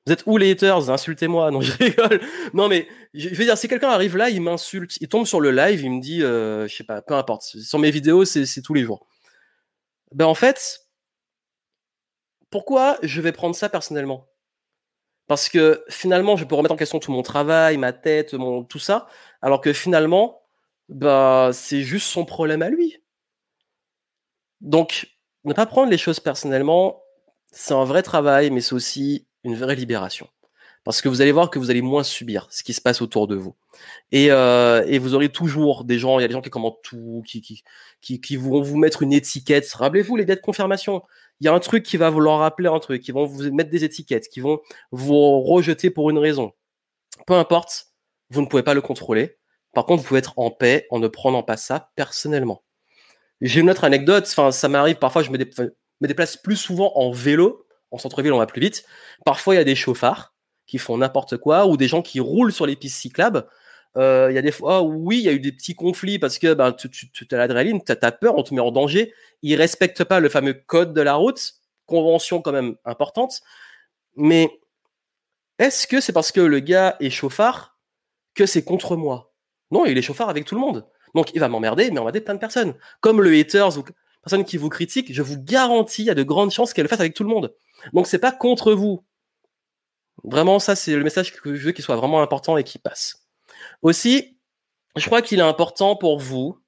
Vous 0.07 0.13
êtes 0.13 0.23
où 0.27 0.37
les 0.39 0.53
haters? 0.53 0.89
Insultez-moi. 0.89 1.51
Non, 1.51 1.61
je 1.61 1.73
rigole. 1.73 2.21
Non, 2.55 2.69
mais 2.69 2.89
je 3.13 3.29
veux 3.31 3.45
dire, 3.45 3.59
si 3.59 3.67
quelqu'un 3.67 3.89
arrive 3.91 4.17
là, 4.17 4.31
il 4.31 4.41
m'insulte, 4.41 4.97
il 5.01 5.09
tombe 5.09 5.27
sur 5.27 5.41
le 5.41 5.51
live, 5.51 5.83
il 5.83 5.91
me 5.91 6.01
dit, 6.01 6.23
euh, 6.23 6.69
je 6.69 6.77
sais 6.77 6.85
pas, 6.85 7.03
peu 7.03 7.15
importe. 7.15 7.43
Sur 7.43 7.79
mes 7.79 7.91
vidéos, 7.91 8.25
c'est 8.25 8.63
tous 8.63 8.75
les 8.75 8.85
jours. 8.85 9.07
Ben 10.13 10.27
en 10.27 10.35
fait, 10.35 10.87
pourquoi 12.51 12.99
je 13.03 13.21
vais 13.21 13.33
prendre 13.33 13.57
ça 13.57 13.69
personnellement? 13.69 14.29
Parce 15.27 15.49
que 15.49 15.85
finalement, 15.89 16.37
je 16.37 16.45
peux 16.45 16.55
remettre 16.55 16.75
en 16.75 16.77
question 16.77 17.01
tout 17.01 17.11
mon 17.11 17.23
travail, 17.23 17.77
ma 17.77 17.93
tête, 17.93 18.37
tout 18.69 18.79
ça, 18.79 19.09
alors 19.43 19.61
que 19.61 19.73
finalement, 19.73 20.41
bah, 20.89 21.51
c'est 21.53 21.83
juste 21.83 22.07
son 22.07 22.25
problème 22.25 22.63
à 22.63 22.71
lui. 22.71 23.03
Donc, 24.61 25.09
ne 25.45 25.53
pas 25.53 25.67
prendre 25.67 25.91
les 25.91 25.99
choses 25.99 26.21
personnellement, 26.21 27.03
c'est 27.51 27.75
un 27.75 27.85
vrai 27.85 28.03
travail, 28.03 28.51
mais 28.51 28.61
c'est 28.61 28.75
aussi 28.75 29.26
une 29.47 29.57
vraie 29.57 29.77
libération. 29.77 30.29
Parce 30.85 31.03
que 31.03 31.09
vous 31.09 31.21
allez 31.21 31.33
voir 31.33 31.51
que 31.51 31.59
vous 31.59 31.71
allez 31.71 31.83
moins 31.83 32.05
subir 32.05 32.47
ce 32.51 32.63
qui 32.63 32.73
se 32.73 32.81
passe 32.81 33.03
autour 33.03 33.27
de 33.27 33.35
vous. 33.35 33.57
Et, 34.13 34.31
euh, 34.31 34.85
et 34.87 35.01
vous 35.01 35.15
aurez 35.15 35.31
toujours 35.31 35.85
des 35.85 35.99
gens, 35.99 36.21
il 36.21 36.23
y 36.23 36.25
a 36.25 36.29
des 36.29 36.33
gens 36.33 36.43
qui 36.43 36.51
commentent 36.51 36.81
tout, 36.85 37.25
qui, 37.27 37.41
qui, 37.41 37.65
qui, 38.01 38.21
qui 38.21 38.37
vont 38.37 38.63
vous 38.63 38.77
mettre 38.77 39.03
une 39.03 39.13
étiquette. 39.13 39.69
Rappelez-vous 39.73 40.15
les 40.15 40.25
dettes 40.25 40.39
de 40.39 40.45
confirmation. 40.45 41.03
Il 41.41 41.47
y 41.47 41.49
a 41.49 41.53
un 41.53 41.59
truc 41.59 41.83
qui 41.83 41.97
va 41.97 42.09
vous 42.09 42.21
leur 42.21 42.39
rappeler 42.39 42.69
un 42.69 42.79
truc, 42.79 43.03
qui 43.03 43.11
vont 43.11 43.25
vous 43.25 43.51
mettre 43.53 43.71
des 43.71 43.83
étiquettes, 43.83 44.29
qui 44.29 44.39
vont 44.39 44.61
vous 44.93 45.41
rejeter 45.41 45.91
pour 45.91 46.09
une 46.11 46.19
raison. 46.19 46.53
Peu 47.27 47.35
importe, 47.35 47.89
vous 48.31 48.41
ne 48.41 48.47
pouvez 48.47 48.63
pas 48.63 48.75
le 48.75 48.81
contrôler. 48.81 49.39
Par 49.75 49.87
contre, 49.87 50.03
vous 50.03 50.09
pouvez 50.09 50.19
être 50.19 50.35
en 50.37 50.53
paix 50.53 50.87
en 50.91 51.01
ne 51.01 51.09
prenant 51.09 51.43
pas 51.43 51.57
ça 51.57 51.91
personnellement. 51.97 52.63
J'ai 53.41 53.61
une 53.61 53.71
autre 53.71 53.83
anecdote, 53.83 54.25
enfin, 54.29 54.53
ça 54.53 54.69
m'arrive 54.69 54.97
parfois, 54.97 55.23
je 55.23 55.31
me 55.31 56.07
déplace 56.07 56.37
plus 56.37 56.57
souvent 56.57 56.93
en 56.95 57.11
vélo 57.11 57.66
en 57.97 57.99
centre-ville, 57.99 58.33
on 58.33 58.39
va 58.39 58.47
plus 58.47 58.61
vite. 58.61 58.85
Parfois, 59.25 59.55
il 59.55 59.59
y 59.59 59.61
a 59.61 59.65
des 59.65 59.75
chauffards 59.75 60.35
qui 60.67 60.79
font 60.79 60.99
n'importe 60.99 61.37
quoi 61.37 61.67
ou 61.67 61.77
des 61.77 61.89
gens 61.89 62.03
qui 62.03 62.21
roulent 62.21 62.53
sur 62.53 62.67
les 62.67 62.77
pistes 62.77 62.99
cyclables. 62.99 63.47
Euh, 63.97 64.29
il 64.31 64.35
y 64.35 64.39
a 64.39 64.43
des 64.43 64.53
fois, 64.53 64.83
oui, 64.83 65.19
il 65.19 65.25
y 65.25 65.29
a 65.29 65.33
eu 65.33 65.41
des 65.41 65.53
petits 65.53 65.75
conflits 65.75 66.19
parce 66.19 66.39
que 66.39 66.55
ben, 66.55 66.73
tu, 66.73 66.91
tu, 66.91 67.27
as 67.31 67.37
l'adrénaline, 67.37 67.83
tu 67.83 67.93
as, 67.93 68.13
peur, 68.13 68.37
on 68.37 68.43
te 68.43 68.53
met 68.53 68.61
en 68.61 68.71
danger. 68.71 69.13
Ils 69.43 69.57
respectent 69.57 70.05
pas 70.05 70.21
le 70.21 70.29
fameux 70.29 70.55
code 70.55 70.93
de 70.93 71.01
la 71.01 71.15
route, 71.15 71.55
convention 71.87 72.43
quand 72.43 72.53
même 72.53 72.77
importante. 72.85 73.41
Mais 74.17 74.51
est-ce 75.59 75.87
que 75.87 76.01
c'est 76.01 76.13
parce 76.13 76.33
que 76.33 76.41
le 76.41 76.61
gars 76.61 76.97
est 77.01 77.11
chauffard 77.11 77.79
que 78.35 78.45
c'est 78.45 78.65
contre 78.65 78.97
moi? 78.97 79.33
Non, 79.71 79.87
il 79.87 79.97
est 79.97 80.03
chauffard 80.03 80.29
avec 80.29 80.45
tout 80.45 80.55
le 80.55 80.61
monde. 80.61 80.87
Donc 81.15 81.33
il 81.35 81.41
va 81.41 81.49
m'emmerder, 81.49 81.91
mais 81.91 81.99
emmerder 81.99 82.21
plein 82.21 82.35
de 82.35 82.41
personnes. 82.41 82.75
Comme 83.01 83.23
le 83.23 83.33
haters 83.39 83.79
ou 83.79 83.85
personne 84.23 84.45
qui 84.45 84.59
vous 84.59 84.69
critique, 84.69 85.13
je 85.13 85.23
vous 85.23 85.43
garantis, 85.43 86.03
il 86.03 86.07
y 86.07 86.11
a 86.11 86.15
de 86.15 86.23
grandes 86.23 86.51
chances 86.51 86.75
qu'elle 86.75 86.85
le 86.85 86.89
fasse 86.89 87.01
avec 87.01 87.15
tout 87.15 87.23
le 87.23 87.31
monde. 87.31 87.55
Donc 87.93 88.07
c'est 88.07 88.19
pas 88.19 88.33
contre 88.33 88.73
vous. 88.73 89.05
Vraiment, 90.25 90.59
ça 90.59 90.77
c'est 90.77 90.97
le 90.97 91.05
message 91.05 91.33
que 91.33 91.55
je 91.55 91.67
veux 91.67 91.73
qu'il 91.73 91.85
soit 91.85 91.97
vraiment 91.97 92.23
important 92.23 92.57
et 92.57 92.65
qui 92.65 92.79
passe. 92.79 93.27
Aussi, 93.83 94.39
je 94.97 95.07
crois 95.07 95.23
qu'il 95.23 95.39
est 95.39 95.43
important 95.43 95.97
pour 95.97 96.19
vous 96.19 96.61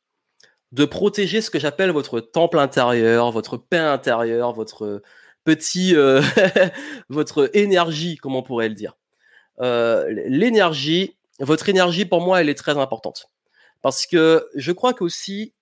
de 0.73 0.85
protéger 0.85 1.41
ce 1.41 1.51
que 1.51 1.59
j'appelle 1.59 1.91
votre 1.91 2.21
temple 2.21 2.59
intérieur, 2.59 3.31
votre 3.31 3.57
paix 3.57 3.79
intérieure, 3.79 4.53
votre 4.53 5.03
petit, 5.45 5.97
euh, 5.97 6.21
votre 7.09 7.51
énergie, 7.55 8.17
comme 8.17 8.37
on 8.37 8.43
pourrait 8.43 8.69
le 8.69 8.75
dire. 8.75 8.97
Euh, 9.61 10.07
l'énergie, 10.27 11.17
votre 11.41 11.69
énergie 11.69 12.05
pour 12.05 12.21
moi, 12.21 12.41
elle 12.41 12.49
est 12.49 12.55
très 12.55 12.77
importante 12.77 13.31
parce 13.83 14.07
que 14.07 14.49
je 14.55 14.73
crois 14.73 14.95
qu'aussi 14.95 15.55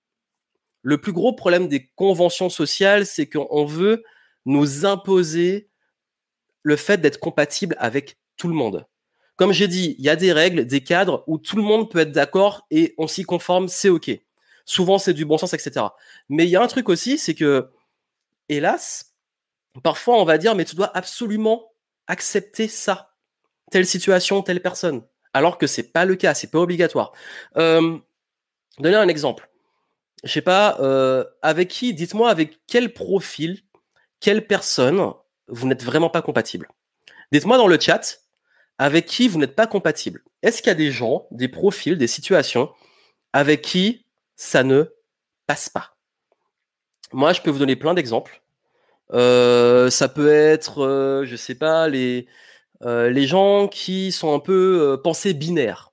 le 0.81 0.99
plus 0.99 1.13
gros 1.13 1.33
problème 1.33 1.67
des 1.67 1.89
conventions 1.95 2.49
sociales, 2.49 3.05
c'est 3.05 3.27
qu'on 3.27 3.65
veut 3.65 4.03
nous 4.47 4.85
imposer 4.85 5.69
le 6.63 6.75
fait 6.75 6.97
d'être 6.97 7.19
compatible 7.19 7.75
avec 7.79 8.17
tout 8.37 8.47
le 8.47 8.53
monde. 8.55 8.87
Comme 9.35 9.51
j'ai 9.51 9.67
dit, 9.67 9.95
il 9.99 10.05
y 10.05 10.09
a 10.09 10.15
des 10.15 10.33
règles, 10.33 10.65
des 10.65 10.81
cadres 10.81 11.23
où 11.27 11.37
tout 11.37 11.57
le 11.57 11.61
monde 11.61 11.91
peut 11.91 11.99
être 11.99 12.11
d'accord 12.11 12.65
et 12.71 12.95
on 12.97 13.07
s'y 13.07 13.23
conforme, 13.23 13.67
c'est 13.67 13.89
OK. 13.89 14.09
Souvent, 14.65 14.97
c'est 14.97 15.13
du 15.13 15.25
bon 15.25 15.37
sens, 15.37 15.53
etc. 15.53 15.85
Mais 16.29 16.45
il 16.45 16.49
y 16.49 16.55
a 16.55 16.61
un 16.61 16.67
truc 16.67 16.89
aussi, 16.89 17.17
c'est 17.17 17.35
que, 17.35 17.69
hélas, 18.49 19.13
parfois 19.83 20.17
on 20.17 20.25
va 20.25 20.37
dire, 20.37 20.55
mais 20.55 20.65
tu 20.65 20.75
dois 20.75 20.95
absolument 20.97 21.71
accepter 22.07 22.67
ça, 22.67 23.13
telle 23.69 23.85
situation, 23.85 24.41
telle 24.41 24.61
personne, 24.61 25.03
alors 25.33 25.57
que 25.57 25.67
c'est 25.67 25.91
pas 25.91 26.05
le 26.05 26.15
cas, 26.15 26.33
c'est 26.33 26.51
pas 26.51 26.59
obligatoire. 26.59 27.11
Donner 27.55 28.95
un 28.95 29.07
exemple. 29.07 29.49
Je 30.23 30.31
sais 30.31 30.41
pas, 30.41 30.77
euh, 30.79 31.23
avec 31.41 31.67
qui, 31.67 31.93
dites-moi 31.93 32.29
avec 32.29 32.59
quel 32.65 32.93
profil 32.93 33.61
quelle 34.19 34.47
personne 34.47 35.13
vous 35.47 35.67
n'êtes 35.67 35.83
vraiment 35.83 36.09
pas 36.09 36.21
compatible. 36.21 36.69
Dites-moi 37.31 37.57
dans 37.57 37.67
le 37.67 37.79
chat 37.79 38.21
avec 38.77 39.05
qui 39.05 39.27
vous 39.27 39.39
n'êtes 39.39 39.55
pas 39.55 39.67
compatible. 39.67 40.23
Est-ce 40.43 40.61
qu'il 40.61 40.69
y 40.69 40.71
a 40.71 40.75
des 40.75 40.91
gens, 40.91 41.27
des 41.31 41.47
profils, 41.47 41.97
des 41.97 42.07
situations 42.07 42.69
avec 43.33 43.61
qui 43.61 44.05
ça 44.35 44.63
ne 44.63 44.85
passe 45.47 45.69
pas? 45.69 45.95
Moi, 47.11 47.33
je 47.33 47.41
peux 47.41 47.49
vous 47.49 47.59
donner 47.59 47.75
plein 47.75 47.93
d'exemples. 47.93 48.41
Euh, 49.13 49.89
ça 49.89 50.09
peut 50.09 50.29
être, 50.29 50.83
euh, 50.83 51.25
je 51.25 51.35
sais 51.35 51.55
pas, 51.55 51.87
les, 51.87 52.27
euh, 52.83 53.25
gens 53.25 53.67
qui 53.67 54.11
sont 54.11 54.33
un 54.33 54.39
peu 54.39 54.99
pensés 55.03 55.33
binaires. 55.33 55.91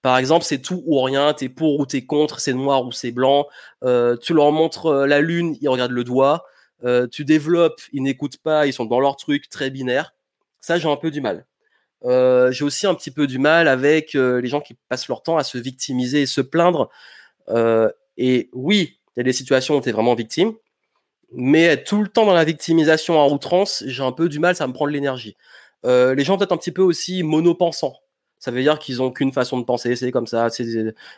Par 0.00 0.18
exemple, 0.18 0.44
c'est 0.44 0.60
tout 0.60 0.82
ou 0.86 1.00
rien, 1.00 1.32
t'es 1.34 1.48
pour 1.48 1.78
ou 1.78 1.86
t'es 1.86 2.04
contre, 2.06 2.40
c'est 2.40 2.54
noir 2.54 2.84
ou 2.84 2.92
c'est 2.92 3.12
blanc. 3.12 3.46
tu 3.82 4.34
leur 4.34 4.52
montres 4.52 4.92
la 5.06 5.20
lune, 5.20 5.56
ils 5.60 5.68
regardent 5.68 5.92
le 5.92 6.04
doigt. 6.04 6.44
Euh, 6.84 7.06
tu 7.06 7.24
développes, 7.24 7.80
ils 7.92 8.02
n'écoutent 8.02 8.38
pas, 8.38 8.66
ils 8.66 8.72
sont 8.72 8.84
dans 8.84 9.00
leur 9.00 9.16
truc 9.16 9.48
très 9.48 9.70
binaire. 9.70 10.14
Ça, 10.60 10.78
j'ai 10.78 10.88
un 10.88 10.96
peu 10.96 11.10
du 11.10 11.20
mal. 11.20 11.46
Euh, 12.04 12.50
j'ai 12.50 12.64
aussi 12.64 12.86
un 12.86 12.94
petit 12.94 13.12
peu 13.12 13.26
du 13.26 13.38
mal 13.38 13.68
avec 13.68 14.14
euh, 14.16 14.40
les 14.40 14.48
gens 14.48 14.60
qui 14.60 14.74
passent 14.88 15.08
leur 15.08 15.22
temps 15.22 15.36
à 15.36 15.44
se 15.44 15.58
victimiser 15.58 16.22
et 16.22 16.26
se 16.26 16.40
plaindre. 16.40 16.90
et 18.16 18.50
oui, 18.52 18.98
il 19.16 19.18
y 19.18 19.20
a 19.20 19.24
des 19.24 19.32
situations 19.32 19.76
où 19.76 19.80
tu 19.80 19.88
es 19.88 19.92
vraiment 19.92 20.14
victime, 20.14 20.52
mais 21.32 21.62
être 21.64 21.84
tout 21.84 22.02
le 22.02 22.08
temps 22.08 22.26
dans 22.26 22.34
la 22.34 22.44
victimisation 22.44 23.18
en 23.18 23.30
outrance, 23.32 23.84
j'ai 23.86 24.02
un 24.02 24.12
peu 24.12 24.28
du 24.28 24.38
mal, 24.38 24.56
ça 24.56 24.66
me 24.66 24.72
prend 24.72 24.86
de 24.86 24.92
l'énergie. 24.92 25.36
les 25.84 26.24
gens 26.24 26.38
peut-être 26.38 26.52
un 26.52 26.56
petit 26.56 26.72
peu 26.72 26.82
aussi 26.82 27.22
monopensants. 27.22 27.96
Ça 28.38 28.50
veut 28.50 28.60
dire 28.62 28.80
qu'ils 28.80 29.00
ont 29.02 29.12
qu'une 29.12 29.32
façon 29.32 29.58
de 29.60 29.64
penser, 29.64 29.94
c'est 29.94 30.10
comme 30.10 30.26
ça. 30.26 30.50
C'est 30.50 30.66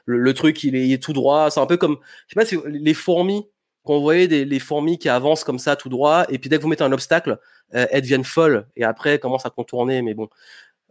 le, 0.04 0.34
truc, 0.34 0.62
il 0.62 0.76
est, 0.76 1.02
tout 1.02 1.14
droit. 1.14 1.50
C'est 1.50 1.60
un 1.60 1.66
peu 1.66 1.78
comme, 1.78 1.96
je 2.28 2.38
sais 2.38 2.60
pas, 2.60 2.68
les 2.68 2.92
fourmis 2.94 3.46
quand 3.84 3.94
vous 3.94 4.02
voyez 4.02 4.28
des, 4.28 4.44
les 4.44 4.58
fourmis 4.58 4.98
qui 4.98 5.08
avancent 5.08 5.44
comme 5.44 5.58
ça 5.58 5.76
tout 5.76 5.88
droit, 5.88 6.24
et 6.28 6.38
puis 6.38 6.48
dès 6.48 6.56
que 6.56 6.62
vous 6.62 6.68
mettez 6.68 6.84
un 6.84 6.92
obstacle, 6.92 7.38
euh, 7.74 7.86
elles 7.90 8.02
deviennent 8.02 8.24
folles, 8.24 8.66
et 8.76 8.84
après 8.84 9.18
commencent 9.18 9.46
à 9.46 9.50
contourner, 9.50 10.02
mais 10.02 10.14
bon. 10.14 10.28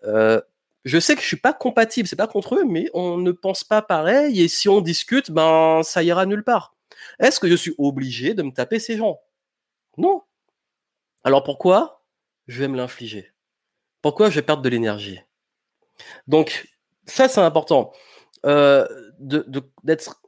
Euh, 0.03 0.39
je 0.85 0.99
sais 0.99 1.15
que 1.15 1.21
je 1.21 1.27
suis 1.27 1.37
pas 1.37 1.53
compatible, 1.53 2.07
c'est 2.07 2.15
pas 2.15 2.27
contre 2.27 2.55
eux, 2.55 2.65
mais 2.65 2.89
on 2.93 3.17
ne 3.17 3.31
pense 3.31 3.63
pas 3.63 3.81
pareil, 3.81 4.41
et 4.41 4.47
si 4.47 4.69
on 4.69 4.81
discute, 4.81 5.31
ben 5.31 5.81
ça 5.83 6.03
ira 6.03 6.25
nulle 6.25 6.43
part. 6.43 6.75
Est-ce 7.19 7.39
que 7.39 7.47
je 7.47 7.55
suis 7.55 7.73
obligé 7.77 8.33
de 8.33 8.43
me 8.43 8.51
taper 8.51 8.79
ces 8.79 8.97
gens? 8.97 9.19
Non. 9.97 10.23
Alors 11.23 11.43
pourquoi 11.43 12.03
je 12.47 12.59
vais 12.59 12.67
me 12.67 12.77
l'infliger? 12.77 13.31
Pourquoi 14.01 14.29
je 14.29 14.35
vais 14.35 14.41
perdre 14.41 14.61
de 14.61 14.69
l'énergie? 14.69 15.21
Donc 16.27 16.67
ça 17.05 17.29
c'est 17.29 17.41
important 17.41 17.93
euh, 18.45 18.85
de 19.19 19.45
d'être. 19.83 20.21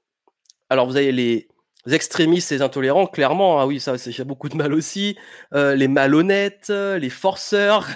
Alors 0.70 0.88
vous 0.88 0.96
avez 0.96 1.12
les 1.12 1.48
extrémistes 1.92 2.52
et 2.52 2.62
intolérants, 2.62 3.08
clairement, 3.08 3.60
ah 3.60 3.68
oui, 3.68 3.80
ça, 3.80 3.96
j'ai 3.98 4.24
beaucoup 4.24 4.50
de 4.50 4.56
mal 4.56 4.74
aussi. 4.74 5.18
Euh, 5.54 5.76
les 5.76 5.88
malhonnêtes, 5.88 6.70
les 6.70 7.10
forceurs, 7.10 7.88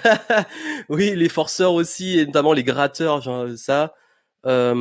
oui, 0.88 1.14
les 1.16 1.28
forceurs 1.28 1.74
aussi, 1.74 2.18
et 2.18 2.26
notamment 2.26 2.52
les 2.52 2.64
gratteurs, 2.64 3.20
genre, 3.20 3.48
ça. 3.56 3.94
Euh, 4.46 4.74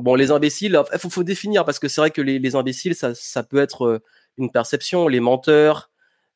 bon, 0.00 0.14
les 0.16 0.30
imbéciles, 0.32 0.80
il 0.92 0.98
faut, 0.98 1.10
faut, 1.10 1.22
définir 1.22 1.64
parce 1.64 1.78
que 1.78 1.86
c'est 1.88 2.00
vrai 2.00 2.10
que 2.10 2.20
les, 2.22 2.38
les 2.38 2.56
imbéciles, 2.56 2.94
ça, 2.96 3.14
ça, 3.14 3.44
peut 3.44 3.58
être 3.58 3.86
euh, 3.86 4.02
une 4.38 4.50
perception. 4.50 5.06
Les 5.06 5.20
menteurs, 5.20 5.90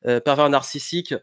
euh, 0.05 0.21
pervers 0.21 0.49
narcissiques, 0.49 1.13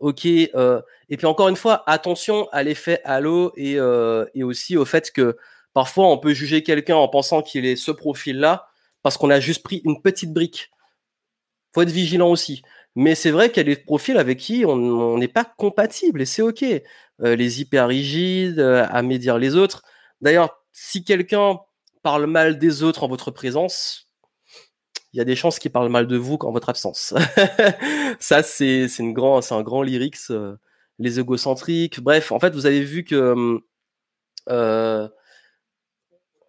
ok. 0.00 0.26
Euh, 0.26 0.82
et 1.08 1.16
puis 1.16 1.26
encore 1.26 1.48
une 1.48 1.56
fois, 1.56 1.82
attention 1.86 2.48
à 2.50 2.62
l'effet 2.62 3.00
halo 3.04 3.52
euh, 3.58 4.26
et 4.34 4.42
aussi 4.42 4.76
au 4.76 4.84
fait 4.84 5.12
que 5.12 5.36
parfois 5.72 6.08
on 6.08 6.18
peut 6.18 6.34
juger 6.34 6.62
quelqu'un 6.62 6.96
en 6.96 7.08
pensant 7.08 7.42
qu'il 7.42 7.64
est 7.64 7.76
ce 7.76 7.92
profil-là 7.92 8.68
parce 9.02 9.16
qu'on 9.16 9.30
a 9.30 9.40
juste 9.40 9.62
pris 9.62 9.80
une 9.84 10.00
petite 10.00 10.32
brique. 10.32 10.70
Faut 11.74 11.82
être 11.82 11.90
vigilant 11.90 12.30
aussi. 12.30 12.62
Mais 12.94 13.14
c'est 13.14 13.30
vrai 13.30 13.50
qu'il 13.50 13.66
y 13.66 13.70
a 13.72 13.74
des 13.74 13.80
profils 13.80 14.16
avec 14.18 14.38
qui 14.38 14.64
on 14.66 15.16
n'est 15.16 15.28
pas 15.28 15.44
compatible 15.44 16.20
et 16.20 16.26
c'est 16.26 16.42
ok. 16.42 16.62
Euh, 16.62 17.36
les 17.36 17.60
hyper 17.60 17.88
rigides, 17.88 18.60
à 18.60 19.02
médire 19.02 19.38
les 19.38 19.56
autres. 19.56 19.82
D'ailleurs, 20.20 20.62
si 20.72 21.04
quelqu'un 21.04 21.58
parle 22.02 22.26
mal 22.26 22.58
des 22.58 22.82
autres 22.82 23.04
en 23.04 23.08
votre 23.08 23.30
présence, 23.30 24.08
il 25.12 25.18
y 25.18 25.20
a 25.20 25.24
des 25.24 25.36
chances 25.36 25.58
qu'il 25.58 25.70
parle 25.72 25.88
mal 25.88 26.06
de 26.06 26.16
vous 26.16 26.38
en 26.40 26.52
votre 26.52 26.68
absence. 26.68 27.14
ça, 28.18 28.42
c'est 28.42 28.86
une 28.98 29.12
grand, 29.12 29.40
c'est 29.40 29.54
un 29.54 29.62
grand 29.62 29.82
lyrics. 29.82 30.18
Euh, 30.30 30.56
les 30.98 31.20
égocentriques. 31.20 32.00
Bref, 32.00 32.32
en 32.32 32.40
fait, 32.40 32.54
vous 32.54 32.66
avez 32.66 32.82
vu 32.82 33.04
que 33.04 33.60
euh, 34.48 35.08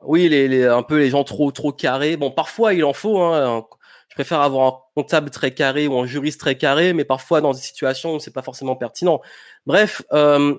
oui, 0.05 0.29
les, 0.29 0.47
les, 0.47 0.65
un 0.65 0.83
peu 0.83 0.97
les 0.99 1.09
gens 1.09 1.23
trop 1.23 1.51
trop 1.51 1.71
carrés. 1.71 2.17
Bon, 2.17 2.31
parfois 2.31 2.73
il 2.73 2.83
en 2.83 2.93
faut. 2.93 3.19
Hein, 3.19 3.65
je 4.13 4.15
préfère 4.15 4.41
avoir 4.41 4.67
un 4.67 4.79
comptable 4.95 5.31
très 5.31 5.53
carré 5.55 5.87
ou 5.87 5.97
un 5.97 6.05
juriste 6.05 6.39
très 6.39 6.55
carré, 6.55 6.93
mais 6.93 7.03
parfois 7.03 7.41
dans 7.41 7.51
des 7.51 7.59
situations 7.59 8.15
où 8.15 8.19
c'est 8.19 8.33
pas 8.33 8.43
forcément 8.43 8.75
pertinent. 8.75 9.21
Bref, 9.65 10.03
euh, 10.13 10.55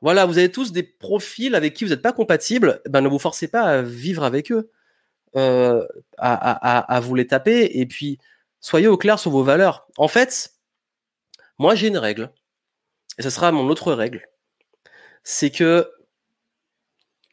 voilà, 0.00 0.26
vous 0.26 0.38
avez 0.38 0.50
tous 0.50 0.72
des 0.72 0.82
profils 0.82 1.54
avec 1.54 1.74
qui 1.74 1.84
vous 1.84 1.90
n'êtes 1.90 2.02
pas 2.02 2.12
compatibles. 2.12 2.80
Ben, 2.88 3.00
ne 3.00 3.08
vous 3.08 3.20
forcez 3.20 3.48
pas 3.48 3.62
à 3.62 3.82
vivre 3.82 4.24
avec 4.24 4.50
eux, 4.50 4.72
euh, 5.36 5.86
à, 6.18 7.00
vous 7.00 7.14
les 7.14 7.26
taper. 7.28 7.78
Et 7.78 7.86
puis, 7.86 8.18
soyez 8.60 8.88
au 8.88 8.96
clair 8.96 9.18
sur 9.18 9.30
vos 9.30 9.44
valeurs. 9.44 9.86
En 9.96 10.08
fait, 10.08 10.54
moi, 11.58 11.74
j'ai 11.76 11.88
une 11.88 11.98
règle, 11.98 12.32
et 13.18 13.22
ce 13.22 13.30
sera 13.30 13.52
mon 13.52 13.68
autre 13.68 13.92
règle, 13.92 14.26
c'est 15.22 15.50
que 15.50 15.90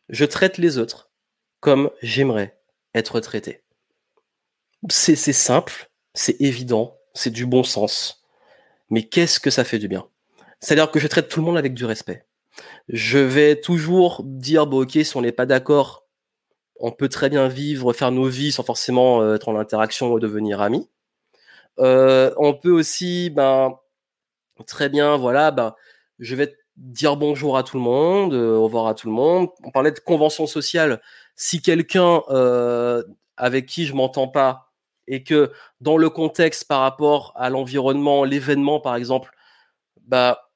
je 0.09 0.25
traite 0.25 0.57
les 0.57 0.77
autres 0.77 1.06
comme 1.59 1.89
j'aimerais 2.01 2.57
être 2.93 3.19
traité. 3.19 3.61
C'est 4.89 5.15
simple, 5.15 5.89
c'est 6.13 6.39
évident, 6.41 6.97
c'est 7.13 7.31
du 7.31 7.45
bon 7.45 7.63
sens. 7.63 8.23
Mais 8.89 9.03
qu'est-ce 9.03 9.39
que 9.39 9.49
ça 9.49 9.63
fait 9.63 9.79
du 9.79 9.87
bien? 9.87 10.07
C'est-à-dire 10.59 10.91
que 10.91 10.99
je 10.99 11.07
traite 11.07 11.29
tout 11.29 11.39
le 11.39 11.45
monde 11.45 11.57
avec 11.57 11.73
du 11.73 11.85
respect 11.85 12.27
je 12.89 13.17
vais 13.17 13.59
toujours 13.59 14.21
dire, 14.23 14.67
bon, 14.67 14.83
ok, 14.83 14.91
si 14.91 15.17
on 15.17 15.21
n'est 15.21 15.31
pas 15.31 15.45
d'accord, 15.45 16.05
on 16.79 16.91
peut 16.91 17.09
très 17.09 17.29
bien 17.29 17.47
vivre, 17.47 17.93
faire 17.93 18.11
nos 18.11 18.27
vies 18.27 18.51
sans 18.51 18.63
forcément 18.63 19.21
euh, 19.21 19.35
être 19.35 19.49
en 19.49 19.57
interaction 19.57 20.11
ou 20.13 20.19
devenir 20.19 20.61
amis. 20.61 20.89
Euh, 21.79 22.33
on 22.37 22.53
peut 22.53 22.71
aussi, 22.71 23.29
ben, 23.29 23.77
très 24.65 24.89
bien, 24.89 25.17
voilà, 25.17 25.51
ben, 25.51 25.75
je 26.19 26.35
vais 26.35 26.55
dire 26.77 27.17
bonjour 27.17 27.57
à 27.57 27.63
tout 27.63 27.77
le 27.77 27.83
monde, 27.83 28.33
euh, 28.33 28.55
au 28.55 28.65
revoir 28.65 28.87
à 28.87 28.93
tout 28.93 29.07
le 29.07 29.13
monde. 29.13 29.49
On 29.63 29.71
parlait 29.71 29.91
de 29.91 29.99
convention 29.99 30.47
sociale. 30.47 31.01
Si 31.37 31.61
quelqu'un 31.61 32.21
avec 33.37 33.65
qui 33.67 33.85
je 33.85 33.93
m'entends 33.93 34.27
pas 34.27 34.73
et 35.07 35.23
que 35.23 35.53
dans 35.79 35.95
le 35.95 36.09
contexte 36.09 36.67
par 36.67 36.81
rapport 36.81 37.31
à 37.37 37.49
l'environnement, 37.49 38.25
l'événement 38.25 38.81
par 38.81 38.97
exemple, 38.97 39.31
bah 40.01 40.51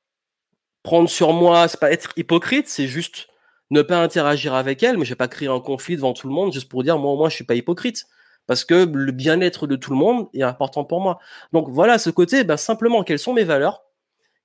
prendre 0.84 1.10
sur 1.10 1.32
moi, 1.32 1.68
c'est 1.70 1.80
pas 1.80 1.92
être 1.92 2.12
hypocrite, 2.18 2.68
c'est 2.68 2.88
juste 2.88 3.28
ne 3.70 3.82
pas 3.82 4.02
interagir 4.02 4.54
avec 4.54 4.84
elle, 4.84 4.98
mais 4.98 5.06
je 5.06 5.12
vais 5.12 5.16
pas 5.16 5.30
créer 5.30 5.48
un 5.48 5.62
conflit 5.62 5.96
devant 5.96 6.14
tout 6.14 6.28
le 6.28 6.34
monde 6.34 6.52
juste 6.52 6.68
pour 6.68 6.84
dire 6.84 6.98
moi, 6.98 7.16
moi, 7.16 7.30
je 7.30 7.36
suis 7.36 7.46
pas 7.46 7.56
hypocrite. 7.56 8.06
Parce 8.48 8.66
que 8.66 8.86
le 8.92 9.12
bien-être 9.12 9.68
de 9.68 9.76
tout 9.76 9.92
le 9.92 9.98
monde 9.98 10.28
est 10.34 10.42
important 10.42 10.84
pour 10.84 11.00
moi. 11.00 11.20
Donc 11.54 11.70
voilà, 11.70 12.00
ce 12.00 12.10
côté, 12.10 12.44
ben, 12.44 12.58
simplement, 12.58 13.04
quelles 13.04 13.20
sont 13.20 13.34
mes 13.34 13.44
valeurs? 13.44 13.84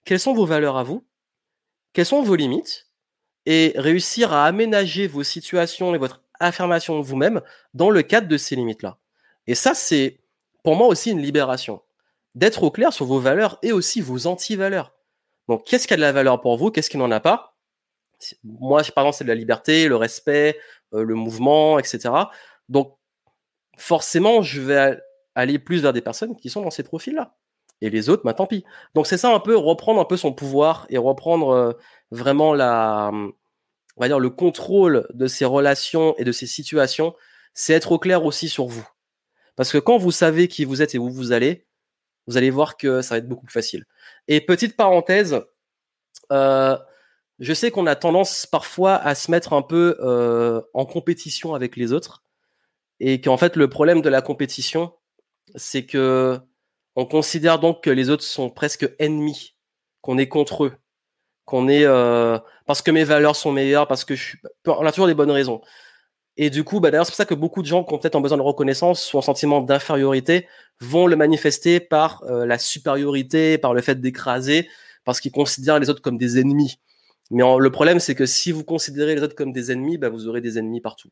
Quelles 0.05 0.21
sont 0.21 0.35
vos 0.35 0.45
valeurs 0.45 0.77
à 0.77 0.85
vous? 0.85 1.05
Quelles 1.95 2.07
sont 2.07 2.23
vos 2.23 2.37
limites? 2.37 2.89
Et 3.47 3.73
réussir 3.77 4.33
à 4.33 4.45
aménager 4.45 5.09
vos 5.09 5.25
situations 5.25 5.95
et 5.95 5.99
votre 5.99 6.21
affirmation 6.41 6.99
de 6.99 7.05
vous-même 7.05 7.41
dans 7.75 7.91
le 7.91 8.03
cadre 8.03 8.29
de 8.29 8.37
ces 8.37 8.57
limites-là. 8.57 8.99
Et 9.47 9.55
ça, 9.55 9.75
c'est 9.75 10.21
pour 10.63 10.77
moi 10.77 10.89
aussi 10.89 11.11
une 11.11 11.21
libération. 11.21 11.83
D'être 12.35 12.63
au 12.63 12.71
clair 12.71 12.93
sur 12.93 13.07
vos 13.07 13.21
valeurs 13.21 13.59
et 13.63 13.73
aussi 13.73 14.01
vos 14.01 14.27
anti-valeurs. 14.27 14.93
Donc, 15.49 15.65
qu'est-ce 15.65 15.87
qui 15.87 15.95
a 15.95 15.97
de 15.97 16.03
la 16.03 16.13
valeur 16.13 16.41
pour 16.41 16.57
vous 16.57 16.71
Qu'est-ce 16.71 16.91
qui 16.91 16.99
n'en 16.99 17.11
a 17.11 17.21
pas? 17.21 17.57
Moi, 18.45 18.83
par 18.95 19.05
exemple, 19.05 19.19
c'est 19.19 19.25
de 19.25 19.29
la 19.29 19.35
liberté, 19.35 19.89
le 19.89 19.97
respect, 19.97 20.59
euh, 20.95 21.03
le 21.03 21.15
mouvement, 21.15 21.79
etc. 21.79 22.13
Donc, 22.69 22.97
forcément, 23.77 24.43
je 24.43 24.61
vais 24.61 25.01
aller 25.35 25.59
plus 25.59 25.83
vers 25.83 25.93
des 25.93 26.01
personnes 26.01 26.37
qui 26.37 26.51
sont 26.51 26.63
dans 26.63 26.71
ces 26.71 26.83
profils-là. 26.83 27.37
Et 27.83 27.91
les 27.91 28.09
autres, 28.09 28.23
bah, 28.25 28.35
tant 28.35 28.47
pis. 28.47 28.65
Donc, 28.95 29.07
c'est 29.07 29.19
ça 29.19 29.35
un 29.35 29.41
peu, 29.41 29.57
reprendre 29.57 30.01
un 30.01 30.05
peu 30.05 30.17
son 30.17 30.33
pouvoir 30.33 30.87
et 30.89 30.99
reprendre 30.99 31.51
euh, 31.51 31.73
vraiment 32.11 32.55
la, 32.55 33.13
on 33.97 34.03
va 34.03 34.09
dire, 34.09 34.19
le 34.19 34.31
contrôle 34.31 35.07
de 35.15 35.27
ces 35.27 35.45
relations 35.45 36.15
et 36.19 36.25
de 36.25 36.33
ces 36.33 36.47
situations. 36.47 37.15
C'est 37.55 37.73
être 37.73 37.93
au 37.93 37.99
clair 37.99 38.25
aussi 38.25 38.49
sur 38.49 38.67
vous. 38.67 38.87
Parce 39.57 39.73
que 39.73 39.79
quand 39.79 39.97
vous 39.97 40.11
savez 40.11 40.49
qui 40.49 40.65
vous 40.65 40.83
êtes 40.83 40.95
et 40.95 40.99
où 40.99 41.11
vous 41.11 41.33
allez, 41.33 41.67
vous 42.27 42.37
allez 42.37 42.51
voir 42.51 42.77
que 42.77 43.03
ça 43.03 43.15
va 43.15 43.19
être 43.19 43.29
beaucoup 43.29 43.47
plus 43.47 43.53
facile. 43.53 43.85
Et 44.29 44.41
petite 44.41 44.77
parenthèse, 44.77 45.41
euh, 46.33 46.77
je 47.39 47.53
sais 47.53 47.71
qu'on 47.71 47.87
a 47.87 47.97
tendance 47.97 48.47
parfois 48.47 48.97
à 48.97 49.15
se 49.15 49.31
mettre 49.31 49.53
un 49.53 49.63
peu 49.63 49.97
euh, 50.01 50.61
en 50.75 50.87
compétition 50.87 51.55
avec 51.55 51.77
les 51.77 51.93
autres, 51.93 52.23
et 53.01 53.21
qu'en 53.21 53.37
fait 53.37 53.57
le 53.57 53.69
problème 53.69 54.03
de 54.03 54.09
la 54.09 54.23
compétition, 54.23 54.95
c'est 55.55 55.87
que 55.87 56.39
on 56.97 57.07
considère 57.07 57.59
donc 57.59 57.85
que 57.85 57.91
les 57.91 58.09
autres 58.11 58.25
sont 58.25 58.51
presque 58.51 58.91
ennemis, 58.99 59.55
qu'on 60.01 60.19
est 60.19 60.29
contre 60.29 60.65
eux, 60.65 60.73
qu'on 61.47 61.69
est 61.69 61.85
euh, 61.85 62.39
parce 62.67 62.83
que 62.83 62.91
mes 62.91 63.05
valeurs 63.05 63.37
sont 63.37 63.53
meilleures, 63.53 63.89
parce 63.89 64.05
que 64.05 64.15
je 64.15 64.23
suis, 64.23 64.39
on 64.67 64.85
a 64.85 64.93
toujours 64.93 65.07
des 65.07 65.15
bonnes 65.15 65.31
raisons. 65.31 65.63
Et 66.37 66.51
du 66.51 66.65
coup, 66.65 66.81
bah 66.81 66.91
d'ailleurs, 66.91 67.07
c'est 67.07 67.13
pour 67.13 67.17
ça 67.17 67.25
que 67.25 67.35
beaucoup 67.35 67.63
de 67.63 67.67
gens 67.67 67.83
qui 67.85 67.95
ont 67.95 67.99
peut-être 67.99 68.21
besoin 68.21 68.37
de 68.37 68.43
reconnaissance 68.43 69.15
ou 69.15 69.19
un 69.19 69.23
sentiment 69.23 69.63
d'infériorité 69.63 70.47
vont 70.81 71.07
le 71.07 71.17
manifester 71.17 71.81
par 71.81 72.23
euh, 72.25 72.45
la 72.45 72.59
supériorité, 72.59 73.57
par 73.57 73.73
le 73.73 73.81
fait 73.81 74.01
d'écraser, 74.01 74.69
parce 75.05 75.21
qu'ils 75.21 75.33
considèrent 75.33 75.79
les 75.79 75.89
autres 75.89 76.03
comme 76.03 76.19
des 76.19 76.39
ennemis. 76.39 76.79
Mais 77.31 77.43
le 77.59 77.71
problème, 77.71 78.01
c'est 78.01 78.15
que 78.15 78.27
si 78.27 78.53
vous 78.53 78.65
considérez 78.65 79.15
les 79.15 79.23
autres 79.23 79.35
comme 79.35 79.53
des 79.53 79.73
ennemis, 79.73 79.99
bah, 79.99 80.11
vous 80.11 80.29
aurez 80.29 80.41
des 80.41 80.59
ennemis 80.59 80.81
partout. 80.81 81.11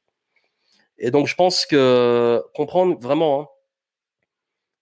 Et 0.99 1.11
donc, 1.11 1.26
je 1.26 1.35
pense 1.35 1.66
que 1.66 2.43
comprendre 2.55 2.99
vraiment 3.01 3.41
hein, 3.41 3.49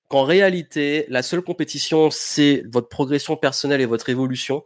qu'en 0.09 0.25
réalité, 0.25 1.07
la 1.09 1.23
seule 1.23 1.43
compétition, 1.43 2.11
c'est 2.11 2.65
votre 2.71 2.89
progression 2.89 3.37
personnelle 3.37 3.81
et 3.81 3.87
votre 3.87 4.11
évolution. 4.11 4.65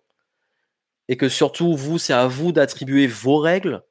Et 1.08 1.16
que 1.16 1.28
surtout, 1.28 1.76
vous, 1.76 1.98
c'est 1.98 2.12
à 2.12 2.26
vous 2.26 2.52
d'attribuer 2.52 3.06
vos 3.06 3.38
règles, 3.38 3.84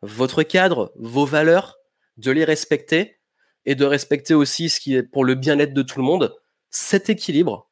votre 0.00 0.42
cadre, 0.42 0.92
vos 0.96 1.26
valeurs, 1.26 1.78
de 2.16 2.30
les 2.30 2.44
respecter 2.44 3.20
et 3.64 3.74
de 3.74 3.84
respecter 3.84 4.34
aussi 4.34 4.68
ce 4.68 4.80
qui 4.80 4.94
est 4.94 5.02
pour 5.02 5.24
le 5.24 5.34
bien-être 5.34 5.74
de 5.74 5.82
tout 5.82 5.98
le 5.98 6.04
monde, 6.04 6.36
cet 6.70 7.10
équilibre 7.10 7.70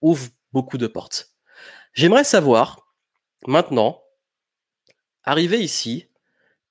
ouvre 0.00 0.28
beaucoup 0.52 0.78
de 0.78 0.86
portes. 0.86 1.32
J'aimerais 1.92 2.24
savoir, 2.24 2.88
maintenant, 3.46 4.02
arrivé 5.24 5.60
ici, 5.60 6.08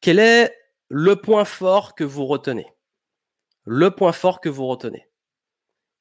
quel 0.02 0.20
est 0.20 0.54
le 0.90 1.16
point 1.16 1.46
fort 1.46 1.96
que 1.96 2.04
vous 2.04 2.26
retenez? 2.26 2.68
Le 3.64 3.92
point 3.92 4.14
fort 4.14 4.42
que 4.42 4.50
vous 4.50 4.68
retenez. 4.68 5.10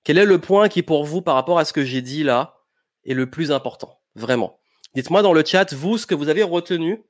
Quel 0.05 0.19
est 0.19 0.25
le 0.25 0.41
point 0.41 0.69
qui, 0.69 0.83
pour 0.83 1.05
vous, 1.05 1.23
par 1.23 1.35
rapport 1.35 1.59
à 1.59 1.65
ce 1.65 1.73
que 1.73 1.85
j'ai 1.85 2.03
dit 2.03 2.23
là, 2.23 2.61
est 3.05 3.15
le 3.15 3.29
plus 3.29 3.51
important 3.51 4.01
Vraiment? 4.15 4.61
Dites-moi 4.97 5.21
dans 5.21 5.35
le 5.35 5.45
chat, 5.45 5.75
vous, 5.75 5.99
ce 5.99 6.07
que 6.07 6.15
vous 6.15 6.31
avez 6.31 6.43
retenu 6.43 7.05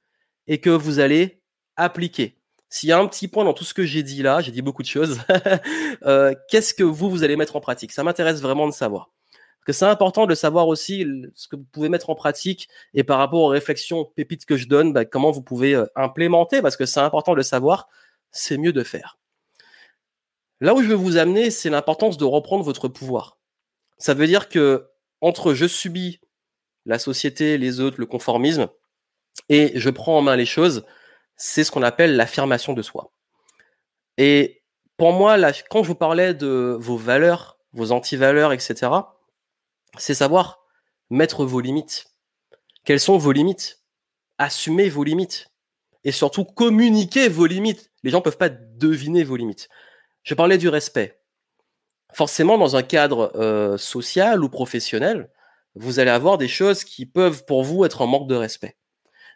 et 0.48 0.60
que 0.60 0.70
vous 0.70 0.98
allez 0.98 1.40
appliquer. 1.76 2.36
S'il 2.68 2.88
y 2.88 2.92
a 2.92 2.98
un 2.98 3.06
petit 3.06 3.28
point 3.28 3.44
dans 3.44 3.52
tout 3.52 3.62
ce 3.62 3.74
que 3.74 3.84
j'ai 3.84 4.02
dit 4.02 4.24
là, 4.24 4.40
j'ai 4.40 4.50
dit 4.50 4.60
beaucoup 4.60 4.82
de 4.82 4.88
choses, 4.88 5.20
euh, 6.02 6.34
qu'est-ce 6.50 6.74
que 6.74 6.82
vous, 6.82 7.08
vous 7.08 7.22
allez 7.22 7.36
mettre 7.36 7.54
en 7.54 7.60
pratique? 7.60 7.92
Ça 7.92 8.02
m'intéresse 8.02 8.40
vraiment 8.40 8.66
de 8.66 8.72
savoir. 8.72 9.12
Parce 9.30 9.66
que 9.66 9.72
c'est 9.72 9.84
important 9.84 10.26
de 10.26 10.34
savoir 10.34 10.66
aussi 10.66 11.06
ce 11.36 11.46
que 11.46 11.54
vous 11.54 11.64
pouvez 11.70 11.88
mettre 11.88 12.10
en 12.10 12.16
pratique 12.16 12.68
et 12.92 13.04
par 13.04 13.18
rapport 13.18 13.42
aux 13.42 13.46
réflexions 13.50 14.04
pépites 14.04 14.46
que 14.46 14.56
je 14.56 14.66
donne, 14.66 14.92
bah, 14.92 15.04
comment 15.04 15.30
vous 15.30 15.42
pouvez 15.42 15.76
euh, 15.76 15.86
implémenter, 15.94 16.62
parce 16.62 16.76
que 16.76 16.86
c'est 16.86 16.98
important 16.98 17.36
de 17.36 17.42
savoir, 17.42 17.86
c'est 18.32 18.58
mieux 18.58 18.72
de 18.72 18.82
faire. 18.82 19.16
Là 20.60 20.74
où 20.74 20.82
je 20.82 20.88
veux 20.88 20.96
vous 20.96 21.18
amener, 21.18 21.52
c'est 21.52 21.70
l'importance 21.70 22.16
de 22.16 22.24
reprendre 22.24 22.64
votre 22.64 22.88
pouvoir. 22.88 23.38
Ça 23.96 24.12
veut 24.12 24.26
dire 24.26 24.48
que 24.48 24.88
entre 25.20 25.54
je 25.54 25.66
subis 25.66 26.18
la 26.86 26.98
société, 26.98 27.58
les 27.58 27.80
autres, 27.80 28.00
le 28.00 28.06
conformisme, 28.06 28.68
et 29.48 29.72
je 29.74 29.90
prends 29.90 30.18
en 30.18 30.22
main 30.22 30.36
les 30.36 30.46
choses, 30.46 30.84
c'est 31.36 31.64
ce 31.64 31.70
qu'on 31.70 31.82
appelle 31.82 32.16
l'affirmation 32.16 32.72
de 32.72 32.82
soi. 32.82 33.12
Et 34.16 34.62
pour 34.96 35.12
moi, 35.12 35.36
quand 35.68 35.82
je 35.82 35.88
vous 35.88 35.94
parlais 35.94 36.32
de 36.32 36.76
vos 36.80 36.96
valeurs, 36.96 37.58
vos 37.72 37.92
anti-valeurs, 37.92 38.52
etc., 38.52 38.90
c'est 39.98 40.14
savoir 40.14 40.60
mettre 41.10 41.44
vos 41.44 41.60
limites. 41.60 42.06
Quelles 42.84 43.00
sont 43.00 43.18
vos 43.18 43.32
limites? 43.32 43.82
Assumez 44.38 44.88
vos 44.88 45.04
limites. 45.04 45.50
Et 46.04 46.12
surtout, 46.12 46.44
communiquer 46.44 47.28
vos 47.28 47.46
limites. 47.46 47.90
Les 48.02 48.10
gens 48.10 48.18
ne 48.18 48.22
peuvent 48.22 48.38
pas 48.38 48.48
deviner 48.48 49.24
vos 49.24 49.36
limites. 49.36 49.68
Je 50.22 50.34
parlais 50.34 50.58
du 50.58 50.68
respect. 50.68 51.20
Forcément, 52.12 52.58
dans 52.58 52.76
un 52.76 52.82
cadre 52.82 53.32
euh, 53.34 53.76
social 53.76 54.42
ou 54.42 54.48
professionnel, 54.48 55.30
vous 55.76 55.98
allez 55.98 56.10
avoir 56.10 56.38
des 56.38 56.48
choses 56.48 56.84
qui 56.84 57.06
peuvent 57.06 57.44
pour 57.44 57.62
vous 57.62 57.84
être 57.84 58.02
en 58.02 58.06
manque 58.06 58.28
de 58.28 58.34
respect. 58.34 58.76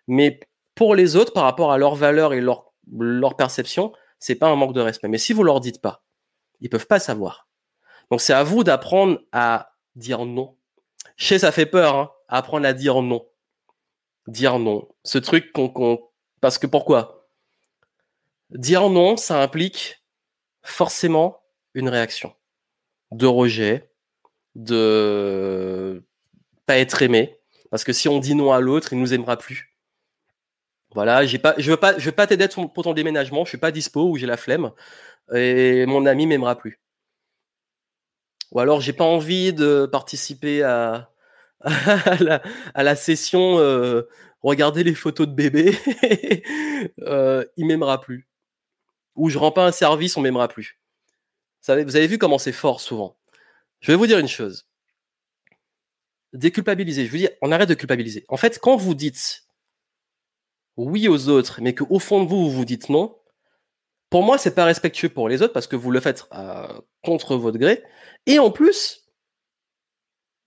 Mais 0.06 0.40
pour 0.74 0.94
les 0.94 1.16
autres, 1.16 1.32
par 1.32 1.44
rapport 1.44 1.72
à 1.72 1.78
leurs 1.78 1.94
valeurs 1.94 2.32
et 2.32 2.40
leur, 2.40 2.72
leur 2.98 3.36
perception, 3.36 3.92
c'est 4.18 4.34
pas 4.34 4.48
un 4.48 4.56
manque 4.56 4.74
de 4.74 4.80
respect. 4.80 5.08
Mais 5.08 5.18
si 5.18 5.32
vous 5.32 5.42
leur 5.42 5.60
dites 5.60 5.80
pas, 5.80 6.04
ils 6.60 6.70
peuvent 6.70 6.86
pas 6.86 6.98
savoir. 6.98 7.48
Donc 8.10 8.20
c'est 8.20 8.32
à 8.32 8.42
vous 8.42 8.64
d'apprendre 8.64 9.20
à 9.32 9.72
dire 9.94 10.24
non. 10.24 10.56
Sais, 11.16 11.38
ça 11.38 11.52
fait 11.52 11.66
peur, 11.66 11.96
hein, 11.96 12.10
apprendre 12.28 12.66
à 12.66 12.72
dire 12.72 13.02
non. 13.02 13.26
Dire 14.26 14.58
non. 14.58 14.88
Ce 15.04 15.18
truc 15.18 15.52
qu'on, 15.52 16.08
parce 16.40 16.58
que 16.58 16.66
pourquoi? 16.66 17.28
Dire 18.50 18.88
non, 18.88 19.16
ça 19.16 19.42
implique 19.42 20.02
forcément 20.62 21.42
une 21.74 21.88
réaction 21.88 22.34
de 23.12 23.26
rejet, 23.26 23.92
de 24.54 26.04
pas 26.70 26.78
être 26.78 27.02
aimé. 27.02 27.36
Parce 27.70 27.82
que 27.82 27.92
si 27.92 28.08
on 28.08 28.20
dit 28.20 28.36
non 28.36 28.52
à 28.52 28.60
l'autre, 28.60 28.92
il 28.92 29.00
nous 29.00 29.12
aimera 29.12 29.36
plus. 29.36 29.74
Voilà, 30.94 31.26
j'ai 31.26 31.40
pas, 31.40 31.54
je 31.58 31.68
veux 31.68 31.76
pas, 31.76 31.98
je 31.98 32.04
veux 32.04 32.12
pas 32.12 32.28
t'aider 32.28 32.46
pour 32.48 32.84
ton 32.84 32.92
déménagement. 32.92 33.44
Je 33.44 33.48
suis 33.48 33.58
pas 33.58 33.72
dispo 33.72 34.08
ou 34.08 34.16
j'ai 34.16 34.26
la 34.26 34.36
flemme 34.36 34.70
et 35.34 35.84
mon 35.86 36.06
ami 36.06 36.28
m'aimera 36.28 36.56
plus. 36.56 36.80
Ou 38.52 38.60
alors 38.60 38.80
j'ai 38.80 38.92
pas 38.92 39.04
envie 39.04 39.52
de 39.52 39.88
participer 39.90 40.62
à, 40.62 41.10
à, 41.60 42.82
la, 42.84 42.96
session 42.96 43.58
euh, 43.58 44.02
regarder 44.40 44.84
les 44.84 44.94
photos 44.94 45.26
de 45.26 45.32
bébé. 45.32 45.76
euh, 47.00 47.44
il 47.56 47.66
m'aimera 47.66 48.00
plus. 48.00 48.28
Ou 49.16 49.28
je 49.28 49.38
rends 49.38 49.52
pas 49.52 49.66
un 49.66 49.72
service, 49.72 50.16
on 50.16 50.20
m'aimera 50.20 50.46
plus. 50.46 50.80
Vous 51.64 51.72
avez, 51.72 51.82
vous 51.82 51.96
avez 51.96 52.06
vu 52.06 52.18
comment 52.18 52.38
c'est 52.38 52.52
fort 52.52 52.80
souvent. 52.80 53.16
Je 53.80 53.90
vais 53.90 53.98
vous 53.98 54.06
dire 54.06 54.20
une 54.20 54.28
chose. 54.28 54.69
Déculpabiliser. 56.32 57.06
Je 57.06 57.10
vous 57.10 57.16
dis, 57.16 57.28
on 57.42 57.52
arrête 57.52 57.68
de 57.68 57.74
culpabiliser. 57.74 58.24
En 58.28 58.36
fait, 58.36 58.58
quand 58.60 58.76
vous 58.76 58.94
dites 58.94 59.44
oui 60.76 61.08
aux 61.08 61.28
autres, 61.28 61.60
mais 61.60 61.74
qu'au 61.74 61.98
fond 61.98 62.22
de 62.22 62.28
vous, 62.28 62.48
vous 62.48 62.56
vous 62.58 62.64
dites 62.64 62.88
non, 62.88 63.16
pour 64.10 64.24
moi, 64.24 64.38
c'est 64.38 64.54
pas 64.54 64.64
respectueux 64.64 65.08
pour 65.08 65.28
les 65.28 65.40
autres 65.42 65.52
parce 65.52 65.68
que 65.68 65.76
vous 65.76 65.90
le 65.90 66.00
faites 66.00 66.26
euh, 66.32 66.80
contre 67.04 67.36
votre 67.36 67.58
gré. 67.58 67.82
Et 68.26 68.38
en 68.38 68.50
plus, 68.50 69.08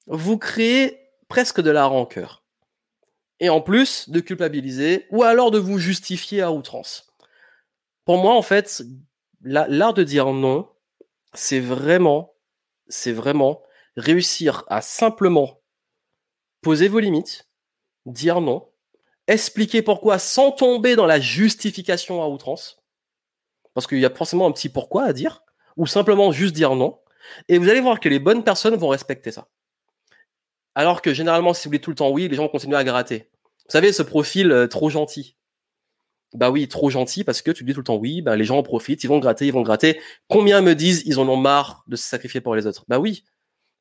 vous 0.06 0.38
créez 0.38 1.00
presque 1.30 1.62
de 1.62 1.72
la 1.72 1.86
rancœur. 1.86 2.46
Et 3.40 3.50
en 3.50 3.62
plus, 3.62 4.10
de 4.10 4.20
culpabiliser 4.20 5.08
ou 5.12 5.24
alors 5.24 5.50
de 5.50 5.60
vous 5.60 5.78
justifier 5.78 6.42
à 6.42 6.52
outrance. 6.52 7.14
Pour 8.06 8.18
moi, 8.18 8.36
en 8.36 8.42
fait, 8.42 8.84
l'art 9.42 9.94
de 9.94 10.04
dire 10.04 10.32
non, 10.32 10.70
c'est 11.34 11.60
vraiment, 11.60 12.36
c'est 12.88 13.14
vraiment 13.14 13.64
réussir 13.96 14.66
à 14.68 14.82
simplement 14.82 15.63
poser 16.64 16.88
vos 16.88 17.00
limites, 17.00 17.48
dire 18.08 18.42
non, 18.42 18.68
expliquer 19.28 19.84
pourquoi 19.84 20.18
sans 20.18 20.52
tomber 20.52 20.96
dans 20.96 21.06
la 21.06 21.20
justification 21.20 22.24
à 22.24 22.28
outrance 22.28 22.84
parce 23.74 23.88
qu'il 23.88 24.00
y 24.00 24.06
a 24.06 24.10
forcément 24.10 24.48
un 24.48 24.52
petit 24.52 24.70
pourquoi 24.70 25.04
à 25.04 25.14
dire, 25.14 25.44
ou 25.78 25.88
simplement 25.88 26.32
juste 26.32 26.54
dire 26.54 26.76
non. 26.76 27.00
Et 27.50 27.58
vous 27.58 27.70
allez 27.70 27.80
voir 27.80 28.00
que 28.00 28.10
les 28.10 28.20
bonnes 28.20 28.44
personnes 28.44 28.76
vont 28.76 28.90
respecter 28.90 29.32
ça. 29.32 29.48
Alors 30.76 31.02
que 31.02 31.14
généralement, 31.14 31.54
si 31.54 31.68
vous 31.68 31.74
dites 31.74 31.84
tout 31.84 31.90
le 31.92 31.96
temps 31.96 32.10
oui, 32.10 32.28
les 32.28 32.36
gens 32.36 32.48
continuent 32.48 32.76
à 32.76 32.84
gratter. 32.84 33.30
Vous 33.66 33.72
savez, 33.72 33.94
ce 33.94 34.04
profil 34.04 34.52
euh, 34.52 34.68
trop 34.68 34.90
gentil. 34.90 35.38
Bah 36.34 36.50
oui, 36.50 36.68
trop 36.68 36.90
gentil 36.90 37.24
parce 37.24 37.42
que 37.42 37.52
tu 37.52 37.64
dis 37.64 37.74
tout 37.74 37.80
le 37.80 37.86
temps 37.86 37.96
oui, 37.96 38.22
bah 38.22 38.36
les 38.36 38.44
gens 38.44 38.58
en 38.58 38.64
profitent, 38.64 39.04
ils 39.04 39.08
vont 39.08 39.20
gratter, 39.20 39.46
ils 39.46 39.54
vont 39.54 39.62
gratter. 39.62 40.02
Combien 40.28 40.62
me 40.62 40.74
disent 40.74 41.04
ils 41.06 41.20
en 41.20 41.30
ont 41.30 41.38
marre 41.38 41.84
de 41.88 41.96
se 41.96 42.08
sacrifier 42.08 42.42
pour 42.42 42.56
les 42.56 42.66
autres? 42.66 42.86
Bah 42.88 42.98
oui, 42.98 43.24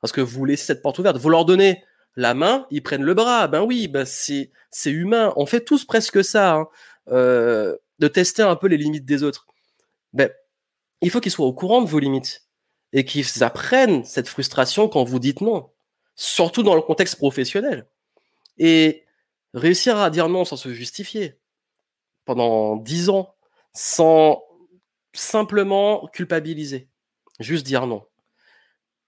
parce 0.00 0.12
que 0.12 0.20
vous 0.20 0.44
laissez 0.44 0.66
cette 0.66 0.82
porte 0.82 0.98
ouverte. 0.98 1.16
Vous 1.16 1.30
leur 1.30 1.46
donnez 1.46 1.82
la 2.16 2.34
main, 2.34 2.66
ils 2.70 2.82
prennent 2.82 3.02
le 3.04 3.14
bras. 3.14 3.48
Ben 3.48 3.62
oui, 3.62 3.92
c'est 4.06 4.50
c'est 4.70 4.90
humain. 4.90 5.32
On 5.36 5.46
fait 5.46 5.64
tous 5.64 5.84
presque 5.84 6.24
ça, 6.24 6.54
hein. 6.54 6.68
euh, 7.08 7.76
de 7.98 8.08
tester 8.08 8.42
un 8.42 8.56
peu 8.56 8.68
les 8.68 8.76
limites 8.76 9.04
des 9.04 9.22
autres 9.22 9.46
ben, 10.12 10.30
il 11.00 11.10
faut 11.10 11.20
qu'ils 11.20 11.32
soient 11.32 11.46
au 11.46 11.52
courant 11.52 11.82
de 11.82 11.88
vos 11.88 11.98
limites 11.98 12.46
et 12.92 13.04
qu'ils 13.04 13.42
apprennent 13.42 14.04
cette 14.04 14.28
frustration 14.28 14.88
quand 14.88 15.04
vous 15.04 15.18
dites 15.18 15.40
non, 15.40 15.70
surtout 16.14 16.62
dans 16.62 16.74
le 16.74 16.82
contexte 16.82 17.16
professionnel. 17.16 17.88
Et 18.58 19.04
réussir 19.54 19.98
à 19.98 20.10
dire 20.10 20.28
non 20.28 20.44
sans 20.44 20.56
se 20.56 20.72
justifier 20.72 21.38
pendant 22.24 22.76
dix 22.76 23.08
ans, 23.08 23.34
sans 23.74 24.42
simplement 25.14 26.06
culpabiliser, 26.12 26.88
juste 27.40 27.66
dire 27.66 27.86
non. 27.86 28.06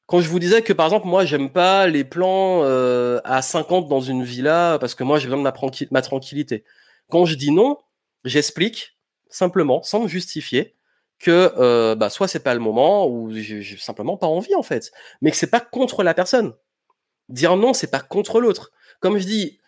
Quand 0.07 0.21
je 0.21 0.29
vous 0.29 0.39
disais 0.39 0.63
que 0.63 0.73
par 0.73 0.87
exemple 0.87 1.07
moi 1.07 1.25
j'aime 1.25 1.51
pas 1.51 1.87
les 1.87 2.05
plans 2.05 2.63
euh, 2.63 3.21
à 3.25 3.41
50 3.41 3.89
dans 3.89 4.01
une 4.01 4.23
villa 4.23 4.77
parce 4.79 4.95
que 4.95 5.03
moi 5.03 5.19
j'ai 5.19 5.27
besoin 5.27 5.39
de 5.39 5.89
ma, 5.91 6.03
tranquillité. 6.03 6.65
Quand 7.09 7.25
je 7.25 7.35
dis 7.37 7.51
non, 7.51 7.79
j'explique 8.25 8.99
simplement, 9.31 9.83
sans 9.83 10.01
me 10.03 10.09
justifier, 10.09 10.77
que 11.19 11.53
euh, 11.59 11.95
bah, 11.95 12.11
soit 12.11 12.29
c'est 12.29 12.43
pas 12.43 12.55
le 12.55 12.61
moment 12.61 13.07
ou 13.09 13.33
j'ai 13.33 13.77
simplement 13.79 14.17
pas 14.17 14.27
envie 14.27 14.55
en 14.55 14.63
fait, 14.63 14.93
mais 15.23 15.31
que 15.31 15.37
c'est 15.37 15.51
pas 15.51 15.61
contre 15.61 16.03
la 16.03 16.13
personne. 16.13 16.55
Dire 17.31 17.57
non, 17.57 17.73
c'est 17.73 17.91
pas 17.91 18.01
contre 18.01 18.41
l'autre. 18.41 18.73
Comme 19.01 19.17
je 19.19 19.25
dis, 19.25 19.61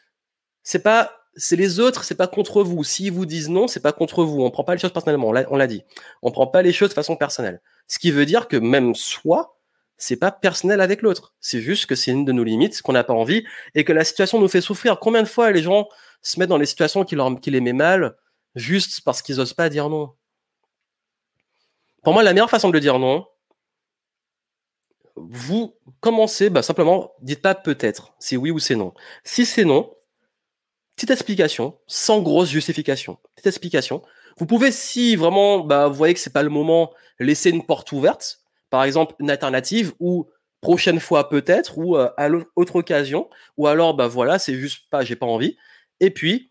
c'est 0.62 0.82
pas 0.82 1.12
c'est 1.36 1.56
les 1.56 1.80
autres, 1.80 2.04
c'est 2.04 2.14
pas 2.14 2.28
contre 2.28 2.62
vous. 2.62 2.82
S'ils 2.84 3.12
vous 3.12 3.26
disent 3.26 3.48
non, 3.48 3.68
c'est 3.68 3.80
pas 3.80 3.92
contre 3.92 4.24
vous. 4.24 4.42
On 4.42 4.50
prend 4.50 4.64
pas 4.64 4.74
les 4.74 4.80
choses 4.80 4.92
personnellement. 4.92 5.28
On 5.28 5.56
l'a 5.56 5.66
dit. 5.66 5.82
On 6.22 6.30
prend 6.30 6.46
pas 6.46 6.62
les 6.62 6.72
choses 6.72 6.90
de 6.90 6.94
façon 6.94 7.16
personnelle. 7.16 7.60
Ce 7.88 7.98
qui 7.98 8.10
veut 8.10 8.26
dire 8.26 8.48
que 8.48 8.56
même 8.56 8.94
soi, 8.94 9.55
c'est 9.98 10.16
pas 10.16 10.30
personnel 10.30 10.80
avec 10.80 11.02
l'autre. 11.02 11.34
C'est 11.40 11.60
juste 11.60 11.86
que 11.86 11.94
c'est 11.94 12.10
une 12.10 12.24
de 12.24 12.32
nos 12.32 12.44
limites, 12.44 12.82
qu'on 12.82 12.92
n'a 12.92 13.04
pas 13.04 13.14
envie 13.14 13.44
et 13.74 13.84
que 13.84 13.92
la 13.92 14.04
situation 14.04 14.40
nous 14.40 14.48
fait 14.48 14.60
souffrir. 14.60 14.98
Combien 15.00 15.22
de 15.22 15.28
fois 15.28 15.50
les 15.50 15.62
gens 15.62 15.88
se 16.22 16.38
mettent 16.38 16.48
dans 16.48 16.58
les 16.58 16.66
situations 16.66 17.04
qui, 17.04 17.14
leur, 17.14 17.30
les 17.44 17.60
met 17.60 17.72
mal 17.72 18.16
juste 18.54 19.00
parce 19.04 19.22
qu'ils 19.22 19.40
osent 19.40 19.54
pas 19.54 19.68
dire 19.68 19.88
non? 19.88 20.12
Pour 22.02 22.12
moi, 22.12 22.22
la 22.22 22.32
meilleure 22.32 22.50
façon 22.50 22.70
de 22.70 22.78
dire 22.78 22.98
non, 22.98 23.26
vous 25.16 25.74
commencez, 26.00 26.50
bah, 26.50 26.62
simplement, 26.62 27.12
dites 27.20 27.42
pas 27.42 27.54
peut-être, 27.54 28.14
c'est 28.18 28.36
oui 28.36 28.50
ou 28.50 28.58
c'est 28.58 28.76
non. 28.76 28.92
Si 29.24 29.46
c'est 29.46 29.64
non, 29.64 29.92
petite 30.94 31.10
explication, 31.10 31.78
sans 31.86 32.20
grosse 32.20 32.50
justification. 32.50 33.18
Petite 33.34 33.46
explication. 33.46 34.02
Vous 34.38 34.46
pouvez, 34.46 34.70
si 34.70 35.16
vraiment, 35.16 35.60
bah, 35.60 35.88
vous 35.88 35.94
voyez 35.94 36.14
que 36.14 36.20
c'est 36.20 36.32
pas 36.32 36.42
le 36.42 36.50
moment, 36.50 36.92
laisser 37.18 37.50
une 37.50 37.64
porte 37.64 37.92
ouverte. 37.92 38.40
Par 38.70 38.84
exemple, 38.84 39.14
une 39.20 39.30
alternative 39.30 39.92
ou 40.00 40.28
prochaine 40.60 41.00
fois 41.00 41.28
peut-être 41.28 41.78
ou 41.78 41.96
euh, 41.96 42.10
à 42.16 42.28
l'autre 42.28 42.76
occasion. 42.76 43.28
Ou 43.56 43.66
alors, 43.66 43.94
bah 43.94 44.08
voilà, 44.08 44.38
c'est 44.38 44.54
juste 44.54 44.88
pas, 44.90 45.04
j'ai 45.04 45.16
pas 45.16 45.26
envie. 45.26 45.56
Et 46.00 46.10
puis, 46.10 46.50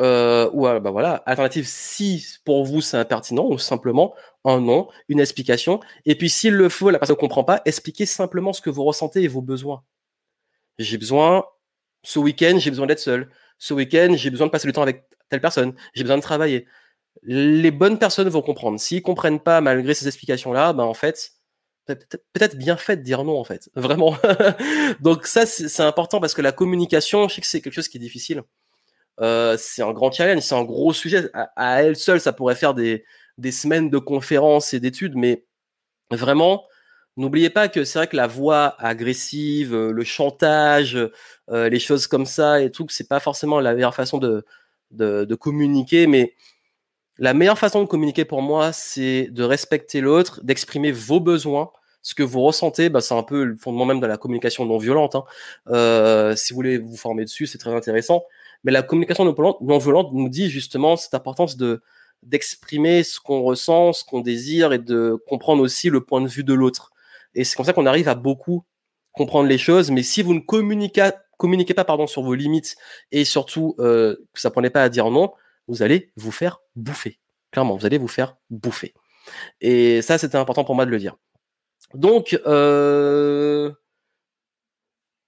euh, 0.00 0.50
ou 0.52 0.62
bah 0.62 0.90
voilà, 0.90 1.22
alternative 1.26 1.66
si 1.66 2.26
pour 2.44 2.64
vous 2.64 2.80
c'est 2.80 2.96
impertinent 2.96 3.46
ou 3.48 3.58
simplement 3.58 4.14
un 4.44 4.60
nom, 4.60 4.88
une 5.08 5.20
explication. 5.20 5.80
Et 6.04 6.16
puis 6.16 6.28
s'il 6.30 6.54
le 6.54 6.68
faut, 6.68 6.90
la 6.90 6.98
personne 6.98 7.14
ne 7.16 7.20
comprend 7.20 7.44
pas, 7.44 7.62
expliquez 7.64 8.06
simplement 8.06 8.52
ce 8.52 8.60
que 8.60 8.70
vous 8.70 8.84
ressentez 8.84 9.22
et 9.22 9.28
vos 9.28 9.40
besoins. 9.40 9.84
J'ai 10.78 10.98
besoin, 10.98 11.44
ce 12.02 12.18
week-end, 12.18 12.56
j'ai 12.58 12.70
besoin 12.70 12.86
d'être 12.86 13.00
seul. 13.00 13.30
Ce 13.58 13.72
week-end, 13.72 14.14
j'ai 14.16 14.30
besoin 14.30 14.48
de 14.48 14.52
passer 14.52 14.66
le 14.66 14.72
temps 14.72 14.82
avec 14.82 15.04
telle 15.28 15.40
personne. 15.40 15.74
J'ai 15.94 16.02
besoin 16.02 16.16
de 16.16 16.22
travailler. 16.22 16.66
Les 17.22 17.70
bonnes 17.70 17.98
personnes 17.98 18.28
vont 18.28 18.42
comprendre. 18.42 18.80
S'ils 18.80 19.02
comprennent 19.02 19.40
pas 19.40 19.60
malgré 19.60 19.94
ces 19.94 20.08
explications-là, 20.08 20.72
ben 20.72 20.84
en 20.84 20.94
fait, 20.94 21.32
peut-être 21.86 22.56
bien 22.56 22.76
fait 22.76 22.96
de 22.96 23.02
dire 23.02 23.24
non 23.24 23.38
en 23.38 23.44
fait, 23.44 23.70
vraiment. 23.76 24.16
Donc 25.00 25.26
ça 25.26 25.46
c'est 25.46 25.82
important 25.82 26.20
parce 26.20 26.34
que 26.34 26.42
la 26.42 26.52
communication, 26.52 27.28
je 27.28 27.34
sais 27.34 27.40
que 27.40 27.46
c'est 27.46 27.60
quelque 27.60 27.74
chose 27.74 27.88
qui 27.88 27.98
est 27.98 28.00
difficile. 28.00 28.42
Euh, 29.20 29.56
c'est 29.58 29.82
un 29.82 29.92
grand 29.92 30.10
challenge, 30.10 30.42
c'est 30.42 30.54
un 30.54 30.64
gros 30.64 30.92
sujet. 30.92 31.30
À, 31.34 31.82
elle 31.82 31.96
seule, 31.96 32.20
ça 32.20 32.32
pourrait 32.32 32.56
faire 32.56 32.74
des, 32.74 33.04
des 33.38 33.52
semaines 33.52 33.90
de 33.90 33.98
conférences 33.98 34.74
et 34.74 34.80
d'études, 34.80 35.14
mais 35.16 35.44
vraiment, 36.10 36.64
n'oubliez 37.16 37.50
pas 37.50 37.68
que 37.68 37.84
c'est 37.84 37.98
vrai 37.98 38.08
que 38.08 38.16
la 38.16 38.26
voix 38.26 38.76
agressive, 38.78 39.74
euh, 39.74 39.92
le 39.92 40.04
chantage, 40.04 40.96
euh, 41.50 41.68
les 41.68 41.78
choses 41.78 42.06
comme 42.06 42.26
ça 42.26 42.60
et 42.60 42.70
tout, 42.70 42.86
c'est 42.88 43.08
pas 43.08 43.20
forcément 43.20 43.60
la 43.60 43.74
meilleure 43.74 43.94
façon 43.94 44.18
de, 44.18 44.44
de, 44.90 45.24
de, 45.24 45.34
communiquer, 45.34 46.06
mais 46.06 46.34
la 47.18 47.34
meilleure 47.34 47.58
façon 47.58 47.82
de 47.82 47.86
communiquer 47.86 48.24
pour 48.24 48.42
moi, 48.42 48.72
c'est 48.72 49.28
de 49.30 49.44
respecter 49.44 50.00
l'autre, 50.00 50.40
d'exprimer 50.42 50.92
vos 50.92 51.20
besoins, 51.20 51.70
ce 52.02 52.14
que 52.14 52.22
vous 52.22 52.42
ressentez, 52.42 52.90
bah, 52.90 53.00
c'est 53.00 53.14
un 53.14 53.22
peu 53.22 53.44
le 53.44 53.56
fondement 53.56 53.86
même 53.86 53.98
de 53.98 54.06
la 54.06 54.18
communication 54.18 54.66
non 54.66 54.76
violente. 54.76 55.14
Hein. 55.14 55.24
Euh, 55.68 56.36
si 56.36 56.52
vous 56.52 56.56
voulez 56.56 56.76
vous 56.78 56.96
former 56.96 57.24
dessus, 57.24 57.46
c'est 57.46 57.58
très 57.58 57.74
intéressant. 57.74 58.24
Mais 58.62 58.72
la 58.72 58.82
communication 58.82 59.24
non 59.24 59.78
violente 59.78 60.12
nous 60.12 60.28
dit 60.28 60.50
justement 60.50 60.96
cette 60.96 61.14
importance 61.14 61.56
de 61.56 61.82
d'exprimer 62.22 63.02
ce 63.02 63.20
qu'on 63.20 63.42
ressent, 63.42 63.92
ce 63.92 64.02
qu'on 64.04 64.20
désire 64.20 64.72
et 64.72 64.78
de 64.78 65.18
comprendre 65.26 65.62
aussi 65.62 65.90
le 65.90 66.02
point 66.02 66.22
de 66.22 66.28
vue 66.28 66.44
de 66.44 66.54
l'autre. 66.54 66.92
Et 67.34 67.44
c'est 67.44 67.56
comme 67.56 67.66
ça 67.66 67.74
qu'on 67.74 67.86
arrive 67.86 68.08
à 68.08 68.14
beaucoup 68.14 68.64
comprendre 69.12 69.48
les 69.48 69.58
choses. 69.58 69.90
Mais 69.90 70.02
si 70.02 70.22
vous 70.22 70.34
ne 70.34 70.40
communiquez, 70.40 71.10
communiquez 71.38 71.74
pas 71.74 71.84
pardon, 71.84 72.06
sur 72.06 72.22
vos 72.22 72.34
limites 72.34 72.76
et 73.12 73.24
surtout 73.24 73.74
euh, 73.78 74.16
que 74.32 74.40
ça 74.40 74.50
prenait 74.50 74.70
pas 74.70 74.82
à 74.82 74.88
dire 74.88 75.10
non, 75.10 75.32
vous 75.68 75.82
allez 75.82 76.12
vous 76.16 76.32
faire 76.32 76.60
bouffer. 76.76 77.20
Clairement, 77.50 77.76
vous 77.76 77.86
allez 77.86 77.98
vous 77.98 78.08
faire 78.08 78.36
bouffer. 78.50 78.94
Et 79.60 80.02
ça, 80.02 80.18
c'était 80.18 80.36
important 80.38 80.64
pour 80.64 80.74
moi 80.74 80.86
de 80.86 80.90
le 80.90 80.98
dire. 80.98 81.16
Donc, 81.94 82.38
euh, 82.46 83.72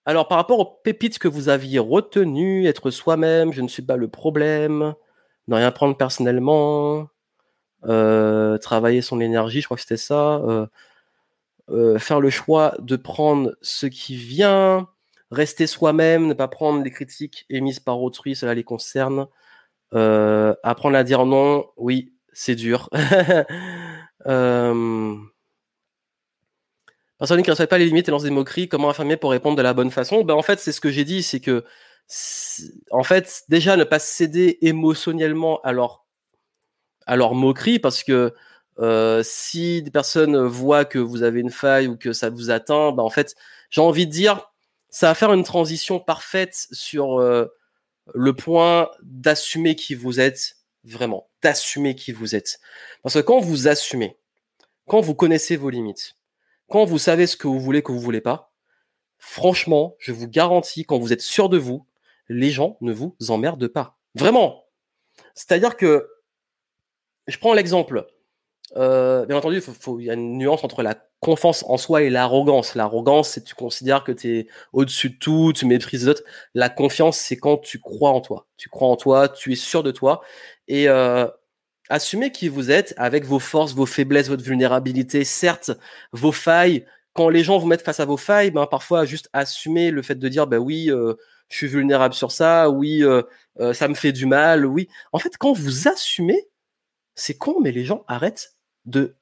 Alors, 0.05 0.29
par 0.29 0.39
rapport 0.39 0.59
aux 0.61 0.81
pépites 0.85 1.19
que 1.19 1.29
vous 1.29 1.49
aviez 1.49 1.79
retenues, 1.79 2.67
être 2.67 2.91
soi-même, 2.91 3.53
je 3.53 3.61
ne 3.63 3.69
suis 3.69 3.83
pas 3.83 3.97
le 3.97 4.09
problème, 4.09 4.95
ne 5.49 5.55
rien 5.57 5.71
prendre 5.73 5.97
personnellement, 5.97 7.09
euh, 7.87 8.59
travailler 8.59 9.03
son 9.03 9.21
énergie, 9.21 9.61
je 9.61 9.67
crois 9.67 9.77
que 9.77 9.83
c'était 9.83 9.97
ça, 9.97 10.41
euh, 11.71 11.99
faire 11.99 12.21
le 12.21 12.31
choix 12.31 12.77
de 12.79 12.97
prendre 12.97 13.57
ce 13.63 13.87
qui 13.87 14.17
vient, 14.17 14.89
rester 15.31 15.67
soi-même, 15.67 16.27
ne 16.29 16.35
pas 16.35 16.49
prendre 16.49 16.83
les 16.85 16.91
critiques 16.91 17.45
émises 17.51 17.81
par 17.81 18.01
autrui, 18.01 18.37
cela 18.37 18.55
les 18.55 18.65
concerne, 18.65 19.27
apprendre 19.93 20.97
à 20.97 21.05
dire 21.05 21.27
non, 21.27 21.67
oui, 21.77 22.13
c'est 22.33 22.55
dur. 22.55 22.91
Personne 27.19 27.43
qui 27.43 27.49
ne 27.49 27.53
respecte 27.53 27.71
pas 27.71 27.79
les 27.79 27.87
limites 27.87 28.09
et 28.09 28.11
lance 28.11 28.25
des 28.25 28.31
moqueries, 28.31 28.69
comment 28.69 28.91
affirmer 28.91 29.17
pour 29.17 29.31
répondre 29.31 29.57
de 29.57 29.63
la 29.63 29.73
bonne 29.73 29.91
façon? 29.91 30.23
Ben 30.23 30.35
en 30.35 30.43
fait, 30.43 30.61
c'est 30.61 30.73
ce 30.73 30.81
que 30.81 30.91
j'ai 30.91 31.05
dit, 31.05 31.23
c'est 31.23 31.41
que 31.41 31.65
en 32.91 33.03
fait, 33.03 33.43
déjà 33.49 33.77
ne 33.77 33.85
pas 33.85 33.99
céder 33.99 34.59
émotionnellement 34.61 35.61
à 35.63 35.73
leur 35.73 36.05
à 37.07 37.17
leur 37.17 37.35
moquerie, 37.35 37.79
parce 37.79 38.05
que 38.05 38.35
euh, 38.79 39.23
si 39.25 39.83
des 39.83 39.91
personnes 39.91 40.37
voient 40.45 40.85
que 40.85 40.99
vous 40.99 41.23
avez 41.23 41.41
une 41.41 41.51
faille 41.51 41.89
ou 41.89 41.97
que 41.97 42.13
ça 42.13 42.31
vous 42.31 42.51
atteint, 42.51 42.93
ben 42.93 43.03
en 43.03 43.11
fait, 43.11 43.35
j'ai 43.71 43.81
envie 43.81 44.07
de 44.07 44.13
dire, 44.13 44.51
ça 44.91 45.09
va 45.09 45.15
faire 45.15 45.33
une 45.33 45.45
transition 45.45 46.01
parfaite 46.01 46.67
sur 46.73 47.21
euh, 47.21 47.47
le 48.15 48.35
point 48.35 48.91
d'assumer 49.03 49.75
qui 49.75 49.95
vous 49.95 50.21
êtes 50.21 50.57
vraiment, 50.85 51.29
d'assumer 51.43 51.95
qui 51.95 52.13
vous 52.13 52.35
êtes. 52.35 52.61
Parce 53.03 53.15
que 53.15 53.21
quand 53.21 53.41
vous 53.41 53.69
assumez, 53.69 54.17
quand 54.87 55.01
vous 55.01 55.15
connaissez 55.15 55.57
vos 55.57 55.71
limites, 55.71 56.17
quand 56.69 56.85
vous 56.85 56.99
savez 56.99 57.27
ce 57.27 57.37
que 57.37 57.49
vous 57.49 57.61
voulez, 57.61 57.83
que 57.83 57.93
vous 57.93 58.01
voulez 58.01 58.21
pas, 58.21 58.53
franchement, 59.19 59.97
je 59.99 60.13
vous 60.13 60.29
garantis, 60.29 60.85
quand 60.85 60.99
vous 60.99 61.13
êtes 61.13 61.21
sûr 61.21 61.49
de 61.49 61.59
vous, 61.59 61.87
les 62.29 62.51
gens 62.51 62.77
ne 62.81 62.93
vous 62.93 63.17
emmerdent 63.29 63.69
pas. 63.69 63.99
Vraiment. 64.15 64.65
C'est-à-dire 65.35 65.77
que, 65.77 66.09
je 67.27 67.39
prends 67.39 67.55
l'exemple. 67.55 68.07
Euh, 68.77 69.25
bien 69.27 69.37
entendu, 69.37 69.61
il 69.99 70.05
y 70.05 70.11
a 70.11 70.15
une 70.15 70.39
nuance 70.39 70.65
entre 70.65 70.83
la 70.83 70.97
confiance 71.21 71.65
en 71.69 71.77
soi 71.77 72.03
et 72.03 72.11
l'arrogance. 72.11 72.75
L'arrogance, 72.75 73.31
c'est 73.31 73.45
tu 73.45 73.55
considères 73.55 74.05
que 74.05 74.13
tu 74.13 74.39
es 74.39 74.49
au-dessus 74.73 75.11
de 75.11 75.17
tout, 75.17 75.53
tu 75.55 75.67
méprises 75.67 76.03
les 76.05 76.09
autres. 76.09 76.23
La 76.55 76.69
confiance, 76.69 77.17
c'est 77.19 77.37
quand 77.37 77.59
tu 77.59 77.79
crois 77.79 78.11
en 78.11 78.21
toi. 78.21 78.47
Tu 78.57 78.69
crois 78.69 78.89
en 78.89 78.97
toi, 78.97 79.29
tu 79.29 79.53
es 79.53 79.57
sûr 79.57 79.83
de 79.83 79.93
toi. 79.93 80.21
Et 80.69 80.89
euh, 80.89 81.29
assumez 81.89 82.33
qui 82.33 82.49
vous 82.49 82.71
êtes 82.71 82.95
avec 82.97 83.25
vos 83.25 83.39
forces, 83.39 83.75
vos 83.75 83.87
faiblesses, 83.87 84.29
votre 84.29 84.43
vulnérabilité, 84.45 85.25
certes, 85.25 85.71
vos 86.13 86.33
failles. 86.33 86.87
Quand 87.15 87.29
les 87.29 87.45
gens 87.45 87.59
vous 87.59 87.67
mettent 87.67 87.83
face 87.85 88.01
à 88.01 88.05
vos 88.05 88.17
failles, 88.17 88.51
ben, 88.51 88.67
parfois 88.67 89.05
juste 89.05 89.29
assumer 89.33 89.91
le 89.91 90.03
fait 90.03 90.17
de 90.17 90.29
dire, 90.29 90.47
ben 90.47 90.59
oui, 90.59 90.91
euh, 90.91 91.15
je 91.49 91.57
suis 91.57 91.67
vulnérable 91.69 92.15
sur 92.15 92.33
ça, 92.33 92.71
oui, 92.71 93.03
euh, 93.03 93.23
euh, 93.61 93.73
ça 93.73 93.89
me 93.89 93.95
fait 93.95 94.13
du 94.13 94.27
mal, 94.27 94.67
oui. 94.67 94.89
En 95.13 95.19
fait, 95.19 95.37
quand 95.39 95.53
vous 95.53 95.89
assumez, 95.89 96.49
c'est 97.15 97.39
con, 97.39 97.61
mais 97.63 97.73
les 97.73 97.85
gens 97.85 98.05
arrêtent 98.09 98.56
de 98.87 99.17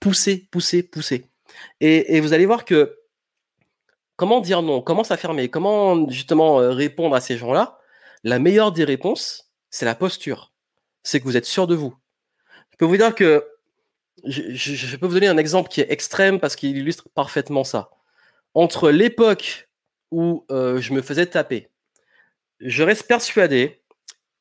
pousser, 0.00 0.48
pousser, 0.50 0.82
pousser. 0.82 1.26
Et, 1.80 2.20
vous 2.20 2.32
allez 2.32 2.46
voir 2.46 2.64
que 2.64 2.98
comment 4.16 4.40
dire 4.40 4.62
non, 4.62 4.82
comment 4.82 5.04
s'affirmer, 5.04 5.48
comment 5.48 6.08
justement 6.10 6.56
répondre 6.56 7.16
à 7.16 7.20
ces 7.20 7.36
gens-là, 7.36 7.78
la 8.22 8.38
meilleure 8.38 8.72
des 8.72 8.84
réponses, 8.84 9.50
c'est 9.70 9.84
la 9.84 9.94
posture. 9.94 10.52
C'est 11.02 11.20
que 11.20 11.24
vous 11.24 11.36
êtes 11.36 11.46
sûr 11.46 11.66
de 11.66 11.74
vous. 11.74 11.94
Je 12.70 12.76
peux 12.76 12.86
vous 12.86 12.96
dire 12.96 13.14
que 13.14 13.46
je, 14.24 14.96
peux 14.96 15.06
vous 15.06 15.14
donner 15.14 15.28
un 15.28 15.38
exemple 15.38 15.68
qui 15.68 15.80
est 15.80 15.90
extrême 15.90 16.40
parce 16.40 16.56
qu'il 16.56 16.76
illustre 16.76 17.08
parfaitement 17.14 17.64
ça. 17.64 17.90
Entre 18.54 18.90
l'époque 18.90 19.68
où 20.10 20.44
euh, 20.50 20.80
je 20.80 20.92
me 20.92 21.02
faisais 21.02 21.26
taper, 21.26 21.68
je 22.60 22.82
reste 22.82 23.06
persuadé, 23.06 23.82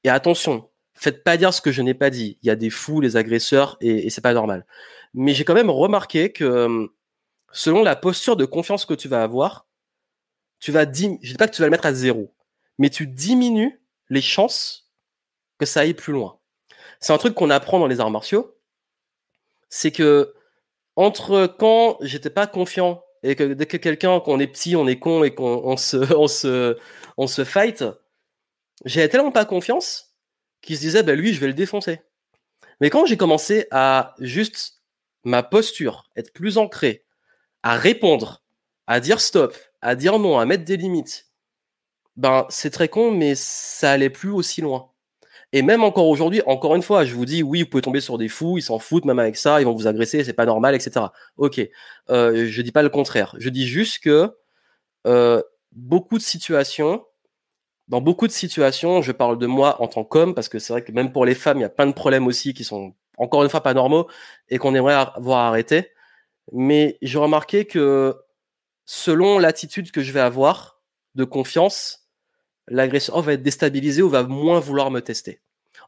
et 0.04 0.10
attention, 0.10 0.70
faites 1.04 1.24
pas 1.24 1.38
dire 1.38 1.54
ce 1.54 1.62
que 1.62 1.72
je 1.72 1.82
n'ai 1.82 1.94
pas 1.94 2.10
dit. 2.10 2.38
Il 2.42 2.48
y 2.48 2.50
a 2.50 2.56
des 2.56 2.70
fous, 2.70 3.02
les 3.02 3.18
agresseurs, 3.18 3.78
et, 3.82 4.08
et 4.08 4.10
c'est 4.10 4.22
pas 4.22 4.34
normal. 4.34 4.66
Mais 5.14 5.34
j'ai 5.34 5.44
quand 5.44 5.54
même 5.54 5.70
remarqué 5.70 6.32
que 6.32 6.44
euh, 6.44 6.88
selon 7.52 7.84
la 7.84 7.96
posture 7.96 8.36
de 8.36 8.46
confiance 8.46 8.86
que 8.86 8.94
tu 8.94 9.08
vas 9.08 9.22
avoir, 9.22 9.68
tu 10.60 10.72
vas 10.72 10.86
je 10.86 10.92
dis 10.92 11.36
pas 11.38 11.48
que 11.48 11.54
tu 11.54 11.62
vas 11.62 11.68
le 11.68 11.72
mettre 11.72 11.86
à 11.86 11.94
zéro, 11.94 12.34
mais 12.78 12.90
tu 12.90 13.06
diminues 13.06 13.82
les 14.10 14.22
chances 14.22 14.90
que 15.60 15.66
ça 15.66 15.82
aille 15.82 15.94
plus 15.94 16.14
loin. 16.14 16.40
C'est 17.00 17.12
un 17.12 17.18
truc 17.18 17.36
qu'on 17.36 17.50
apprend 17.50 17.80
dans 17.80 17.88
les 17.88 18.00
arts 18.00 18.10
martiaux. 18.10 18.58
C'est 19.70 19.92
que 19.92 20.34
entre 20.96 21.48
quand 21.60 21.98
j'étais 22.02 22.30
pas 22.30 22.48
confiant 22.48 23.04
et 23.24 23.36
que 23.36 23.54
dès 23.54 23.66
que 23.66 23.78
quelqu'un, 23.78 24.20
qu'on 24.22 24.40
est 24.40 24.48
petit, 24.48 24.76
on 24.76 24.88
est 24.88 25.00
con 25.00 25.24
et 25.24 25.36
qu'on 25.36 25.76
se, 25.76 25.98
on 26.16 26.28
se, 26.28 26.78
on 27.18 27.28
se 27.28 27.44
fight, 27.44 27.84
j'avais 28.86 29.10
tellement 29.10 29.32
pas 29.32 29.46
confiance 29.46 30.13
qu'il 30.64 30.78
se 30.78 30.82
disait, 30.82 31.04
bah 31.04 31.14
lui, 31.14 31.34
je 31.34 31.40
vais 31.40 31.48
le 31.48 31.54
défoncer. 31.54 32.02
Mais 32.82 32.90
quand 32.90 33.06
j'ai 33.06 33.18
commencé 33.18 33.68
à 33.70 34.16
juste 34.20 34.82
ma 35.24 35.44
posture, 35.44 36.10
être 36.16 36.34
plus 36.34 36.58
ancré, 36.58 37.06
à 37.62 37.78
répondre, 37.78 38.44
à 38.88 39.00
dire 39.00 39.22
stop, 39.22 39.56
à 39.82 39.96
dire 39.96 40.18
non, 40.20 40.40
à 40.40 40.46
mettre 40.46 40.66
des 40.66 40.78
limites, 40.78 41.28
ben 42.16 42.46
c'est 42.50 42.72
très 42.72 42.90
con, 42.90 43.12
mais 43.12 43.36
ça 43.36 43.92
allait 43.92 44.10
plus 44.10 44.32
aussi 44.32 44.62
loin. 44.62 44.90
Et 45.52 45.62
même 45.62 45.84
encore 45.84 46.08
aujourd'hui, 46.08 46.42
encore 46.48 46.76
une 46.76 46.82
fois, 46.82 47.06
je 47.06 47.14
vous 47.14 47.26
dis, 47.26 47.44
oui, 47.44 47.62
vous 47.62 47.70
pouvez 47.70 47.84
tomber 47.84 48.02
sur 48.02 48.18
des 48.18 48.28
fous, 48.28 48.58
ils 48.58 48.64
s'en 48.64 48.80
foutent 48.80 49.06
même 49.06 49.20
avec 49.20 49.38
ça, 49.38 49.62
ils 49.62 49.66
vont 49.66 49.74
vous 49.74 49.88
agresser, 49.88 50.24
c'est 50.24 50.34
pas 50.34 50.48
normal, 50.48 50.74
etc. 50.74 51.06
Ok, 51.38 51.62
euh, 52.10 52.48
je 52.50 52.62
dis 52.64 52.72
pas 52.72 52.82
le 52.82 52.90
contraire. 52.90 53.36
Je 53.38 53.50
dis 53.50 53.68
juste 53.68 54.00
que 54.00 54.36
euh, 55.06 55.44
beaucoup 55.72 56.18
de 56.18 56.24
situations, 56.24 57.06
dans 57.94 58.02
beaucoup 58.02 58.26
de 58.26 58.32
situations, 58.32 59.04
je 59.04 59.12
parle 59.12 59.38
de 59.38 59.46
moi 59.46 59.80
en 59.80 59.88
tant 59.88 60.04
qu'homme, 60.04 60.34
parce 60.34 60.50
que 60.50 60.58
c'est 60.58 60.74
vrai 60.74 60.84
que 60.84 60.92
même 60.92 61.12
pour 61.12 61.26
les 61.26 61.36
femmes, 61.36 61.60
il 61.60 61.62
y 61.62 61.64
a 61.64 61.70
plein 61.70 61.86
de 61.86 61.92
problèmes 61.92 62.26
aussi 62.26 62.56
qui 62.56 62.64
sont 62.64 62.96
encore 63.20 63.44
une 63.44 63.50
fois 63.50 63.62
pas 63.62 63.76
normaux 63.76 64.08
et 64.50 64.58
qu'on 64.58 64.74
aimerait 64.74 64.96
voir 65.18 65.42
arrêter. 65.42 65.92
Mais 66.52 66.98
j'ai 67.04 67.20
remarqué 67.20 67.66
que 67.66 68.16
selon 68.86 69.38
l'attitude 69.38 69.92
que 69.92 70.02
je 70.02 70.12
vais 70.12 70.22
avoir 70.22 70.82
de 71.14 71.24
confiance, 71.24 72.10
l'agresseur 72.68 73.22
va 73.22 73.34
être 73.34 73.44
déstabilisé 73.44 74.02
ou 74.02 74.10
va 74.10 74.24
moins 74.24 74.60
vouloir 74.60 74.90
me 74.90 75.02
tester. 75.02 75.42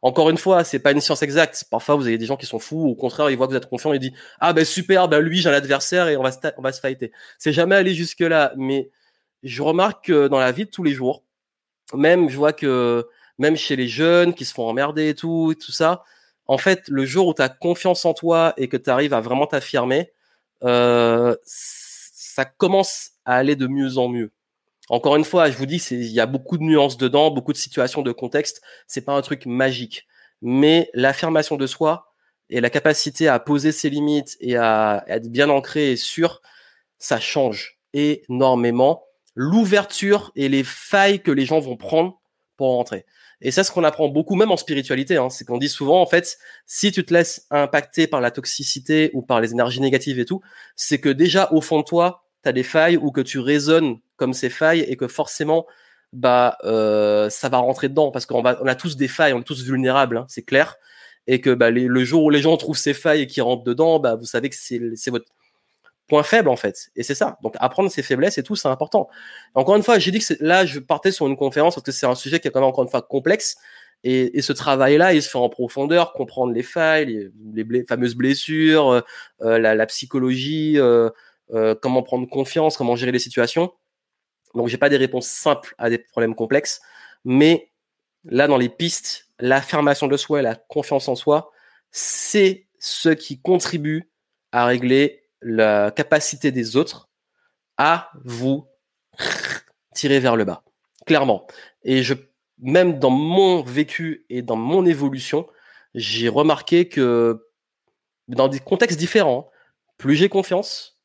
Encore 0.04 0.30
une 0.30 0.38
fois, 0.38 0.64
c'est 0.64 0.78
pas 0.78 0.92
une 0.92 1.02
science 1.02 1.24
exacte. 1.24 1.66
Parfois, 1.72 1.96
vous 1.96 2.06
avez 2.06 2.20
des 2.20 2.28
gens 2.28 2.38
qui 2.38 2.46
sont 2.46 2.60
fous, 2.60 2.88
au 2.88 2.94
contraire, 2.94 3.32
ils 3.32 3.36
voient 3.36 3.48
que 3.48 3.54
vous 3.54 3.58
êtes 3.58 3.68
confiant 3.68 3.94
et 3.94 3.98
disent 3.98 4.14
ah 4.40 4.54
ben 4.54 4.64
super, 4.64 5.08
ben 5.08 5.22
lui 5.22 5.40
j'ai 5.40 5.50
un 5.50 5.54
adversaire 5.54 6.08
et 6.08 6.18
on 6.18 6.22
va 6.22 6.32
se, 6.32 6.38
on 6.56 6.62
va 6.62 6.72
se 6.72 6.82
fighter. 6.82 7.12
C'est 7.40 7.52
jamais 7.52 7.74
allé 7.74 7.96
jusque 7.96 8.20
là, 8.20 8.54
mais 8.58 8.92
je 9.42 9.64
remarque 9.64 10.06
que 10.06 10.28
dans 10.28 10.40
la 10.40 10.52
vie 10.52 10.66
de 10.66 10.70
tous 10.70 10.84
les 10.84 10.94
jours, 10.94 11.25
même 11.94 12.30
je 12.30 12.38
vois 12.38 12.54
que 12.54 13.08
même 13.38 13.56
chez 13.56 13.76
les 13.76 13.88
jeunes 13.88 14.34
qui 14.34 14.46
se 14.46 14.54
font 14.54 14.68
emmerder 14.68 15.10
et 15.10 15.16
tout, 15.16 15.54
tout 15.60 15.72
ça, 15.72 16.04
en 16.48 16.58
fait, 16.58 16.88
le 16.88 17.06
jour 17.06 17.28
où 17.28 17.34
tu 17.34 17.42
as 17.42 17.50
confiance 17.50 18.06
en 18.06 18.14
toi 18.14 18.54
et 18.58 18.68
que 18.68 18.78
tu 18.78 18.90
arrives 18.90 19.14
à 19.14 19.22
vraiment 19.22 19.48
t'affirmer, 19.48 20.12
euh, 20.64 21.36
ça 21.46 22.46
commence 22.46 23.12
à 23.26 23.36
aller 23.36 23.56
de 23.56 23.68
mieux 23.68 23.98
en 23.98 24.10
mieux. 24.10 24.32
Encore 24.90 25.16
une 25.16 25.24
fois, 25.24 25.50
je 25.50 25.58
vous 25.58 25.66
dis, 25.66 25.78
il 25.92 26.12
y 26.12 26.20
a 26.20 26.28
beaucoup 26.28 26.58
de 26.58 26.64
nuances 26.64 26.98
dedans, 26.98 27.32
beaucoup 27.32 27.54
de 27.54 27.58
situations, 27.58 28.04
de 28.04 28.12
contexte. 28.12 28.62
C'est 28.88 29.04
pas 29.04 29.14
un 29.14 29.22
truc 29.22 29.48
magique, 29.48 30.06
mais 30.42 30.90
l'affirmation 30.94 31.56
de 31.58 31.66
soi 31.66 32.14
et 32.52 32.62
la 32.62 32.70
capacité 32.70 33.28
à 33.28 33.40
poser 33.40 33.72
ses 33.72 33.90
limites 33.90 34.38
et 34.40 34.58
à, 34.58 35.04
être 35.08 35.32
bien 35.32 35.50
ancré 35.50 35.92
et 35.92 35.96
sûr, 35.96 36.42
ça 37.00 37.20
change 37.20 37.80
énormément 37.94 39.04
l'ouverture 39.36 40.32
et 40.36 40.50
les 40.50 40.64
failles 40.64 41.22
que 41.22 41.32
les 41.32 41.46
gens 41.46 41.60
vont 41.60 41.78
prendre 41.78 42.20
pour 42.58 42.68
rentrer. 42.70 43.06
Et 43.42 43.52
ça, 43.52 43.64
ce 43.64 43.72
qu'on 43.72 43.84
apprend 43.84 44.08
beaucoup, 44.08 44.36
même 44.36 44.52
en 44.52 44.58
spiritualité, 44.58 45.18
hein, 45.18 45.30
c'est 45.30 45.46
qu'on 45.46 45.58
dit 45.58 45.70
souvent, 45.70 46.02
en 46.02 46.06
fait, 46.06 46.38
si 46.66 46.92
tu 46.92 47.06
te 47.06 47.14
laisses 47.14 47.46
impacter 47.52 48.08
par 48.08 48.22
la 48.22 48.32
toxicité 48.32 49.12
ou 49.14 49.22
par 49.22 49.42
les 49.42 49.52
énergies 49.52 49.82
négatives 49.82 50.20
et 50.20 50.26
tout, 50.26 50.42
c'est 50.76 51.00
que 51.00 51.10
déjà 51.10 51.50
au 51.52 51.62
fond 51.62 51.80
de 51.80 51.86
toi, 51.86 52.24
tu 52.44 52.50
as 52.50 52.54
des 52.54 52.64
failles 52.64 52.98
ou 52.98 53.12
que 53.12 53.22
tu 53.22 53.40
résonnes 53.40 54.00
comme 54.16 54.34
ces 54.34 54.50
failles 54.50 54.82
et 54.88 54.96
que 54.96 55.08
forcément 55.08 55.66
bah 56.14 56.58
euh, 56.64 57.30
ça 57.30 57.50
va 57.50 57.58
rentrer 57.58 57.90
dedans 57.90 58.10
parce 58.10 58.26
qu'on 58.26 58.42
on 58.42 58.68
a 58.68 58.76
tous 58.76 58.96
des 58.96 59.10
failles, 59.10 59.34
on 59.34 59.42
est 59.42 59.44
tous 59.44 59.64
vulnérables, 59.64 60.18
hein, 60.18 60.26
c'est 60.30 60.44
clair 60.44 60.78
et 61.28 61.42
que 61.42 61.50
bah, 61.54 61.72
le 61.72 62.04
jour 62.04 62.24
où 62.24 62.30
les 62.30 62.42
gens 62.42 62.56
trouvent 62.58 62.78
ces 62.78 62.94
failles 62.94 63.22
et 63.22 63.28
qui 63.28 63.42
rentrent 63.42 63.64
dedans, 63.64 64.00
bah 64.00 64.16
vous 64.16 64.26
savez 64.26 64.50
que 64.50 64.56
c'est 64.56 65.10
votre 65.10 65.26
point 66.08 66.24
faible 66.24 66.50
en 66.50 66.56
fait 66.56 66.90
et 66.96 67.04
c'est 67.04 67.16
ça. 67.16 67.38
Donc 67.42 67.56
apprendre 67.60 67.90
ses 67.90 68.04
faiblesses 68.04 68.38
et 68.38 68.44
tout 68.44 68.56
c'est 68.56 68.68
important. 68.68 69.10
Encore 69.54 69.76
une 69.76 69.84
fois, 69.84 70.00
j'ai 70.00 70.12
dit 70.12 70.20
que 70.20 70.34
là 70.40 70.66
je 70.66 70.80
partais 70.80 71.12
sur 71.12 71.28
une 71.28 71.36
conférence 71.36 71.76
parce 71.76 71.86
que 71.86 71.92
c'est 71.92 72.06
un 72.06 72.16
sujet 72.16 72.40
qui 72.40 72.48
est 72.48 72.52
quand 72.52 72.60
même 72.60 72.70
encore 72.70 72.84
une 72.84 72.90
fois 72.90 73.02
complexe 73.02 73.58
et, 74.06 74.38
et 74.38 74.42
ce 74.44 74.54
travail-là, 74.54 75.14
il 75.14 75.24
se 75.24 75.30
fait 75.30 75.40
en 75.40 75.50
profondeur, 75.50 76.14
comprendre 76.14 76.54
les 76.54 76.62
failles, 76.62 77.32
les, 77.54 77.64
les 77.64 77.84
fameuses 77.86 78.16
blessures, 78.16 78.90
euh, 78.90 79.02
euh 79.42 79.58
la, 79.58 79.74
la, 79.74 79.86
psychologie, 79.88 80.78
euh, 80.78 81.10
euh, 81.54 81.74
comment 81.74 82.04
prendre 82.04 82.30
confiance, 82.30 82.78
comment 82.78 82.96
gérer 82.96 83.12
les 83.12 83.20
situations. 83.20 83.74
Donc, 84.54 84.68
j'ai 84.68 84.78
pas 84.78 84.90
des 84.90 84.98
réponses 84.98 85.28
simples 85.28 85.74
à 85.80 85.90
des 85.90 85.98
problèmes 85.98 86.36
complexes, 86.36 86.82
mais 87.24 87.72
là, 88.26 88.48
dans 88.48 88.58
les 88.58 88.70
pistes, 88.70 89.28
l'affirmation 89.40 90.06
de 90.08 90.18
soi 90.18 90.44
la 90.44 90.54
confiance 90.54 91.08
en 91.08 91.16
soi, 91.16 91.52
c'est 91.90 92.68
ce 92.78 93.10
qui 93.10 93.42
contribue 93.42 94.12
à 94.52 94.66
régler 94.66 95.24
la 95.48 95.92
capacité 95.92 96.52
des 96.52 96.76
autres 96.76 97.08
à 97.78 98.10
vous 98.24 98.68
tiré 99.94 100.20
vers 100.20 100.36
le 100.36 100.44
bas, 100.44 100.64
clairement. 101.06 101.46
Et 101.84 102.02
je, 102.02 102.16
même 102.58 102.98
dans 102.98 103.12
mon 103.12 103.62
vécu 103.62 104.26
et 104.30 104.42
dans 104.42 104.56
mon 104.56 104.86
évolution, 104.88 105.48
j'ai 105.94 106.30
remarqué 106.30 106.90
que 106.90 107.48
dans 108.28 108.48
des 108.48 108.60
contextes 108.60 108.98
différents, 108.98 109.52
plus 110.00 110.16
j'ai 110.16 110.30
confiance 110.30 111.00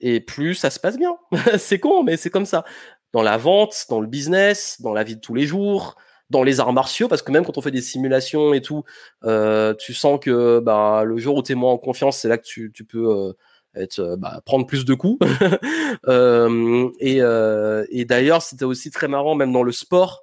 et 0.00 0.18
plus 0.18 0.56
ça 0.56 0.70
se 0.70 0.80
passe 0.80 0.98
bien. 0.98 1.16
c'est 1.56 1.78
con, 1.78 2.02
mais 2.02 2.16
c'est 2.16 2.30
comme 2.30 2.44
ça. 2.44 2.64
Dans 3.12 3.22
la 3.22 3.36
vente, 3.36 3.86
dans 3.88 4.00
le 4.00 4.08
business, 4.08 4.80
dans 4.80 4.92
la 4.92 5.04
vie 5.04 5.14
de 5.14 5.20
tous 5.20 5.34
les 5.34 5.46
jours, 5.46 5.96
dans 6.28 6.42
les 6.42 6.58
arts 6.58 6.72
martiaux, 6.72 7.06
parce 7.06 7.22
que 7.22 7.30
même 7.30 7.46
quand 7.46 7.56
on 7.56 7.62
fait 7.62 7.70
des 7.70 7.82
simulations 7.82 8.52
et 8.52 8.60
tout, 8.60 8.82
euh, 9.22 9.74
tu 9.74 9.94
sens 9.94 10.18
que 10.20 10.58
bah, 10.58 11.04
le 11.04 11.16
jour 11.18 11.36
où 11.36 11.42
tu 11.44 11.52
es 11.52 11.54
moins 11.54 11.70
en 11.70 11.78
confiance, 11.78 12.18
c'est 12.18 12.28
là 12.28 12.36
que 12.36 12.44
tu, 12.44 12.72
tu 12.74 12.84
peux 12.84 13.08
euh, 13.08 13.32
être, 13.76 13.98
euh, 14.00 14.16
bah, 14.16 14.40
prendre 14.44 14.66
plus 14.66 14.84
de 14.84 14.94
coups. 14.94 15.26
euh, 16.08 16.90
et, 16.98 17.20
euh, 17.20 17.84
et 17.90 18.04
d'ailleurs, 18.04 18.42
c'était 18.42 18.64
aussi 18.64 18.90
très 18.90 19.08
marrant, 19.08 19.34
même 19.34 19.52
dans 19.52 19.62
le 19.62 19.72
sport, 19.72 20.22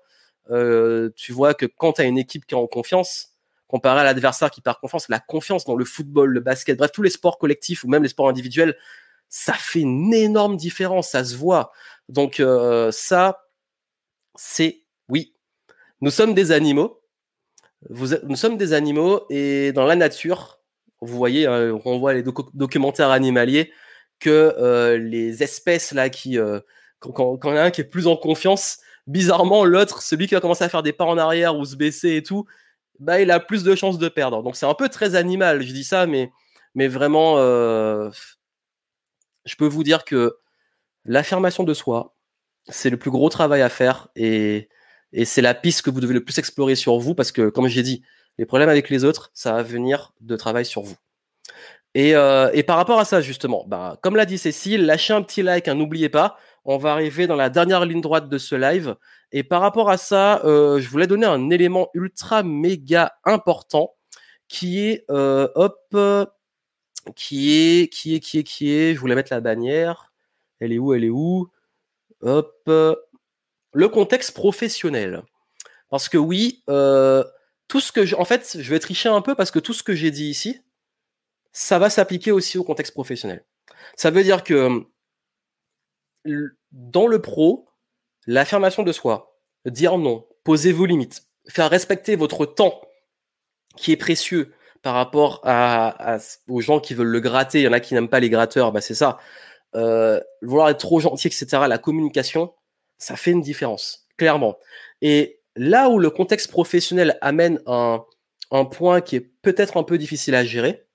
tu 1.16 1.32
vois 1.32 1.54
que 1.54 1.66
quand 1.66 1.94
tu 1.94 2.02
as 2.02 2.06
une 2.06 2.18
équipe 2.18 2.46
qui 2.46 2.54
est 2.54 2.58
en 2.58 2.68
confiance, 2.68 3.30
comparé 3.68 4.02
à 4.02 4.04
l'adversaire 4.04 4.52
qui 4.52 4.62
perd 4.62 4.78
confiance, 4.80 5.08
la 5.10 5.20
confiance 5.20 5.66
dans 5.66 5.76
le 5.76 5.86
football, 5.86 6.32
le 6.32 6.42
basket, 6.42 6.78
bref, 6.78 6.92
tous 6.92 7.02
les 7.02 7.10
sports 7.10 7.38
collectifs 7.38 7.84
ou 7.84 7.88
même 7.88 8.04
les 8.04 8.10
sports 8.10 8.30
individuels, 8.30 8.78
ça 9.30 9.54
fait 9.54 9.80
une 9.80 10.14
énorme 10.14 10.58
différence, 10.58 11.10
ça 11.10 11.24
se 11.24 11.36
voit. 11.36 11.72
Donc 12.10 12.44
ça, 12.92 13.48
c'est 14.36 14.82
oui, 15.08 15.34
nous 16.02 16.12
sommes 16.12 16.34
des 16.34 16.52
animaux. 16.52 17.02
Vous, 17.90 18.16
nous 18.24 18.36
sommes 18.36 18.58
des 18.58 18.74
animaux 18.74 19.26
et 19.30 19.72
dans 19.74 19.86
la 19.86 19.96
nature, 19.96 20.63
vous 21.06 21.18
voyez, 21.18 21.48
hein, 21.48 21.78
on 21.86 22.00
voit 22.00 22.14
les 22.14 22.24
docu 22.24 22.44
documentaires 22.54 23.12
animaliers 23.12 23.72
que 24.20 24.56
euh, 24.58 24.98
les 24.98 25.44
espèces 25.44 25.92
là 25.92 26.10
qui, 26.10 26.38
euh, 26.38 26.60
quand, 27.00 27.40
il 27.44 27.50
y 27.50 27.54
en 27.54 27.58
a 27.58 27.64
un 27.64 27.72
qui 27.72 27.82
est 27.82 27.86
plus 27.86 28.08
en 28.08 28.16
confiance, 28.16 28.80
bizarrement 29.08 29.66
l'autre, 29.66 30.02
celui 30.02 30.28
qui 30.28 30.34
va 30.36 30.42
commencer 30.42 30.64
à 30.64 30.70
faire 30.70 30.84
des 30.84 30.94
pas 30.94 31.06
en 31.06 31.18
arrière 31.18 31.58
ou 31.58 31.66
se 31.66 31.76
baisser 31.76 32.16
et 32.16 32.24
tout, 32.24 32.46
bah 33.00 33.22
il 33.22 33.32
a 33.32 33.40
plus 33.40 33.64
de 33.64 33.76
chances 33.76 33.98
de 33.98 34.08
perdre. 34.10 34.42
Donc 34.44 34.56
c'est 34.56 34.66
un 34.66 34.74
peu 34.74 34.90
très 34.90 35.16
animal, 35.16 35.62
je 35.62 35.74
dis 35.74 35.84
ça, 35.84 36.06
mais 36.06 36.32
vraiment, 36.88 37.38
euh, 37.38 38.10
je 39.46 39.56
peux 39.56 39.68
vous 39.68 39.84
dire 39.84 40.06
que 40.06 40.38
l'affirmation 41.06 41.64
de 41.64 41.74
soi, 41.74 42.16
c'est 42.70 42.90
le 42.90 42.98
plus 42.98 43.12
gros 43.12 43.30
travail 43.30 43.62
à 43.62 43.70
faire 43.70 44.08
et 44.16 44.70
c'est 45.26 45.42
la 45.42 45.54
piste 45.54 45.82
que 45.82 45.90
vous 45.90 46.00
devez 46.00 46.14
le 46.14 46.24
plus 46.24 46.38
explorer 46.40 46.76
sur 46.76 46.98
vous 46.98 47.14
parce 47.14 47.32
que, 47.32 47.50
comme 47.50 47.68
j'ai 47.68 47.84
dit, 47.84 48.04
les 48.38 48.46
problèmes 48.46 48.70
avec 48.70 48.90
les 48.90 49.04
autres, 49.06 49.32
ça 49.34 49.54
va 49.54 49.64
venir 49.64 50.14
de 50.22 50.36
travail 50.36 50.66
sur 50.66 50.82
vous. 50.82 50.96
Et, 51.96 52.16
euh, 52.16 52.50
et 52.54 52.64
par 52.64 52.78
rapport 52.78 53.00
à 53.00 53.06
ça, 53.06 53.22
justement, 53.22 53.66
bah, 53.68 53.98
comme 54.02 54.16
l'a 54.16 54.26
dit 54.26 54.38
Cécile, 54.38 54.86
lâchez 54.86 55.14
un 55.14 55.22
petit 55.22 55.44
like, 55.44 55.68
hein, 55.68 55.76
n'oubliez 55.76 56.10
pas. 56.10 56.38
On 56.66 56.78
va 56.78 56.94
arriver 56.94 57.28
dans 57.28 57.36
la 57.36 57.50
dernière 57.50 57.86
ligne 57.86 58.02
droite 58.02 58.30
de 58.30 58.38
ce 58.38 58.56
live. 58.56 58.96
Et 59.32 59.44
par 59.44 59.62
rapport 59.62 59.90
à 59.90 59.98
ça, 59.98 60.44
euh, 60.46 60.80
je 60.80 60.90
voulais 60.90 61.08
donner 61.08 61.26
un 61.26 61.50
élément 61.50 61.90
ultra 61.94 62.42
méga 62.42 63.14
important 63.26 63.96
qui 64.48 64.80
est, 64.80 65.06
euh, 65.12 65.48
hop, 65.56 65.96
qui 67.16 67.54
est, 67.54 67.88
qui 67.94 68.16
est, 68.16 68.20
qui 68.20 68.40
est, 68.40 68.44
qui 68.44 68.72
est, 68.72 68.96
je 68.96 69.00
voulais 69.00 69.16
mettre 69.16 69.34
la 69.34 69.42
bannière. 69.42 70.12
Elle 70.60 70.72
est 70.72 70.80
où 70.80 70.94
Elle 70.94 71.04
est 71.04 71.10
où? 71.10 71.50
Hop, 72.22 72.64
le 72.66 73.88
contexte 73.90 74.34
professionnel. 74.34 75.24
Parce 75.90 76.10
que 76.10 76.18
oui, 76.18 76.64
tout 77.74 77.80
ce 77.80 77.92
que 77.92 78.06
je, 78.06 78.16
en 78.16 78.24
fait, 78.24 78.58
je 78.60 78.70
vais 78.70 78.78
tricher 78.78 79.10
un 79.10 79.22
peu 79.22 79.34
parce 79.34 79.50
que 79.50 79.58
tout 79.58 79.74
ce 79.74 79.82
que 79.82 79.96
j'ai 79.96 80.12
dit 80.12 80.30
ici, 80.30 80.62
ça 81.54 81.80
va 81.80 81.90
s'appliquer 81.90 82.32
aussi 82.32 82.60
au 82.60 82.64
contexte 82.64 82.94
professionnel. 82.94 83.44
Ça 83.96 84.12
veut 84.12 84.24
dire 84.24 84.44
que 84.44 84.86
dans 86.72 87.08
le 87.08 87.20
pro, 87.20 87.68
l'affirmation 88.28 88.84
de 88.84 88.92
soi, 88.92 89.40
dire 89.66 89.98
non, 89.98 90.28
poser 90.44 90.72
vos 90.72 90.86
limites, 90.86 91.24
faire 91.50 91.68
respecter 91.68 92.16
votre 92.16 92.46
temps 92.46 92.80
qui 93.76 93.92
est 93.92 93.98
précieux 93.98 94.54
par 94.84 94.94
rapport 94.94 95.42
aux 96.48 96.62
gens 96.62 96.80
qui 96.80 96.94
veulent 96.94 97.08
le 97.08 97.22
gratter, 97.22 97.62
il 97.62 97.64
y 97.64 97.68
en 97.68 97.74
a 97.74 97.80
qui 97.80 97.96
n'aiment 97.96 98.08
pas 98.08 98.20
les 98.20 98.30
gratteurs, 98.30 98.72
bah 98.72 98.82
c'est 98.82 98.94
ça. 98.94 99.18
Euh, 99.74 100.22
vouloir 100.44 100.70
être 100.70 100.78
trop 100.78 101.00
gentil, 101.00 101.26
etc. 101.26 101.48
La 101.68 101.80
communication, 101.80 102.54
ça 103.00 103.16
fait 103.16 103.32
une 103.32 103.42
différence, 103.42 104.06
clairement. 104.16 104.60
Et 105.02 105.43
là 105.56 105.90
où 105.90 106.00
le 106.00 106.10
contexte 106.10 106.50
professionnel 106.50 107.18
amène 107.22 107.62
un, 107.66 108.06
point 108.72 109.02
qui 109.02 109.16
est 109.16 109.32
peut-être 109.42 109.78
un 109.78 109.84
peu 109.84 109.98
difficile 109.98 110.36
à 110.36 110.44
gérer, 110.44 110.86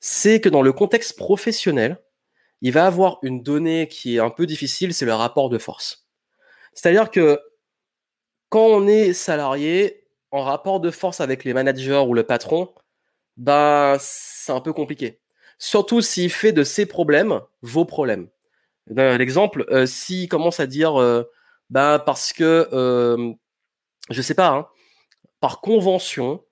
c'est 0.00 0.40
que 0.40 0.48
dans 0.48 0.62
le 0.62 0.72
contexte 0.72 1.16
professionnel, 1.16 1.98
il 2.62 2.72
va 2.72 2.86
avoir 2.86 3.18
une 3.22 3.42
donnée 3.42 3.88
qui 3.88 4.16
est 4.16 4.20
un 4.20 4.30
peu 4.30 4.46
difficile, 4.46 4.92
c'est 4.94 5.04
le 5.04 5.14
rapport 5.14 5.48
de 5.48 5.58
force. 5.58 6.08
C'est-à-dire 6.74 7.10
que 7.10 7.40
quand 8.48 8.66
on 8.66 8.86
est 8.86 9.12
salarié, 9.12 10.06
en 10.30 10.42
rapport 10.42 10.80
de 10.80 10.90
force 10.90 11.20
avec 11.20 11.44
les 11.44 11.54
managers 11.54 12.04
ou 12.06 12.14
le 12.14 12.24
patron, 12.24 12.74
bah, 13.36 13.96
c'est 14.00 14.52
un 14.52 14.60
peu 14.60 14.72
compliqué. 14.72 15.20
Surtout 15.58 16.00
s'il 16.00 16.30
fait 16.30 16.52
de 16.52 16.64
ses 16.64 16.86
problèmes 16.86 17.40
vos 17.62 17.84
problèmes. 17.84 18.28
L'exemple, 18.88 19.64
euh, 19.70 19.86
s'il 19.86 20.28
commence 20.28 20.60
à 20.60 20.66
dire, 20.66 21.00
euh, 21.00 21.24
bah, 21.70 22.02
parce 22.04 22.32
que, 22.32 22.68
euh, 22.72 23.32
je 24.10 24.22
sais 24.22 24.34
pas, 24.34 24.48
hein, 24.48 24.68
par 25.40 25.60
convention, 25.60 26.42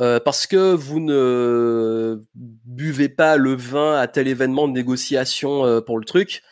euh, 0.00 0.20
parce 0.20 0.46
que 0.46 0.74
vous 0.74 1.00
ne 1.00 2.20
buvez 2.34 3.08
pas 3.08 3.36
le 3.36 3.54
vin 3.54 3.98
à 3.98 4.08
tel 4.08 4.26
événement 4.28 4.68
de 4.68 4.72
négociation 4.72 5.64
euh, 5.66 5.80
pour 5.80 5.98
le 5.98 6.04
truc, 6.04 6.42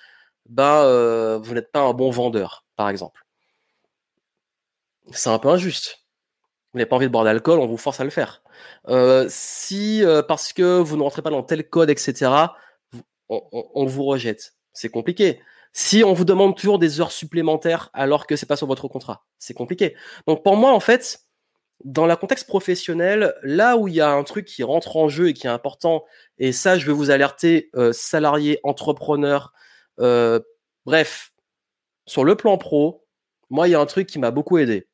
bah, 0.49 0.85
euh, 0.85 1.39
vous 1.39 1.55
n'êtes 1.55 1.73
pas 1.73 1.81
un 1.81 1.93
bon 1.93 2.11
vendeur, 2.11 2.65
par 2.77 2.89
exemple. 2.89 3.25
C'est 5.13 5.31
un 5.31 5.39
peu 5.39 5.49
injuste. 5.49 6.05
Vous 6.73 6.79
n'avez 6.79 6.89
pas 6.89 6.97
envie 6.97 7.07
de 7.07 7.13
boire 7.13 7.25
d'alcool, 7.25 7.59
on 7.59 7.67
vous 7.67 7.77
force 7.77 8.01
à 8.01 8.05
le 8.05 8.11
faire. 8.11 8.43
Euh, 8.89 9.27
si 9.29 10.05
parce 10.29 10.53
que 10.53 10.79
vous 10.79 10.97
ne 10.97 11.03
rentrez 11.03 11.23
pas 11.23 11.31
dans 11.31 11.43
tel 11.43 11.69
code, 11.69 11.91
etc., 11.91 12.31
on, 13.29 13.87
vous 13.87 14.05
rejette. 14.05 14.55
C'est 14.73 14.89
compliqué. 14.89 15.41
Si 15.73 16.03
on 16.05 16.13
vous 16.13 16.25
demande 16.25 16.57
toujours 16.57 16.79
des 16.79 17.01
heures 17.01 17.13
supplémentaires 17.13 17.91
alors 17.93 18.27
que 18.27 18.37
c'est 18.37 18.47
pas 18.47 18.57
sur 18.57 18.67
votre 18.67 18.89
contrat, 18.89 19.25
c'est 19.39 19.55
compliqué. 19.55 19.95
Donc 20.27 20.43
pour 20.43 20.57
moi, 20.57 20.73
en 20.73 20.81
fait, 20.81 21.21
dans 21.85 22.07
le 22.07 22.17
contexte 22.17 22.47
professionnel, 22.47 23.35
là 23.43 23.77
où 23.77 23.89
il 23.89 23.95
y 23.95 24.01
a 24.01 24.11
un 24.11 24.23
truc 24.25 24.47
qui 24.47 24.63
rentre 24.63 24.97
en 24.97 25.09
jeu 25.09 25.29
et 25.29 25.35
qui 25.35 25.47
est 25.47 25.51
important, 25.51 26.05
et 26.39 26.53
ça, 26.53 26.79
je 26.79 26.87
vais 26.87 26.93
vous 26.93 27.11
alerter, 27.11 27.71
euh, 27.75 27.93
salariés, 27.93 28.59
entrepreneurs, 28.65 29.53
euh, 30.01 30.41
bref, 30.85 31.33
sur 32.07 32.25
le 32.25 32.35
plan 32.35 32.59
pro, 32.59 33.07
moi, 33.49 33.69
il 33.69 33.73
y 33.73 33.75
a 33.75 33.81
un 33.81 33.87
truc 33.87 34.07
qui 34.07 34.19
m'a 34.19 34.31
beaucoup 34.31 34.59
aidé. 34.59 34.89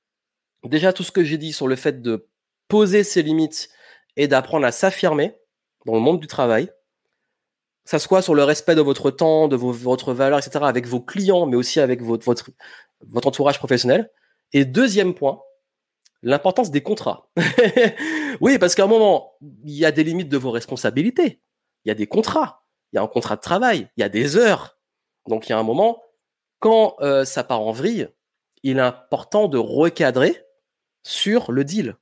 Déjà, 0.64 0.92
tout 0.92 1.02
ce 1.02 1.12
que 1.12 1.24
j'ai 1.24 1.38
dit 1.38 1.52
sur 1.52 1.68
le 1.68 1.76
fait 1.76 2.02
de 2.02 2.28
poser 2.68 3.04
ses 3.04 3.22
limites 3.22 3.68
et 4.16 4.28
d'apprendre 4.28 4.66
à 4.66 4.72
s'affirmer 4.72 5.38
dans 5.84 5.94
le 5.94 6.00
monde 6.00 6.20
du 6.20 6.26
travail, 6.26 6.70
ça 7.86 7.98
soit 8.00 8.20
sur 8.20 8.34
le 8.34 8.44
respect 8.44 8.74
de 8.74 8.80
votre 8.82 9.10
temps, 9.10 9.48
de 9.48 9.56
vos, 9.56 9.72
votre 9.72 10.12
valeur, 10.12 10.38
etc., 10.38 10.64
avec 10.64 10.86
vos 10.86 11.00
clients, 11.00 11.46
mais 11.46 11.56
aussi 11.56 11.80
avec 11.80 12.02
votre, 12.02 12.24
votre, 12.24 12.50
votre 13.08 13.28
entourage 13.28 13.58
professionnel. 13.58 14.10
Et 14.52 14.64
deuxième 14.64 15.14
point, 15.14 15.40
l'importance 16.22 16.72
des 16.72 16.82
contrats. 16.82 17.30
oui, 18.40 18.58
parce 18.58 18.74
qu'à 18.74 18.84
un 18.84 18.88
moment, 18.88 19.34
il 19.64 19.74
y 19.74 19.84
a 19.84 19.92
des 19.92 20.02
limites 20.02 20.28
de 20.28 20.36
vos 20.36 20.50
responsabilités. 20.50 21.40
Il 21.84 21.88
y 21.88 21.92
a 21.92 21.94
des 21.94 22.08
contrats. 22.08 22.64
Il 22.92 22.96
y 22.96 22.98
a 22.98 23.02
un 23.02 23.06
contrat 23.06 23.36
de 23.36 23.40
travail. 23.40 23.88
Il 23.96 24.00
y 24.00 24.04
a 24.04 24.08
des 24.08 24.36
heures. 24.36 24.78
Donc, 25.28 25.48
il 25.48 25.50
y 25.50 25.52
a 25.52 25.58
un 25.58 25.62
moment, 25.62 26.02
quand 26.58 26.96
euh, 27.00 27.24
ça 27.24 27.44
part 27.44 27.60
en 27.60 27.70
vrille, 27.70 28.08
il 28.64 28.78
est 28.78 28.80
important 28.80 29.46
de 29.46 29.58
recadrer 29.58 30.44
sur 31.04 31.52
le 31.52 31.62
deal. 31.62 31.96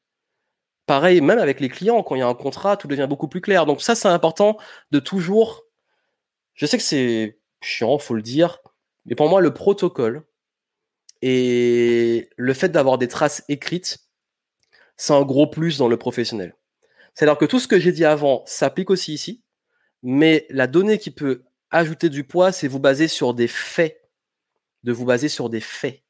Pareil, 0.86 1.20
même 1.20 1.38
avec 1.38 1.60
les 1.60 1.68
clients, 1.68 2.02
quand 2.02 2.14
il 2.14 2.20
y 2.20 2.22
a 2.22 2.28
un 2.28 2.34
contrat, 2.34 2.78
tout 2.78 2.88
devient 2.88 3.06
beaucoup 3.06 3.28
plus 3.28 3.42
clair. 3.42 3.66
Donc 3.66 3.82
ça, 3.82 3.94
c'est 3.94 4.08
important 4.08 4.56
de 4.90 4.98
toujours. 4.98 5.63
Je 6.54 6.66
sais 6.66 6.76
que 6.76 6.82
c'est 6.82 7.38
chiant, 7.60 7.98
faut 7.98 8.14
le 8.14 8.22
dire, 8.22 8.60
mais 9.06 9.14
pour 9.14 9.28
moi, 9.28 9.40
le 9.40 9.52
protocole 9.52 10.24
et 11.22 12.28
le 12.36 12.54
fait 12.54 12.68
d'avoir 12.68 12.98
des 12.98 13.08
traces 13.08 13.44
écrites, 13.48 13.98
c'est 14.96 15.12
un 15.12 15.22
gros 15.22 15.46
plus 15.46 15.78
dans 15.78 15.88
le 15.88 15.96
professionnel. 15.96 16.54
C'est-à-dire 17.14 17.38
que 17.38 17.44
tout 17.44 17.60
ce 17.60 17.68
que 17.68 17.78
j'ai 17.78 17.92
dit 17.92 18.04
avant 18.04 18.42
s'applique 18.46 18.90
aussi 18.90 19.14
ici, 19.14 19.42
mais 20.02 20.46
la 20.50 20.66
donnée 20.66 20.98
qui 20.98 21.10
peut 21.10 21.44
ajouter 21.70 22.08
du 22.08 22.24
poids, 22.24 22.52
c'est 22.52 22.68
vous 22.68 22.78
baser 22.78 23.08
sur 23.08 23.34
des 23.34 23.48
faits, 23.48 24.00
de 24.84 24.92
vous 24.92 25.04
baser 25.04 25.28
sur 25.28 25.48
des 25.48 25.60
faits, 25.60 26.02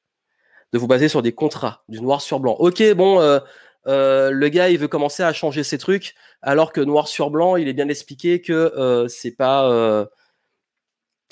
de 0.72 0.78
vous 0.78 0.86
baser 0.86 1.08
sur 1.08 1.22
des 1.22 1.32
contrats, 1.32 1.84
du 1.88 2.00
noir 2.00 2.20
sur 2.20 2.40
blanc. 2.40 2.56
Ok, 2.58 2.82
bon, 2.94 3.20
euh, 3.20 3.38
euh, 3.86 4.30
le 4.30 4.48
gars 4.48 4.70
il 4.70 4.78
veut 4.78 4.88
commencer 4.88 5.22
à 5.22 5.32
changer 5.32 5.62
ses 5.62 5.78
trucs, 5.78 6.14
alors 6.42 6.72
que 6.72 6.80
noir 6.80 7.06
sur 7.06 7.30
blanc, 7.30 7.56
il 7.56 7.68
est 7.68 7.72
bien 7.72 7.88
expliqué 7.88 8.40
que 8.40 8.52
euh, 8.52 9.06
c'est 9.08 9.36
pas, 9.36 10.08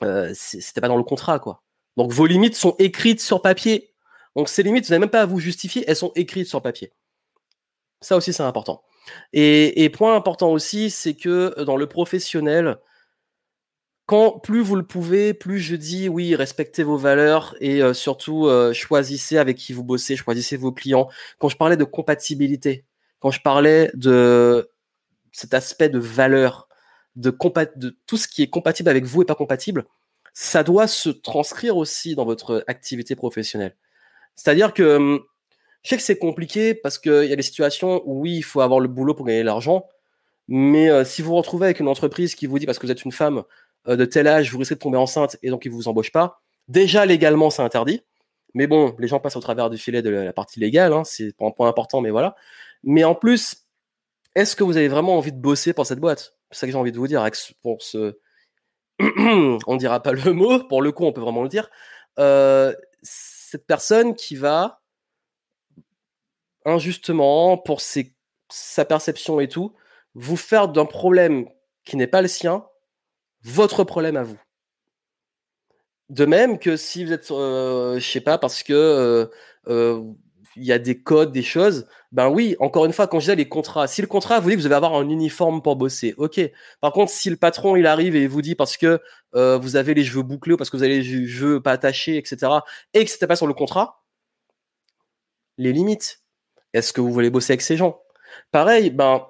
euh, 0.04 0.30
euh 0.30 0.32
c'était 0.34 0.80
pas 0.80 0.88
dans 0.88 0.96
le 0.96 1.04
contrat 1.04 1.38
quoi. 1.38 1.62
Donc 1.96 2.12
vos 2.12 2.26
limites 2.26 2.56
sont 2.56 2.74
écrites 2.78 3.20
sur 3.20 3.42
papier. 3.42 3.92
Donc 4.36 4.48
ces 4.48 4.62
limites, 4.62 4.86
vous 4.86 4.90
n'avez 4.90 5.00
même 5.00 5.10
pas 5.10 5.22
à 5.22 5.26
vous 5.26 5.40
justifier, 5.40 5.84
elles 5.86 5.96
sont 5.96 6.12
écrites 6.14 6.48
sur 6.48 6.62
papier. 6.62 6.92
Ça 8.00 8.16
aussi, 8.16 8.32
c'est 8.32 8.42
important. 8.42 8.82
Et, 9.32 9.90
point 9.90 10.16
important 10.16 10.50
aussi, 10.52 10.90
c'est 10.90 11.14
que 11.14 11.62
dans 11.62 11.76
le 11.76 11.86
professionnel, 11.86 12.78
quand 14.06 14.38
plus 14.40 14.60
vous 14.62 14.76
le 14.76 14.86
pouvez, 14.86 15.34
plus 15.34 15.58
je 15.60 15.76
dis 15.76 16.08
oui, 16.08 16.34
respectez 16.34 16.82
vos 16.82 16.96
valeurs 16.96 17.54
et 17.60 17.82
euh, 17.82 17.94
surtout 17.94 18.46
euh, 18.46 18.72
choisissez 18.72 19.38
avec 19.38 19.56
qui 19.56 19.72
vous 19.72 19.84
bossez, 19.84 20.16
choisissez 20.16 20.56
vos 20.56 20.72
clients. 20.72 21.08
Quand 21.38 21.48
je 21.48 21.56
parlais 21.56 21.76
de 21.76 21.84
compatibilité, 21.84 22.84
quand 23.20 23.30
je 23.30 23.40
parlais 23.40 23.90
de 23.94 24.70
cet 25.32 25.54
aspect 25.54 25.88
de 25.88 25.98
valeur, 25.98 26.68
de, 27.16 27.36
de 27.76 27.96
tout 28.06 28.16
ce 28.16 28.28
qui 28.28 28.42
est 28.42 28.48
compatible 28.48 28.88
avec 28.88 29.04
vous 29.04 29.22
et 29.22 29.24
pas 29.24 29.34
compatible, 29.34 29.84
ça 30.34 30.62
doit 30.62 30.86
se 30.86 31.10
transcrire 31.10 31.76
aussi 31.76 32.14
dans 32.14 32.24
votre 32.24 32.64
activité 32.66 33.14
professionnelle. 33.16 33.76
C'est-à-dire 34.34 34.72
que 34.72 34.96
hum, 34.96 35.20
je 35.82 35.90
sais 35.90 35.96
que 35.96 36.02
c'est 36.02 36.18
compliqué 36.18 36.74
parce 36.74 36.98
qu'il 36.98 37.24
y 37.24 37.32
a 37.32 37.36
des 37.36 37.42
situations 37.42 38.02
où 38.04 38.20
oui, 38.20 38.36
il 38.36 38.42
faut 38.42 38.60
avoir 38.60 38.80
le 38.80 38.88
boulot 38.88 39.14
pour 39.14 39.26
gagner 39.26 39.42
l'argent, 39.42 39.86
mais 40.48 40.90
euh, 40.90 41.04
si 41.04 41.22
vous 41.22 41.30
vous 41.30 41.36
retrouvez 41.36 41.66
avec 41.66 41.80
une 41.80 41.88
entreprise 41.88 42.34
qui 42.34 42.46
vous 42.46 42.58
dit 42.58 42.66
parce 42.66 42.78
que 42.78 42.86
vous 42.86 42.92
êtes 42.92 43.04
une 43.04 43.12
femme 43.12 43.42
euh, 43.88 43.96
de 43.96 44.04
tel 44.04 44.26
âge, 44.26 44.52
vous 44.52 44.58
risquez 44.58 44.74
de 44.76 44.80
tomber 44.80 44.98
enceinte 44.98 45.36
et 45.42 45.50
donc 45.50 45.64
ils 45.64 45.72
vous 45.72 45.88
embauchent 45.88 46.12
pas, 46.12 46.40
déjà 46.68 47.04
légalement 47.04 47.50
c'est 47.50 47.62
interdit. 47.62 48.02
Mais 48.54 48.66
bon, 48.66 48.94
les 48.98 49.08
gens 49.08 49.18
passent 49.18 49.36
au 49.36 49.40
travers 49.40 49.70
du 49.70 49.78
filet 49.78 50.02
de 50.02 50.10
la 50.10 50.32
partie 50.32 50.60
légale, 50.60 50.92
hein, 50.92 51.04
c'est 51.04 51.34
un 51.40 51.50
point 51.50 51.68
important, 51.68 52.00
mais 52.00 52.10
voilà. 52.10 52.36
Mais 52.84 53.02
en 53.02 53.14
plus, 53.14 53.61
est-ce 54.34 54.56
que 54.56 54.64
vous 54.64 54.76
avez 54.76 54.88
vraiment 54.88 55.16
envie 55.16 55.32
de 55.32 55.40
bosser 55.40 55.72
pour 55.72 55.86
cette 55.86 56.00
boîte? 56.00 56.36
C'est 56.50 56.60
ça 56.60 56.66
que 56.66 56.72
j'ai 56.72 56.78
envie 56.78 56.92
de 56.92 56.98
vous 56.98 57.06
dire. 57.06 57.26
Pour 57.62 57.82
ce, 57.82 58.18
on 58.98 59.76
dira 59.76 60.02
pas 60.02 60.12
le 60.12 60.32
mot, 60.32 60.64
pour 60.64 60.82
le 60.82 60.92
coup, 60.92 61.04
on 61.04 61.12
peut 61.12 61.20
vraiment 61.20 61.42
le 61.42 61.48
dire. 61.48 61.70
Euh, 62.18 62.74
cette 63.02 63.66
personne 63.66 64.14
qui 64.14 64.36
va 64.36 64.82
injustement, 66.64 67.58
pour 67.58 67.80
sa 67.80 68.84
perception 68.84 69.40
et 69.40 69.48
tout, 69.48 69.74
vous 70.14 70.36
faire 70.36 70.68
d'un 70.68 70.84
problème 70.84 71.48
qui 71.84 71.96
n'est 71.96 72.06
pas 72.06 72.22
le 72.22 72.28
sien, 72.28 72.64
votre 73.42 73.84
problème 73.84 74.16
à 74.16 74.22
vous. 74.22 74.40
De 76.08 76.26
même 76.26 76.58
que 76.58 76.76
si 76.76 77.04
vous 77.04 77.12
êtes, 77.12 77.30
euh, 77.30 77.98
je 77.98 78.06
sais 78.06 78.20
pas, 78.20 78.38
parce 78.38 78.62
que 78.62 78.72
euh, 78.72 79.26
euh, 79.68 80.02
il 80.56 80.64
y 80.64 80.72
a 80.72 80.78
des 80.78 81.00
codes, 81.00 81.32
des 81.32 81.42
choses, 81.42 81.86
ben 82.12 82.28
oui, 82.28 82.56
encore 82.60 82.84
une 82.84 82.92
fois, 82.92 83.06
quand 83.06 83.18
je 83.18 83.24
disais 83.24 83.36
les 83.36 83.48
contrats, 83.48 83.86
si 83.86 84.02
le 84.02 84.06
contrat 84.06 84.40
vous 84.40 84.50
dit 84.50 84.56
que 84.56 84.60
vous 84.60 84.66
allez 84.66 84.74
avoir 84.74 84.94
un 84.94 85.08
uniforme 85.08 85.62
pour 85.62 85.76
bosser, 85.76 86.14
ok. 86.18 86.40
Par 86.80 86.92
contre, 86.92 87.10
si 87.10 87.30
le 87.30 87.36
patron 87.36 87.76
il 87.76 87.86
arrive 87.86 88.16
et 88.16 88.26
vous 88.26 88.42
dit 88.42 88.54
parce 88.54 88.76
que 88.76 89.00
vous 89.32 89.76
avez 89.76 89.94
les 89.94 90.04
cheveux 90.04 90.22
bouclés 90.22 90.54
ou 90.54 90.56
parce 90.56 90.68
que 90.70 90.76
vous 90.76 90.82
avez 90.82 90.98
les 90.98 91.26
cheveux 91.26 91.60
pas 91.62 91.72
attachés, 91.72 92.18
etc., 92.18 92.52
et 92.94 93.04
que 93.04 93.10
c'était 93.10 93.26
pas 93.26 93.36
sur 93.36 93.46
le 93.46 93.54
contrat, 93.54 94.02
les 95.58 95.72
limites. 95.72 96.22
Est-ce 96.72 96.92
que 96.92 97.00
vous 97.00 97.12
voulez 97.12 97.30
bosser 97.30 97.52
avec 97.52 97.62
ces 97.62 97.76
gens? 97.76 98.02
Pareil, 98.50 98.90
ben 98.90 99.26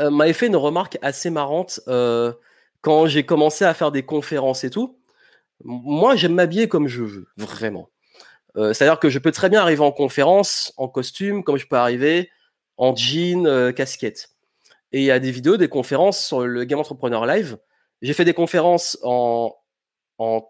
euh, 0.00 0.10
m'avait 0.10 0.32
fait 0.32 0.46
une 0.46 0.56
remarque 0.56 0.98
assez 1.02 1.30
marrante 1.30 1.80
euh, 1.88 2.32
quand 2.80 3.06
j'ai 3.06 3.24
commencé 3.24 3.64
à 3.64 3.74
faire 3.74 3.92
des 3.92 4.04
conférences 4.04 4.64
et 4.64 4.70
tout. 4.70 4.98
Moi, 5.64 6.16
j'aime 6.16 6.34
m'habiller 6.34 6.68
comme 6.68 6.88
je 6.88 7.02
veux, 7.02 7.28
vraiment. 7.36 7.91
Euh, 8.56 8.72
c'est-à-dire 8.72 8.98
que 8.98 9.08
je 9.08 9.18
peux 9.18 9.32
très 9.32 9.48
bien 9.48 9.60
arriver 9.60 9.82
en 9.82 9.92
conférence 9.92 10.72
en 10.76 10.88
costume, 10.88 11.42
comme 11.44 11.56
je 11.56 11.66
peux 11.66 11.76
arriver 11.76 12.30
en 12.76 12.94
jean, 12.94 13.72
casquette. 13.74 14.30
Et 14.92 15.00
il 15.00 15.04
y 15.04 15.10
a 15.10 15.18
des 15.18 15.30
vidéos, 15.30 15.56
des 15.56 15.68
conférences 15.68 16.24
sur 16.26 16.46
le 16.46 16.64
Game 16.64 16.78
Entrepreneur 16.78 17.26
Live. 17.26 17.58
J'ai 18.02 18.12
fait 18.12 18.24
des 18.24 18.34
conférences 18.34 18.98
en, 19.02 19.54
en 20.18 20.48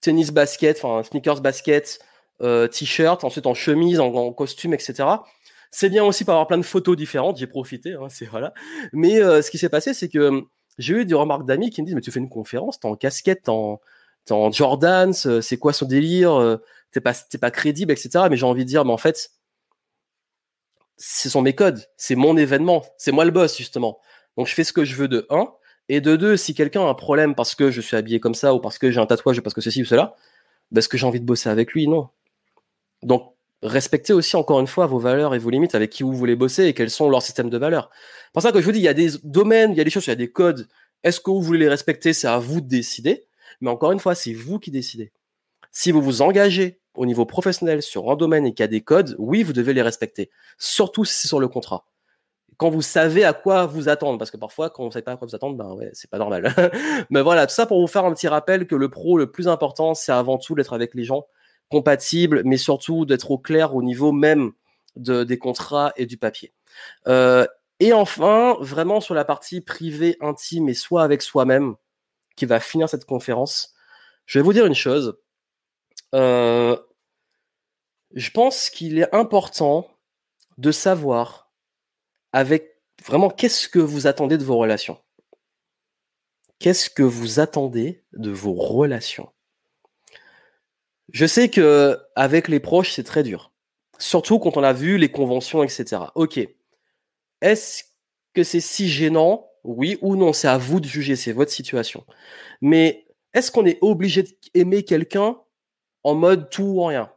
tennis 0.00 0.30
basket, 0.30 0.78
enfin 0.82 1.02
sneakers 1.02 1.40
basket, 1.40 2.00
t-shirt, 2.40 3.22
ensuite 3.24 3.46
en 3.46 3.54
chemise, 3.54 4.00
en 4.00 4.32
costume, 4.32 4.74
etc. 4.74 5.04
C'est 5.70 5.88
bien 5.88 6.04
aussi 6.04 6.24
pour 6.24 6.34
avoir 6.34 6.46
plein 6.46 6.58
de 6.58 6.64
photos 6.64 6.96
différentes. 6.96 7.38
J'ai 7.38 7.46
profité, 7.46 7.94
hein, 7.94 8.06
c'est 8.08 8.26
voilà. 8.26 8.52
Mais 8.92 9.20
euh, 9.20 9.42
ce 9.42 9.50
qui 9.50 9.58
s'est 9.58 9.68
passé, 9.68 9.94
c'est 9.94 10.08
que 10.08 10.18
hum, 10.18 10.46
j'ai 10.78 10.94
eu 10.94 11.04
des 11.04 11.14
remarques 11.14 11.46
d'amis 11.46 11.70
qui 11.70 11.80
me 11.82 11.86
disent 11.86 11.94
mais 11.94 12.00
tu 12.00 12.10
fais 12.10 12.20
une 12.20 12.28
conférence, 12.28 12.80
t'es 12.80 12.88
en 12.88 12.96
casquette, 12.96 13.44
t'es 13.44 13.50
en, 13.50 13.80
en 14.30 14.52
Jordans, 14.52 15.12
euh, 15.26 15.40
c'est 15.40 15.56
quoi 15.58 15.72
son 15.72 15.86
délire, 15.86 16.34
euh, 16.34 16.56
t'es 16.92 17.00
pas 17.00 17.14
t'es 17.14 17.38
pas 17.38 17.50
crédible, 17.50 17.92
etc. 17.92 18.26
Mais 18.30 18.36
j'ai 18.36 18.46
envie 18.46 18.64
de 18.64 18.68
dire 18.68 18.84
mais 18.84 18.92
en 18.92 18.98
fait 18.98 19.30
ce 20.98 21.30
sont 21.30 21.42
mes 21.42 21.54
codes, 21.54 21.82
c'est 21.96 22.14
mon 22.14 22.36
événement, 22.36 22.84
c'est 22.98 23.12
moi 23.12 23.24
le 23.24 23.30
boss 23.30 23.56
justement. 23.56 23.98
Donc 24.36 24.46
je 24.46 24.54
fais 24.54 24.64
ce 24.64 24.72
que 24.72 24.84
je 24.84 24.94
veux 24.94 25.08
de 25.08 25.26
un 25.30 25.48
et 25.88 26.00
de 26.00 26.14
deux 26.16 26.36
si 26.36 26.54
quelqu'un 26.54 26.82
a 26.82 26.88
un 26.88 26.94
problème 26.94 27.34
parce 27.34 27.54
que 27.54 27.70
je 27.70 27.80
suis 27.80 27.96
habillé 27.96 28.20
comme 28.20 28.34
ça 28.34 28.54
ou 28.54 28.60
parce 28.60 28.78
que 28.78 28.90
j'ai 28.90 29.00
un 29.00 29.06
tatouage 29.06 29.38
ou 29.38 29.42
parce 29.42 29.54
que 29.54 29.60
ceci 29.60 29.82
ou 29.82 29.86
cela, 29.86 30.14
parce 30.74 30.88
que 30.88 30.98
j'ai 30.98 31.06
envie 31.06 31.20
de 31.20 31.26
bosser 31.26 31.48
avec 31.48 31.72
lui, 31.72 31.88
non. 31.88 32.10
Donc 33.02 33.34
respectez 33.62 34.12
aussi 34.12 34.36
encore 34.36 34.60
une 34.60 34.66
fois 34.66 34.86
vos 34.86 34.98
valeurs 34.98 35.34
et 35.34 35.38
vos 35.38 35.50
limites 35.50 35.74
avec 35.74 35.90
qui 35.90 36.02
vous 36.02 36.12
voulez 36.12 36.36
bosser 36.36 36.64
et 36.64 36.74
quels 36.74 36.90
sont 36.90 37.08
leurs 37.08 37.22
systèmes 37.22 37.50
de 37.50 37.58
valeurs. 37.58 37.90
C'est 38.26 38.32
pour 38.32 38.42
ça 38.42 38.52
que 38.52 38.60
je 38.60 38.64
vous 38.64 38.72
dis, 38.72 38.78
il 38.78 38.84
y 38.84 38.88
a 38.88 38.94
des 38.94 39.10
domaines, 39.24 39.72
il 39.72 39.78
y 39.78 39.80
a 39.80 39.84
des 39.84 39.90
choses, 39.90 40.06
il 40.06 40.10
y 40.10 40.12
a 40.12 40.16
des 40.16 40.30
codes. 40.30 40.68
Est-ce 41.02 41.20
que 41.20 41.30
vous 41.30 41.42
voulez 41.42 41.60
les 41.60 41.68
respecter? 41.68 42.12
C'est 42.12 42.28
à 42.28 42.38
vous 42.38 42.60
de 42.60 42.68
décider. 42.68 43.26
Mais 43.60 43.70
encore 43.70 43.92
une 43.92 44.00
fois, 44.00 44.14
c'est 44.14 44.32
vous 44.32 44.58
qui 44.58 44.70
décidez. 44.70 45.12
Si 45.70 45.92
vous 45.92 46.02
vous 46.02 46.22
engagez 46.22 46.80
au 46.94 47.06
niveau 47.06 47.24
professionnel 47.26 47.82
sur 47.82 48.10
un 48.10 48.16
domaine 48.16 48.46
et 48.46 48.52
qu'il 48.52 48.62
y 48.62 48.64
a 48.64 48.68
des 48.68 48.80
codes, 48.80 49.14
oui, 49.18 49.42
vous 49.42 49.52
devez 49.52 49.72
les 49.72 49.82
respecter. 49.82 50.30
Surtout 50.58 51.04
si 51.04 51.14
c'est 51.14 51.28
sur 51.28 51.40
le 51.40 51.48
contrat. 51.48 51.84
Quand 52.56 52.68
vous 52.68 52.82
savez 52.82 53.24
à 53.24 53.32
quoi 53.32 53.66
vous 53.66 53.88
attendre, 53.88 54.18
parce 54.18 54.30
que 54.30 54.36
parfois, 54.36 54.68
quand 54.68 54.82
on 54.82 54.86
ne 54.86 54.90
sait 54.90 55.02
pas 55.02 55.12
à 55.12 55.16
quoi 55.16 55.26
vous 55.26 55.34
attendre, 55.34 55.56
ben 55.56 55.72
ouais, 55.74 55.90
c'est 55.94 56.10
pas 56.10 56.18
normal. 56.18 56.54
Mais 57.10 57.22
voilà, 57.22 57.46
tout 57.46 57.54
ça 57.54 57.66
pour 57.66 57.80
vous 57.80 57.86
faire 57.86 58.04
un 58.04 58.12
petit 58.12 58.28
rappel 58.28 58.66
que 58.66 58.74
le 58.74 58.88
pro, 58.90 59.16
le 59.16 59.30
plus 59.30 59.48
important, 59.48 59.94
c'est 59.94 60.12
avant 60.12 60.36
tout 60.36 60.54
d'être 60.54 60.72
avec 60.72 60.94
les 60.94 61.04
gens 61.04 61.26
compatible, 61.70 62.42
mais 62.44 62.56
surtout 62.56 63.06
d'être 63.06 63.30
au 63.30 63.38
clair 63.38 63.74
au 63.74 63.82
niveau 63.82 64.12
même 64.12 64.50
de, 64.96 65.24
des 65.24 65.38
contrats 65.38 65.92
et 65.96 66.04
du 66.04 66.16
papier. 66.16 66.52
Euh, 67.06 67.46
et 67.78 67.92
enfin, 67.92 68.56
vraiment 68.60 69.00
sur 69.00 69.14
la 69.14 69.24
partie 69.24 69.60
privée, 69.60 70.16
intime 70.20 70.68
et 70.68 70.74
soit 70.74 71.02
avec 71.02 71.22
soi-même, 71.22 71.76
qui 72.40 72.46
va 72.46 72.58
finir 72.58 72.88
cette 72.88 73.04
conférence, 73.04 73.74
je 74.24 74.38
vais 74.38 74.42
vous 74.42 74.54
dire 74.54 74.64
une 74.64 74.74
chose. 74.74 75.20
Euh, 76.14 76.74
je 78.14 78.30
pense 78.30 78.70
qu'il 78.70 78.98
est 78.98 79.14
important 79.14 79.86
de 80.56 80.72
savoir 80.72 81.52
avec 82.32 82.80
vraiment 83.04 83.28
qu'est-ce 83.28 83.68
que 83.68 83.78
vous 83.78 84.06
attendez 84.06 84.38
de 84.38 84.44
vos 84.44 84.56
relations. 84.56 84.98
Qu'est-ce 86.60 86.88
que 86.88 87.02
vous 87.02 87.40
attendez 87.40 88.06
de 88.14 88.30
vos 88.30 88.54
relations? 88.54 89.30
Je 91.12 91.26
sais 91.26 91.50
que 91.50 91.98
avec 92.16 92.48
les 92.48 92.60
proches, 92.60 92.92
c'est 92.92 93.04
très 93.04 93.22
dur. 93.22 93.52
Surtout 93.98 94.38
quand 94.38 94.56
on 94.56 94.62
a 94.62 94.72
vu 94.72 94.96
les 94.96 95.10
conventions, 95.10 95.62
etc. 95.62 96.04
Ok. 96.14 96.40
Est-ce 97.42 97.84
que 98.32 98.44
c'est 98.44 98.60
si 98.60 98.88
gênant 98.88 99.49
Oui 99.64 99.98
ou 100.00 100.16
non 100.16 100.32
C'est 100.32 100.48
à 100.48 100.58
vous 100.58 100.80
de 100.80 100.86
juger, 100.86 101.16
c'est 101.16 101.32
votre 101.32 101.50
situation. 101.50 102.04
Mais 102.60 103.06
est-ce 103.34 103.50
qu'on 103.50 103.66
est 103.66 103.78
obligé 103.80 104.24
d'aimer 104.54 104.84
quelqu'un 104.84 105.36
en 106.04 106.14
mode 106.14 106.50
tout 106.50 106.64
ou 106.64 106.84
rien? 106.84 107.10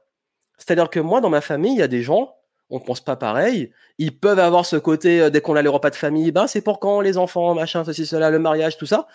C'est-à-dire 0.58 0.90
que 0.90 1.00
moi, 1.00 1.22
dans 1.22 1.30
ma 1.30 1.42
famille, 1.42 1.74
il 1.74 1.80
y 1.80 1.84
a 1.84 1.88
des 1.88 2.04
gens, 2.04 2.36
on 2.70 2.80
ne 2.80 2.84
pense 2.84 3.02
pas 3.02 3.16
pareil. 3.16 3.72
Ils 3.98 4.18
peuvent 4.18 4.40
avoir 4.40 4.66
ce 4.66 4.76
côté, 4.76 5.22
euh, 5.22 5.30
dès 5.30 5.42
qu'on 5.42 5.56
a 5.56 5.62
les 5.62 5.70
repas 5.70 5.90
de 5.90 5.96
famille, 5.96 6.32
ben 6.32 6.48
c'est 6.48 6.62
pour 6.62 6.80
quand 6.80 7.02
les 7.02 7.18
enfants, 7.18 7.54
machin, 7.56 7.84
ceci, 7.84 8.06
cela, 8.06 8.30
le 8.30 8.40
mariage, 8.40 8.78
tout 8.78 8.86
ça. 8.86 9.08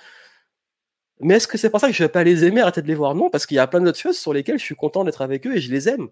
Mais 1.20 1.34
est-ce 1.34 1.48
que 1.48 1.58
c'est 1.58 1.70
pour 1.70 1.80
ça 1.80 1.88
que 1.88 1.92
je 1.92 2.02
vais 2.02 2.08
pas 2.08 2.22
les 2.24 2.44
aimer, 2.44 2.60
arrêter 2.60 2.82
de 2.82 2.86
les 2.86 2.94
voir? 2.94 3.14
Non, 3.14 3.30
parce 3.30 3.46
qu'il 3.46 3.56
y 3.56 3.60
a 3.60 3.66
plein 3.66 3.80
d'autres 3.80 3.98
choses 3.98 4.18
sur 4.18 4.32
lesquelles 4.32 4.58
je 4.58 4.64
suis 4.64 4.76
content 4.76 5.04
d'être 5.04 5.22
avec 5.22 5.46
eux 5.46 5.56
et 5.56 5.60
je 5.60 5.70
les 5.72 5.88
aime. 5.88 6.08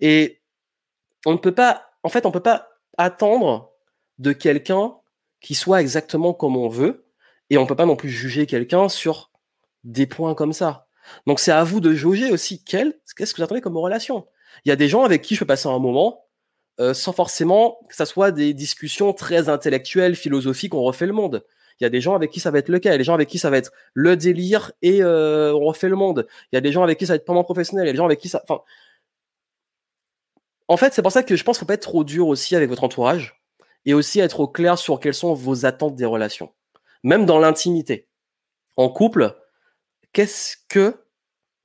Et 0.00 0.42
on 1.24 1.32
ne 1.32 1.38
peut 1.38 1.54
pas, 1.54 1.90
en 2.02 2.08
fait, 2.08 2.26
on 2.26 2.30
peut 2.30 2.40
pas 2.40 2.68
attendre 2.98 3.72
de 4.18 4.32
quelqu'un 4.32 4.94
qui 5.42 5.54
soit 5.54 5.80
exactement 5.80 6.32
comme 6.32 6.56
on 6.56 6.68
veut, 6.68 7.06
et 7.50 7.58
on 7.58 7.66
peut 7.66 7.76
pas 7.76 7.86
non 7.86 7.96
plus 7.96 8.08
juger 8.08 8.46
quelqu'un 8.46 8.88
sur 8.88 9.30
des 9.84 10.06
points 10.06 10.34
comme 10.34 10.52
ça. 10.52 10.88
Donc 11.26 11.40
c'est 11.40 11.52
à 11.52 11.64
vous 11.64 11.80
de 11.80 11.92
jauger 11.92 12.30
aussi 12.30 12.62
qu'est-ce 12.64 13.14
que 13.14 13.36
vous 13.36 13.42
attendez 13.42 13.60
comme 13.60 13.76
relation. 13.76 14.26
Il 14.64 14.68
y 14.68 14.72
a 14.72 14.76
des 14.76 14.88
gens 14.88 15.04
avec 15.04 15.22
qui 15.22 15.34
je 15.34 15.40
peux 15.40 15.46
passer 15.46 15.68
un 15.68 15.78
moment 15.78 16.24
euh, 16.80 16.94
sans 16.94 17.12
forcément 17.12 17.78
que 17.88 17.94
ça 17.94 18.06
soit 18.06 18.30
des 18.30 18.54
discussions 18.54 19.12
très 19.12 19.48
intellectuelles, 19.48 20.16
philosophiques, 20.16 20.74
on 20.74 20.82
refait 20.82 21.06
le 21.06 21.12
monde. 21.12 21.44
Il 21.80 21.84
y 21.84 21.86
a 21.86 21.90
des 21.90 22.00
gens 22.00 22.14
avec 22.14 22.30
qui 22.30 22.40
ça 22.40 22.50
va 22.50 22.58
être 22.58 22.68
le 22.68 22.78
cas. 22.78 22.90
Il 22.90 22.92
y 22.92 22.94
a 22.94 22.98
des 22.98 23.04
gens 23.04 23.14
avec 23.14 23.28
qui 23.28 23.38
ça 23.38 23.50
va 23.50 23.58
être 23.58 23.72
le 23.94 24.16
délire 24.16 24.72
et 24.82 25.02
euh, 25.02 25.52
on 25.54 25.64
refait 25.64 25.88
le 25.88 25.96
monde. 25.96 26.26
Il 26.52 26.56
y 26.56 26.58
a 26.58 26.60
des 26.60 26.72
gens 26.72 26.82
avec 26.82 26.98
qui 26.98 27.06
ça 27.06 27.14
va 27.14 27.16
être 27.16 27.24
pendant 27.24 27.44
professionnel. 27.44 27.86
Il 27.86 27.88
y 27.88 27.90
a 27.90 27.92
des 27.92 27.98
gens 27.98 28.06
avec 28.06 28.20
qui 28.20 28.28
ça. 28.28 28.42
Enfin, 28.44 28.62
en 30.68 30.76
fait, 30.76 30.94
c'est 30.94 31.02
pour 31.02 31.12
ça 31.12 31.22
que 31.22 31.36
je 31.36 31.44
pense 31.44 31.58
qu'il 31.58 31.60
faut 31.60 31.66
pas 31.66 31.74
être 31.74 31.82
trop 31.82 32.04
dur 32.04 32.28
aussi 32.28 32.56
avec 32.56 32.68
votre 32.68 32.84
entourage 32.84 33.41
et 33.84 33.94
aussi 33.94 34.20
être 34.20 34.40
au 34.40 34.48
clair 34.48 34.78
sur 34.78 35.00
quelles 35.00 35.14
sont 35.14 35.34
vos 35.34 35.66
attentes 35.66 35.96
des 35.96 36.04
relations, 36.04 36.52
même 37.02 37.26
dans 37.26 37.38
l'intimité. 37.38 38.08
En 38.76 38.88
couple, 38.88 39.36
qu'est-ce 40.12 40.56
que 40.68 41.04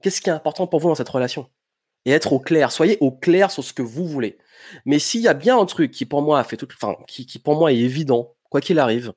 qu'est-ce 0.01 0.21
qui 0.21 0.29
est 0.29 0.33
important 0.33 0.67
pour 0.67 0.79
vous 0.79 0.89
dans 0.89 0.95
cette 0.95 1.09
relation? 1.09 1.49
Et 2.05 2.11
être 2.11 2.33
au 2.33 2.39
clair. 2.39 2.71
Soyez 2.71 2.97
au 3.01 3.11
clair 3.11 3.51
sur 3.51 3.63
ce 3.63 3.73
que 3.73 3.81
vous 3.81 4.07
voulez. 4.07 4.37
Mais 4.85 4.99
s'il 4.99 5.21
y 5.21 5.27
a 5.27 5.33
bien 5.33 5.59
un 5.59 5.65
truc 5.65 5.91
qui 5.91 6.05
pour 6.05 6.21
moi 6.21 6.39
a 6.39 6.43
fait 6.43 6.57
tout, 6.57 6.67
enfin 6.73 6.95
qui, 7.07 7.25
qui 7.25 7.39
pour 7.39 7.57
moi 7.57 7.73
est 7.73 7.77
évident, 7.77 8.35
quoi 8.49 8.61
qu'il 8.61 8.79
arrive, 8.79 9.13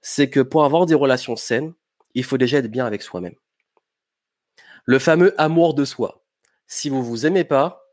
c'est 0.00 0.30
que 0.30 0.40
pour 0.40 0.64
avoir 0.64 0.86
des 0.86 0.94
relations 0.94 1.36
saines, 1.36 1.74
il 2.14 2.24
faut 2.24 2.38
déjà 2.38 2.58
être 2.58 2.70
bien 2.70 2.86
avec 2.86 3.02
soi-même. 3.02 3.34
Le 4.84 4.98
fameux 4.98 5.40
amour 5.40 5.74
de 5.74 5.84
soi. 5.84 6.24
Si 6.66 6.88
vous 6.88 7.02
vous 7.02 7.26
aimez 7.26 7.44
pas 7.44 7.86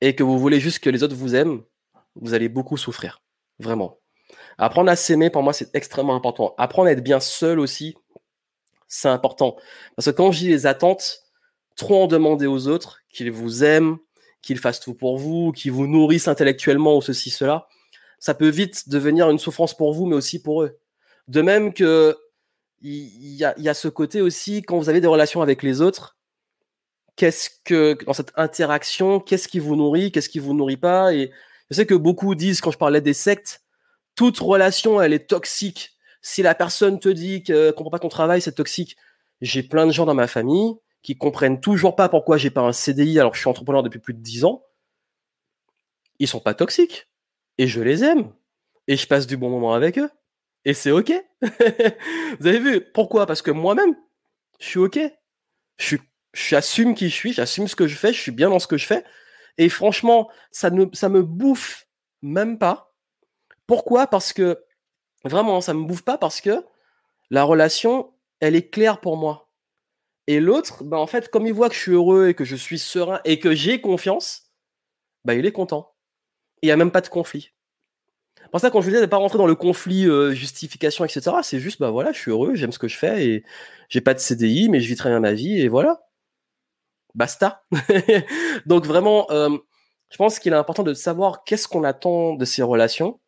et 0.00 0.14
que 0.14 0.22
vous 0.22 0.38
voulez 0.38 0.60
juste 0.60 0.78
que 0.80 0.90
les 0.90 1.02
autres 1.02 1.16
vous 1.16 1.34
aiment, 1.34 1.62
vous 2.14 2.34
allez 2.34 2.48
beaucoup 2.48 2.76
souffrir. 2.76 3.19
Vraiment. 3.60 3.98
Apprendre 4.58 4.90
à 4.90 4.96
s'aimer, 4.96 5.30
pour 5.30 5.42
moi, 5.42 5.52
c'est 5.52 5.74
extrêmement 5.74 6.14
important. 6.14 6.54
Apprendre 6.58 6.88
à 6.88 6.92
être 6.92 7.04
bien 7.04 7.20
seul 7.20 7.60
aussi, 7.60 7.94
c'est 8.88 9.08
important. 9.08 9.56
Parce 9.94 10.06
que 10.06 10.10
quand 10.10 10.32
je 10.32 10.38
dis 10.38 10.48
les 10.48 10.66
attentes, 10.66 11.20
trop 11.76 12.02
en 12.02 12.06
demander 12.06 12.46
aux 12.46 12.68
autres 12.68 13.00
qu'ils 13.10 13.30
vous 13.30 13.62
aiment, 13.62 13.98
qu'ils 14.42 14.58
fassent 14.58 14.80
tout 14.80 14.94
pour 14.94 15.18
vous, 15.18 15.52
qu'ils 15.52 15.72
vous 15.72 15.86
nourrissent 15.86 16.28
intellectuellement 16.28 16.96
ou 16.96 17.02
ceci, 17.02 17.30
cela, 17.30 17.68
ça 18.18 18.34
peut 18.34 18.48
vite 18.48 18.88
devenir 18.88 19.30
une 19.30 19.38
souffrance 19.38 19.76
pour 19.76 19.92
vous, 19.92 20.06
mais 20.06 20.16
aussi 20.16 20.42
pour 20.42 20.62
eux. 20.62 20.78
De 21.28 21.42
même 21.42 21.72
que 21.72 22.16
il 22.82 23.34
y, 23.34 23.44
a, 23.44 23.74
ce 23.74 23.88
côté 23.88 24.22
aussi, 24.22 24.62
quand 24.62 24.78
vous 24.78 24.88
avez 24.88 25.02
des 25.02 25.06
relations 25.06 25.42
avec 25.42 25.62
les 25.62 25.82
autres, 25.82 26.16
qu'est-ce 27.16 27.50
que, 27.62 27.98
dans 28.06 28.14
cette 28.14 28.32
interaction, 28.36 29.20
qu'est-ce 29.20 29.48
qui 29.48 29.58
vous 29.58 29.76
nourrit, 29.76 30.12
qu'est-ce 30.12 30.30
qui 30.30 30.38
vous 30.38 30.54
nourrit 30.54 30.78
pas. 30.78 31.12
Et 31.12 31.30
je 31.70 31.76
sais 31.76 31.86
que 31.86 31.94
beaucoup 31.94 32.34
disent, 32.34 32.60
quand 32.60 32.70
je 32.70 32.78
parlais 32.78 33.00
des 33.00 33.14
sectes, 33.14 33.62
toute 34.14 34.38
relation, 34.38 35.00
elle 35.00 35.12
est 35.12 35.28
toxique. 35.28 35.92
Si 36.22 36.42
la 36.42 36.54
personne 36.54 36.98
te 36.98 37.08
dit 37.08 37.42
que 37.42 37.70
comprend 37.70 37.90
pas 37.90 37.98
ton 37.98 38.08
travail, 38.08 38.42
c'est 38.42 38.52
toxique. 38.52 38.96
J'ai 39.40 39.62
plein 39.62 39.86
de 39.86 39.92
gens 39.92 40.04
dans 40.04 40.14
ma 40.14 40.26
famille 40.26 40.74
qui 41.02 41.16
comprennent 41.16 41.60
toujours 41.60 41.96
pas 41.96 42.08
pourquoi 42.08 42.36
j'ai 42.36 42.50
pas 42.50 42.60
un 42.60 42.72
CDI 42.72 43.18
alors 43.18 43.32
que 43.32 43.36
je 43.36 43.42
suis 43.42 43.48
entrepreneur 43.48 43.82
depuis 43.82 44.00
plus 44.00 44.12
de 44.12 44.20
10 44.20 44.44
ans. 44.44 44.66
Ils 46.18 46.28
sont 46.28 46.40
pas 46.40 46.52
toxiques. 46.52 47.08
Et 47.56 47.66
je 47.66 47.80
les 47.80 48.04
aime. 48.04 48.32
Et 48.86 48.96
je 48.96 49.06
passe 49.06 49.26
du 49.26 49.36
bon 49.36 49.48
moment 49.48 49.72
avec 49.72 49.98
eux. 49.98 50.10
Et 50.64 50.74
c'est 50.74 50.90
OK. 50.90 51.12
Vous 52.40 52.46
avez 52.46 52.58
vu? 52.58 52.80
Pourquoi? 52.92 53.26
Parce 53.26 53.40
que 53.40 53.50
moi-même, 53.50 53.94
je 54.58 54.66
suis 54.66 54.78
OK. 54.78 54.98
Je 55.78 55.96
j'assume 56.32 56.94
qui 56.94 57.08
je 57.08 57.14
suis, 57.14 57.32
j'assume 57.32 57.68
ce 57.68 57.76
que 57.76 57.86
je 57.86 57.96
fais, 57.96 58.12
je 58.12 58.20
suis 58.20 58.32
bien 58.32 58.50
dans 58.50 58.58
ce 58.58 58.66
que 58.66 58.76
je 58.76 58.86
fais. 58.86 59.04
Et 59.58 59.68
franchement, 59.68 60.30
ça 60.50 60.70
ne 60.70 60.84
me 60.84 61.22
bouffe 61.22 61.86
même 62.22 62.58
pas. 62.58 62.94
Pourquoi? 63.66 64.06
Parce 64.06 64.32
que 64.32 64.64
vraiment, 65.24 65.60
ça 65.60 65.74
me 65.74 65.84
bouffe 65.84 66.02
pas 66.02 66.18
parce 66.18 66.40
que 66.40 66.64
la 67.30 67.44
relation, 67.44 68.12
elle 68.40 68.56
est 68.56 68.70
claire 68.70 69.00
pour 69.00 69.16
moi. 69.16 69.50
Et 70.26 70.40
l'autre, 70.40 70.84
bah 70.84 70.98
en 70.98 71.06
fait, 71.06 71.28
comme 71.28 71.46
il 71.46 71.52
voit 71.52 71.68
que 71.68 71.74
je 71.74 71.80
suis 71.80 71.92
heureux 71.92 72.28
et 72.28 72.34
que 72.34 72.44
je 72.44 72.56
suis 72.56 72.78
serein 72.78 73.20
et 73.24 73.38
que 73.38 73.54
j'ai 73.54 73.80
confiance, 73.80 74.52
bah 75.24 75.34
il 75.34 75.46
est 75.46 75.52
content. 75.52 75.92
Il 76.62 76.66
n'y 76.66 76.72
a 76.72 76.76
même 76.76 76.90
pas 76.90 77.00
de 77.00 77.08
conflit. 77.08 77.52
Pour 78.50 78.60
ça, 78.60 78.70
quand 78.70 78.80
je 78.80 78.88
vous 78.88 78.94
dis 78.94 79.00
de 79.00 79.06
pas 79.06 79.16
rentrer 79.16 79.38
dans 79.38 79.46
le 79.46 79.54
conflit, 79.54 80.06
euh, 80.06 80.32
justification, 80.32 81.04
etc., 81.04 81.36
c'est 81.42 81.60
juste, 81.60 81.80
bah 81.80 81.90
voilà, 81.90 82.12
je 82.12 82.18
suis 82.18 82.30
heureux, 82.30 82.54
j'aime 82.54 82.72
ce 82.72 82.78
que 82.78 82.88
je 82.88 82.96
fais 82.96 83.26
et 83.26 83.44
j'ai 83.88 84.00
pas 84.00 84.14
de 84.14 84.18
CDI, 84.18 84.68
mais 84.68 84.80
je 84.80 84.88
vis 84.88 84.96
très 84.96 85.10
bien 85.10 85.20
ma 85.20 85.32
vie 85.32 85.60
et 85.60 85.68
voilà. 85.68 86.00
Basta. 87.14 87.62
Donc 88.66 88.86
vraiment, 88.86 89.26
euh, 89.30 89.50
je 90.10 90.16
pense 90.16 90.38
qu'il 90.38 90.52
est 90.52 90.56
important 90.56 90.82
de 90.82 90.94
savoir 90.94 91.44
qu'est-ce 91.44 91.68
qu'on 91.68 91.84
attend 91.84 92.34
de 92.34 92.44
ces 92.44 92.62
relations 92.62 93.20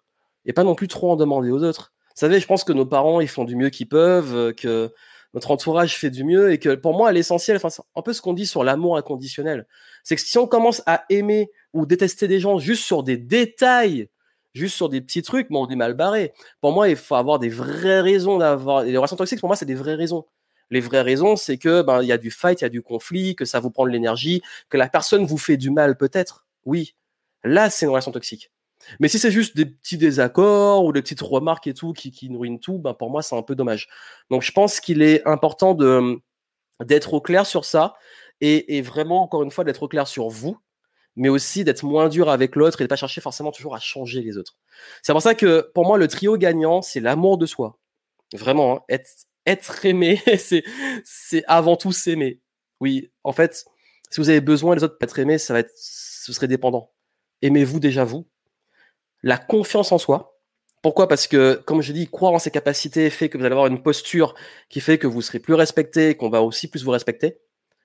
et 0.45 0.53
pas 0.53 0.65
non 0.65 0.75
plus 0.75 0.89
trop 0.89 1.13
en 1.13 1.17
demander 1.17 1.51
aux 1.51 1.63
autres. 1.63 1.93
Vous 2.09 2.21
savez, 2.21 2.41
je 2.41 2.47
pense 2.47 2.65
que 2.65 2.73
nos 2.73 2.87
parents, 2.87 3.21
ils 3.21 3.29
font 3.29 3.45
du 3.45 3.57
mieux 3.57 3.71
qu'ils 3.71 3.89
peuvent, 3.89 4.35
euh, 4.35 4.53
que 4.53 4.93
notre 5.35 5.51
entourage 5.51 5.97
fait 5.97 6.11
du 6.11 6.25
mieux 6.25 6.53
et 6.53 6.59
que 6.59 6.75
pour 6.75 6.95
moi, 6.95 7.11
l'essentiel, 7.13 7.57
enfin, 7.57 7.69
un 7.97 8.03
peu 8.03 8.13
ce 8.13 8.21
qu'on 8.21 8.35
dit 8.35 8.47
sur 8.47 8.65
l'amour 8.65 8.99
inconditionnel, 8.99 9.67
c'est 10.05 10.17
que 10.17 10.23
si 10.23 10.37
on 10.37 10.47
commence 10.47 10.83
à 10.87 11.05
aimer 11.09 11.51
ou 11.73 11.87
détester 11.87 12.29
des 12.29 12.39
gens 12.39 12.59
juste 12.59 12.85
sur 12.85 13.03
des 13.03 13.17
détails, 13.17 14.09
juste 14.55 14.77
sur 14.77 14.89
des 14.89 15.01
petits 15.01 15.23
trucs, 15.23 15.49
mais 15.49 15.57
on 15.57 15.69
est 15.69 15.77
mal 15.77 15.95
barré. 15.95 16.33
Pour 16.61 16.73
moi, 16.73 16.89
il 16.89 16.97
faut 16.97 17.15
avoir 17.15 17.39
des 17.39 17.49
vraies 17.49 18.03
raisons 18.03 18.39
d'avoir. 18.39 18.83
Les 18.83 18.97
relations 18.97 19.17
toxiques, 19.17 19.41
pour 19.41 19.49
moi, 19.49 19.57
c'est 19.57 19.65
des 19.65 19.75
vraies 19.75 19.95
raisons. 19.95 20.27
Les 20.73 20.81
vraies 20.81 21.03
raisons, 21.03 21.37
c'est 21.37 21.59
que 21.59 21.83
ben 21.83 22.03
il 22.03 22.09
y 22.09 22.13
a 22.13 22.19
du 22.19 22.31
fight, 22.31 22.61
il 22.63 22.65
y 22.65 22.67
a 22.67 22.71
du 22.71 22.83
conflit, 22.83 23.37
que 23.37 23.45
ça 23.45 23.61
vous 23.61 23.71
prend 23.71 23.85
de 23.85 23.91
l'énergie, 23.91 24.43
que 24.71 24.79
la 24.79 24.89
personne 24.89 25.27
vous 25.27 25.37
fait 25.37 25.59
du 25.59 25.71
mal 25.71 25.97
peut-être. 25.99 26.47
Oui, 26.65 26.97
là, 27.45 27.71
c'est 27.71 27.85
une 27.85 27.91
relation 27.91 28.11
toxique. 28.11 28.51
Mais 29.01 29.09
si 29.09 29.19
c'est 29.19 29.31
juste 29.31 29.55
des 29.55 29.67
petits 29.67 29.99
désaccords 29.99 30.85
ou 30.85 30.93
des 30.93 31.03
petites 31.03 31.21
remarques 31.21 31.67
et 31.67 31.75
tout 31.75 31.93
qui, 31.93 32.11
qui 32.11 32.35
ruinent 32.35 32.59
tout, 32.59 32.79
ben 32.79 32.95
pour 32.95 33.11
moi, 33.11 33.23
c'est 33.23 33.37
un 33.37 33.43
peu 33.43 33.55
dommage. 33.55 33.89
Donc, 34.31 34.43
je 34.43 34.51
pense 34.51 34.81
qu'il 34.81 35.03
est 35.03 35.27
important 35.29 35.77
d'être 36.81 37.15
au 37.15 37.21
clair 37.21 37.47
sur 37.47 37.65
ça 37.65 37.95
et, 38.41 38.81
vraiment, 38.83 39.23
encore 39.23 39.43
une 39.43 39.53
fois, 39.53 39.63
d'être 39.63 39.85
au 39.85 39.89
clair 39.89 40.09
sur 40.09 40.29
vous, 40.29 40.59
mais 41.17 41.29
aussi 41.29 41.65
d'être 41.65 41.85
moins 41.85 42.09
dur 42.09 42.29
avec 42.29 42.57
l'autre 42.57 42.81
et 42.81 42.85
de 42.85 42.89
pas 42.89 42.97
chercher 42.97 43.21
forcément 43.21 43.53
toujours 43.53 43.75
à 43.77 43.79
changer 43.79 44.23
les 44.23 44.39
autres. 44.39 44.57
C'est 45.03 45.13
pour 45.13 45.23
ça 45.23 45.35
que 45.35 45.71
pour 45.75 45.87
moi, 45.87 45.99
le 45.99 46.09
trio 46.09 46.37
gagnant, 46.37 46.83
c'est 46.83 47.01
l'amour 47.01 47.39
de 47.39 47.47
soi. 47.47 47.79
Vraiment, 48.33 48.77
hein, 48.77 48.81
être, 48.89 49.11
être 49.47 49.85
aimé, 49.85 50.21
c'est, 51.05 51.45
avant 51.47 51.77
tout 51.77 51.93
s'aimer. 51.93 52.41
Oui, 52.81 53.11
en 53.25 53.33
fait, 53.33 53.65
si 54.11 54.21
vous 54.21 54.29
avez 54.29 54.41
besoin 54.41 54.77
des 54.77 54.85
autres 54.85 54.99
pour 54.99 55.05
être 55.05 55.19
aimé, 55.19 55.39
ça 55.39 55.63
ce 55.77 56.33
serait 56.33 56.49
dépendant. 56.49 56.93
Aimez-vous 57.43 57.81
déjà 57.81 58.05
vous, 58.05 58.29
la 59.23 59.39
confiance 59.39 59.93
en 59.93 59.99
soi. 59.99 60.41
Pourquoi? 60.83 61.07
Parce 61.07 61.29
que, 61.29 61.55
comme 61.65 61.81
je 61.81 61.93
dis, 61.93 62.09
croire 62.09 62.33
en 62.33 62.39
ses 62.39 62.51
capacités 62.51 63.09
fait 63.11 63.29
que 63.29 63.39
vous 63.39 63.45
allez 63.45 63.53
avoir 63.53 63.69
une 63.69 63.83
posture 63.83 64.35
qui 64.69 64.81
fait 64.81 64.99
que 64.99 65.07
vous 65.07 65.23
serez 65.23 65.39
plus 65.39 65.55
respecté, 65.55 66.17
qu'on 66.17 66.29
va 66.29 66.43
aussi 66.43 66.69
plus 66.69 66.83
vous 66.83 66.91
respecter. 66.91 67.39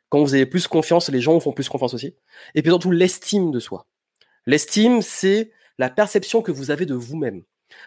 Quand 0.09 0.19
vous 0.19 0.33
avez 0.33 0.45
plus 0.45 0.67
confiance, 0.67 1.09
les 1.09 1.21
gens 1.21 1.33
vous 1.33 1.39
font 1.39 1.51
plus 1.51 1.69
confiance 1.69 1.93
aussi. 1.93 2.15
Et 2.55 2.61
puis 2.61 2.71
surtout, 2.71 2.91
l'estime 2.91 3.51
de 3.51 3.59
soi. 3.59 3.87
L'estime, 4.47 5.01
c'est 5.01 5.51
la 5.77 5.89
perception 5.89 6.41
que 6.41 6.51
vous 6.51 6.71
avez 6.71 6.85
de 6.85 6.95
vous-même. 6.95 7.43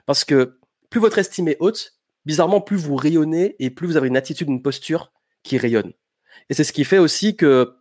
Parce 0.06 0.24
que 0.24 0.59
plus 0.90 1.01
votre 1.01 1.18
estime 1.18 1.48
est 1.48 1.56
haute, 1.60 1.99
bizarrement, 2.31 2.61
plus 2.61 2.77
vous 2.77 2.94
rayonnez 2.94 3.57
et 3.59 3.70
plus 3.70 3.89
vous 3.89 3.97
avez 3.97 4.07
une 4.07 4.16
attitude, 4.16 4.48
une 4.48 4.62
posture 4.62 5.12
qui 5.43 5.59
rayonne. 5.59 5.93
Et 6.48 6.55
c'est 6.55 6.62
ce 6.62 6.73
qui 6.73 6.85
fait 6.85 6.98
aussi 6.98 7.36
que 7.36 7.77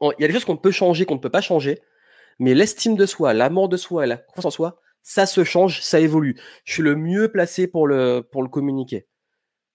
il 0.00 0.14
y 0.18 0.24
a 0.24 0.26
des 0.26 0.32
choses 0.32 0.46
qu'on 0.46 0.56
peut 0.56 0.70
changer, 0.70 1.04
qu'on 1.04 1.14
ne 1.16 1.20
peut 1.20 1.30
pas 1.30 1.42
changer, 1.42 1.80
mais 2.38 2.54
l'estime 2.54 2.96
de 2.96 3.04
soi, 3.04 3.34
l'amour 3.34 3.68
de 3.68 3.76
soi 3.76 4.04
et 4.04 4.08
la 4.08 4.16
confiance 4.16 4.46
en 4.46 4.50
soi, 4.50 4.80
ça 5.02 5.26
se 5.26 5.44
change, 5.44 5.82
ça 5.82 6.00
évolue. 6.00 6.40
Je 6.64 6.72
suis 6.72 6.82
le 6.82 6.96
mieux 6.96 7.30
placé 7.30 7.66
pour 7.66 7.86
le, 7.86 8.22
communiquer. 8.50 9.06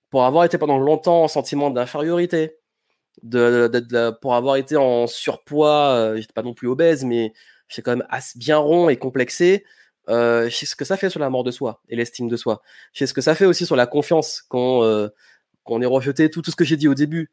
Pour 0.09 0.25
avoir 0.25 0.45
été 0.45 0.57
pendant 0.57 0.79
longtemps 0.79 1.23
en 1.23 1.27
sentiment 1.27 1.69
d'infériorité, 1.69 2.57
pour 3.21 4.35
avoir 4.35 4.55
été 4.55 4.77
en 4.77 5.05
surpoids, 5.05 5.95
euh, 5.95 6.17
j'étais 6.17 6.33
pas 6.33 6.43
non 6.43 6.55
plus 6.55 6.67
obèse, 6.67 7.05
mais 7.05 7.33
j'étais 7.67 7.83
quand 7.83 7.97
même 7.97 8.07
bien 8.35 8.57
rond 8.57 8.89
et 8.89 8.97
complexé. 8.97 9.63
Euh, 10.09 10.49
ce 10.49 10.75
que 10.75 10.85
ça 10.85 10.95
fait 10.95 11.09
sur 11.09 11.19
la 11.19 11.29
mort 11.29 11.43
de 11.43 11.51
soi 11.51 11.81
et 11.89 11.95
l'estime 11.95 12.29
de 12.29 12.37
soi. 12.37 12.61
Je 12.93 12.99
sais 12.99 13.07
ce 13.07 13.13
que 13.13 13.21
ça 13.21 13.35
fait 13.35 13.45
aussi 13.45 13.65
sur 13.65 13.75
la 13.75 13.87
confiance 13.87 14.43
quand, 14.47 14.83
euh, 14.83 15.09
on 15.65 15.81
est 15.81 15.85
rejeté, 15.85 16.29
tout, 16.29 16.41
tout 16.41 16.51
ce 16.51 16.55
que 16.55 16.63
j'ai 16.63 16.77
dit 16.77 16.87
au 16.87 16.93
début. 16.93 17.31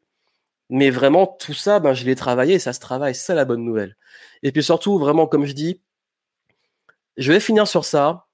Mais 0.69 0.89
vraiment, 0.89 1.27
tout 1.27 1.53
ça, 1.53 1.79
ben, 1.79 1.93
je 1.93 2.05
l'ai 2.05 2.15
travaillé 2.15 2.55
et 2.55 2.59
ça 2.59 2.73
se 2.73 2.79
travaille. 2.79 3.15
C'est 3.15 3.35
la 3.35 3.45
bonne 3.45 3.63
nouvelle. 3.63 3.95
Et 4.43 4.51
puis 4.51 4.63
surtout, 4.63 4.97
vraiment, 4.97 5.27
comme 5.27 5.45
je 5.45 5.53
dis, 5.53 5.81
je 7.17 7.31
vais 7.31 7.39
finir 7.39 7.67
sur 7.67 7.85
ça. 7.85 8.27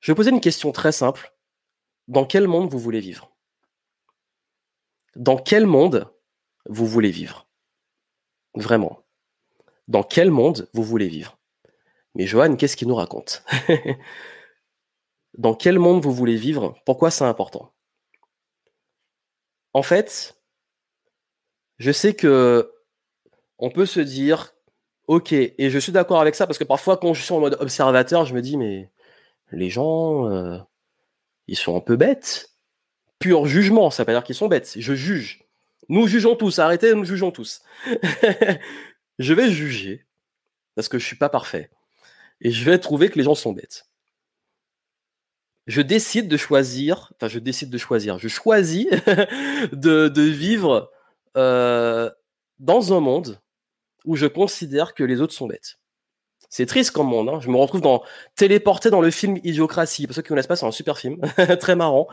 Je 0.00 0.12
vais 0.12 0.16
poser 0.16 0.30
une 0.30 0.40
question 0.40 0.72
très 0.72 0.92
simple. 0.92 1.34
Dans 2.08 2.24
quel 2.24 2.48
monde 2.48 2.70
vous 2.70 2.78
voulez 2.78 3.00
vivre? 3.00 3.32
Dans 5.16 5.36
quel 5.36 5.66
monde 5.66 6.10
vous 6.66 6.86
voulez 6.86 7.10
vivre? 7.10 7.48
Vraiment. 8.54 9.04
Dans 9.88 10.02
quel 10.02 10.30
monde 10.30 10.70
vous 10.72 10.84
voulez 10.84 11.08
vivre? 11.08 11.39
Mais 12.14 12.26
Johan, 12.26 12.56
qu'est-ce 12.56 12.76
qu'il 12.76 12.88
nous 12.88 12.94
raconte 12.94 13.44
Dans 15.38 15.54
quel 15.54 15.78
monde 15.78 16.02
vous 16.02 16.12
voulez 16.12 16.36
vivre? 16.36 16.74
Pourquoi 16.84 17.10
c'est 17.10 17.24
important? 17.24 17.72
En 19.72 19.82
fait, 19.82 20.36
je 21.78 21.92
sais 21.92 22.14
que 22.14 22.72
on 23.58 23.70
peut 23.70 23.86
se 23.86 24.00
dire 24.00 24.54
Ok, 25.10 25.32
et 25.32 25.70
je 25.70 25.78
suis 25.80 25.90
d'accord 25.90 26.20
avec 26.20 26.36
ça 26.36 26.46
parce 26.46 26.56
que 26.56 26.62
parfois, 26.62 26.96
quand 26.96 27.14
je 27.14 27.22
suis 27.22 27.34
en 27.34 27.40
mode 27.40 27.56
observateur, 27.58 28.26
je 28.26 28.32
me 28.32 28.40
dis, 28.40 28.56
mais 28.56 28.92
les 29.50 29.68
gens, 29.68 30.30
euh, 30.30 30.56
ils 31.48 31.56
sont 31.56 31.76
un 31.76 31.80
peu 31.80 31.96
bêtes. 31.96 32.50
Pur 33.18 33.46
jugement, 33.46 33.90
ça 33.90 34.04
veut 34.04 34.06
pas 34.06 34.12
dire 34.12 34.22
qu'ils 34.22 34.36
sont 34.36 34.46
bêtes. 34.46 34.74
Je 34.78 34.94
juge. 34.94 35.42
Nous 35.88 36.06
jugeons 36.06 36.36
tous, 36.36 36.60
arrêtez, 36.60 36.94
nous 36.94 37.04
jugeons 37.04 37.32
tous. 37.32 37.60
je 39.18 39.34
vais 39.34 39.50
juger 39.50 40.06
parce 40.76 40.88
que 40.88 41.00
je 41.00 41.04
suis 41.04 41.16
pas 41.16 41.28
parfait. 41.28 41.70
Et 42.40 42.50
je 42.50 42.64
vais 42.64 42.78
trouver 42.78 43.10
que 43.10 43.18
les 43.18 43.24
gens 43.24 43.34
sont 43.34 43.52
bêtes. 43.52 43.86
Je 45.66 45.82
décide 45.82 46.28
de 46.28 46.36
choisir, 46.36 47.12
enfin, 47.14 47.28
je 47.28 47.38
décide 47.38 47.70
de 47.70 47.78
choisir, 47.78 48.18
je 48.18 48.28
choisis 48.28 48.86
de, 49.72 50.22
vivre 50.22 50.90
euh, 51.36 52.10
dans 52.58 52.92
un 52.92 53.00
monde 53.00 53.40
où 54.04 54.16
je 54.16 54.26
considère 54.26 54.94
que 54.94 55.04
les 55.04 55.20
autres 55.20 55.34
sont 55.34 55.46
bêtes. 55.46 55.78
C'est 56.48 56.66
triste 56.66 56.90
comme 56.90 57.06
monde. 57.06 57.28
Hein. 57.28 57.38
Je 57.40 57.48
me 57.48 57.56
retrouve 57.56 57.80
dans 57.80 58.02
téléporté 58.34 58.90
dans 58.90 59.00
le 59.00 59.12
film 59.12 59.38
Idiocratie. 59.44 60.06
Pour 60.06 60.16
ceux 60.16 60.22
qui 60.22 60.28
connaissent 60.28 60.48
pas, 60.48 60.56
c'est 60.56 60.66
un 60.66 60.72
super 60.72 60.98
film, 60.98 61.20
très 61.60 61.76
marrant. 61.76 62.08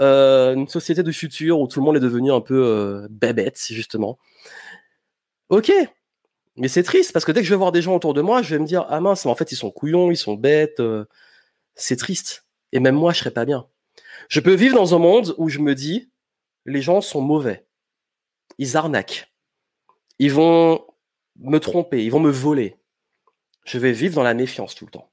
Euh, 0.00 0.54
une 0.54 0.68
société 0.68 1.02
de 1.02 1.10
futur 1.10 1.58
où 1.58 1.66
tout 1.66 1.80
le 1.80 1.86
monde 1.86 1.96
est 1.96 2.00
devenu 2.00 2.30
un 2.30 2.42
peu 2.42 2.62
euh, 2.66 3.08
justement. 3.70 4.18
Ok, 5.48 5.72
mais 6.58 6.68
c'est 6.68 6.82
triste 6.82 7.12
parce 7.12 7.24
que 7.24 7.32
dès 7.32 7.40
que 7.40 7.46
je 7.46 7.52
vais 7.52 7.58
voir 7.58 7.72
des 7.72 7.82
gens 7.82 7.94
autour 7.94 8.14
de 8.14 8.20
moi, 8.20 8.42
je 8.42 8.54
vais 8.54 8.60
me 8.60 8.66
dire 8.66 8.84
ah 8.88 9.00
mince, 9.00 9.24
mais 9.24 9.30
en 9.30 9.34
fait 9.34 9.52
ils 9.52 9.56
sont 9.56 9.70
couillons, 9.70 10.10
ils 10.10 10.16
sont 10.16 10.34
bêtes. 10.34 10.80
Euh, 10.80 11.04
c'est 11.74 11.96
triste. 11.96 12.46
Et 12.72 12.80
même 12.80 12.96
moi, 12.96 13.12
je 13.12 13.20
serais 13.20 13.30
pas 13.30 13.44
bien. 13.44 13.66
Je 14.28 14.40
peux 14.40 14.54
vivre 14.54 14.74
dans 14.74 14.94
un 14.94 14.98
monde 14.98 15.34
où 15.38 15.48
je 15.48 15.60
me 15.60 15.74
dis 15.74 16.10
les 16.66 16.82
gens 16.82 17.00
sont 17.00 17.22
mauvais, 17.22 17.66
ils 18.58 18.76
arnaquent, 18.76 19.32
ils 20.18 20.32
vont 20.32 20.84
me 21.36 21.58
tromper, 21.58 22.04
ils 22.04 22.10
vont 22.10 22.20
me 22.20 22.30
voler. 22.30 22.76
Je 23.64 23.78
vais 23.78 23.92
vivre 23.92 24.14
dans 24.14 24.22
la 24.22 24.34
méfiance 24.34 24.74
tout 24.74 24.84
le 24.84 24.90
temps. 24.90 25.10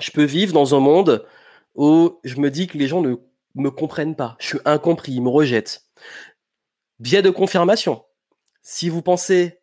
Je 0.00 0.10
peux 0.10 0.24
vivre 0.24 0.52
dans 0.52 0.74
un 0.74 0.80
monde 0.80 1.26
où 1.74 2.18
je 2.24 2.36
me 2.36 2.50
dis 2.50 2.66
que 2.66 2.78
les 2.78 2.88
gens 2.88 3.02
ne 3.02 3.16
me 3.54 3.70
comprennent 3.70 4.16
pas, 4.16 4.36
je 4.40 4.46
suis 4.46 4.58
incompris, 4.64 5.12
ils 5.12 5.22
me 5.22 5.28
rejettent. 5.28 5.86
Biais 6.98 7.22
de 7.22 7.30
confirmation. 7.30 8.04
Si 8.62 8.88
vous 8.88 9.02
pensez 9.02 9.57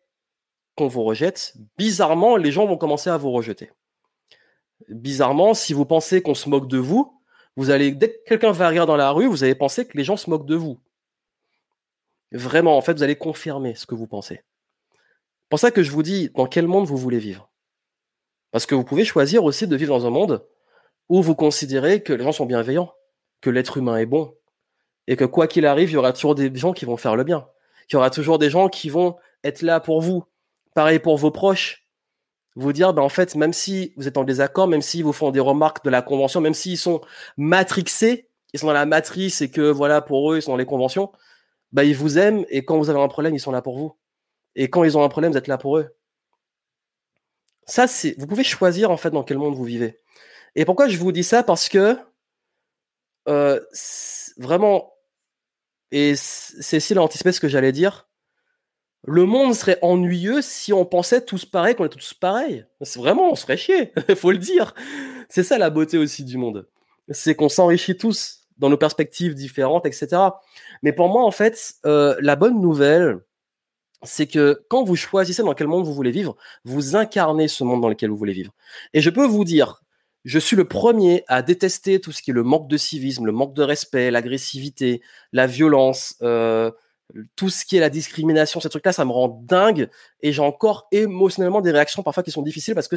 qu'on 0.76 0.86
vous 0.86 1.02
rejette, 1.02 1.54
bizarrement, 1.76 2.36
les 2.36 2.52
gens 2.52 2.66
vont 2.66 2.76
commencer 2.76 3.10
à 3.10 3.16
vous 3.16 3.32
rejeter. 3.32 3.70
Bizarrement, 4.88 5.54
si 5.54 5.72
vous 5.72 5.86
pensez 5.86 6.22
qu'on 6.22 6.34
se 6.34 6.48
moque 6.48 6.68
de 6.68 6.78
vous, 6.78 7.20
vous 7.56 7.70
allez, 7.70 7.90
dès 7.92 8.10
que 8.12 8.24
quelqu'un 8.26 8.52
va 8.52 8.68
rire 8.68 8.86
dans 8.86 8.96
la 8.96 9.10
rue, 9.10 9.26
vous 9.26 9.42
allez 9.42 9.54
penser 9.54 9.86
que 9.86 9.96
les 9.96 10.04
gens 10.04 10.16
se 10.16 10.28
moquent 10.28 10.46
de 10.46 10.54
vous. 10.54 10.78
Vraiment, 12.30 12.76
en 12.76 12.82
fait, 12.82 12.92
vous 12.92 13.02
allez 13.02 13.16
confirmer 13.16 13.74
ce 13.74 13.86
que 13.86 13.94
vous 13.94 14.06
pensez. 14.06 14.42
C'est 14.92 15.48
pour 15.48 15.58
ça 15.58 15.70
que 15.70 15.82
je 15.82 15.90
vous 15.90 16.02
dis 16.02 16.30
dans 16.34 16.46
quel 16.46 16.66
monde 16.66 16.86
vous 16.86 16.96
voulez 16.96 17.18
vivre? 17.18 17.50
Parce 18.50 18.66
que 18.66 18.74
vous 18.74 18.84
pouvez 18.84 19.04
choisir 19.04 19.44
aussi 19.44 19.66
de 19.66 19.76
vivre 19.76 19.96
dans 19.96 20.06
un 20.06 20.10
monde 20.10 20.46
où 21.08 21.22
vous 21.22 21.34
considérez 21.34 22.02
que 22.02 22.12
les 22.12 22.24
gens 22.24 22.32
sont 22.32 22.46
bienveillants, 22.46 22.92
que 23.40 23.48
l'être 23.48 23.76
humain 23.76 23.96
est 23.96 24.06
bon, 24.06 24.34
et 25.06 25.16
que 25.16 25.24
quoi 25.24 25.46
qu'il 25.46 25.66
arrive, 25.66 25.90
il 25.90 25.94
y 25.94 25.96
aura 25.96 26.12
toujours 26.12 26.34
des 26.34 26.54
gens 26.54 26.72
qui 26.72 26.84
vont 26.84 26.96
faire 26.96 27.16
le 27.16 27.24
bien. 27.24 27.48
Il 27.88 27.94
y 27.94 27.96
aura 27.96 28.10
toujours 28.10 28.38
des 28.38 28.50
gens 28.50 28.68
qui 28.68 28.90
vont 28.90 29.16
être 29.44 29.62
là 29.62 29.78
pour 29.80 30.00
vous. 30.00 30.24
Pareil 30.76 30.98
pour 30.98 31.16
vos 31.16 31.30
proches. 31.30 31.86
Vous 32.54 32.74
dire, 32.74 32.92
ben 32.92 33.00
en 33.00 33.08
fait, 33.08 33.34
même 33.34 33.54
si 33.54 33.94
vous 33.96 34.08
êtes 34.08 34.18
en 34.18 34.24
désaccord, 34.24 34.68
même 34.68 34.82
s'ils 34.82 35.04
vous 35.04 35.14
font 35.14 35.30
des 35.30 35.40
remarques 35.40 35.82
de 35.82 35.88
la 35.88 36.02
convention, 36.02 36.42
même 36.42 36.52
s'ils 36.52 36.76
sont 36.76 37.00
matrixés, 37.38 38.28
ils 38.52 38.60
sont 38.60 38.66
dans 38.66 38.74
la 38.74 38.84
matrice 38.84 39.40
et 39.40 39.50
que 39.50 39.70
voilà, 39.70 40.02
pour 40.02 40.30
eux, 40.30 40.36
ils 40.36 40.42
sont 40.42 40.50
dans 40.50 40.58
les 40.58 40.66
conventions, 40.66 41.12
ben 41.72 41.82
ils 41.82 41.96
vous 41.96 42.18
aiment 42.18 42.44
et 42.50 42.66
quand 42.66 42.76
vous 42.76 42.90
avez 42.90 43.00
un 43.00 43.08
problème, 43.08 43.34
ils 43.34 43.40
sont 43.40 43.52
là 43.52 43.62
pour 43.62 43.78
vous. 43.78 43.96
Et 44.54 44.68
quand 44.68 44.84
ils 44.84 44.98
ont 44.98 45.02
un 45.02 45.08
problème, 45.08 45.32
vous 45.32 45.38
êtes 45.38 45.48
là 45.48 45.56
pour 45.56 45.78
eux. 45.78 45.88
Ça, 47.64 47.86
c'est, 47.86 48.14
vous 48.18 48.26
pouvez 48.26 48.44
choisir 48.44 48.90
en 48.90 48.98
fait 48.98 49.10
dans 49.10 49.24
quel 49.24 49.38
monde 49.38 49.54
vous 49.54 49.64
vivez. 49.64 49.98
Et 50.56 50.66
pourquoi 50.66 50.88
je 50.88 50.98
vous 50.98 51.10
dis 51.10 51.24
ça? 51.24 51.42
Parce 51.42 51.70
que 51.70 51.98
euh, 53.28 53.60
vraiment, 54.36 54.92
et 55.90 56.16
c'est 56.16 56.76
ici 56.76 56.92
l'anticipé 56.92 57.32
ce 57.32 57.40
que 57.40 57.48
j'allais 57.48 57.72
dire. 57.72 58.05
Le 59.06 59.24
monde 59.24 59.54
serait 59.54 59.78
ennuyeux 59.82 60.42
si 60.42 60.72
on 60.72 60.84
pensait 60.84 61.24
tous 61.24 61.44
pareil, 61.44 61.74
qu'on 61.74 61.84
était 61.84 61.96
tous 61.96 62.14
pareils. 62.14 62.66
C'est 62.82 62.98
vraiment, 62.98 63.30
on 63.30 63.34
serait 63.36 63.56
chier, 63.56 63.92
faut 64.16 64.32
le 64.32 64.38
dire. 64.38 64.74
C'est 65.28 65.44
ça 65.44 65.58
la 65.58 65.70
beauté 65.70 65.96
aussi 65.96 66.24
du 66.24 66.36
monde. 66.38 66.68
C'est 67.10 67.34
qu'on 67.34 67.48
s'enrichit 67.48 67.96
tous 67.96 68.46
dans 68.58 68.68
nos 68.68 68.76
perspectives 68.76 69.34
différentes, 69.34 69.86
etc. 69.86 70.08
Mais 70.82 70.92
pour 70.92 71.08
moi, 71.08 71.24
en 71.24 71.30
fait, 71.30 71.74
euh, 71.84 72.16
la 72.20 72.36
bonne 72.36 72.60
nouvelle, 72.60 73.20
c'est 74.02 74.26
que 74.26 74.64
quand 74.68 74.84
vous 74.84 74.96
choisissez 74.96 75.42
dans 75.42 75.54
quel 75.54 75.68
monde 75.68 75.84
vous 75.84 75.94
voulez 75.94 76.10
vivre, 76.10 76.36
vous 76.64 76.96
incarnez 76.96 77.48
ce 77.48 77.64
monde 77.64 77.80
dans 77.80 77.88
lequel 77.88 78.10
vous 78.10 78.16
voulez 78.16 78.32
vivre. 78.32 78.52
Et 78.92 79.00
je 79.00 79.10
peux 79.10 79.26
vous 79.26 79.44
dire, 79.44 79.82
je 80.24 80.38
suis 80.38 80.56
le 80.56 80.66
premier 80.66 81.24
à 81.28 81.42
détester 81.42 82.00
tout 82.00 82.12
ce 82.12 82.22
qui 82.22 82.32
est 82.32 82.34
le 82.34 82.42
manque 82.42 82.68
de 82.68 82.76
civisme, 82.76 83.26
le 83.26 83.32
manque 83.32 83.54
de 83.54 83.62
respect, 83.62 84.10
l'agressivité, 84.10 85.00
la 85.32 85.46
violence, 85.46 86.16
euh, 86.22 86.70
tout 87.36 87.50
ce 87.50 87.64
qui 87.64 87.76
est 87.76 87.80
la 87.80 87.90
discrimination, 87.90 88.60
ces 88.60 88.68
trucs-là, 88.68 88.92
ça 88.92 89.04
me 89.04 89.12
rend 89.12 89.28
dingue. 89.44 89.88
Et 90.20 90.32
j'ai 90.32 90.42
encore 90.42 90.88
émotionnellement 90.92 91.60
des 91.60 91.70
réactions 91.70 92.02
parfois 92.02 92.22
qui 92.22 92.30
sont 92.30 92.42
difficiles 92.42 92.74
parce 92.74 92.88
que 92.88 92.96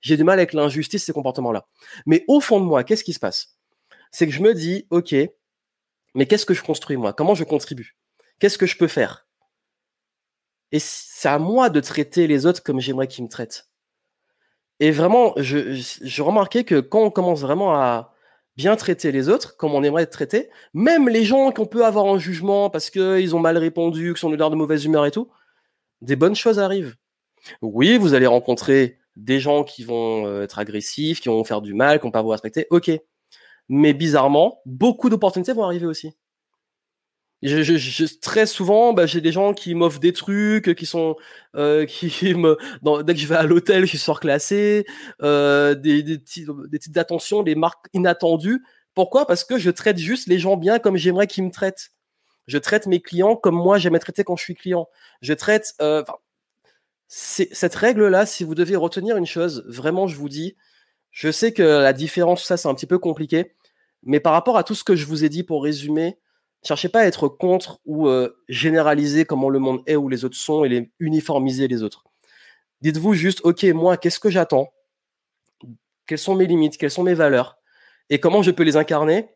j'ai 0.00 0.16
du 0.16 0.24
mal 0.24 0.38
avec 0.38 0.52
l'injustice, 0.52 1.04
ces 1.04 1.12
comportements-là. 1.12 1.66
Mais 2.06 2.24
au 2.28 2.40
fond 2.40 2.60
de 2.60 2.64
moi, 2.64 2.84
qu'est-ce 2.84 3.04
qui 3.04 3.12
se 3.12 3.20
passe? 3.20 3.56
C'est 4.10 4.26
que 4.26 4.32
je 4.32 4.42
me 4.42 4.54
dis, 4.54 4.86
ok, 4.90 5.14
mais 6.14 6.26
qu'est-ce 6.26 6.46
que 6.46 6.54
je 6.54 6.62
construis 6.62 6.96
moi? 6.96 7.12
Comment 7.12 7.34
je 7.34 7.44
contribue? 7.44 7.96
Qu'est-ce 8.38 8.58
que 8.58 8.66
je 8.66 8.76
peux 8.76 8.88
faire? 8.88 9.26
Et 10.72 10.78
c'est 10.78 11.28
à 11.28 11.38
moi 11.38 11.70
de 11.70 11.80
traiter 11.80 12.26
les 12.26 12.46
autres 12.46 12.62
comme 12.62 12.80
j'aimerais 12.80 13.06
qu'ils 13.06 13.24
me 13.24 13.28
traitent. 13.28 13.68
Et 14.80 14.90
vraiment, 14.90 15.34
je, 15.36 15.74
je, 15.74 16.22
remarquais 16.22 16.64
que 16.64 16.80
quand 16.80 17.02
on 17.02 17.10
commence 17.10 17.42
vraiment 17.42 17.74
à 17.74 18.11
bien 18.56 18.76
traiter 18.76 19.12
les 19.12 19.28
autres, 19.28 19.56
comme 19.56 19.74
on 19.74 19.82
aimerait 19.82 20.02
être 20.02 20.10
traité, 20.10 20.50
même 20.74 21.08
les 21.08 21.24
gens 21.24 21.52
qu'on 21.52 21.66
peut 21.66 21.84
avoir 21.84 22.04
en 22.04 22.18
jugement 22.18 22.70
parce 22.70 22.90
qu'ils 22.90 23.34
ont 23.34 23.38
mal 23.38 23.56
répondu, 23.58 24.12
qu'ils 24.12 24.18
sont 24.18 24.30
de 24.30 24.36
l'air 24.36 24.50
de 24.50 24.56
mauvaise 24.56 24.84
humeur 24.84 25.06
et 25.06 25.10
tout, 25.10 25.30
des 26.00 26.16
bonnes 26.16 26.34
choses 26.34 26.58
arrivent. 26.58 26.96
Oui, 27.60 27.96
vous 27.96 28.14
allez 28.14 28.26
rencontrer 28.26 28.98
des 29.16 29.40
gens 29.40 29.64
qui 29.64 29.84
vont 29.84 30.26
euh, 30.26 30.42
être 30.42 30.58
agressifs, 30.58 31.20
qui 31.20 31.28
vont 31.28 31.44
faire 31.44 31.60
du 31.62 31.74
mal, 31.74 31.98
qui 31.98 32.04
vont 32.04 32.10
pas 32.10 32.22
vous 32.22 32.28
respecter, 32.28 32.66
ok. 32.70 32.90
Mais 33.68 33.94
bizarrement, 33.94 34.60
beaucoup 34.66 35.08
d'opportunités 35.08 35.52
vont 35.52 35.64
arriver 35.64 35.86
aussi 35.86 36.12
je, 37.42 38.20
très 38.20 38.46
souvent, 38.46 38.92
bah, 38.92 39.06
j'ai 39.06 39.20
des 39.20 39.32
gens 39.32 39.52
qui 39.52 39.74
m'offrent 39.74 39.98
des 40.00 40.12
trucs, 40.12 40.74
qui 40.74 40.86
sont, 40.86 41.16
euh, 41.56 41.86
qui 41.86 42.34
me, 42.34 42.56
dès 43.02 43.14
que 43.14 43.20
je 43.20 43.26
vais 43.26 43.36
à 43.36 43.42
l'hôtel, 43.42 43.86
je 43.86 43.96
sors 43.96 44.20
classé, 44.20 44.86
euh, 45.22 45.74
des, 45.74 46.02
des, 46.02 46.18
des 46.18 46.78
petites 46.78 46.96
attentions, 46.98 47.42
des 47.42 47.54
marques 47.54 47.86
inattendues. 47.92 48.62
Pourquoi? 48.94 49.26
Parce 49.26 49.44
que 49.44 49.58
je 49.58 49.70
traite 49.70 49.98
juste 49.98 50.28
les 50.28 50.38
gens 50.38 50.56
bien 50.56 50.78
comme 50.78 50.96
j'aimerais 50.96 51.26
qu'ils 51.26 51.44
me 51.44 51.50
traitent. 51.50 51.90
Je 52.46 52.58
traite 52.58 52.86
mes 52.86 53.00
clients 53.00 53.36
comme 53.36 53.54
moi 53.54 53.78
j'aimerais 53.78 54.00
traiter 54.00 54.24
quand 54.24 54.36
je 54.36 54.42
suis 54.44 54.54
client. 54.54 54.88
Je 55.20 55.32
traite. 55.32 55.74
Euh, 55.80 56.02
cette 57.14 57.74
règle-là, 57.74 58.24
si 58.24 58.42
vous 58.42 58.54
devez 58.54 58.74
retenir 58.74 59.18
une 59.18 59.26
chose, 59.26 59.64
vraiment, 59.68 60.06
je 60.06 60.16
vous 60.16 60.30
dis, 60.30 60.56
je 61.10 61.30
sais 61.30 61.52
que 61.52 61.62
la 61.62 61.92
différence, 61.92 62.42
ça, 62.42 62.56
c'est 62.56 62.68
un 62.68 62.74
petit 62.74 62.86
peu 62.86 62.98
compliqué, 62.98 63.54
mais 64.02 64.18
par 64.18 64.32
rapport 64.32 64.56
à 64.56 64.64
tout 64.64 64.74
ce 64.74 64.82
que 64.82 64.96
je 64.96 65.04
vous 65.04 65.22
ai 65.22 65.28
dit 65.28 65.42
pour 65.44 65.62
résumer, 65.62 66.18
cherchez 66.64 66.88
pas 66.88 67.00
à 67.00 67.06
être 67.06 67.28
contre 67.28 67.80
ou 67.84 68.08
euh, 68.08 68.36
généraliser 68.48 69.24
comment 69.24 69.48
le 69.48 69.58
monde 69.58 69.82
est 69.86 69.96
ou 69.96 70.08
les 70.08 70.24
autres 70.24 70.36
sont 70.36 70.64
et 70.64 70.68
les 70.68 70.90
uniformiser 70.98 71.68
les 71.68 71.82
autres. 71.82 72.04
Dites-vous 72.80 73.14
juste, 73.14 73.40
ok, 73.44 73.64
moi, 73.64 73.96
qu'est-ce 73.96 74.20
que 74.20 74.30
j'attends? 74.30 74.72
Quelles 76.06 76.18
sont 76.18 76.34
mes 76.34 76.46
limites? 76.46 76.76
Quelles 76.76 76.90
sont 76.90 77.04
mes 77.04 77.14
valeurs? 77.14 77.58
Et 78.10 78.18
comment 78.18 78.42
je 78.42 78.50
peux 78.50 78.64
les 78.64 78.76
incarner 78.76 79.28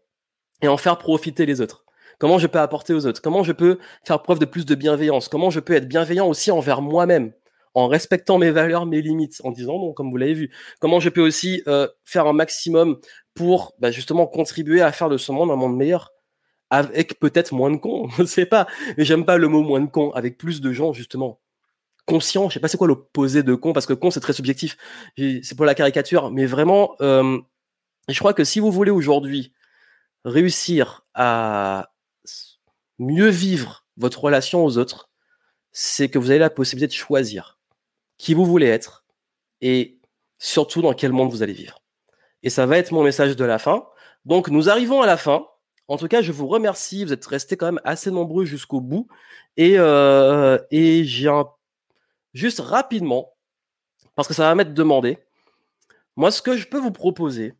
et 0.63 0.69
en 0.69 0.77
faire 0.77 0.99
profiter 0.99 1.47
les 1.47 1.61
autres? 1.61 1.85
Comment 2.19 2.39
je 2.39 2.47
peux 2.47 2.59
apporter 2.59 2.95
aux 2.95 3.07
autres? 3.07 3.21
Comment 3.23 3.43
je 3.43 3.53
peux 3.53 3.79
faire 4.05 4.23
preuve 4.23 4.39
de 4.39 4.47
plus 4.47 4.65
de 4.65 4.75
bienveillance? 4.75 5.29
Comment 5.29 5.51
je 5.51 5.61
peux 5.61 5.75
être 5.75 5.89
bienveillant 5.89 6.27
aussi 6.29 6.51
envers 6.51 6.83
moi-même 6.83 7.33
en 7.77 7.89
respectant 7.89 8.39
mes 8.39 8.51
valeurs, 8.51 8.87
mes 8.87 9.03
limites, 9.03 9.43
en 9.45 9.51
disant 9.51 9.79
non, 9.79 9.93
comme 9.93 10.11
vous 10.11 10.17
l'avez 10.17 10.33
vu. 10.33 10.51
Comment 10.81 10.99
je 10.99 11.11
peux 11.11 11.21
aussi 11.21 11.63
euh, 11.69 11.87
faire 12.07 12.27
un 12.27 12.33
maximum 12.33 12.99
pour 13.35 13.75
bah, 13.79 13.91
justement 13.91 14.27
contribuer 14.27 14.81
à 14.81 14.93
faire 14.93 15.11
de 15.11 15.19
ce 15.19 15.31
monde 15.31 15.51
un 15.51 15.57
monde 15.57 15.77
meilleur? 15.77 16.16
Avec 16.71 17.19
peut-être 17.19 17.53
moins 17.53 17.71
de 17.71 17.77
cons, 17.77 18.09
je 18.17 18.23
ne 18.23 18.27
sais 18.27 18.47
pas. 18.47 18.67
Mais 18.97 19.05
j'aime 19.05 19.25
pas 19.25 19.37
le 19.37 19.49
mot 19.49 19.63
moins 19.63 19.81
de 19.81 19.87
cons, 19.87 20.11
avec 20.13 20.39
plus 20.39 20.61
de 20.61 20.73
gens, 20.73 20.93
justement. 20.93 21.41
Conscients, 22.07 22.49
je 22.49 22.55
sais 22.55 22.61
pas 22.61 22.69
c'est 22.69 22.77
quoi 22.77 22.87
l'opposé 22.87 23.43
de 23.43 23.55
con, 23.55 23.73
parce 23.73 23.87
que 23.87 23.93
con, 23.93 24.11
c'est 24.11 24.21
très 24.21 24.33
subjectif. 24.33 24.77
C'est 25.17 25.57
pour 25.57 25.65
la 25.65 25.75
caricature. 25.75 26.31
Mais 26.31 26.47
vraiment, 26.47 26.95
euh, 27.01 27.39
je 28.09 28.19
crois 28.19 28.33
que 28.33 28.45
si 28.45 28.61
vous 28.61 28.71
voulez 28.71 28.93
aujourd'hui 28.93 29.53
réussir 30.25 31.05
à 31.15 31.91
mieux 32.99 33.29
vivre 33.29 33.87
votre 33.97 34.23
relation 34.23 34.65
aux 34.65 34.79
autres, 34.79 35.11
c'est 35.73 36.09
que 36.09 36.19
vous 36.19 36.31
avez 36.31 36.39
la 36.39 36.51
possibilité 36.51 36.89
de 36.89 36.97
choisir 36.97 37.59
qui 38.19 38.35
vous 38.35 38.47
voulez 38.47 38.67
être 38.67 39.05
et 39.61 40.01
surtout 40.39 40.83
dans 40.83 40.95
quel 40.95 41.13
monde 41.13 41.31
vous 41.31 41.43
allez 41.43 41.53
vivre. 41.53 41.83
Et 42.43 42.51
ça 42.51 42.67
va 42.67 42.79
être 42.79 42.93
mon 42.93 43.03
message 43.03 43.37
de 43.37 43.45
la 43.45 43.59
fin. 43.59 43.87
Donc 44.25 44.49
nous 44.49 44.69
arrivons 44.69 45.03
à 45.03 45.07
la 45.07 45.17
fin. 45.17 45.47
En 45.89 45.97
tout 45.97 46.09
cas, 46.09 46.23
je 46.23 46.33
vous 46.33 46.49
remercie. 46.49 47.05
Vous 47.05 47.13
êtes 47.13 47.27
restés 47.27 47.57
quand 47.57 47.67
même 47.67 47.81
assez 47.85 48.11
nombreux 48.11 48.45
jusqu'au 48.45 48.81
bout. 48.81 49.09
Et, 49.57 49.75
euh, 49.79 50.59
et 50.71 51.05
j'ai 51.05 51.29
un... 51.29 51.47
juste 52.35 52.61
rapidement, 52.61 53.33
parce 54.15 54.29
que 54.29 54.35
ça 54.35 54.45
va 54.45 54.55
m'être 54.55 54.75
demandé, 54.75 55.19
moi, 56.17 56.31
ce 56.31 56.43
que 56.43 56.57
je 56.57 56.67
peux 56.69 56.79
vous 56.79 56.93
proposer, 56.93 57.55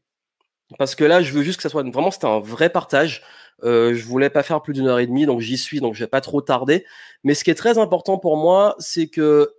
parce 0.79 0.95
que 0.95 1.05
là, 1.05 1.23
je 1.23 1.33
veux 1.33 1.43
juste 1.43 1.59
que 1.59 1.63
ça 1.63 1.69
soit 1.69 1.83
vraiment, 1.83 2.11
c'était 2.11 2.27
un 2.27 2.41
vrai 2.41 2.71
partage. 2.71 3.23
Euh, 3.65 3.95
je 3.95 4.05
voulais 4.05 4.31
pas 4.31 4.43
faire 4.43 4.63
plus 4.63 4.75
d'une 4.75 4.89
heure 4.89 4.99
et 4.99 5.07
demie, 5.07 5.27
donc 5.27 5.41
j'y 5.41 5.57
suis, 5.59 5.81
donc 5.81 5.95
je 5.95 6.01
vais 6.01 6.09
pas 6.09 6.21
trop 6.21 6.43
tarder. 6.43 6.85
Mais 7.25 7.35
ce 7.35 7.45
qui 7.45 7.51
est 7.51 7.55
très 7.55 7.79
important 7.79 8.19
pour 8.19 8.37
moi, 8.37 8.75
c'est 8.79 9.09
que 9.09 9.55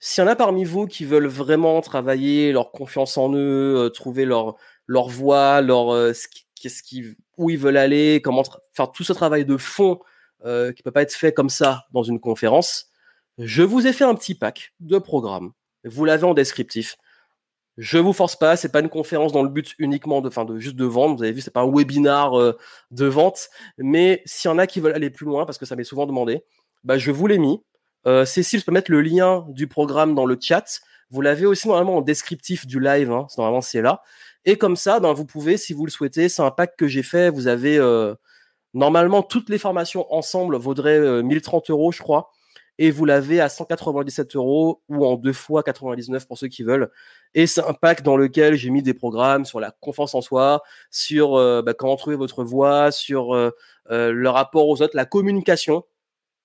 s'il 0.00 0.22
y 0.22 0.26
en 0.26 0.30
a 0.30 0.36
parmi 0.36 0.64
vous 0.64 0.86
qui 0.86 1.04
veulent 1.04 1.26
vraiment 1.26 1.80
travailler 1.80 2.52
leur 2.52 2.70
confiance 2.72 3.18
en 3.18 3.32
eux, 3.34 3.76
euh, 3.86 3.88
trouver 3.90 4.24
leur 4.24 4.56
leur 4.86 5.08
voix, 5.08 5.60
leur 5.60 5.90
euh, 5.92 6.12
qu'est-ce 6.60 6.82
qui, 6.82 7.16
où 7.38 7.50
ils 7.50 7.58
veulent 7.58 7.76
aller, 7.76 8.20
comment 8.22 8.42
faire 8.74 8.92
tout 8.92 9.04
ce 9.04 9.12
travail 9.12 9.44
de 9.44 9.56
fond 9.56 10.00
euh, 10.44 10.72
qui 10.72 10.82
peut 10.82 10.90
pas 10.90 11.02
être 11.02 11.14
fait 11.14 11.32
comme 11.32 11.48
ça 11.48 11.86
dans 11.92 12.02
une 12.02 12.20
conférence. 12.20 12.90
Je 13.38 13.62
vous 13.62 13.86
ai 13.86 13.92
fait 13.92 14.04
un 14.04 14.14
petit 14.14 14.34
pack 14.34 14.74
de 14.80 14.98
programmes. 14.98 15.52
Vous 15.84 16.04
l'avez 16.04 16.24
en 16.24 16.34
descriptif. 16.34 16.96
Je 17.76 17.98
vous 17.98 18.12
force 18.12 18.36
pas, 18.36 18.56
c'est 18.56 18.70
pas 18.70 18.80
une 18.80 18.88
conférence 18.88 19.32
dans 19.32 19.44
le 19.44 19.48
but 19.48 19.74
uniquement 19.78 20.20
de, 20.20 20.28
de 20.28 20.58
juste 20.58 20.74
de 20.74 20.84
vendre. 20.84 21.16
Vous 21.16 21.22
avez 21.22 21.32
vu, 21.32 21.40
c'est 21.40 21.52
pas 21.52 21.62
un 21.62 21.72
webinar 21.72 22.38
euh, 22.38 22.58
de 22.90 23.06
vente. 23.06 23.48
Mais 23.78 24.22
s'il 24.26 24.50
y 24.50 24.52
en 24.52 24.58
a 24.58 24.66
qui 24.66 24.80
veulent 24.80 24.94
aller 24.94 25.10
plus 25.10 25.26
loin, 25.26 25.46
parce 25.46 25.58
que 25.58 25.64
ça 25.64 25.76
m'est 25.76 25.84
souvent 25.84 26.06
demandé, 26.06 26.44
bah, 26.82 26.98
je 26.98 27.12
vous 27.12 27.28
l'ai 27.28 27.38
mis. 27.38 27.62
Euh, 28.06 28.24
Cécile, 28.24 28.58
je 28.58 28.64
peux 28.64 28.72
mettre 28.72 28.90
le 28.90 29.00
lien 29.00 29.46
du 29.48 29.68
programme 29.68 30.16
dans 30.16 30.26
le 30.26 30.36
chat. 30.40 30.80
Vous 31.10 31.20
l'avez 31.20 31.46
aussi 31.46 31.68
normalement 31.68 31.96
en 31.98 32.02
descriptif 32.02 32.66
du 32.66 32.80
live. 32.80 33.10
Hein. 33.10 33.26
Normalement, 33.36 33.60
c'est 33.60 33.82
là. 33.82 34.02
Et 34.44 34.56
comme 34.56 34.76
ça, 34.76 35.00
ben, 35.00 35.12
vous 35.12 35.24
pouvez, 35.24 35.56
si 35.56 35.72
vous 35.72 35.84
le 35.84 35.90
souhaitez, 35.90 36.28
c'est 36.28 36.42
un 36.42 36.50
pack 36.50 36.76
que 36.76 36.86
j'ai 36.86 37.02
fait. 37.02 37.30
Vous 37.30 37.48
avez 37.48 37.78
euh, 37.78 38.14
normalement 38.74 39.22
toutes 39.22 39.48
les 39.48 39.58
formations 39.58 40.12
ensemble 40.12 40.56
vaudraient 40.56 41.22
1030 41.22 41.70
euh, 41.70 41.72
euros, 41.72 41.92
je 41.92 42.00
crois. 42.00 42.30
et 42.78 42.90
vous 42.90 43.04
l'avez 43.04 43.40
à 43.40 43.48
197 43.48 44.36
euros 44.36 44.82
ou 44.88 45.04
en 45.04 45.16
deux 45.16 45.32
fois 45.32 45.62
99 45.62 46.26
pour 46.28 46.38
ceux 46.38 46.48
qui 46.48 46.62
veulent. 46.62 46.90
Et 47.34 47.46
c'est 47.46 47.62
un 47.62 47.74
pack 47.74 48.02
dans 48.02 48.16
lequel 48.16 48.54
j'ai 48.54 48.70
mis 48.70 48.82
des 48.82 48.94
programmes 48.94 49.44
sur 49.44 49.60
la 49.60 49.72
confiance 49.80 50.14
en 50.14 50.20
soi, 50.20 50.62
sur 50.90 51.36
euh, 51.36 51.62
bah, 51.62 51.74
comment 51.74 51.96
trouver 51.96 52.16
votre 52.16 52.44
voix, 52.44 52.92
sur 52.92 53.34
euh, 53.34 53.50
le 53.88 54.28
rapport 54.28 54.68
aux 54.68 54.82
autres, 54.82 54.96
la 54.96 55.06
communication 55.06 55.84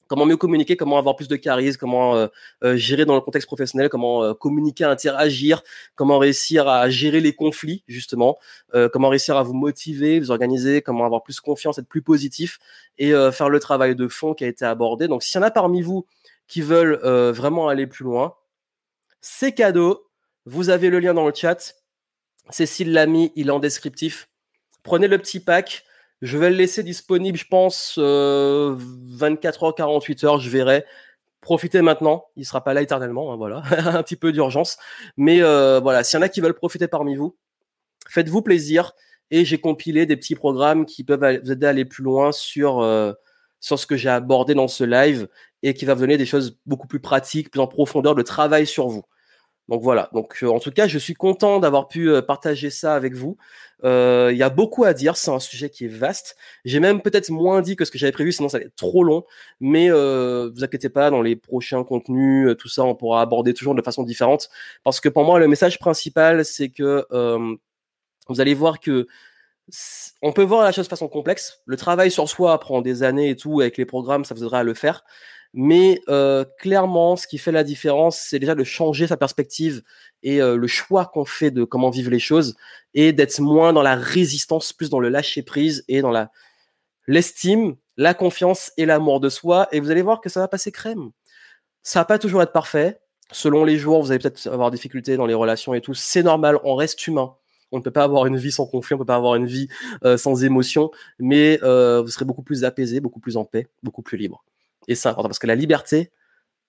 comment 0.07 0.25
mieux 0.25 0.37
communiquer, 0.37 0.77
comment 0.77 0.97
avoir 0.97 1.15
plus 1.15 1.27
de 1.27 1.35
charisme, 1.35 1.77
comment 1.79 2.15
euh, 2.15 2.27
euh, 2.63 2.75
gérer 2.75 3.05
dans 3.05 3.15
le 3.15 3.21
contexte 3.21 3.47
professionnel, 3.47 3.89
comment 3.89 4.23
euh, 4.23 4.33
communiquer, 4.33 4.83
interagir, 4.83 5.63
comment 5.95 6.19
réussir 6.19 6.67
à 6.67 6.89
gérer 6.89 7.19
les 7.19 7.33
conflits 7.33 7.83
justement, 7.87 8.37
comment 8.91 9.09
réussir 9.09 9.37
à 9.37 9.43
vous 9.43 9.53
motiver, 9.53 10.19
vous 10.19 10.31
organiser, 10.31 10.81
comment 10.81 11.05
avoir 11.05 11.23
plus 11.23 11.39
confiance, 11.39 11.77
être 11.77 11.87
plus 11.87 12.01
positif 12.01 12.59
et 12.97 13.11
faire 13.31 13.49
le 13.49 13.59
travail 13.59 13.95
de 13.95 14.07
fond 14.07 14.33
qui 14.33 14.43
a 14.43 14.47
été 14.47 14.65
abordé. 14.65 15.07
Donc 15.07 15.23
s'il 15.23 15.39
y 15.39 15.43
en 15.43 15.47
a 15.47 15.51
parmi 15.51 15.81
vous 15.81 16.05
qui 16.47 16.61
veulent 16.61 16.99
vraiment 17.31 17.67
aller 17.67 17.87
plus 17.87 18.03
loin, 18.03 18.35
c'est 19.21 19.53
cadeau. 19.53 20.07
Vous 20.45 20.69
avez 20.69 20.89
le 20.89 20.99
lien 20.99 21.13
dans 21.13 21.27
le 21.27 21.33
chat. 21.33 21.75
Cécile 22.49 22.91
l'a 22.91 23.05
mis, 23.05 23.31
il 23.35 23.47
est 23.47 23.51
en 23.51 23.59
descriptif. 23.59 24.27
Prenez 24.83 25.07
le 25.07 25.17
petit 25.17 25.39
pack. 25.39 25.85
Je 26.23 26.37
vais 26.37 26.49
le 26.49 26.55
laisser 26.55 26.83
disponible, 26.83 27.37
je 27.37 27.45
pense, 27.45 27.99
24 27.99 29.63
h 29.65 29.75
48 29.75 30.23
heures, 30.23 30.39
je 30.39 30.49
verrai. 30.49 30.85
Profitez 31.41 31.81
maintenant, 31.81 32.27
il 32.37 32.45
sera 32.45 32.63
pas 32.63 32.73
là 32.73 32.81
éternellement, 32.81 33.33
hein, 33.33 33.35
voilà, 33.35 33.61
un 33.97 34.01
petit 34.03 34.15
peu 34.15 34.31
d'urgence. 34.31 34.77
Mais 35.17 35.41
euh, 35.41 35.81
voilà, 35.81 36.01
s'il 36.05 36.17
y 36.17 36.19
en 36.21 36.25
a 36.25 36.29
qui 36.29 36.39
veulent 36.39 36.53
profiter 36.53 36.87
parmi 36.87 37.17
vous, 37.17 37.35
faites-vous 38.07 38.41
plaisir. 38.41 38.93
Et 39.31 39.43
j'ai 39.43 39.57
compilé 39.57 40.05
des 40.05 40.15
petits 40.15 40.35
programmes 40.35 40.85
qui 40.85 41.03
peuvent 41.03 41.41
vous 41.43 41.51
aider 41.51 41.65
à 41.65 41.71
aller 41.71 41.83
plus 41.83 42.03
loin 42.05 42.31
sur, 42.31 42.79
euh, 42.79 43.11
sur 43.59 43.77
ce 43.77 43.85
que 43.85 43.97
j'ai 43.97 44.07
abordé 44.07 44.53
dans 44.53 44.69
ce 44.69 44.85
live 44.85 45.27
et 45.61 45.73
qui 45.73 45.83
va 45.83 45.93
vous 45.93 46.01
donner 46.01 46.17
des 46.17 46.25
choses 46.25 46.57
beaucoup 46.65 46.87
plus 46.87 47.01
pratiques, 47.01 47.51
plus 47.51 47.59
en 47.59 47.67
profondeur 47.67 48.15
de 48.15 48.21
travail 48.21 48.65
sur 48.65 48.87
vous. 48.87 49.03
Donc 49.69 49.81
voilà. 49.81 50.09
Donc 50.13 50.43
euh, 50.43 50.47
en 50.47 50.59
tout 50.59 50.71
cas, 50.71 50.87
je 50.87 50.97
suis 50.99 51.13
content 51.13 51.59
d'avoir 51.59 51.87
pu 51.87 52.09
euh, 52.09 52.21
partager 52.21 52.69
ça 52.69 52.95
avec 52.95 53.13
vous. 53.13 53.37
Euh, 53.85 54.29
il 54.31 54.37
y 54.37 54.43
a 54.43 54.49
beaucoup 54.49 54.83
à 54.83 54.93
dire. 54.93 55.15
C'est 55.15 55.31
un 55.31 55.39
sujet 55.39 55.69
qui 55.69 55.85
est 55.85 55.89
vaste. 55.89 56.35
J'ai 56.65 56.79
même 56.79 57.01
peut-être 57.01 57.29
moins 57.29 57.61
dit 57.61 57.75
que 57.75 57.85
ce 57.85 57.91
que 57.91 57.97
j'avais 57.97 58.11
prévu, 58.11 58.31
sinon 58.31 58.49
ça 58.49 58.57
allait 58.57 58.67
être 58.67 58.75
trop 58.75 59.03
long. 59.03 59.23
Mais 59.61 59.89
vous 59.89 60.63
inquiétez 60.63 60.89
pas, 60.89 61.09
dans 61.09 61.21
les 61.21 61.35
prochains 61.35 61.83
contenus, 61.83 62.55
tout 62.59 62.69
ça, 62.69 62.83
on 62.83 62.95
pourra 62.95 63.21
aborder 63.21 63.53
toujours 63.53 63.75
de 63.75 63.81
façon 63.81 64.03
différente. 64.03 64.49
Parce 64.83 64.99
que 64.99 65.09
pour 65.09 65.23
moi, 65.25 65.39
le 65.39 65.47
message 65.47 65.79
principal, 65.79 66.45
c'est 66.45 66.69
que 66.69 67.05
vous 68.29 68.41
allez 68.41 68.53
voir 68.53 68.79
que 68.79 69.07
on 70.21 70.33
peut 70.33 70.43
voir 70.43 70.63
la 70.63 70.71
chose 70.71 70.85
de 70.85 70.89
façon 70.89 71.07
complexe. 71.07 71.61
Le 71.65 71.77
travail 71.77 72.11
sur 72.11 72.27
soi 72.29 72.59
prend 72.59 72.81
des 72.81 73.03
années 73.03 73.29
et 73.29 73.35
tout. 73.35 73.61
Avec 73.61 73.77
les 73.77 73.85
programmes, 73.85 74.25
ça 74.25 74.35
vous 74.35 74.43
aidera 74.43 74.59
à 74.59 74.63
le 74.63 74.73
faire. 74.73 75.03
Mais 75.53 76.01
euh, 76.09 76.45
clairement, 76.57 77.15
ce 77.15 77.27
qui 77.27 77.37
fait 77.37 77.51
la 77.51 77.63
différence, 77.63 78.17
c'est 78.17 78.39
déjà 78.39 78.55
de 78.55 78.63
changer 78.63 79.05
sa 79.05 79.17
perspective 79.17 79.83
et 80.23 80.41
euh, 80.41 80.57
le 80.57 80.67
choix 80.67 81.05
qu'on 81.05 81.25
fait 81.25 81.51
de 81.51 81.63
comment 81.63 81.91
vivre 81.91 82.09
les 82.09 82.19
choses 82.19 82.55
et 82.95 83.13
d'être 83.13 83.39
moins 83.39 83.71
dans 83.71 83.83
la 83.83 83.95
résistance, 83.95 84.73
plus 84.73 84.89
dans 84.89 84.99
le 84.99 85.09
lâcher 85.09 85.43
prise 85.43 85.83
et 85.87 86.01
dans 86.01 86.09
la 86.09 86.31
l'estime, 87.07 87.75
la 87.97 88.13
confiance 88.15 88.71
et 88.77 88.85
l'amour 88.85 89.19
de 89.19 89.29
soi. 89.29 89.67
Et 89.71 89.79
vous 89.79 89.91
allez 89.91 90.01
voir 90.01 90.21
que 90.21 90.29
ça 90.29 90.39
va 90.39 90.47
passer 90.47 90.71
crème. 90.71 91.11
Ça 91.83 91.99
va 91.99 92.05
pas 92.05 92.19
toujours 92.19 92.41
être 92.41 92.53
parfait. 92.53 92.99
Selon 93.31 93.63
les 93.63 93.77
jours, 93.77 94.01
vous 94.01 94.11
allez 94.11 94.19
peut-être 94.19 94.47
avoir 94.47 94.71
des 94.71 94.77
difficultés 94.77 95.17
dans 95.17 95.25
les 95.27 95.33
relations 95.35 95.73
et 95.75 95.81
tout. 95.81 95.93
C'est 95.93 96.23
normal, 96.23 96.59
on 96.63 96.75
reste 96.75 97.05
humain. 97.07 97.35
On 97.71 97.77
ne 97.77 97.83
peut 97.83 97.91
pas 97.91 98.03
avoir 98.03 98.25
une 98.27 98.37
vie 98.37 98.51
sans 98.51 98.67
conflit, 98.67 98.93
on 98.93 98.97
ne 98.97 99.03
peut 99.03 99.07
pas 99.07 99.15
avoir 99.15 99.35
une 99.35 99.47
vie 99.47 99.67
euh, 100.05 100.17
sans 100.17 100.43
émotion, 100.43 100.91
mais 101.19 101.57
vous 101.57 102.07
serez 102.07 102.25
beaucoup 102.25 102.43
plus 102.43 102.63
apaisé, 102.63 102.99
beaucoup 102.99 103.19
plus 103.19 103.37
en 103.37 103.45
paix, 103.45 103.67
beaucoup 103.83 104.03
plus 104.03 104.17
libre. 104.17 104.43
Et 104.87 104.95
c'est 104.95 105.09
important 105.09 105.29
parce 105.29 105.39
que 105.39 105.47
la 105.47 105.55
liberté, 105.55 106.11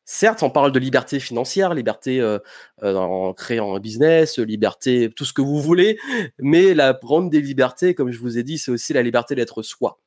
certes, 0.05 0.43
on 0.43 0.51
parle 0.51 0.73
de 0.73 0.78
liberté 0.78 1.20
financière, 1.20 1.74
liberté 1.74 2.20
euh, 2.20 2.39
euh, 2.82 2.95
en 2.97 3.32
créant 3.32 3.74
un 3.74 3.81
business, 3.81 4.39
liberté, 4.39 5.11
tout 5.15 5.24
ce 5.24 5.32
que 5.32 5.43
vous 5.43 5.61
voulez, 5.61 5.99
mais 6.39 6.74
la 6.74 6.93
grande 6.93 7.31
des 7.31 7.41
libertés, 7.41 7.95
comme 7.95 8.11
je 8.11 8.19
vous 8.19 8.39
ai 8.39 8.43
dit, 8.43 8.59
c'est 8.59 8.70
aussi 8.70 8.93
la 8.93 9.03
liberté 9.03 9.35
d'être 9.35 9.62
soi. 9.62 10.01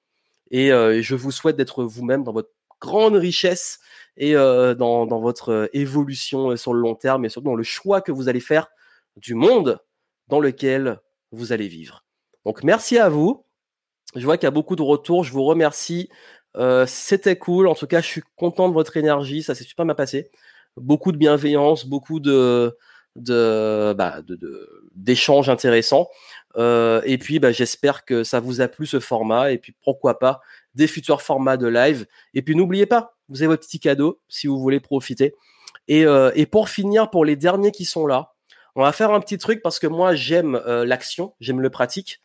Et 0.52 0.72
euh, 0.72 1.02
je 1.02 1.16
vous 1.16 1.32
souhaite 1.32 1.58
d'être 1.58 1.84
vous-même 1.84 2.24
dans 2.24 2.34
votre 2.34 2.52
grande 2.80 3.16
richesse 3.16 3.80
et 4.18 4.34
dans, 4.34 5.06
dans, 5.06 5.20
votre 5.20 5.70
évolution 5.74 6.56
sur 6.56 6.74
le 6.74 6.80
long 6.80 6.96
terme 6.96 7.26
et 7.26 7.30
surtout 7.30 7.50
dans 7.50 7.56
le 7.56 7.64
choix 7.64 8.02
que 8.02 8.12
vous 8.12 8.30
allez 8.30 8.40
faire 8.40 8.68
du 9.16 9.36
monde 9.36 9.80
dans 10.28 10.40
lequel 10.40 11.00
vous 11.32 11.52
allez 11.52 11.68
vivre. 11.68 12.04
Donc 12.46 12.64
merci 12.64 12.98
à 12.98 13.10
vous. 13.10 13.46
Je 14.16 14.24
vois 14.24 14.38
qu'il 14.38 14.46
y 14.46 14.48
a 14.48 14.52
beaucoup 14.52 14.76
de 14.76 14.82
retours. 14.82 15.24
Je 15.24 15.32
vous 15.32 15.44
remercie. 15.44 16.10
Euh, 16.58 16.86
c'était 16.88 17.38
cool. 17.38 17.68
En 17.68 17.76
tout 17.76 17.88
cas, 17.88 18.02
je 18.02 18.08
suis 18.08 18.24
content 18.36 18.68
de 18.70 18.74
votre 18.74 18.98
énergie. 18.98 19.44
Ça 19.44 19.56
s'est 19.56 19.64
super 19.64 19.86
bien 19.86 19.96
passé. 19.96 20.32
Beaucoup 20.76 21.12
de 21.12 21.18
bienveillance, 21.18 21.86
beaucoup 21.86 22.20
de 22.20 22.76
bah, 23.16 24.22
d'échanges 24.96 25.50
intéressants. 25.50 26.10
Euh, 26.58 27.02
et 27.06 27.18
puis, 27.18 27.40
bah, 27.40 27.52
j'espère 27.52 28.06
que 28.06 28.24
ça 28.24 28.40
vous 28.40 28.62
a 28.62 28.68
plu 28.68 28.86
ce 28.86 29.00
format. 29.00 29.52
Et 29.52 29.58
puis, 29.58 29.76
pourquoi 29.84 30.20
pas 30.20 30.42
des 30.76 30.88
futurs 30.88 31.22
formats 31.22 31.58
de 31.58 31.68
live. 31.68 32.06
Et 32.34 32.42
puis, 32.42 32.56
n'oubliez 32.56 32.86
pas, 32.86 33.16
vous 33.30 33.42
avez 33.42 33.48
votre 33.48 33.66
petit 33.66 33.80
cadeau 33.80 34.20
si 34.28 34.48
vous 34.48 34.60
voulez 34.60 34.80
profiter. 34.80 35.34
Et, 35.88 36.06
euh, 36.06 36.32
et 36.36 36.46
pour 36.46 36.70
finir, 36.70 37.10
pour 37.10 37.26
les 37.26 37.36
derniers 37.36 37.72
qui 37.72 37.86
sont 37.86 38.06
là, 38.06 38.34
on 38.76 38.84
va 38.84 38.92
faire 38.92 39.12
un 39.12 39.20
petit 39.20 39.40
truc 39.40 39.62
parce 39.64 39.80
que 39.80 39.88
moi, 39.88 40.14
j'aime 40.14 40.62
l'action, 40.86 41.34
j'aime 41.40 41.62
le 41.62 41.72
pratique 41.72 42.22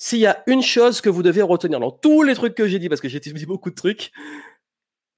s'il 0.00 0.18
y 0.18 0.26
a 0.26 0.42
une 0.46 0.62
chose 0.62 1.02
que 1.02 1.10
vous 1.10 1.22
devez 1.22 1.42
retenir 1.42 1.78
dans 1.78 1.90
tous 1.90 2.22
les 2.22 2.34
trucs 2.34 2.54
que 2.54 2.66
j'ai 2.66 2.78
dit, 2.78 2.88
parce 2.88 3.02
que 3.02 3.08
j'ai 3.08 3.20
dit 3.20 3.32
beaucoup 3.46 3.68
de 3.68 3.74
trucs, 3.74 4.12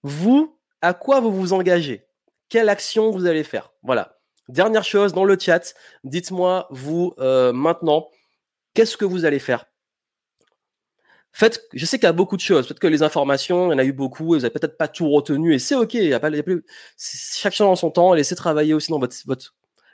vous, 0.03 0.59
à 0.83 0.93
quoi 0.93 1.21
vous 1.21 1.31
vous 1.31 1.53
engagez? 1.53 2.05
Quelle 2.49 2.69
action 2.69 3.13
vous 3.13 3.27
allez 3.27 3.45
faire? 3.45 3.73
Voilà. 3.85 4.19
Dernière 4.49 4.83
chose 4.83 5.13
dans 5.13 5.25
le 5.25 5.39
chat, 5.39 5.73
dites-moi, 6.03 6.67
vous, 6.71 7.15
euh, 7.21 7.53
maintenant, 7.53 8.11
qu'est-ce 8.75 8.97
que 8.97 9.05
vous 9.05 9.25
allez 9.25 9.39
faire? 9.39 9.67
Faites, 11.31 11.63
je 11.73 11.87
sais 11.87 11.99
qu'il 11.99 12.07
y 12.07 12.11
a 12.11 12.13
beaucoup 12.13 12.37
de 12.37 12.43
choses. 12.43 12.67
Peut-être 12.67 12.81
que 12.81 12.89
les 12.89 13.05
informations, 13.05 13.71
il 13.71 13.75
y 13.75 13.77
en 13.77 13.79
a 13.79 13.85
eu 13.85 13.93
beaucoup, 13.93 14.25
vous 14.25 14.37
n'avez 14.37 14.51
peut-être 14.51 14.77
pas 14.77 14.89
tout 14.89 15.09
retenu, 15.09 15.55
et 15.55 15.61
c'est 15.61 15.77
OK. 15.77 15.95
Il 15.95 16.09
y 16.09 16.13
a 16.13 16.19
pas, 16.19 16.31
plus, 16.43 16.65
chaque 16.99 17.55
chose 17.55 17.69
en 17.69 17.77
son 17.77 17.93
temps. 17.93 18.15
Laissez 18.15 18.35
travailler 18.35 18.75
aussi 18.75 18.91
dans 18.91 18.99
votre 18.99 19.15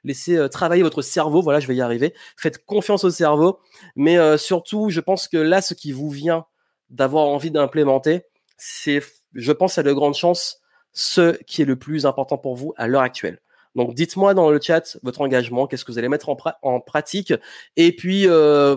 laissez 0.05 0.37
euh, 0.37 0.49
travailler 0.49 0.83
votre 0.83 1.03
cerveau. 1.03 1.43
Voilà, 1.43 1.61
je 1.61 1.67
vais 1.67 1.77
y 1.77 1.81
arriver. 1.81 2.15
Faites 2.37 2.65
confiance 2.65 3.05
au 3.05 3.11
cerveau. 3.11 3.59
Mais 3.97 4.19
euh, 4.19 4.37
surtout, 4.37 4.91
je 4.91 5.01
pense 5.01 5.29
que 5.29 5.37
là, 5.37 5.63
ce 5.63 5.75
qui 5.75 5.93
vous 5.93 6.11
vient 6.11 6.47
d'avoir 6.91 7.27
envie 7.27 7.51
d'implémenter, 7.51 8.23
c'est, 8.57 9.03
je 9.35 9.53
pense, 9.53 9.79
à 9.79 9.83
de 9.83 9.93
grandes 9.93 10.15
chances, 10.15 10.61
ce 10.93 11.37
qui 11.45 11.63
est 11.63 11.67
le 11.67 11.77
plus 11.77 12.07
important 12.07 12.39
pour 12.39 12.57
vous 12.57 12.73
à 12.77 12.87
l'heure 12.87 13.03
actuelle. 13.03 13.41
Donc, 13.75 13.95
dites-moi 13.95 14.35
dans 14.35 14.51
le 14.51 14.61
chat 14.61 14.97
votre 15.03 15.21
engagement, 15.21 15.67
qu'est-ce 15.67 15.85
que 15.85 15.93
vous 15.93 15.99
allez 15.99 16.09
mettre 16.09 16.29
en, 16.63 16.81
pratique. 16.81 17.33
Et 17.77 17.95
puis, 17.95 18.27
euh, 18.27 18.77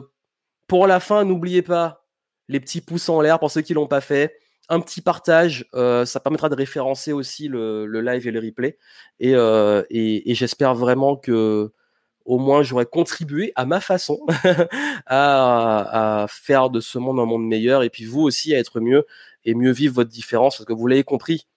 pour 0.67 0.85
la 0.85 0.99
fin, 0.99 1.23
n'oubliez 1.23 1.61
pas 1.61 2.05
les 2.47 2.59
petits 2.59 2.81
pouces 2.81 3.09
en 3.09 3.21
l'air 3.21 3.39
pour 3.39 3.49
ceux 3.49 3.61
qui 3.61 3.73
l'ont 3.73 3.87
pas 3.87 4.01
fait 4.01 4.37
un 4.69 4.79
petit 4.79 5.01
partage, 5.01 5.65
euh, 5.73 6.05
ça 6.05 6.19
permettra 6.19 6.49
de 6.49 6.55
référencer 6.55 7.11
aussi 7.11 7.47
le, 7.47 7.85
live 7.85 8.27
et 8.27 8.31
le 8.31 8.39
replay. 8.39 8.77
Euh, 9.23 9.83
et, 9.89 10.33
j'espère 10.33 10.75
vraiment 10.75 11.15
que 11.15 11.71
au 12.23 12.37
moins 12.37 12.63
j'aurais 12.63 12.85
contribué 12.85 13.51
à 13.55 13.65
ma 13.65 13.81
façon 13.81 14.19
à, 15.07 16.27
faire 16.29 16.69
de 16.69 16.79
ce 16.79 16.99
monde 16.99 17.19
un 17.19 17.25
monde 17.25 17.45
meilleur 17.45 17.83
et 17.83 17.89
puis 17.89 18.05
vous 18.05 18.21
aussi 18.21 18.53
à 18.53 18.59
être 18.59 18.79
mieux 18.79 19.05
et 19.43 19.55
mieux 19.55 19.71
vivre 19.71 19.95
votre 19.95 20.11
différence 20.11 20.57
parce 20.57 20.65
que 20.65 20.73
vous 20.73 20.87
l'avez 20.87 21.03
compris. 21.03 21.47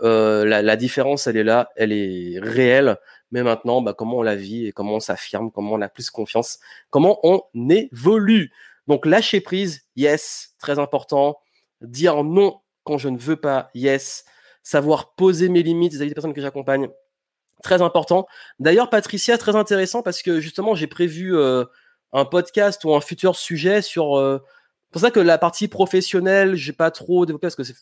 Euh, 0.00 0.44
la, 0.44 0.76
différence, 0.76 1.26
elle 1.26 1.36
est 1.36 1.44
là, 1.44 1.70
elle 1.76 1.92
est 1.92 2.38
réelle. 2.40 2.96
Mais 3.30 3.42
maintenant, 3.42 3.82
bah, 3.82 3.94
comment 3.94 4.18
on 4.18 4.22
la 4.22 4.36
vit 4.36 4.66
et 4.66 4.72
comment 4.72 4.96
on 4.96 5.00
s'affirme, 5.00 5.50
comment 5.50 5.72
on 5.72 5.80
a 5.80 5.88
plus 5.88 6.10
confiance, 6.10 6.60
comment 6.90 7.18
on 7.22 7.42
évolue. 7.70 8.52
Donc 8.88 9.06
lâcher 9.06 9.40
prise, 9.40 9.82
yes, 9.96 10.54
très 10.58 10.78
important 10.78 11.38
dire 11.82 12.24
non 12.24 12.60
quand 12.84 12.98
je 12.98 13.08
ne 13.08 13.18
veux 13.18 13.36
pas, 13.36 13.70
yes, 13.74 14.24
savoir 14.62 15.14
poser 15.14 15.48
mes 15.48 15.62
limites 15.62 15.92
vis-à-vis 15.92 16.10
des 16.10 16.14
personnes 16.14 16.32
que 16.32 16.40
j'accompagne, 16.40 16.88
très 17.62 17.80
important. 17.80 18.26
D'ailleurs, 18.58 18.90
Patricia, 18.90 19.38
très 19.38 19.56
intéressant 19.56 20.02
parce 20.02 20.22
que 20.22 20.40
justement, 20.40 20.74
j'ai 20.74 20.86
prévu 20.86 21.36
euh, 21.36 21.64
un 22.12 22.24
podcast 22.24 22.84
ou 22.84 22.94
un 22.94 23.00
futur 23.00 23.36
sujet 23.36 23.82
sur. 23.82 24.18
Euh, 24.18 24.42
c'est 24.84 24.92
pour 24.92 25.00
ça 25.00 25.10
que 25.10 25.20
la 25.20 25.38
partie 25.38 25.68
professionnelle, 25.68 26.54
j'ai 26.54 26.72
pas 26.72 26.90
trop 26.90 27.24
développé 27.24 27.46
parce 27.46 27.56
que 27.56 27.64
c'est 27.64 27.76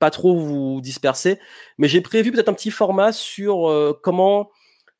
pas 0.00 0.10
trop 0.10 0.36
vous 0.36 0.80
disperser, 0.80 1.38
mais 1.78 1.86
j'ai 1.86 2.00
prévu 2.00 2.32
peut-être 2.32 2.48
un 2.48 2.54
petit 2.54 2.72
format 2.72 3.12
sur 3.12 3.70
euh, 3.70 3.96
comment 4.02 4.50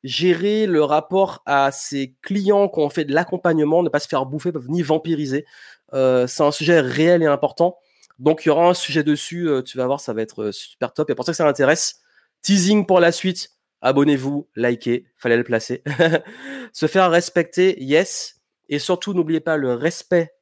gérer 0.05 0.65
le 0.65 0.83
rapport 0.83 1.41
à 1.45 1.71
ses 1.71 2.15
clients 2.21 2.69
quand 2.69 2.81
on 2.81 2.89
fait 2.89 3.03
de 3.03 3.13
l'accompagnement, 3.13 3.83
ne 3.83 3.89
pas 3.89 3.99
se 3.99 4.07
faire 4.07 4.25
bouffer 4.25 4.51
ni 4.69 4.81
vampiriser. 4.81 5.45
c'est 5.91 6.41
un 6.41 6.51
sujet 6.51 6.79
réel 6.81 7.23
et 7.23 7.25
important. 7.25 7.77
Donc 8.19 8.45
il 8.45 8.49
y 8.49 8.51
aura 8.51 8.69
un 8.69 8.73
sujet 8.73 9.03
dessus, 9.03 9.49
euh, 9.49 9.61
tu 9.61 9.77
vas 9.77 9.85
voir, 9.85 9.99
ça 9.99 10.13
va 10.13 10.21
être 10.21 10.43
euh, 10.43 10.51
super 10.51 10.93
top. 10.93 11.09
Et 11.09 11.15
pour 11.15 11.25
ça 11.25 11.31
que 11.31 11.37
ça 11.37 11.45
m'intéresse, 11.45 12.01
teasing 12.41 12.85
pour 12.85 12.99
la 12.99 13.11
suite, 13.11 13.51
abonnez-vous, 13.81 14.49
likez, 14.55 15.05
fallait 15.17 15.37
le 15.37 15.43
placer. 15.43 15.83
Se 16.73 16.87
faire 16.87 17.11
respecter, 17.11 17.81
yes. 17.83 18.41
Et 18.69 18.79
surtout, 18.79 19.13
n'oubliez 19.13 19.41
pas 19.41 19.57
le 19.57 19.73
respect. 19.73 20.33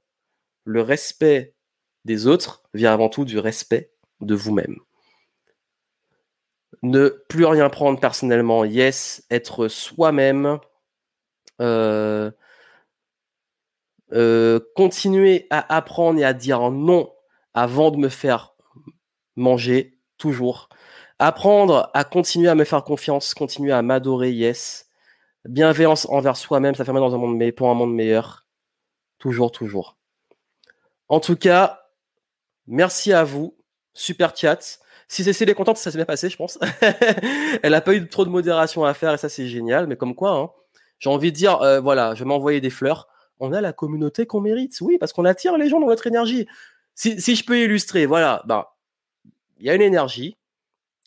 Le 0.63 0.81
respect 0.81 1.55
des 2.05 2.27
autres 2.27 2.63
vient 2.73 2.93
avant 2.93 3.09
tout 3.09 3.25
du 3.25 3.39
respect 3.39 3.91
de 4.21 4.35
vous-même. 4.35 4.77
Ne 6.83 7.09
plus 7.29 7.45
rien 7.45 7.69
prendre 7.69 7.99
personnellement, 7.99 8.63
yes. 8.65 9.25
Être 9.29 9.67
soi-même. 9.67 10.59
Euh, 11.61 12.31
euh, 14.13 14.59
continuer 14.75 15.47
à 15.51 15.73
apprendre 15.73 16.19
et 16.19 16.25
à 16.25 16.33
dire 16.33 16.69
non 16.69 17.13
avant 17.53 17.91
de 17.91 17.97
me 17.97 18.09
faire 18.09 18.55
manger, 19.35 19.97
toujours. 20.17 20.69
Apprendre 21.19 21.89
à 21.93 22.03
continuer 22.03 22.49
à 22.49 22.55
me 22.55 22.63
faire 22.63 22.83
confiance, 22.83 23.33
continuer 23.33 23.71
à 23.71 23.81
m'adorer, 23.81 24.31
yes. 24.31 24.89
Bienveillance 25.45 26.07
envers 26.09 26.37
soi-même, 26.37 26.75
ça 26.75 26.85
fait 26.85 26.93
dans 26.93 27.15
un 27.15 27.17
monde 27.17 27.37
mais 27.37 27.51
pour 27.51 27.69
un 27.69 27.73
monde 27.73 27.93
meilleur. 27.93 28.45
Toujours, 29.17 29.51
toujours. 29.51 29.97
En 31.09 31.19
tout 31.19 31.35
cas, 31.35 31.87
merci 32.67 33.13
à 33.13 33.23
vous. 33.23 33.55
Super 33.93 34.35
chat. 34.35 34.79
Si 35.07 35.25
Cécile 35.25 35.49
est 35.49 35.53
contente, 35.53 35.77
ça 35.77 35.91
s'est 35.91 35.97
bien 35.97 36.05
passé, 36.05 36.29
je 36.29 36.37
pense. 36.37 36.57
Elle 37.63 37.71
n'a 37.71 37.81
pas 37.81 37.93
eu 37.93 38.07
trop 38.07 38.23
de 38.23 38.29
modération 38.29 38.85
à 38.85 38.93
faire 38.93 39.13
et 39.13 39.17
ça, 39.17 39.27
c'est 39.27 39.47
génial. 39.47 39.87
Mais 39.87 39.97
comme 39.97 40.15
quoi, 40.15 40.31
hein, 40.31 40.51
j'ai 40.99 41.09
envie 41.09 41.31
de 41.31 41.35
dire, 41.35 41.61
euh, 41.61 41.81
voilà, 41.81 42.15
je 42.15 42.23
vais 42.23 42.27
m'envoyer 42.27 42.61
des 42.61 42.69
fleurs. 42.69 43.09
On 43.39 43.51
a 43.51 43.59
la 43.59 43.73
communauté 43.73 44.25
qu'on 44.25 44.39
mérite. 44.39 44.79
Oui, 44.81 44.97
parce 44.97 45.11
qu'on 45.11 45.25
attire 45.25 45.57
les 45.57 45.67
gens 45.67 45.79
dans 45.79 45.87
notre 45.87 46.07
énergie. 46.07 46.47
Si, 46.95 47.19
si 47.21 47.35
je 47.35 47.45
peux 47.45 47.59
illustrer, 47.59 48.05
voilà, 48.05 48.43
ben, 48.45 48.65
il 49.59 49.65
y 49.65 49.69
a 49.69 49.75
une 49.75 49.81
énergie, 49.81 50.37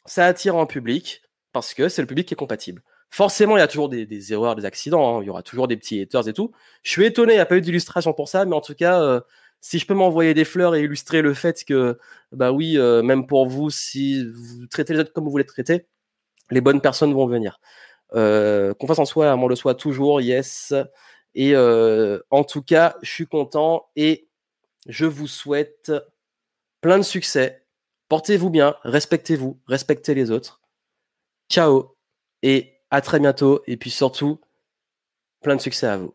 ça 0.07 0.27
attire 0.27 0.57
un 0.57 0.67
public 0.67 1.23
parce 1.53 1.75
que 1.75 1.89
c'est 1.89 2.03
le 2.03 2.09
public 2.09 2.27
qui 2.29 2.35
est 2.35 2.37
compatible. 2.37 2.83
Forcément, 3.11 3.57
il 3.57 3.61
y 3.61 3.63
a 3.63 3.69
toujours 3.69 3.89
des, 3.89 4.33
erreurs, 4.33 4.57
des 4.57 4.65
accidents, 4.65 5.19
hein. 5.19 5.23
il 5.23 5.27
y 5.27 5.31
aura 5.31 5.43
toujours 5.43 5.69
des 5.69 5.77
petits 5.77 6.01
haters 6.01 6.29
et 6.29 6.33
tout. 6.33 6.53
Je 6.83 6.91
suis 6.91 7.05
étonné, 7.05 7.35
il 7.35 7.37
n'y 7.37 7.41
a 7.41 7.47
pas 7.47 7.57
eu 7.57 7.61
d'illustration 7.61 8.13
pour 8.13 8.29
ça, 8.29 8.45
mais 8.45 8.57
en 8.57 8.61
tout 8.61 8.75
cas, 8.75 9.01
euh, 9.01 9.21
si 9.61 9.79
je 9.79 9.87
peux 9.87 9.95
m'envoyer 9.95 10.35
des 10.35 10.45
fleurs 10.45 10.75
et 10.75 10.83
illustrer 10.83 11.23
le 11.23 11.33
fait 11.33 11.65
que, 11.65 11.99
bah 12.33 12.53
oui, 12.53 12.77
euh, 12.77 13.03
même 13.03 13.27
pour 13.27 13.47
vous, 13.47 13.71
si 13.71 14.25
vous 14.31 14.67
traitez 14.67 14.93
les 14.95 15.01
autres 15.01 15.13
comme 15.13 15.25
vous 15.25 15.31
voulez 15.31 15.47
traiter, 15.47 15.87
les 16.51 16.61
bonnes 16.61 16.81
personnes 16.81 17.15
vont 17.15 17.27
venir. 17.27 17.61
Euh, 18.15 18.75
fasse 18.87 18.99
en 18.99 19.05
soi, 19.05 19.35
moi 19.37 19.49
le 19.49 19.57
soit 19.57 19.75
toujours, 19.75 20.21
yes. 20.21 20.75
Et 21.35 21.55
euh, 21.55 22.21
en 22.31 22.45
tout 22.45 22.63
cas, 22.63 22.97
je 23.03 23.11
suis 23.11 23.27
content 23.27 23.87
et 23.97 24.29
je 24.87 25.07
vous 25.07 25.27
souhaite 25.27 25.93
plein 26.81 26.99
de 26.99 27.03
succès. 27.03 27.67
Portez-vous 28.09 28.51
bien, 28.51 28.77
respectez-vous, 28.83 29.61
respectez 29.67 30.15
les 30.15 30.31
autres. 30.31 30.61
Ciao 31.51 31.97
et 32.43 32.75
à 32.91 33.01
très 33.01 33.19
bientôt. 33.19 33.63
Et 33.67 33.77
puis 33.77 33.91
surtout, 33.91 34.41
plein 35.43 35.57
de 35.57 35.61
succès 35.61 35.87
à 35.87 35.97
vous. 35.97 36.15